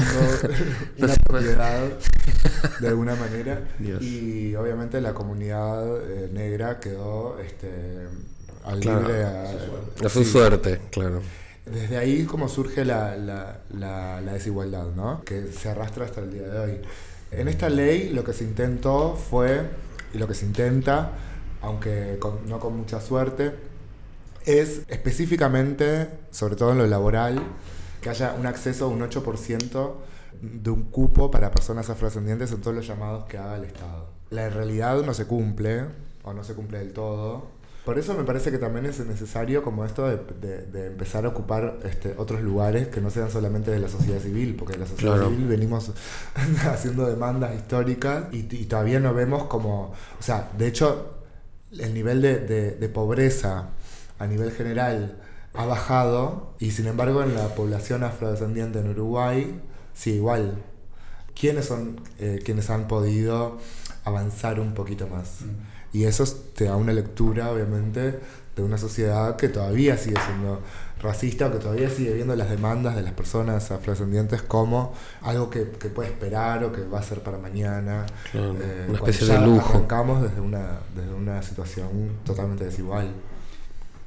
la 0.99 1.15
propiedad 1.27 1.89
de 2.81 2.89
alguna 2.89 3.15
manera 3.15 3.63
y 4.01 4.55
obviamente 4.55 5.01
la 5.01 5.15
comunidad 5.15 5.87
eh, 6.11 6.31
negra 6.33 6.81
quedó 6.81 7.39
este, 7.39 8.07
al 8.65 8.81
libre 8.81 9.25
a, 9.25 10.09
su 10.09 10.25
suerte, 10.25 10.81
claro. 10.91 11.23
Desde 11.65 11.99
ahí 11.99 12.25
como 12.25 12.49
surge 12.49 12.85
la, 12.85 13.17
la, 13.17 13.61
la, 13.71 14.33
desigualdad, 14.33 14.87
¿no? 14.97 15.23
que 15.25 15.53
se 15.53 15.69
arrastra 15.69 16.07
hasta 16.07 16.23
el 16.23 16.33
día 16.33 16.49
de 16.49 16.59
hoy. 16.59 16.81
En 17.31 17.49
esta 17.49 17.69
ley 17.69 18.09
lo 18.09 18.25
que 18.25 18.33
se 18.33 18.45
intentó 18.45 19.17
fue, 19.17 19.63
y 20.15 20.19
lo 20.19 20.27
que 20.27 20.35
se 20.35 20.47
intenta, 20.47 21.13
aunque 21.61 22.19
no 22.47 22.59
con 22.59 22.77
mucha 22.77 23.03
suerte, 23.03 23.55
es 24.49 24.83
específicamente, 24.89 26.09
sobre 26.31 26.57
todo 26.57 26.73
en 26.73 26.79
lo 26.79 26.87
laboral, 26.87 27.43
que 28.01 28.09
haya 28.11 28.35
un 28.39 28.47
acceso 28.47 28.87
a 28.87 28.89
un 28.89 29.01
8% 29.01 29.95
de 30.41 30.71
un 30.71 30.85
cupo 30.85 31.31
para 31.31 31.51
personas 31.51 31.91
afrodescendientes 31.91 32.51
en 32.53 32.61
todos 32.61 32.77
los 32.77 32.87
llamados 32.87 33.25
que 33.25 33.37
haga 33.37 33.57
el 33.57 33.65
Estado. 33.65 34.09
La 34.31 34.49
realidad 34.49 35.03
no 35.03 35.13
se 35.13 35.27
cumple, 35.27 35.85
o 36.23 36.33
no 36.33 36.45
se 36.45 36.55
cumple 36.55 36.79
del 36.79 36.93
todo. 36.93 37.59
Por 37.85 37.99
eso 37.99 38.15
me 38.15 38.25
parece 38.25 38.51
que 38.51 38.59
también 38.59 38.85
es 38.87 39.01
necesario 39.01 39.63
como 39.63 39.85
esto 39.85 40.07
de, 40.07 40.87
empezar 40.87 41.25
a 41.25 41.29
ocupar 41.29 41.79
este, 41.85 42.15
otros 42.19 42.43
lugares 42.43 42.89
que 42.89 43.01
no 43.01 43.11
sean 43.11 43.31
solamente 43.31 43.71
de 43.71 43.79
la 43.79 43.89
sociedad 43.89 44.21
civil, 44.21 44.57
porque 44.57 44.75
de 44.75 44.81
la 44.81 44.87
sociedad 44.87 45.23
civil 45.25 45.47
venimos 45.47 45.93
haciendo 46.71 47.07
demandas 47.07 47.55
históricas 47.55 48.25
y, 48.33 48.41
y, 48.55 48.67
todavía 48.67 49.01
no 49.01 49.15
vemos 49.15 49.45
como, 49.45 49.93
o 49.93 50.23
sea, 50.23 50.51
de 50.57 50.67
hecho, 50.67 51.19
el 51.73 51.95
nivel 51.95 52.23
de, 52.23 52.91
pobreza 52.93 53.71
a 54.19 54.27
nivel 54.27 54.51
general 54.53 55.17
ha 55.55 55.65
bajado 55.65 56.55
y 56.59 56.71
sin 56.73 56.87
embargo 56.87 57.23
en 57.23 57.35
la 57.35 57.55
población 57.55 58.05
afrodescendiente 58.05 58.81
en 58.81 58.91
Uruguay, 58.91 59.61
sí, 59.95 60.13
igual. 60.15 60.63
¿Quiénes 61.39 61.67
son 61.67 62.01
eh, 62.19 62.41
quienes 62.45 62.69
han 62.71 62.89
podido 62.89 63.59
avanzar 64.05 64.59
un 64.61 64.75
poquito 64.75 65.07
más? 65.07 65.39
Y 65.93 66.05
eso 66.05 66.25
te 66.55 66.65
da 66.65 66.77
una 66.77 66.93
lectura, 66.93 67.51
obviamente, 67.51 68.19
de 68.57 68.63
una 68.63 68.77
sociedad 68.77 69.37
que 69.37 69.49
todavía 69.49 69.97
sigue 69.97 70.17
siendo 70.27 70.61
racista 71.01 71.47
o 71.47 71.53
que 71.53 71.59
todavía 71.59 71.89
sigue 71.89 72.13
viendo 72.13 72.35
las 72.35 72.51
demandas 72.51 72.97
de 72.97 73.03
las 73.03 73.13
personas 73.13 73.71
afrodescendientes 73.71 74.43
como 74.43 74.93
algo 75.23 75.49
que, 75.49 75.71
que 75.71 75.89
puede 75.91 76.09
esperar 76.11 76.65
o 76.65 76.73
que 76.73 76.83
va 76.83 76.99
a 76.99 77.03
ser 77.05 77.23
para 77.23 77.39
mañana. 77.39 78.05
Claro, 78.33 78.57
Eh, 78.61 78.87
una 78.89 78.99
especie 78.99 79.29
de 79.29 79.39
lujo. 79.47 79.71
Arrancamos 79.77 80.23
desde 80.23 80.41
una, 80.41 80.81
desde 80.95 81.15
una 81.15 81.41
situación 81.43 82.19
totalmente 82.25 82.65
desigual. 82.65 83.13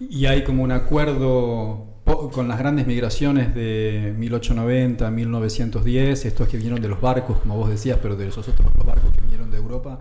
Y 0.10 0.26
hay 0.26 0.44
como 0.44 0.64
un 0.64 0.72
acuerdo 0.72 1.86
con 2.34 2.48
las 2.48 2.57
grandes 2.57 2.88
migraciones 2.88 3.53
de 3.53 4.15
1890, 4.18 5.11
1910, 5.11 6.26
estos 6.26 6.48
que 6.48 6.57
vinieron 6.57 6.82
de 6.82 6.88
los 6.88 6.99
barcos, 6.99 7.38
como 7.40 7.56
vos 7.56 7.69
decías, 7.69 7.99
pero 8.02 8.15
de 8.15 8.28
esos 8.28 8.48
otros 8.48 8.72
barcos 8.84 9.11
que 9.11 9.22
vinieron 9.22 9.52
de 9.52 9.57
Europa, 9.57 9.99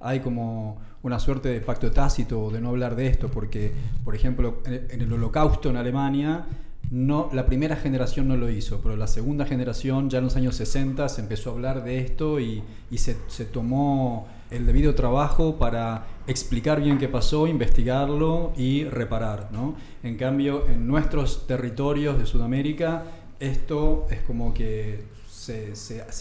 hay 0.00 0.20
como 0.20 0.80
una 1.02 1.18
suerte 1.18 1.50
de 1.50 1.60
pacto 1.60 1.90
tácito 1.90 2.50
de 2.50 2.60
no 2.60 2.70
hablar 2.70 2.96
de 2.96 3.08
esto, 3.08 3.28
porque, 3.28 3.72
por 4.04 4.14
ejemplo, 4.14 4.62
en 4.64 5.00
el 5.00 5.12
holocausto 5.12 5.68
en 5.68 5.76
Alemania, 5.76 6.46
no, 6.90 7.28
la 7.32 7.44
primera 7.44 7.76
generación 7.76 8.28
no 8.28 8.36
lo 8.36 8.50
hizo, 8.50 8.80
pero 8.82 8.96
la 8.96 9.06
segunda 9.06 9.44
generación, 9.44 10.08
ya 10.08 10.18
en 10.18 10.24
los 10.24 10.36
años 10.36 10.56
60, 10.56 11.08
se 11.08 11.20
empezó 11.20 11.50
a 11.50 11.52
hablar 11.52 11.84
de 11.84 11.98
esto 11.98 12.40
y, 12.40 12.62
y 12.90 12.98
se, 12.98 13.16
se 13.28 13.44
tomó 13.44 14.28
el 14.50 14.66
debido 14.66 14.94
trabajo 14.94 15.56
para 15.58 16.06
explicar 16.26 16.80
bien 16.80 16.98
qué 16.98 17.08
pasó, 17.08 17.46
investigarlo 17.46 18.52
y 18.56 18.84
reparar. 18.84 19.48
¿no? 19.52 19.74
En 20.02 20.16
cambio, 20.16 20.66
en 20.68 20.86
nuestros 20.86 21.46
territorios 21.46 22.18
de 22.18 22.26
Sudamérica, 22.26 23.04
esto 23.40 24.06
es 24.10 24.20
como 24.20 24.54
que 24.54 25.04
se, 25.28 25.72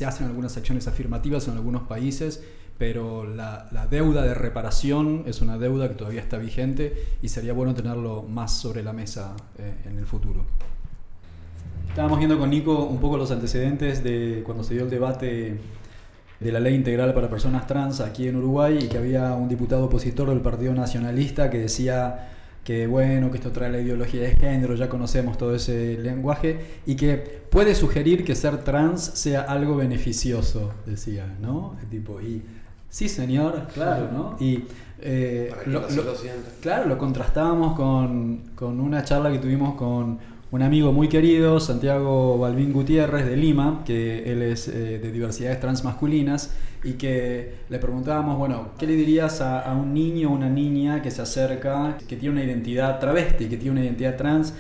hacen 0.06 0.28
algunas 0.28 0.58
acciones 0.58 0.88
afirmativas 0.88 1.48
en 1.48 1.54
algunos 1.54 1.84
países, 1.84 2.44
pero 2.78 3.26
la, 3.26 3.70
la 3.72 3.86
deuda 3.86 4.24
de 4.24 4.34
reparación 4.34 5.24
es 5.28 5.42
una 5.42 5.60
deuda 5.60 5.88
que 5.88 5.94
todavía 5.94 6.22
está 6.22 6.38
vigente 6.38 7.06
y 7.22 7.28
sería 7.28 7.54
bueno 7.54 7.76
tenerlo 7.76 8.24
más 8.24 8.58
sobre 8.58 8.82
la 8.82 8.94
mesa 8.94 9.36
eh, 9.60 9.76
en 9.86 10.00
el 10.00 10.08
futuro. 10.08 10.46
Estábamos 11.90 12.18
viendo 12.18 12.40
con 12.40 12.50
Nico 12.50 12.86
un 12.86 13.00
poco 13.00 13.18
los 13.18 13.30
antecedentes 13.32 14.04
de 14.04 14.42
cuando 14.46 14.64
se 14.64 14.74
dio 14.74 14.84
el 14.84 14.90
debate 14.90 15.60
de 16.42 16.52
la 16.52 16.60
ley 16.60 16.76
integral 16.76 17.14
para 17.14 17.30
personas 17.30 17.68
trans 17.68 18.02
aquí 18.02 18.28
en 18.28 18.36
Uruguay 18.36 18.80
y 18.82 18.88
que 18.90 18.98
había 18.98 19.34
un 19.36 19.48
diputado 19.48 19.86
opositor 19.86 20.30
del 20.30 20.42
Partido 20.42 20.74
Nacionalista 20.74 21.50
que 21.50 21.60
decía 21.60 22.28
que 22.64 22.86
bueno, 22.88 23.32
que 23.32 23.38
esto 23.38 23.52
trae 23.52 23.72
la 23.72 23.80
ideología 23.80 24.22
de 24.24 24.36
género, 24.36 24.76
ya 24.76 24.90
conocemos 24.90 25.38
todo 25.38 25.56
ese 25.56 25.98
lenguaje 25.98 26.60
y 26.86 26.96
que 26.96 27.16
puede 27.50 27.74
sugerir 27.76 28.24
que 28.24 28.36
ser 28.36 28.58
trans 28.64 29.02
sea 29.04 29.42
algo 29.42 29.76
beneficioso, 29.76 30.72
decía, 30.86 31.26
¿no? 31.42 31.76
Tipo, 31.90 32.20
y 32.22 32.42
sí 32.90 33.08
señor, 33.10 33.68
claro, 33.74 34.10
¿no? 34.12 34.36
Y 34.40 34.66
eh, 35.00 35.52
lo- 35.66 35.82
lo-. 35.96 36.04
Claro, 36.62 36.88
lo 36.88 36.98
contrastábamos 37.00 37.76
con, 37.76 38.42
con 38.56 38.80
una 38.80 39.04
charla 39.04 39.32
que 39.32 39.40
tuvimos 39.40 39.74
con 39.76 40.20
un 40.52 40.62
amigo 40.62 40.92
muy 40.92 41.08
querido, 41.08 41.62
Santiago 41.62 42.38
Balbín 42.38 42.74
Gutiérrez 42.74 43.26
de 43.26 43.38
Lima, 43.38 43.84
que 43.86 44.30
él 44.30 44.42
es 44.42 44.68
eh, 44.68 45.00
de 45.00 45.12
diversidades 45.12 45.62
transmasculinas, 45.62 46.54
y 46.84 46.94
que 46.94 47.56
le 47.70 47.80
preguntábamos, 47.80 48.38
bueno, 48.38 48.72
¿qué 48.78 48.86
le 48.86 48.94
dirías 48.94 49.40
a 49.40 49.74
un 49.74 49.94
niño 49.94 50.30
o 50.30 50.34
una 50.34 50.50
niña 50.50 51.02
que 51.02 51.10
se 51.10 51.22
acerca, 51.22 51.98
que 52.08 52.18
tiene 52.18 52.34
una 52.34 52.44
identidad 52.44 53.00
travesti, 53.00 53.48
que 53.48 53.56
tiene 53.56 53.72
una 53.72 53.86
identidad 53.86 54.18
trans? 54.18 54.54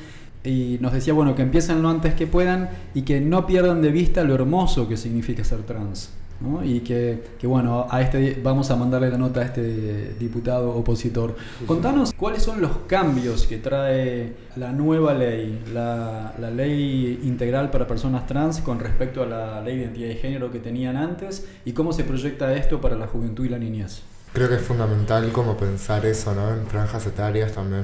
Y 0.46 0.78
nos 0.80 0.94
decía, 0.94 1.14
bueno, 1.14 1.36
que 1.36 1.42
empiecen 1.42 1.82
lo 1.82 1.90
antes 1.90 2.14
que 2.14 2.26
puedan 2.26 2.70
y 2.94 3.02
que 3.02 3.20
no 3.20 3.46
pierdan 3.46 3.82
de 3.82 3.92
vista 3.92 4.24
lo 4.24 4.34
hermoso 4.34 4.88
que 4.88 4.98
significa 4.98 5.44
ser 5.44 5.64
trans. 5.64 6.12
¿No? 6.42 6.64
Y 6.64 6.80
que, 6.82 7.24
que, 7.40 7.48
bueno, 7.48 7.88
a 7.90 8.02
este 8.02 8.40
vamos 8.44 8.72
a 8.72 8.76
mandarle 8.76 9.10
la 9.10 9.18
nota 9.18 9.42
a 9.42 9.46
este 9.46 10.14
diputado 10.20 10.72
opositor. 10.76 11.36
Contanos 11.68 12.14
cuáles 12.14 12.44
son 12.44 12.62
los 12.62 12.72
cambios 12.88 13.46
que 13.48 13.58
trae 13.58 14.34
la 14.56 14.72
nueva 14.72 15.14
ley, 15.14 15.64
la, 15.74 16.34
la 16.40 16.50
ley 16.52 17.20
integral 17.24 17.70
para 17.72 17.88
personas 17.88 18.26
trans 18.28 18.60
con 18.62 18.80
respecto 18.80 19.24
a 19.24 19.26
la 19.26 19.62
ley 19.62 19.78
de 19.78 19.84
identidad 19.84 20.08
de 20.10 20.16
género 20.16 20.52
que 20.52 20.60
tenían 20.60 20.98
antes 20.98 21.46
y 21.66 21.74
cómo 21.74 21.94
se 21.94 22.04
proyecta 22.04 22.54
esto 22.56 22.82
para 22.82 22.96
la 22.96 23.08
juventud 23.08 23.46
y 23.46 23.50
la 23.50 23.58
niñez. 23.60 24.02
Creo 24.34 24.48
que 24.48 24.56
es 24.56 24.62
fundamental 24.62 25.32
como 25.32 25.58
pensar 25.58 26.06
eso, 26.06 26.34
¿no? 26.34 26.54
En 26.54 26.66
franjas 26.66 27.06
etarias 27.06 27.52
también, 27.52 27.84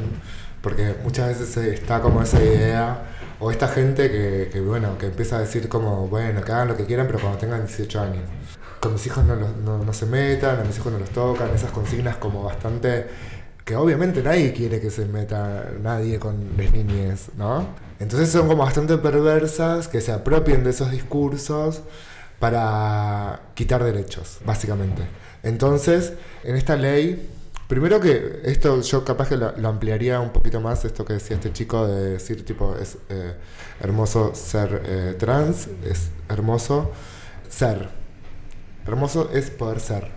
porque 0.61 0.95
muchas 1.03 1.27
veces 1.29 1.49
se- 1.49 1.73
está 1.73 2.01
como 2.01 2.21
esa 2.21 2.41
idea, 2.41 3.01
o 3.39 3.51
esta 3.51 3.67
gente 3.67 4.09
que, 4.09 4.49
que, 4.51 4.61
bueno, 4.61 4.97
que 4.97 5.07
empieza 5.07 5.37
a 5.37 5.41
decir 5.41 5.67
como, 5.69 6.07
bueno, 6.07 6.41
que 6.41 6.51
hagan 6.53 6.69
lo 6.69 6.77
que 6.77 6.85
quieran, 6.85 7.05
pero 7.05 7.19
cuando 7.19 7.37
tengan 7.37 7.65
18 7.65 7.99
años. 8.01 8.23
Con 8.79 8.93
mis 8.93 9.05
hijos 9.07 9.23
no, 9.25 9.35
no, 9.35 9.83
no 9.83 9.93
se 9.93 10.05
metan, 10.05 10.59
a 10.59 10.63
mis 10.63 10.77
hijos 10.77 10.91
no 10.91 10.99
los 10.99 11.09
tocan, 11.09 11.49
esas 11.53 11.71
consignas 11.71 12.17
como 12.17 12.43
bastante... 12.43 13.07
que 13.65 13.75
obviamente 13.75 14.23
nadie 14.23 14.53
quiere 14.53 14.79
que 14.79 14.89
se 14.89 15.05
meta 15.05 15.71
nadie 15.81 16.19
con 16.19 16.51
las 16.57 16.71
niñez, 16.71 17.29
¿no? 17.37 17.67
Entonces 17.99 18.29
son 18.29 18.47
como 18.47 18.63
bastante 18.63 18.97
perversas 18.97 19.87
que 19.87 19.99
se 19.99 20.11
apropien 20.11 20.63
de 20.63 20.69
esos 20.69 20.91
discursos 20.91 21.81
para 22.39 23.41
quitar 23.55 23.83
derechos, 23.83 24.37
básicamente. 24.45 25.01
Entonces, 25.43 26.13
en 26.43 26.55
esta 26.55 26.75
ley, 26.75 27.29
primero 27.67 27.99
que 27.99 28.41
esto 28.45 28.81
yo 28.81 29.03
capaz 29.03 29.29
que 29.29 29.37
lo, 29.37 29.51
lo 29.57 29.67
ampliaría 29.67 30.19
un 30.19 30.29
poquito 30.29 30.61
más, 30.61 30.85
esto 30.85 31.03
que 31.03 31.13
decía 31.13 31.35
este 31.35 31.51
chico 31.51 31.87
de 31.87 32.11
decir, 32.11 32.45
tipo, 32.45 32.75
es 32.75 32.97
eh, 33.09 33.33
hermoso 33.81 34.33
ser 34.35 34.81
eh, 34.85 35.15
trans, 35.17 35.67
es 35.83 36.09
hermoso 36.29 36.91
ser. 37.49 37.96
Hermoso 38.87 39.29
es 39.33 39.49
poder 39.49 39.79
ser. 39.79 40.07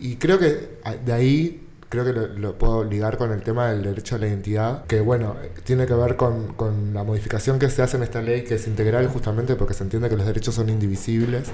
Y 0.00 0.16
creo 0.16 0.38
que 0.38 0.78
a- 0.84 0.94
de 0.94 1.12
ahí 1.12 1.66
creo 1.88 2.04
que 2.04 2.12
lo, 2.12 2.56
puedo 2.56 2.84
ligar 2.84 3.18
con 3.18 3.32
el 3.32 3.42
tema 3.42 3.68
del 3.70 3.82
derecho 3.82 4.14
a 4.14 4.18
la 4.18 4.28
identidad, 4.28 4.84
que 4.86 5.00
bueno, 5.00 5.34
tiene 5.64 5.86
que 5.86 5.94
ver 5.94 6.16
con, 6.16 6.54
con 6.54 6.94
la 6.94 7.02
modificación 7.02 7.58
que 7.58 7.68
se 7.68 7.82
hace 7.82 7.96
en 7.96 8.04
esta 8.04 8.22
ley, 8.22 8.44
que 8.44 8.54
es 8.54 8.68
integral 8.68 9.08
justamente 9.08 9.56
porque 9.56 9.74
se 9.74 9.82
entiende 9.82 10.08
que 10.08 10.16
los 10.16 10.24
derechos 10.24 10.54
son 10.54 10.68
indivisibles, 10.70 11.48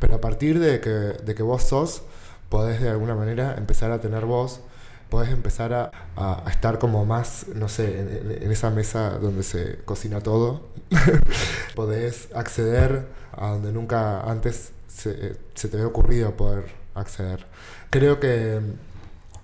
pero 0.00 0.14
a 0.14 0.20
partir 0.22 0.58
de 0.60 0.80
que, 0.80 0.88
de 0.88 1.34
que 1.34 1.42
vos 1.42 1.62
sos, 1.62 2.02
podés 2.48 2.80
de 2.80 2.88
alguna 2.88 3.14
manera 3.14 3.54
empezar 3.58 3.90
a 3.90 4.00
tener 4.00 4.24
voz, 4.24 4.60
podés 5.10 5.28
empezar 5.30 5.74
a, 5.74 5.90
a- 6.16 6.44
estar 6.50 6.78
como 6.78 7.04
más, 7.04 7.44
no 7.54 7.68
sé, 7.68 8.00
en- 8.00 8.38
en 8.44 8.50
esa 8.52 8.70
mesa 8.70 9.18
donde 9.18 9.42
se 9.42 9.76
cocina 9.84 10.20
todo, 10.22 10.62
podés 11.74 12.28
acceder 12.34 13.06
a 13.36 13.48
donde 13.50 13.72
nunca 13.72 14.22
antes 14.22 14.70
se, 14.96 15.36
se 15.54 15.68
te 15.68 15.76
había 15.76 15.86
ocurrido 15.88 16.36
poder 16.36 16.64
acceder. 16.94 17.46
Creo 17.90 18.18
que 18.20 18.60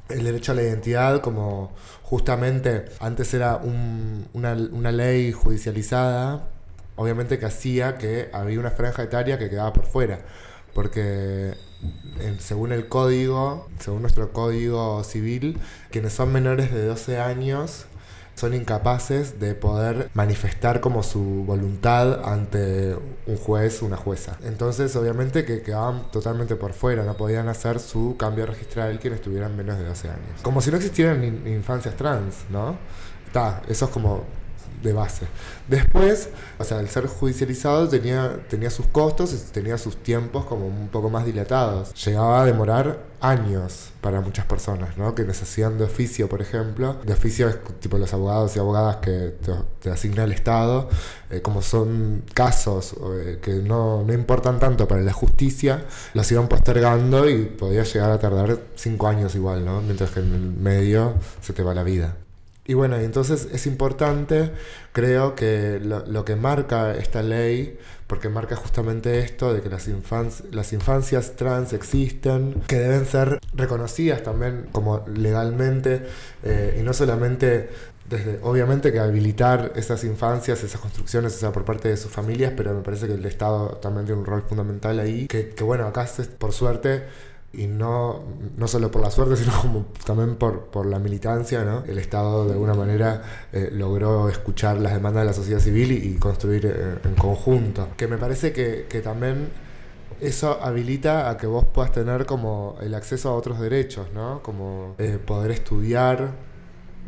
el 0.08 0.24
derecho 0.24 0.52
a 0.52 0.54
la 0.54 0.62
identidad, 0.62 1.20
como 1.20 1.72
justamente 2.02 2.86
antes 3.00 3.32
era 3.34 3.56
un- 3.56 4.28
una, 4.32 4.52
una 4.54 4.92
ley 4.92 5.32
judicializada, 5.32 6.48
obviamente 6.96 7.38
que 7.38 7.46
hacía 7.46 7.96
que 7.98 8.28
había 8.32 8.60
una 8.60 8.70
franja 8.70 9.02
etaria 9.02 9.38
que 9.38 9.48
quedaba 9.48 9.72
por 9.72 9.86
fuera, 9.86 10.20
porque 10.74 11.54
según 12.38 12.72
el 12.72 12.88
código, 12.88 13.68
según 13.78 14.02
nuestro 14.02 14.32
código 14.32 15.02
civil, 15.04 15.58
quienes 15.90 16.12
son 16.12 16.32
menores 16.32 16.72
de 16.72 16.84
12 16.84 17.18
años 17.18 17.86
son 18.34 18.54
incapaces 18.54 19.38
de 19.38 19.54
poder 19.54 20.08
manifestar 20.14 20.80
como 20.80 21.02
su 21.02 21.44
voluntad 21.46 22.24
ante 22.24 22.96
un 23.26 23.36
juez, 23.36 23.82
una 23.82 23.96
jueza. 23.96 24.36
Entonces, 24.44 24.94
obviamente 24.96 25.44
que 25.44 25.62
quedaban 25.62 26.10
totalmente 26.10 26.56
por 26.56 26.72
fuera, 26.72 27.04
no 27.04 27.16
podían 27.16 27.48
hacer 27.48 27.78
su 27.78 28.16
cambio 28.18 28.46
registral 28.46 28.98
quienes 28.98 29.20
tuvieran 29.20 29.56
menos 29.56 29.78
de 29.78 29.84
12 29.84 30.08
años. 30.08 30.40
Como 30.42 30.60
si 30.60 30.70
no 30.70 30.76
existieran 30.78 31.22
in- 31.22 31.46
infancias 31.46 31.94
trans, 31.96 32.34
¿no? 32.50 32.76
Está, 33.26 33.62
eso 33.68 33.84
es 33.86 33.90
como 33.90 34.24
de 34.82 34.92
base. 34.92 35.26
Después, 35.68 36.28
o 36.58 36.64
sea, 36.64 36.80
el 36.80 36.88
ser 36.88 37.06
judicializado 37.06 37.88
tenía, 37.88 38.40
tenía 38.48 38.70
sus 38.70 38.86
costos 38.86 39.32
y 39.32 39.52
tenía 39.52 39.78
sus 39.78 39.96
tiempos 40.02 40.44
como 40.44 40.66
un 40.66 40.88
poco 40.88 41.10
más 41.10 41.24
dilatados. 41.24 41.92
Llegaba 42.04 42.42
a 42.42 42.44
demorar 42.44 43.12
años 43.20 43.90
para 44.00 44.20
muchas 44.20 44.46
personas, 44.46 44.98
¿no? 44.98 45.14
Que 45.14 45.24
necesitan 45.24 45.78
de 45.78 45.84
oficio, 45.84 46.28
por 46.28 46.42
ejemplo. 46.42 46.96
De 47.04 47.12
oficio 47.12 47.48
es 47.48 47.58
tipo 47.80 47.96
los 47.98 48.12
abogados 48.12 48.56
y 48.56 48.58
abogadas 48.58 48.96
que 48.96 49.34
te, 49.40 49.52
te 49.80 49.90
asigna 49.90 50.24
el 50.24 50.32
Estado. 50.32 50.88
eh, 51.30 51.40
como 51.40 51.62
son 51.62 52.24
casos 52.34 52.94
eh, 53.24 53.38
que 53.42 53.54
no, 53.54 54.02
no 54.04 54.12
importan 54.12 54.58
tanto 54.58 54.86
para 54.86 55.00
la 55.02 55.12
justicia, 55.12 55.84
los 56.14 56.30
iban 56.30 56.48
postergando 56.48 57.28
y 57.28 57.46
podía 57.46 57.84
llegar 57.84 58.10
a 58.10 58.18
tardar 58.18 58.58
cinco 58.74 59.08
años 59.08 59.34
igual, 59.34 59.64
¿no? 59.64 59.80
Mientras 59.82 60.10
que 60.10 60.20
en 60.20 60.34
el 60.34 60.40
medio 60.40 61.14
se 61.40 61.52
te 61.52 61.62
va 61.62 61.74
la 61.74 61.82
vida. 61.84 62.16
Y 62.64 62.74
bueno, 62.74 62.96
entonces 62.96 63.48
es 63.52 63.66
importante, 63.66 64.52
creo 64.92 65.34
que 65.34 65.80
lo, 65.82 66.06
lo 66.06 66.24
que 66.24 66.36
marca 66.36 66.94
esta 66.94 67.20
ley, 67.20 67.76
porque 68.06 68.28
marca 68.28 68.54
justamente 68.54 69.18
esto 69.18 69.52
de 69.52 69.62
que 69.62 69.68
las, 69.68 69.88
infancias 69.88 70.54
las 70.54 70.72
infancias 70.72 71.34
trans 71.34 71.72
existen, 71.72 72.62
que 72.68 72.78
deben 72.78 73.04
ser 73.04 73.40
reconocidas 73.54 74.22
también 74.22 74.68
como 74.70 75.04
legalmente, 75.08 76.02
eh, 76.44 76.76
y 76.78 76.82
no 76.84 76.92
solamente 76.92 77.70
desde, 78.08 78.38
obviamente 78.42 78.92
que 78.92 79.00
habilitar 79.00 79.72
esas 79.74 80.04
infancias, 80.04 80.62
esas 80.62 80.80
construcciones, 80.80 81.34
o 81.34 81.38
sea, 81.38 81.50
por 81.52 81.64
parte 81.64 81.88
de 81.88 81.96
sus 81.96 82.12
familias, 82.12 82.52
pero 82.56 82.74
me 82.74 82.82
parece 82.82 83.08
que 83.08 83.14
el 83.14 83.24
Estado 83.26 83.78
también 83.82 84.06
tiene 84.06 84.20
un 84.20 84.26
rol 84.26 84.42
fundamental 84.42 85.00
ahí, 85.00 85.26
que, 85.26 85.48
que 85.48 85.64
bueno, 85.64 85.86
acá 85.86 86.06
por 86.38 86.52
suerte 86.52 87.04
y 87.52 87.66
no, 87.66 88.22
no 88.56 88.66
solo 88.66 88.90
por 88.90 89.02
la 89.02 89.10
suerte, 89.10 89.36
sino 89.42 89.52
como 89.60 89.86
también 90.04 90.36
por, 90.36 90.64
por 90.66 90.86
la 90.86 90.98
militancia, 90.98 91.64
¿no? 91.64 91.84
El 91.84 91.98
Estado 91.98 92.46
de 92.46 92.52
alguna 92.52 92.74
manera 92.74 93.22
eh, 93.52 93.70
logró 93.72 94.28
escuchar 94.28 94.78
las 94.78 94.94
demandas 94.94 95.22
de 95.22 95.26
la 95.26 95.32
sociedad 95.32 95.60
civil 95.60 95.92
y, 95.92 96.14
construir 96.14 96.66
eh, 96.66 96.98
en 97.04 97.14
conjunto. 97.14 97.88
Que 97.96 98.08
me 98.08 98.16
parece 98.16 98.52
que, 98.52 98.86
que, 98.88 99.00
también 99.00 99.48
eso 100.20 100.58
habilita 100.62 101.28
a 101.28 101.36
que 101.36 101.46
vos 101.46 101.64
puedas 101.66 101.92
tener 101.92 102.26
como 102.26 102.76
el 102.80 102.94
acceso 102.94 103.30
a 103.30 103.34
otros 103.34 103.60
derechos, 103.60 104.06
¿no? 104.14 104.42
Como 104.42 104.94
eh, 104.98 105.18
poder 105.24 105.50
estudiar, 105.50 106.30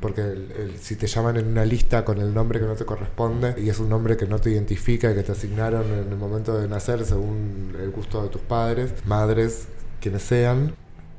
porque 0.00 0.74
si 0.80 0.96
te 0.96 1.06
llaman 1.06 1.38
en 1.38 1.46
una 1.46 1.64
lista 1.64 2.04
con 2.04 2.18
el 2.18 2.34
nombre 2.34 2.60
que 2.60 2.66
no 2.66 2.74
te 2.74 2.84
corresponde 2.84 3.54
y 3.56 3.70
es 3.70 3.78
un 3.78 3.88
nombre 3.88 4.18
que 4.18 4.26
no 4.26 4.38
te 4.38 4.50
identifica 4.50 5.10
y 5.10 5.14
que 5.14 5.22
te 5.22 5.32
asignaron 5.32 5.86
en 5.92 6.12
el 6.12 6.18
momento 6.18 6.58
de 6.58 6.68
nacer 6.68 7.06
según 7.06 7.74
el 7.80 7.90
gusto 7.90 8.22
de 8.22 8.28
tus 8.28 8.42
padres, 8.42 8.92
madres, 9.06 9.68
quienes 10.04 10.22
sean. 10.22 10.74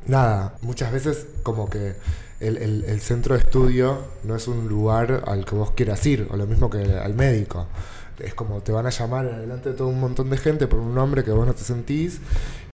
Nada, 0.06 0.54
muchas 0.62 0.92
veces 0.92 1.26
como 1.42 1.68
que 1.68 1.96
el, 2.40 3.02
centro 3.02 3.34
de 3.34 3.42
estudio 3.42 3.98
no 4.24 4.36
es 4.36 4.48
un 4.48 4.68
lugar 4.68 5.24
al 5.26 5.44
que 5.44 5.56
vos 5.56 5.72
quieras 5.72 6.06
ir, 6.06 6.28
o 6.30 6.38
lo 6.38 6.46
mismo 6.46 6.70
que 6.70 6.84
al 6.84 7.16
médico. 7.16 7.66
Es 8.20 8.36
como 8.36 8.62
te 8.62 8.72
van 8.72 8.86
a 8.86 8.92
llamar 8.92 9.40
delante 9.42 9.70
de 9.70 9.76
todo 9.76 9.88
un 9.88 10.00
montón 10.00 10.30
de 10.30 10.38
gente 10.38 10.68
por 10.68 10.80
un 10.80 10.94
nombre 10.94 11.24
que 11.24 11.32
vos 11.32 11.48
no 11.48 11.56
te 11.56 11.64
sentís. 11.64 12.20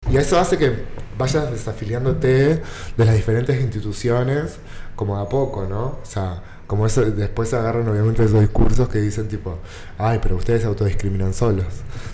Y 0.09 0.15
eso 0.15 0.39
hace 0.39 0.57
que 0.57 0.71
vayas 1.17 1.51
desafiliándote 1.51 2.61
de 2.95 3.05
las 3.05 3.13
diferentes 3.13 3.59
instituciones 3.59 4.59
como 4.95 5.17
a 5.17 5.27
poco, 5.27 5.65
¿no? 5.65 5.99
O 6.01 6.05
sea, 6.05 6.41
como 6.67 6.85
eso, 6.85 7.01
después 7.01 7.53
agarran 7.53 7.85
obviamente 7.89 8.23
esos 8.23 8.39
discursos 8.39 8.87
que 8.87 8.99
dicen 8.99 9.27
tipo, 9.27 9.59
ay, 9.97 10.19
pero 10.23 10.37
ustedes 10.37 10.61
se 10.61 10.67
autodiscriminan 10.67 11.33
solos. 11.33 11.65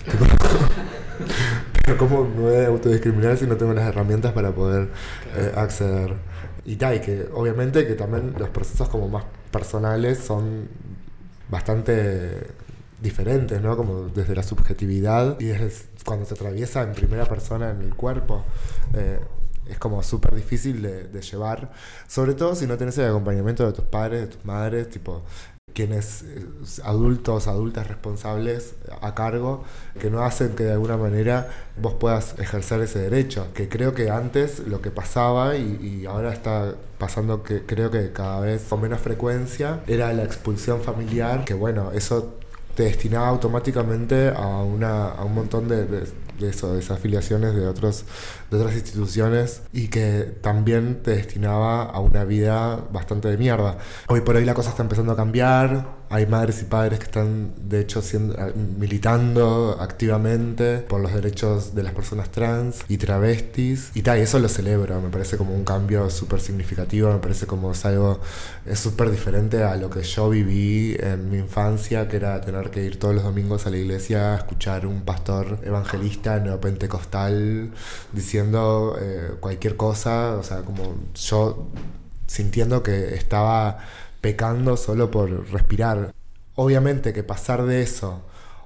pero 1.94 1.98
¿cómo 1.98 2.24
me 2.24 2.40
voy 2.40 2.54
a 2.56 2.66
autodiscriminar 2.68 3.36
si 3.36 3.46
no 3.46 3.56
tengo 3.56 3.74
las 3.74 3.86
herramientas 3.86 4.32
para 4.32 4.52
poder 4.52 4.88
eh, 5.36 5.52
acceder? 5.54 6.14
Y 6.64 6.76
tal, 6.76 6.96
y 6.96 7.00
que 7.00 7.28
obviamente 7.34 7.86
que 7.86 7.94
también 7.94 8.34
los 8.38 8.48
procesos 8.48 8.88
como 8.88 9.08
más 9.08 9.24
personales 9.50 10.18
son 10.18 10.68
bastante 11.50 12.48
diferentes, 13.02 13.60
¿no? 13.60 13.76
Como 13.76 14.08
desde 14.08 14.34
la 14.34 14.42
subjetividad 14.42 15.38
y 15.40 15.46
desde 15.46 15.70
cuando 16.06 16.24
se 16.24 16.34
atraviesa 16.34 16.82
en 16.82 16.92
primera 16.92 17.26
persona 17.26 17.70
en 17.70 17.82
el 17.82 17.94
cuerpo. 17.94 18.44
Eh, 18.94 19.20
es 19.68 19.78
como 19.78 20.02
súper 20.02 20.34
difícil 20.34 20.82
de, 20.82 21.04
de, 21.04 21.22
llevar, 21.22 21.72
sobre 22.06 22.34
todo 22.34 22.54
si 22.54 22.66
no 22.66 22.76
tenés 22.76 22.98
el 22.98 23.08
acompañamiento 23.08 23.66
de 23.66 23.72
tus 23.72 23.84
padres, 23.86 24.20
de 24.20 24.26
tus 24.26 24.44
madres, 24.44 24.90
tipo 24.90 25.22
quienes 25.74 26.22
eh, 26.22 26.46
adultos, 26.84 27.48
adultas 27.48 27.86
responsables 27.88 28.74
a 29.00 29.14
cargo, 29.14 29.64
que 30.00 30.10
no 30.10 30.22
hacen 30.22 30.54
que 30.54 30.64
de 30.64 30.72
alguna 30.72 30.96
manera 30.96 31.48
vos 31.76 31.94
puedas 31.94 32.38
ejercer 32.38 32.80
ese 32.80 33.00
derecho, 33.00 33.48
que 33.54 33.68
creo 33.68 33.92
que 33.94 34.10
antes 34.10 34.60
lo 34.60 34.80
que 34.80 34.90
pasaba 34.90 35.56
y, 35.56 36.00
y 36.02 36.06
ahora 36.06 36.32
está 36.32 36.74
pasando 36.98 37.42
que 37.42 37.66
creo 37.66 37.90
que 37.90 38.12
cada 38.12 38.40
vez 38.40 38.62
con 38.68 38.80
menos 38.80 39.00
frecuencia 39.00 39.80
era 39.86 40.12
la 40.12 40.24
expulsión 40.24 40.80
familiar, 40.80 41.44
que 41.44 41.54
bueno, 41.54 41.90
eso 41.92 42.34
te 42.74 42.84
destinaba 42.84 43.28
automáticamente 43.28 44.28
a, 44.28 44.46
una, 44.62 45.08
a 45.08 45.24
un 45.24 45.34
montón 45.34 45.68
de, 45.68 45.86
de, 45.86 46.06
de, 46.38 46.48
eso, 46.48 46.74
de 46.74 46.80
esas 46.80 46.98
afiliaciones 46.98 47.54
de, 47.54 47.66
otros, 47.66 48.04
de 48.54 48.60
otras 48.60 48.74
instituciones 48.74 49.62
y 49.72 49.88
que 49.88 50.34
también 50.40 51.02
te 51.02 51.12
destinaba 51.12 51.82
a 51.84 52.00
una 52.00 52.24
vida 52.24 52.76
bastante 52.92 53.28
de 53.28 53.36
mierda. 53.36 53.78
Hoy 54.08 54.20
por 54.22 54.36
hoy 54.36 54.44
la 54.44 54.54
cosa 54.54 54.70
está 54.70 54.82
empezando 54.82 55.12
a 55.12 55.16
cambiar, 55.16 56.04
hay 56.10 56.26
madres 56.26 56.62
y 56.62 56.66
padres 56.66 57.00
que 57.00 57.06
están 57.06 57.54
de 57.68 57.80
hecho 57.80 58.00
siendo, 58.00 58.34
eh, 58.34 58.52
militando 58.54 59.76
activamente 59.80 60.78
por 60.78 61.00
los 61.00 61.12
derechos 61.12 61.74
de 61.74 61.82
las 61.82 61.92
personas 61.92 62.30
trans 62.30 62.84
y 62.88 62.98
travestis. 62.98 63.90
Y 63.94 64.02
tal, 64.02 64.18
y 64.18 64.22
eso 64.22 64.38
lo 64.38 64.48
celebro, 64.48 65.00
me 65.00 65.08
parece 65.08 65.36
como 65.36 65.54
un 65.54 65.64
cambio 65.64 66.08
súper 66.10 66.40
significativo, 66.40 67.12
me 67.12 67.18
parece 67.18 67.46
como 67.46 67.72
es 67.72 67.84
algo 67.84 68.20
súper 68.74 69.10
diferente 69.10 69.64
a 69.64 69.76
lo 69.76 69.90
que 69.90 70.02
yo 70.02 70.30
viví 70.30 70.96
en 71.00 71.30
mi 71.30 71.38
infancia, 71.38 72.06
que 72.06 72.16
era 72.16 72.40
tener 72.40 72.70
que 72.70 72.84
ir 72.84 72.98
todos 72.98 73.14
los 73.14 73.24
domingos 73.24 73.66
a 73.66 73.70
la 73.70 73.78
iglesia 73.78 74.34
a 74.34 74.36
escuchar 74.36 74.86
un 74.86 75.02
pastor 75.02 75.58
evangelista 75.64 76.38
neopentecostal 76.38 77.70
diciendo 78.12 78.43
eh, 79.00 79.32
cualquier 79.40 79.76
cosa, 79.76 80.36
o 80.38 80.42
sea, 80.42 80.62
como 80.62 80.94
yo 81.14 81.68
sintiendo 82.26 82.82
que 82.82 83.14
estaba 83.14 83.78
pecando 84.20 84.76
solo 84.76 85.10
por 85.10 85.50
respirar. 85.50 86.14
Obviamente 86.56 87.12
que 87.12 87.22
pasar 87.22 87.64
de 87.64 87.82
eso, 87.82 88.22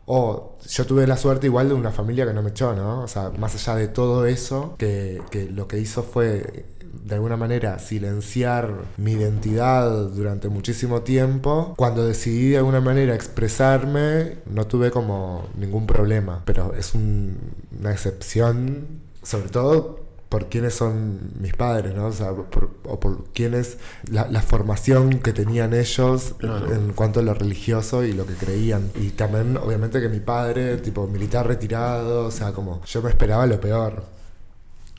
o 0.07 0.57
yo 0.67 0.87
tuve 0.87 1.07
la 1.07 1.17
suerte 1.17 1.49
igual 1.49 1.69
de 1.69 1.75
una 1.75 1.91
familia 1.91 2.27
que 2.27 2.33
no 2.33 2.43
me 2.43 2.51
echó, 2.51 2.75
¿no? 2.75 3.03
O 3.03 3.09
sea, 3.09 3.31
más 3.39 3.55
allá 3.55 3.77
de 3.77 3.89
todo 3.89 4.25
eso, 4.25 4.75
que, 4.79 5.21
lo 5.53 5.69
que 5.69 5.79
hizo 5.79 6.03
fue 6.03 6.65
de 7.05 7.15
alguna 7.15 7.37
manera 7.37 7.79
silenciar 7.79 8.73
mi 8.97 9.13
identidad 9.13 9.91
durante 10.09 10.49
muchísimo 10.49 11.03
tiempo, 11.03 11.75
cuando 11.77 12.07
decidí 12.07 12.51
de 12.51 12.59
alguna 12.59 12.81
manera 12.81 13.15
expresarme, 13.15 14.39
no 14.47 14.67
tuve 14.67 14.91
como 14.91 15.47
ningún 15.59 15.87
problema, 15.87 16.43
pero 16.47 16.73
es 16.75 16.95
un, 16.95 17.37
una 17.79 17.93
excepción, 17.93 18.87
sobre 19.29 19.51
todo 19.51 20.09
por 20.31 20.49
quiénes 20.49 20.75
son 20.75 21.33
mis 21.39 21.53
padres, 21.55 21.95
¿no? 21.95 22.07
O 22.07 22.13
sea, 22.13 22.33
por, 22.33 22.71
o 22.85 22.99
por 22.99 23.25
quiénes, 23.33 23.77
la, 24.11 24.27
la, 24.29 24.41
formación 24.41 25.21
que 25.21 25.33
tenían 25.33 25.75
ellos 25.75 26.35
claro. 26.39 26.73
en 26.73 26.93
cuanto 26.93 27.21
a 27.21 27.23
lo 27.23 27.35
religioso 27.35 28.05
y 28.05 28.13
lo 28.13 28.27
que 28.27 28.35
creían. 28.35 28.91
Y 28.95 29.11
también, 29.11 29.57
obviamente, 29.59 30.01
que 30.01 30.09
mi 30.09 30.21
padre, 30.21 30.79
tipo 30.79 31.07
militar 31.07 31.47
retirado, 31.47 32.27
o 32.27 32.31
sea, 32.31 32.53
como 32.53 32.83
yo 32.85 33.03
me 33.03 33.11
esperaba 33.11 33.47
lo 33.47 33.61
peor. 33.61 34.05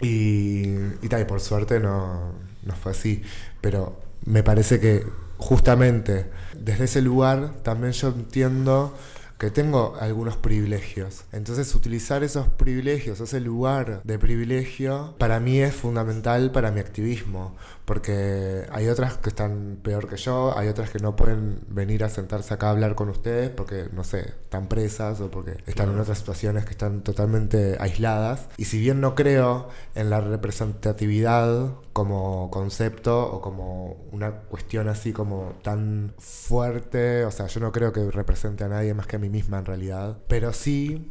Y, 0.01 0.67
y 1.01 1.07
tal, 1.09 1.21
y 1.21 1.25
por 1.25 1.41
suerte 1.41 1.79
no, 1.79 2.33
no 2.63 2.75
fue 2.75 2.91
así. 2.91 3.23
Pero 3.61 3.99
me 4.25 4.43
parece 4.43 4.79
que 4.79 5.05
justamente 5.37 6.29
desde 6.55 6.85
ese 6.85 7.01
lugar 7.01 7.53
también 7.63 7.93
yo 7.93 8.09
entiendo 8.09 8.93
que 9.39 9.49
tengo 9.49 9.95
algunos 10.01 10.35
privilegios. 10.35 11.23
Entonces 11.31 11.73
utilizar 11.73 12.23
esos 12.23 12.49
privilegios, 12.49 13.21
ese 13.21 13.39
lugar 13.39 14.01
de 14.03 14.19
privilegio, 14.19 15.15
para 15.17 15.39
mí 15.39 15.59
es 15.59 15.73
fundamental 15.73 16.51
para 16.51 16.71
mi 16.71 16.81
activismo, 16.81 17.55
porque 17.89 18.67
hay 18.71 18.87
otras 18.87 19.17
que 19.17 19.29
están 19.29 19.79
peor 19.81 20.07
que 20.07 20.15
yo, 20.15 20.55
hay 20.55 20.67
otras 20.67 20.91
que 20.91 20.99
no 20.99 21.15
pueden 21.15 21.61
venir 21.69 22.03
a 22.03 22.09
sentarse 22.09 22.53
acá 22.53 22.67
a 22.67 22.69
hablar 22.69 22.93
con 22.93 23.09
ustedes 23.09 23.49
porque, 23.49 23.89
no 23.91 24.03
sé, 24.03 24.19
están 24.19 24.67
presas 24.67 25.19
o 25.21 25.31
porque 25.31 25.53
están 25.53 25.73
claro. 25.73 25.93
en 25.93 25.99
otras 26.01 26.19
situaciones 26.19 26.65
que 26.65 26.69
están 26.69 27.01
totalmente 27.01 27.77
aisladas. 27.79 28.47
Y 28.57 28.65
si 28.65 28.79
bien 28.79 29.01
no 29.01 29.15
creo 29.15 29.69
en 29.95 30.11
la 30.11 30.21
representatividad 30.21 31.71
como 31.91 32.51
concepto 32.51 33.25
o 33.25 33.41
como 33.41 33.97
una 34.11 34.33
cuestión 34.33 34.87
así 34.87 35.11
como 35.11 35.53
tan 35.63 36.13
fuerte, 36.19 37.25
o 37.25 37.31
sea, 37.31 37.47
yo 37.47 37.59
no 37.59 37.71
creo 37.71 37.91
que 37.91 38.11
represente 38.11 38.65
a 38.65 38.67
nadie 38.67 38.93
más 38.93 39.07
que 39.07 39.15
a 39.15 39.19
mí 39.19 39.29
misma 39.29 39.57
en 39.57 39.65
realidad, 39.65 40.19
pero 40.27 40.53
sí 40.53 41.09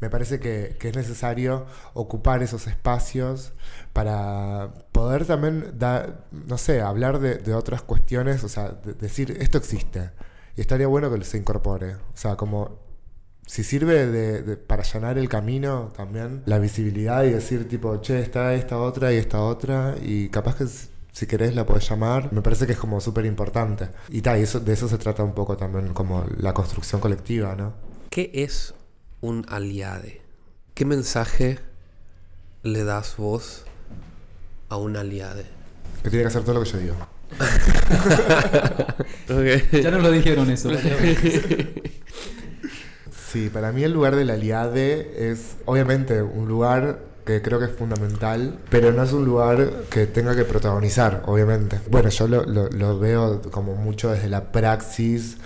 me 0.00 0.10
parece 0.10 0.38
que, 0.40 0.76
que, 0.78 0.88
es 0.88 0.96
necesario 0.96 1.66
ocupar 1.94 2.42
esos 2.42 2.66
espacios 2.66 3.52
para 3.92 4.72
poder 4.92 5.26
también 5.26 5.74
no 6.30 6.58
sé, 6.58 6.80
hablar 6.80 7.18
de, 7.20 7.54
otras 7.54 7.82
cuestiones, 7.82 8.44
o 8.44 8.48
sea, 8.48 8.70
de, 8.70 8.94
decir, 8.94 9.36
esto 9.40 9.58
existe. 9.58 10.10
Y 10.56 10.60
estaría 10.60 10.86
bueno 10.86 11.12
que 11.12 11.24
se 11.24 11.38
incorpore. 11.38 11.94
O 11.94 12.16
sea, 12.16 12.36
como 12.36 12.78
si 13.46 13.64
sirve 13.64 14.06
de, 14.06 14.56
para 14.56 14.82
allanar 14.82 15.18
el 15.18 15.28
camino 15.28 15.92
también, 15.96 16.42
la 16.46 16.58
visibilidad 16.58 17.24
y 17.24 17.30
decir 17.30 17.68
tipo, 17.68 17.96
che, 18.00 18.20
está 18.20 18.54
esta 18.54 18.78
otra 18.78 19.12
y 19.12 19.16
esta 19.16 19.40
otra, 19.40 19.96
y 20.02 20.28
capaz 20.28 20.56
que 20.56 20.66
si 20.66 21.26
querés 21.26 21.54
la 21.54 21.64
podés 21.64 21.88
llamar, 21.88 22.32
me 22.32 22.42
parece 22.42 22.66
que 22.66 22.72
es 22.72 22.78
como 22.78 23.00
súper 23.00 23.24
importante. 23.24 23.88
Y 24.08 24.20
tal, 24.20 24.38
y 24.38 24.42
eso, 24.42 24.60
de 24.60 24.72
eso 24.72 24.88
se 24.88 24.98
trata 24.98 25.24
un 25.24 25.32
poco 25.32 25.56
también 25.56 25.92
como 25.94 26.24
la 26.36 26.52
construcción 26.54 27.00
colectiva, 27.00 27.56
¿no? 27.56 27.74
¿Qué 28.10 28.30
es 28.34 28.74
un 29.20 29.44
aliade? 29.48 30.20
¿Qué 30.74 30.84
mensaje 30.84 31.58
le 32.62 32.84
das 32.84 33.16
vos 33.16 33.64
a 34.68 34.76
un 34.76 34.96
aliade? 34.96 35.46
Que 36.02 36.10
tiene 36.10 36.24
que 36.24 36.28
hacer 36.28 36.42
todo 36.42 36.54
lo 36.54 36.62
que 36.62 36.70
yo 36.70 36.78
digo. 36.78 36.96
okay. 39.24 39.82
Ya 39.82 39.90
nos 39.90 40.02
lo 40.02 40.10
dijeron 40.10 40.50
eso. 40.50 40.70
sí, 43.30 43.50
para 43.50 43.72
mí 43.72 43.82
el 43.82 43.92
lugar 43.92 44.16
del 44.16 44.30
aliade 44.30 45.30
es 45.30 45.56
obviamente 45.66 46.22
un 46.22 46.48
lugar 46.48 47.00
que 47.26 47.42
creo 47.42 47.58
que 47.58 47.66
es 47.66 47.72
fundamental, 47.72 48.58
pero 48.70 48.90
no 48.90 49.02
es 49.02 49.12
un 49.12 49.26
lugar 49.26 49.70
que 49.90 50.06
tenga 50.06 50.34
que 50.34 50.44
protagonizar, 50.44 51.24
obviamente. 51.26 51.78
Bueno, 51.90 52.08
yo 52.08 52.26
lo, 52.26 52.46
lo, 52.46 52.70
lo 52.70 52.98
veo 52.98 53.42
como 53.50 53.74
mucho 53.74 54.10
desde 54.10 54.30
la 54.30 54.50
praxis 54.50 55.36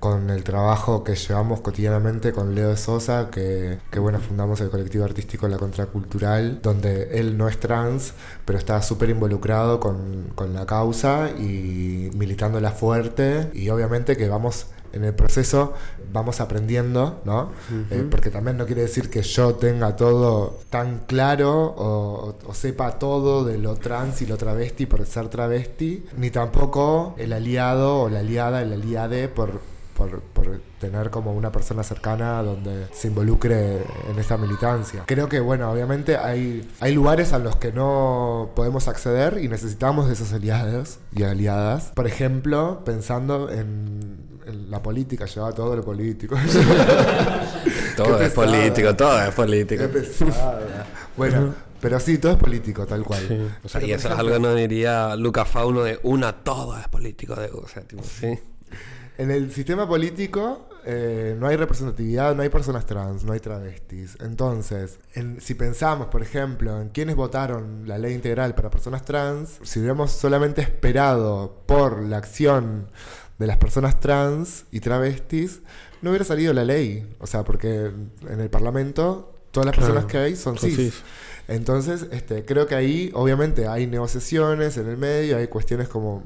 con 0.00 0.30
el 0.30 0.44
trabajo 0.44 1.02
que 1.02 1.16
llevamos 1.16 1.60
cotidianamente 1.60 2.32
con 2.32 2.54
Leo 2.54 2.68
de 2.70 2.76
Sosa, 2.76 3.30
que, 3.30 3.78
que, 3.90 3.98
bueno, 3.98 4.20
fundamos 4.20 4.60
el 4.60 4.70
colectivo 4.70 5.04
artístico 5.04 5.48
La 5.48 5.58
Contracultural, 5.58 6.60
donde 6.62 7.18
él 7.18 7.36
no 7.36 7.48
es 7.48 7.58
trans, 7.58 8.12
pero 8.44 8.58
está 8.58 8.80
súper 8.82 9.10
involucrado 9.10 9.80
con, 9.80 10.30
con, 10.34 10.54
la 10.54 10.66
causa 10.66 11.30
y 11.38 12.10
militándola 12.14 12.70
fuerte 12.70 13.50
y 13.52 13.68
obviamente 13.70 14.16
que 14.16 14.28
vamos 14.28 14.66
en 14.92 15.04
el 15.04 15.14
proceso 15.14 15.74
vamos 16.12 16.40
aprendiendo, 16.40 17.20
¿no? 17.24 17.50
Uh 17.70 17.74
-huh. 17.74 17.86
eh, 17.90 18.06
porque 18.10 18.30
también 18.30 18.56
no 18.56 18.64
quiere 18.64 18.82
decir 18.82 19.10
que 19.10 19.22
yo 19.22 19.54
tenga 19.56 19.96
todo 19.96 20.60
tan 20.70 21.00
claro 21.06 21.74
o, 21.76 22.34
o, 22.46 22.54
sepa 22.54 22.98
todo 22.98 23.44
de 23.44 23.58
lo 23.58 23.76
trans 23.76 24.22
y 24.22 24.26
lo 24.26 24.36
travesti 24.38 24.86
por 24.86 25.04
ser 25.04 25.28
travesti, 25.28 26.06
ni 26.16 26.30
tampoco 26.30 27.14
el 27.18 27.32
aliado 27.34 28.00
o 28.02 28.08
la 28.08 28.20
aliada, 28.20 28.62
el 28.62 28.72
aliade 28.72 29.28
por 29.28 29.60
por, 29.98 30.20
por, 30.20 30.60
tener 30.78 31.10
como 31.10 31.32
una 31.32 31.50
persona 31.50 31.82
cercana 31.82 32.40
donde 32.40 32.86
se 32.92 33.08
involucre 33.08 33.78
en 34.08 34.18
esta 34.18 34.36
militancia. 34.36 35.02
Creo 35.06 35.28
que, 35.28 35.40
bueno, 35.40 35.68
obviamente 35.70 36.16
hay, 36.16 36.70
hay 36.78 36.94
lugares 36.94 37.32
a 37.32 37.40
los 37.40 37.56
que 37.56 37.72
no 37.72 38.52
podemos 38.54 38.86
acceder 38.86 39.38
y 39.42 39.48
necesitamos 39.48 40.06
de 40.06 40.12
esos 40.14 40.32
aliados 40.32 41.00
y 41.12 41.24
aliadas. 41.24 41.90
Por 41.94 42.06
ejemplo, 42.06 42.82
pensando 42.84 43.50
en, 43.50 44.28
la 44.70 44.82
política, 44.82 45.26
lleva 45.26 45.52
todo 45.52 45.76
lo 45.76 45.84
político. 45.84 46.36
todo 47.96 48.20
es 48.20 48.32
político, 48.32 48.94
todo 48.96 49.20
es 49.20 49.34
político. 49.34 49.84
Qué. 49.92 50.02
Bueno, 51.18 51.54
pero 51.80 52.00
sí, 52.00 52.16
todo 52.16 52.32
es 52.32 52.38
político, 52.38 52.86
tal 52.86 53.04
cual. 53.04 53.26
Sí. 53.28 53.46
O 53.62 53.68
sea, 53.68 53.84
y 53.84 53.92
eso 53.92 54.08
es 54.08 54.18
algo 54.18 54.32
que 54.32 54.40
nos 54.40 54.56
diría 54.56 55.16
Luca 55.16 55.44
Fauno 55.44 55.82
de 55.82 56.00
una, 56.02 56.32
todo 56.32 56.78
es 56.78 56.88
político. 56.88 57.34
De, 57.34 57.50
o 57.50 57.68
sea, 57.68 57.82
tipo, 57.82 58.02
sí. 58.02 58.38
En 59.18 59.32
el 59.32 59.52
sistema 59.52 59.86
político 59.88 60.68
eh, 60.84 61.36
no 61.38 61.48
hay 61.48 61.56
representatividad, 61.56 62.36
no 62.36 62.42
hay 62.42 62.48
personas 62.50 62.86
trans, 62.86 63.24
no 63.24 63.32
hay 63.32 63.40
travestis. 63.40 64.16
Entonces, 64.20 65.00
en, 65.12 65.40
si 65.40 65.54
pensamos, 65.54 66.06
por 66.06 66.22
ejemplo, 66.22 66.80
en 66.80 66.90
quienes 66.90 67.16
votaron 67.16 67.82
la 67.86 67.98
ley 67.98 68.14
integral 68.14 68.54
para 68.54 68.70
personas 68.70 69.04
trans, 69.04 69.58
si 69.64 69.80
hubiéramos 69.80 70.12
solamente 70.12 70.62
esperado 70.62 71.62
por 71.66 72.00
la 72.02 72.16
acción 72.18 72.92
de 73.38 73.46
las 73.48 73.56
personas 73.56 73.98
trans 73.98 74.66
y 74.70 74.78
travestis, 74.78 75.62
no 76.00 76.10
hubiera 76.10 76.24
salido 76.24 76.52
la 76.52 76.64
ley. 76.64 77.12
O 77.18 77.26
sea, 77.26 77.42
porque 77.42 77.90
en 78.28 78.40
el 78.40 78.50
Parlamento 78.50 79.34
todas 79.50 79.66
las 79.66 79.74
claro, 79.74 79.94
personas 79.94 80.12
que 80.12 80.18
hay 80.18 80.36
son, 80.36 80.56
son 80.56 80.70
cis. 80.70 80.76
cis. 80.76 81.02
Entonces, 81.48 82.06
este, 82.12 82.44
creo 82.44 82.68
que 82.68 82.76
ahí 82.76 83.10
obviamente 83.14 83.66
hay 83.66 83.88
negociaciones 83.88 84.76
en 84.76 84.88
el 84.88 84.96
medio, 84.96 85.38
hay 85.38 85.48
cuestiones 85.48 85.88
como 85.88 86.22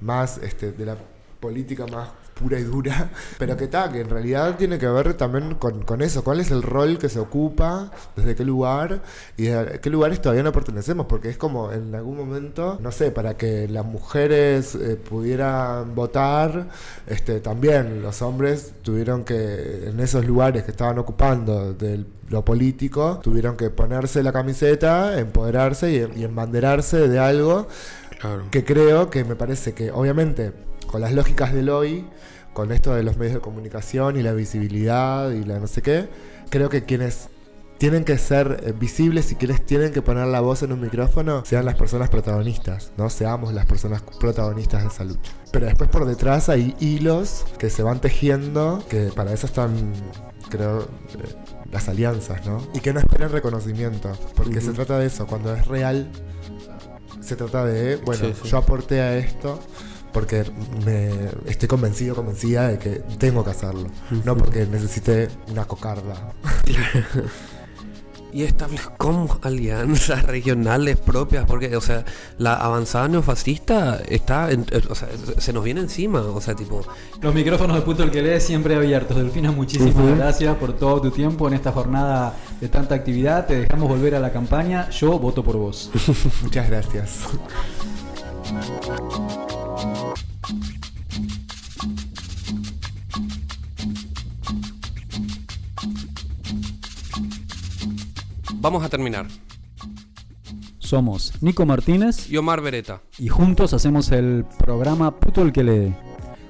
más 0.00 0.38
este, 0.38 0.72
de 0.72 0.84
la 0.84 0.98
política 1.40 1.86
más 1.86 2.10
pura 2.34 2.58
y 2.58 2.64
dura, 2.64 3.10
pero 3.38 3.56
que 3.56 3.64
está, 3.64 3.90
que 3.90 4.00
en 4.00 4.10
realidad 4.10 4.56
tiene 4.56 4.78
que 4.78 4.88
ver 4.88 5.14
también 5.14 5.54
con, 5.54 5.82
con, 5.82 6.02
eso, 6.02 6.24
cuál 6.24 6.40
es 6.40 6.50
el 6.50 6.62
rol 6.62 6.98
que 6.98 7.08
se 7.08 7.18
ocupa, 7.18 7.90
desde 8.16 8.34
qué 8.34 8.44
lugar 8.44 9.02
y 9.36 9.44
de 9.44 9.80
qué 9.80 9.90
lugares 9.90 10.20
todavía 10.20 10.42
no 10.42 10.52
pertenecemos, 10.52 11.06
porque 11.06 11.30
es 11.30 11.38
como 11.38 11.72
en 11.72 11.94
algún 11.94 12.16
momento, 12.16 12.78
no 12.80 12.92
sé, 12.92 13.10
para 13.10 13.36
que 13.36 13.68
las 13.68 13.84
mujeres 13.84 14.74
eh, 14.74 14.96
pudieran 14.96 15.94
votar, 15.94 16.68
este, 17.06 17.40
también 17.40 18.02
los 18.02 18.20
hombres 18.22 18.72
tuvieron 18.82 19.24
que, 19.24 19.88
en 19.88 20.00
esos 20.00 20.24
lugares 20.26 20.64
que 20.64 20.70
estaban 20.70 20.98
ocupando 20.98 21.72
del 21.74 22.06
lo 22.30 22.44
político, 22.44 23.20
tuvieron 23.22 23.56
que 23.56 23.70
ponerse 23.70 24.22
la 24.22 24.32
camiseta, 24.32 25.18
empoderarse 25.18 25.92
y, 25.92 26.20
y 26.20 26.24
embanderarse 26.24 27.06
de 27.08 27.18
algo 27.18 27.68
claro. 28.18 28.44
que 28.50 28.64
creo 28.64 29.10
que 29.10 29.24
me 29.24 29.36
parece 29.36 29.74
que 29.74 29.90
obviamente 29.90 30.52
con 30.86 31.00
las 31.00 31.12
lógicas 31.12 31.52
del 31.52 31.68
hoy, 31.68 32.06
con 32.52 32.72
esto 32.72 32.94
de 32.94 33.02
los 33.02 33.16
medios 33.16 33.34
de 33.34 33.40
comunicación 33.40 34.16
y 34.16 34.22
la 34.22 34.32
visibilidad 34.32 35.30
y 35.30 35.44
la 35.44 35.58
no 35.58 35.66
sé 35.66 35.82
qué, 35.82 36.08
creo 36.50 36.68
que 36.68 36.84
quienes 36.84 37.28
tienen 37.78 38.04
que 38.04 38.16
ser 38.18 38.62
eh, 38.64 38.72
visibles 38.72 39.32
y 39.32 39.34
quienes 39.34 39.64
tienen 39.66 39.92
que 39.92 40.00
poner 40.00 40.26
la 40.28 40.40
voz 40.40 40.62
en 40.62 40.72
un 40.72 40.80
micrófono 40.80 41.44
sean 41.44 41.64
las 41.64 41.74
personas 41.74 42.08
protagonistas, 42.08 42.92
no 42.96 43.10
seamos 43.10 43.52
las 43.52 43.66
personas 43.66 44.02
protagonistas 44.20 44.82
de 44.82 44.88
esa 44.88 45.04
lucha. 45.04 45.32
Pero 45.50 45.66
después 45.66 45.90
por 45.90 46.06
detrás 46.06 46.48
hay 46.48 46.74
hilos 46.80 47.44
que 47.58 47.70
se 47.70 47.82
van 47.82 48.00
tejiendo, 48.00 48.82
que 48.88 49.10
para 49.14 49.32
eso 49.32 49.46
están, 49.46 49.92
creo, 50.48 50.82
eh, 50.82 51.34
las 51.70 51.88
alianzas, 51.88 52.46
¿no? 52.46 52.64
Y 52.72 52.80
que 52.80 52.92
no 52.92 53.00
esperen 53.00 53.30
reconocimiento, 53.30 54.12
porque 54.36 54.58
uh 54.58 54.60
-huh. 54.60 54.66
se 54.66 54.72
trata 54.72 54.98
de 54.98 55.06
eso, 55.06 55.26
cuando 55.26 55.52
es 55.54 55.66
real, 55.66 56.08
se 57.20 57.36
trata 57.36 57.64
de, 57.64 57.96
bueno, 57.96 58.28
sí, 58.28 58.34
sí. 58.42 58.48
yo 58.48 58.58
aporté 58.58 59.00
a 59.00 59.16
esto 59.16 59.58
porque 60.14 60.44
me 60.86 61.10
estoy 61.50 61.68
convencido, 61.68 62.14
convencida 62.14 62.68
de 62.68 62.78
que 62.78 62.90
tengo 63.18 63.44
que 63.44 63.50
hacerlo, 63.50 63.88
no 64.24 64.36
porque 64.36 64.64
necesite 64.64 65.28
una 65.50 65.66
cocarda. 65.66 66.32
y 68.34 68.42
establezcamos 68.42 69.38
alianzas 69.42 70.24
regionales 70.24 70.98
propias, 70.98 71.46
porque, 71.46 71.76
o 71.76 71.80
sea, 71.80 72.04
la 72.38 72.54
avanzada 72.54 73.06
neofascista 73.08 74.00
está, 74.08 74.50
en, 74.50 74.66
o 74.88 74.94
sea, 74.94 75.08
se 75.38 75.52
nos 75.52 75.62
viene 75.62 75.80
encima, 75.80 76.20
o 76.20 76.40
sea, 76.40 76.54
tipo... 76.54 76.82
Los 77.20 77.32
micrófonos 77.32 77.76
de 77.76 77.82
Puto 77.82 78.02
el 78.02 78.10
que 78.10 78.22
lee 78.22 78.40
siempre 78.40 78.74
abiertos. 78.74 79.16
Delfina, 79.16 79.52
muchísimas 79.52 79.94
uh 79.94 79.98
-huh. 79.98 80.16
gracias 80.16 80.56
por 80.56 80.72
todo 80.72 81.00
tu 81.00 81.10
tiempo 81.10 81.46
en 81.46 81.54
esta 81.54 81.70
jornada 81.70 82.34
de 82.60 82.68
tanta 82.68 82.96
actividad. 82.96 83.46
Te 83.46 83.60
dejamos 83.60 83.88
volver 83.88 84.16
a 84.16 84.20
la 84.20 84.32
campaña. 84.32 84.90
Yo 84.90 85.16
voto 85.18 85.44
por 85.44 85.56
vos. 85.56 85.90
Muchas 86.42 86.68
gracias. 86.68 87.20
Vamos 98.64 98.82
a 98.82 98.88
terminar. 98.88 99.26
Somos 100.78 101.32
Nico 101.42 101.66
Martínez 101.66 102.30
y 102.30 102.38
Omar 102.38 102.62
Beretta. 102.62 103.02
Y 103.18 103.28
juntos 103.28 103.74
hacemos 103.74 104.10
el 104.10 104.46
programa 104.58 105.18
Puto 105.20 105.42
el 105.42 105.52
que 105.52 105.64
lee. 105.64 105.94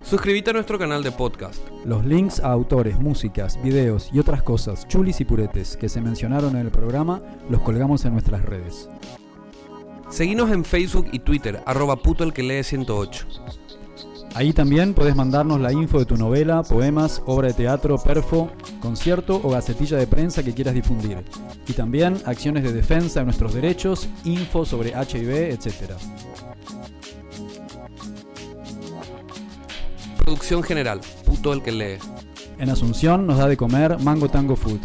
Suscríbete 0.03 0.51
a 0.51 0.53
nuestro 0.53 0.79
canal 0.79 1.03
de 1.03 1.11
podcast. 1.11 1.61
Los 1.85 2.05
links 2.05 2.39
a 2.39 2.53
autores, 2.53 3.01
músicas, 3.01 3.61
videos 3.63 4.11
y 4.13 4.21
otras 4.21 4.45
cosas 4.45 4.87
chulis 4.87 5.21
y 5.21 5.25
puretes 5.25 5.77
que 5.77 5.89
se 5.89 6.01
mencionaron 6.01 6.55
en 6.55 6.67
el 6.67 6.71
programa 6.71 7.21
los 7.51 7.63
colgamos 7.63 8.05
en 8.05 8.13
nuestras 8.13 8.45
redes. 8.45 8.89
Seguinos 10.10 10.51
en 10.51 10.64
Facebook 10.64 11.09
y 11.12 11.18
Twitter, 11.18 11.62
arroba 11.66 11.97
puto 11.97 12.24
el 12.24 12.32
que 12.32 12.43
lee 12.43 12.62
108. 12.62 13.26
Ahí 14.35 14.52
también 14.52 14.94
podés 14.94 15.14
mandarnos 15.14 15.60
la 15.60 15.72
info 15.72 16.01
de 16.01 16.06
tu 16.06 16.16
novela, 16.16 16.64
poemas, 16.64 17.22
obra 17.24 17.48
de 17.48 17.55
teatro, 17.55 17.98
perfo, 17.98 18.51
concierto 18.81 19.40
o 19.43 19.51
gacetilla 19.51 19.97
de 19.97 20.09
prensa 20.09 20.43
que 20.43 20.52
quieras 20.52 20.74
difundir. 20.74 21.24
Y 21.68 21.72
también 21.72 22.20
acciones 22.26 22.64
de 22.64 22.72
defensa 22.72 23.20
de 23.20 23.26
nuestros 23.26 23.55
derechos, 23.55 24.09
info 24.24 24.64
sobre 24.64 24.90
HIV, 24.90 25.52
etc. 25.52 25.93
Producción 30.16 30.64
general, 30.64 31.01
puto 31.24 31.52
el 31.52 31.62
que 31.62 31.70
lee. 31.70 31.98
En 32.59 32.70
Asunción 32.70 33.28
nos 33.28 33.39
da 33.39 33.47
de 33.47 33.56
comer 33.56 33.98
Mango 34.01 34.28
Tango 34.28 34.56
Food. 34.56 34.81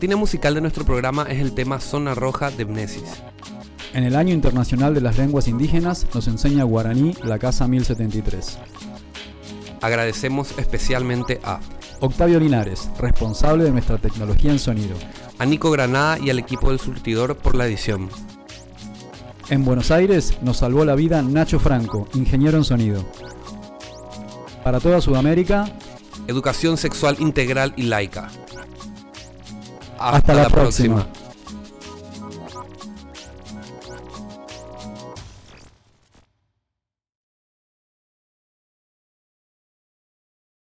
Tine 0.00 0.16
musical 0.16 0.54
de 0.54 0.60
nuestro 0.60 0.84
programa 0.84 1.26
es 1.28 1.40
el 1.40 1.52
tema 1.52 1.78
Zona 1.78 2.14
Roja 2.14 2.50
de 2.50 2.64
Mnesis. 2.64 3.22
En 3.94 4.04
el 4.04 4.16
Año 4.16 4.34
Internacional 4.34 4.94
de 4.94 5.00
las 5.00 5.16
Lenguas 5.16 5.48
Indígenas 5.48 6.06
nos 6.14 6.28
enseña 6.28 6.64
guaraní 6.64 7.14
la 7.24 7.38
Casa 7.38 7.66
1073. 7.66 8.58
Agradecemos 9.80 10.58
especialmente 10.58 11.40
a 11.42 11.60
Octavio 12.00 12.38
Linares, 12.38 12.90
responsable 12.98 13.64
de 13.64 13.70
nuestra 13.70 13.98
tecnología 13.98 14.52
en 14.52 14.58
sonido. 14.58 14.96
A 15.38 15.46
Nico 15.46 15.70
Granada 15.70 16.18
y 16.18 16.30
al 16.30 16.38
equipo 16.38 16.68
del 16.70 16.80
surtidor 16.80 17.36
por 17.36 17.54
la 17.54 17.66
edición. 17.66 18.08
En 19.48 19.64
Buenos 19.64 19.90
Aires 19.90 20.34
nos 20.42 20.58
salvó 20.58 20.84
la 20.84 20.94
vida 20.94 21.22
Nacho 21.22 21.58
Franco, 21.58 22.08
ingeniero 22.14 22.58
en 22.58 22.64
sonido. 22.64 23.04
Para 24.62 24.80
toda 24.80 25.00
Sudamérica, 25.00 25.72
educación 26.26 26.76
sexual 26.76 27.16
integral 27.20 27.72
y 27.76 27.84
laica. 27.84 28.28
Hasta, 29.98 30.16
Hasta 30.18 30.34
la, 30.34 30.42
la, 30.42 30.48
próxima. 30.50 31.04
próxima. 31.04 31.27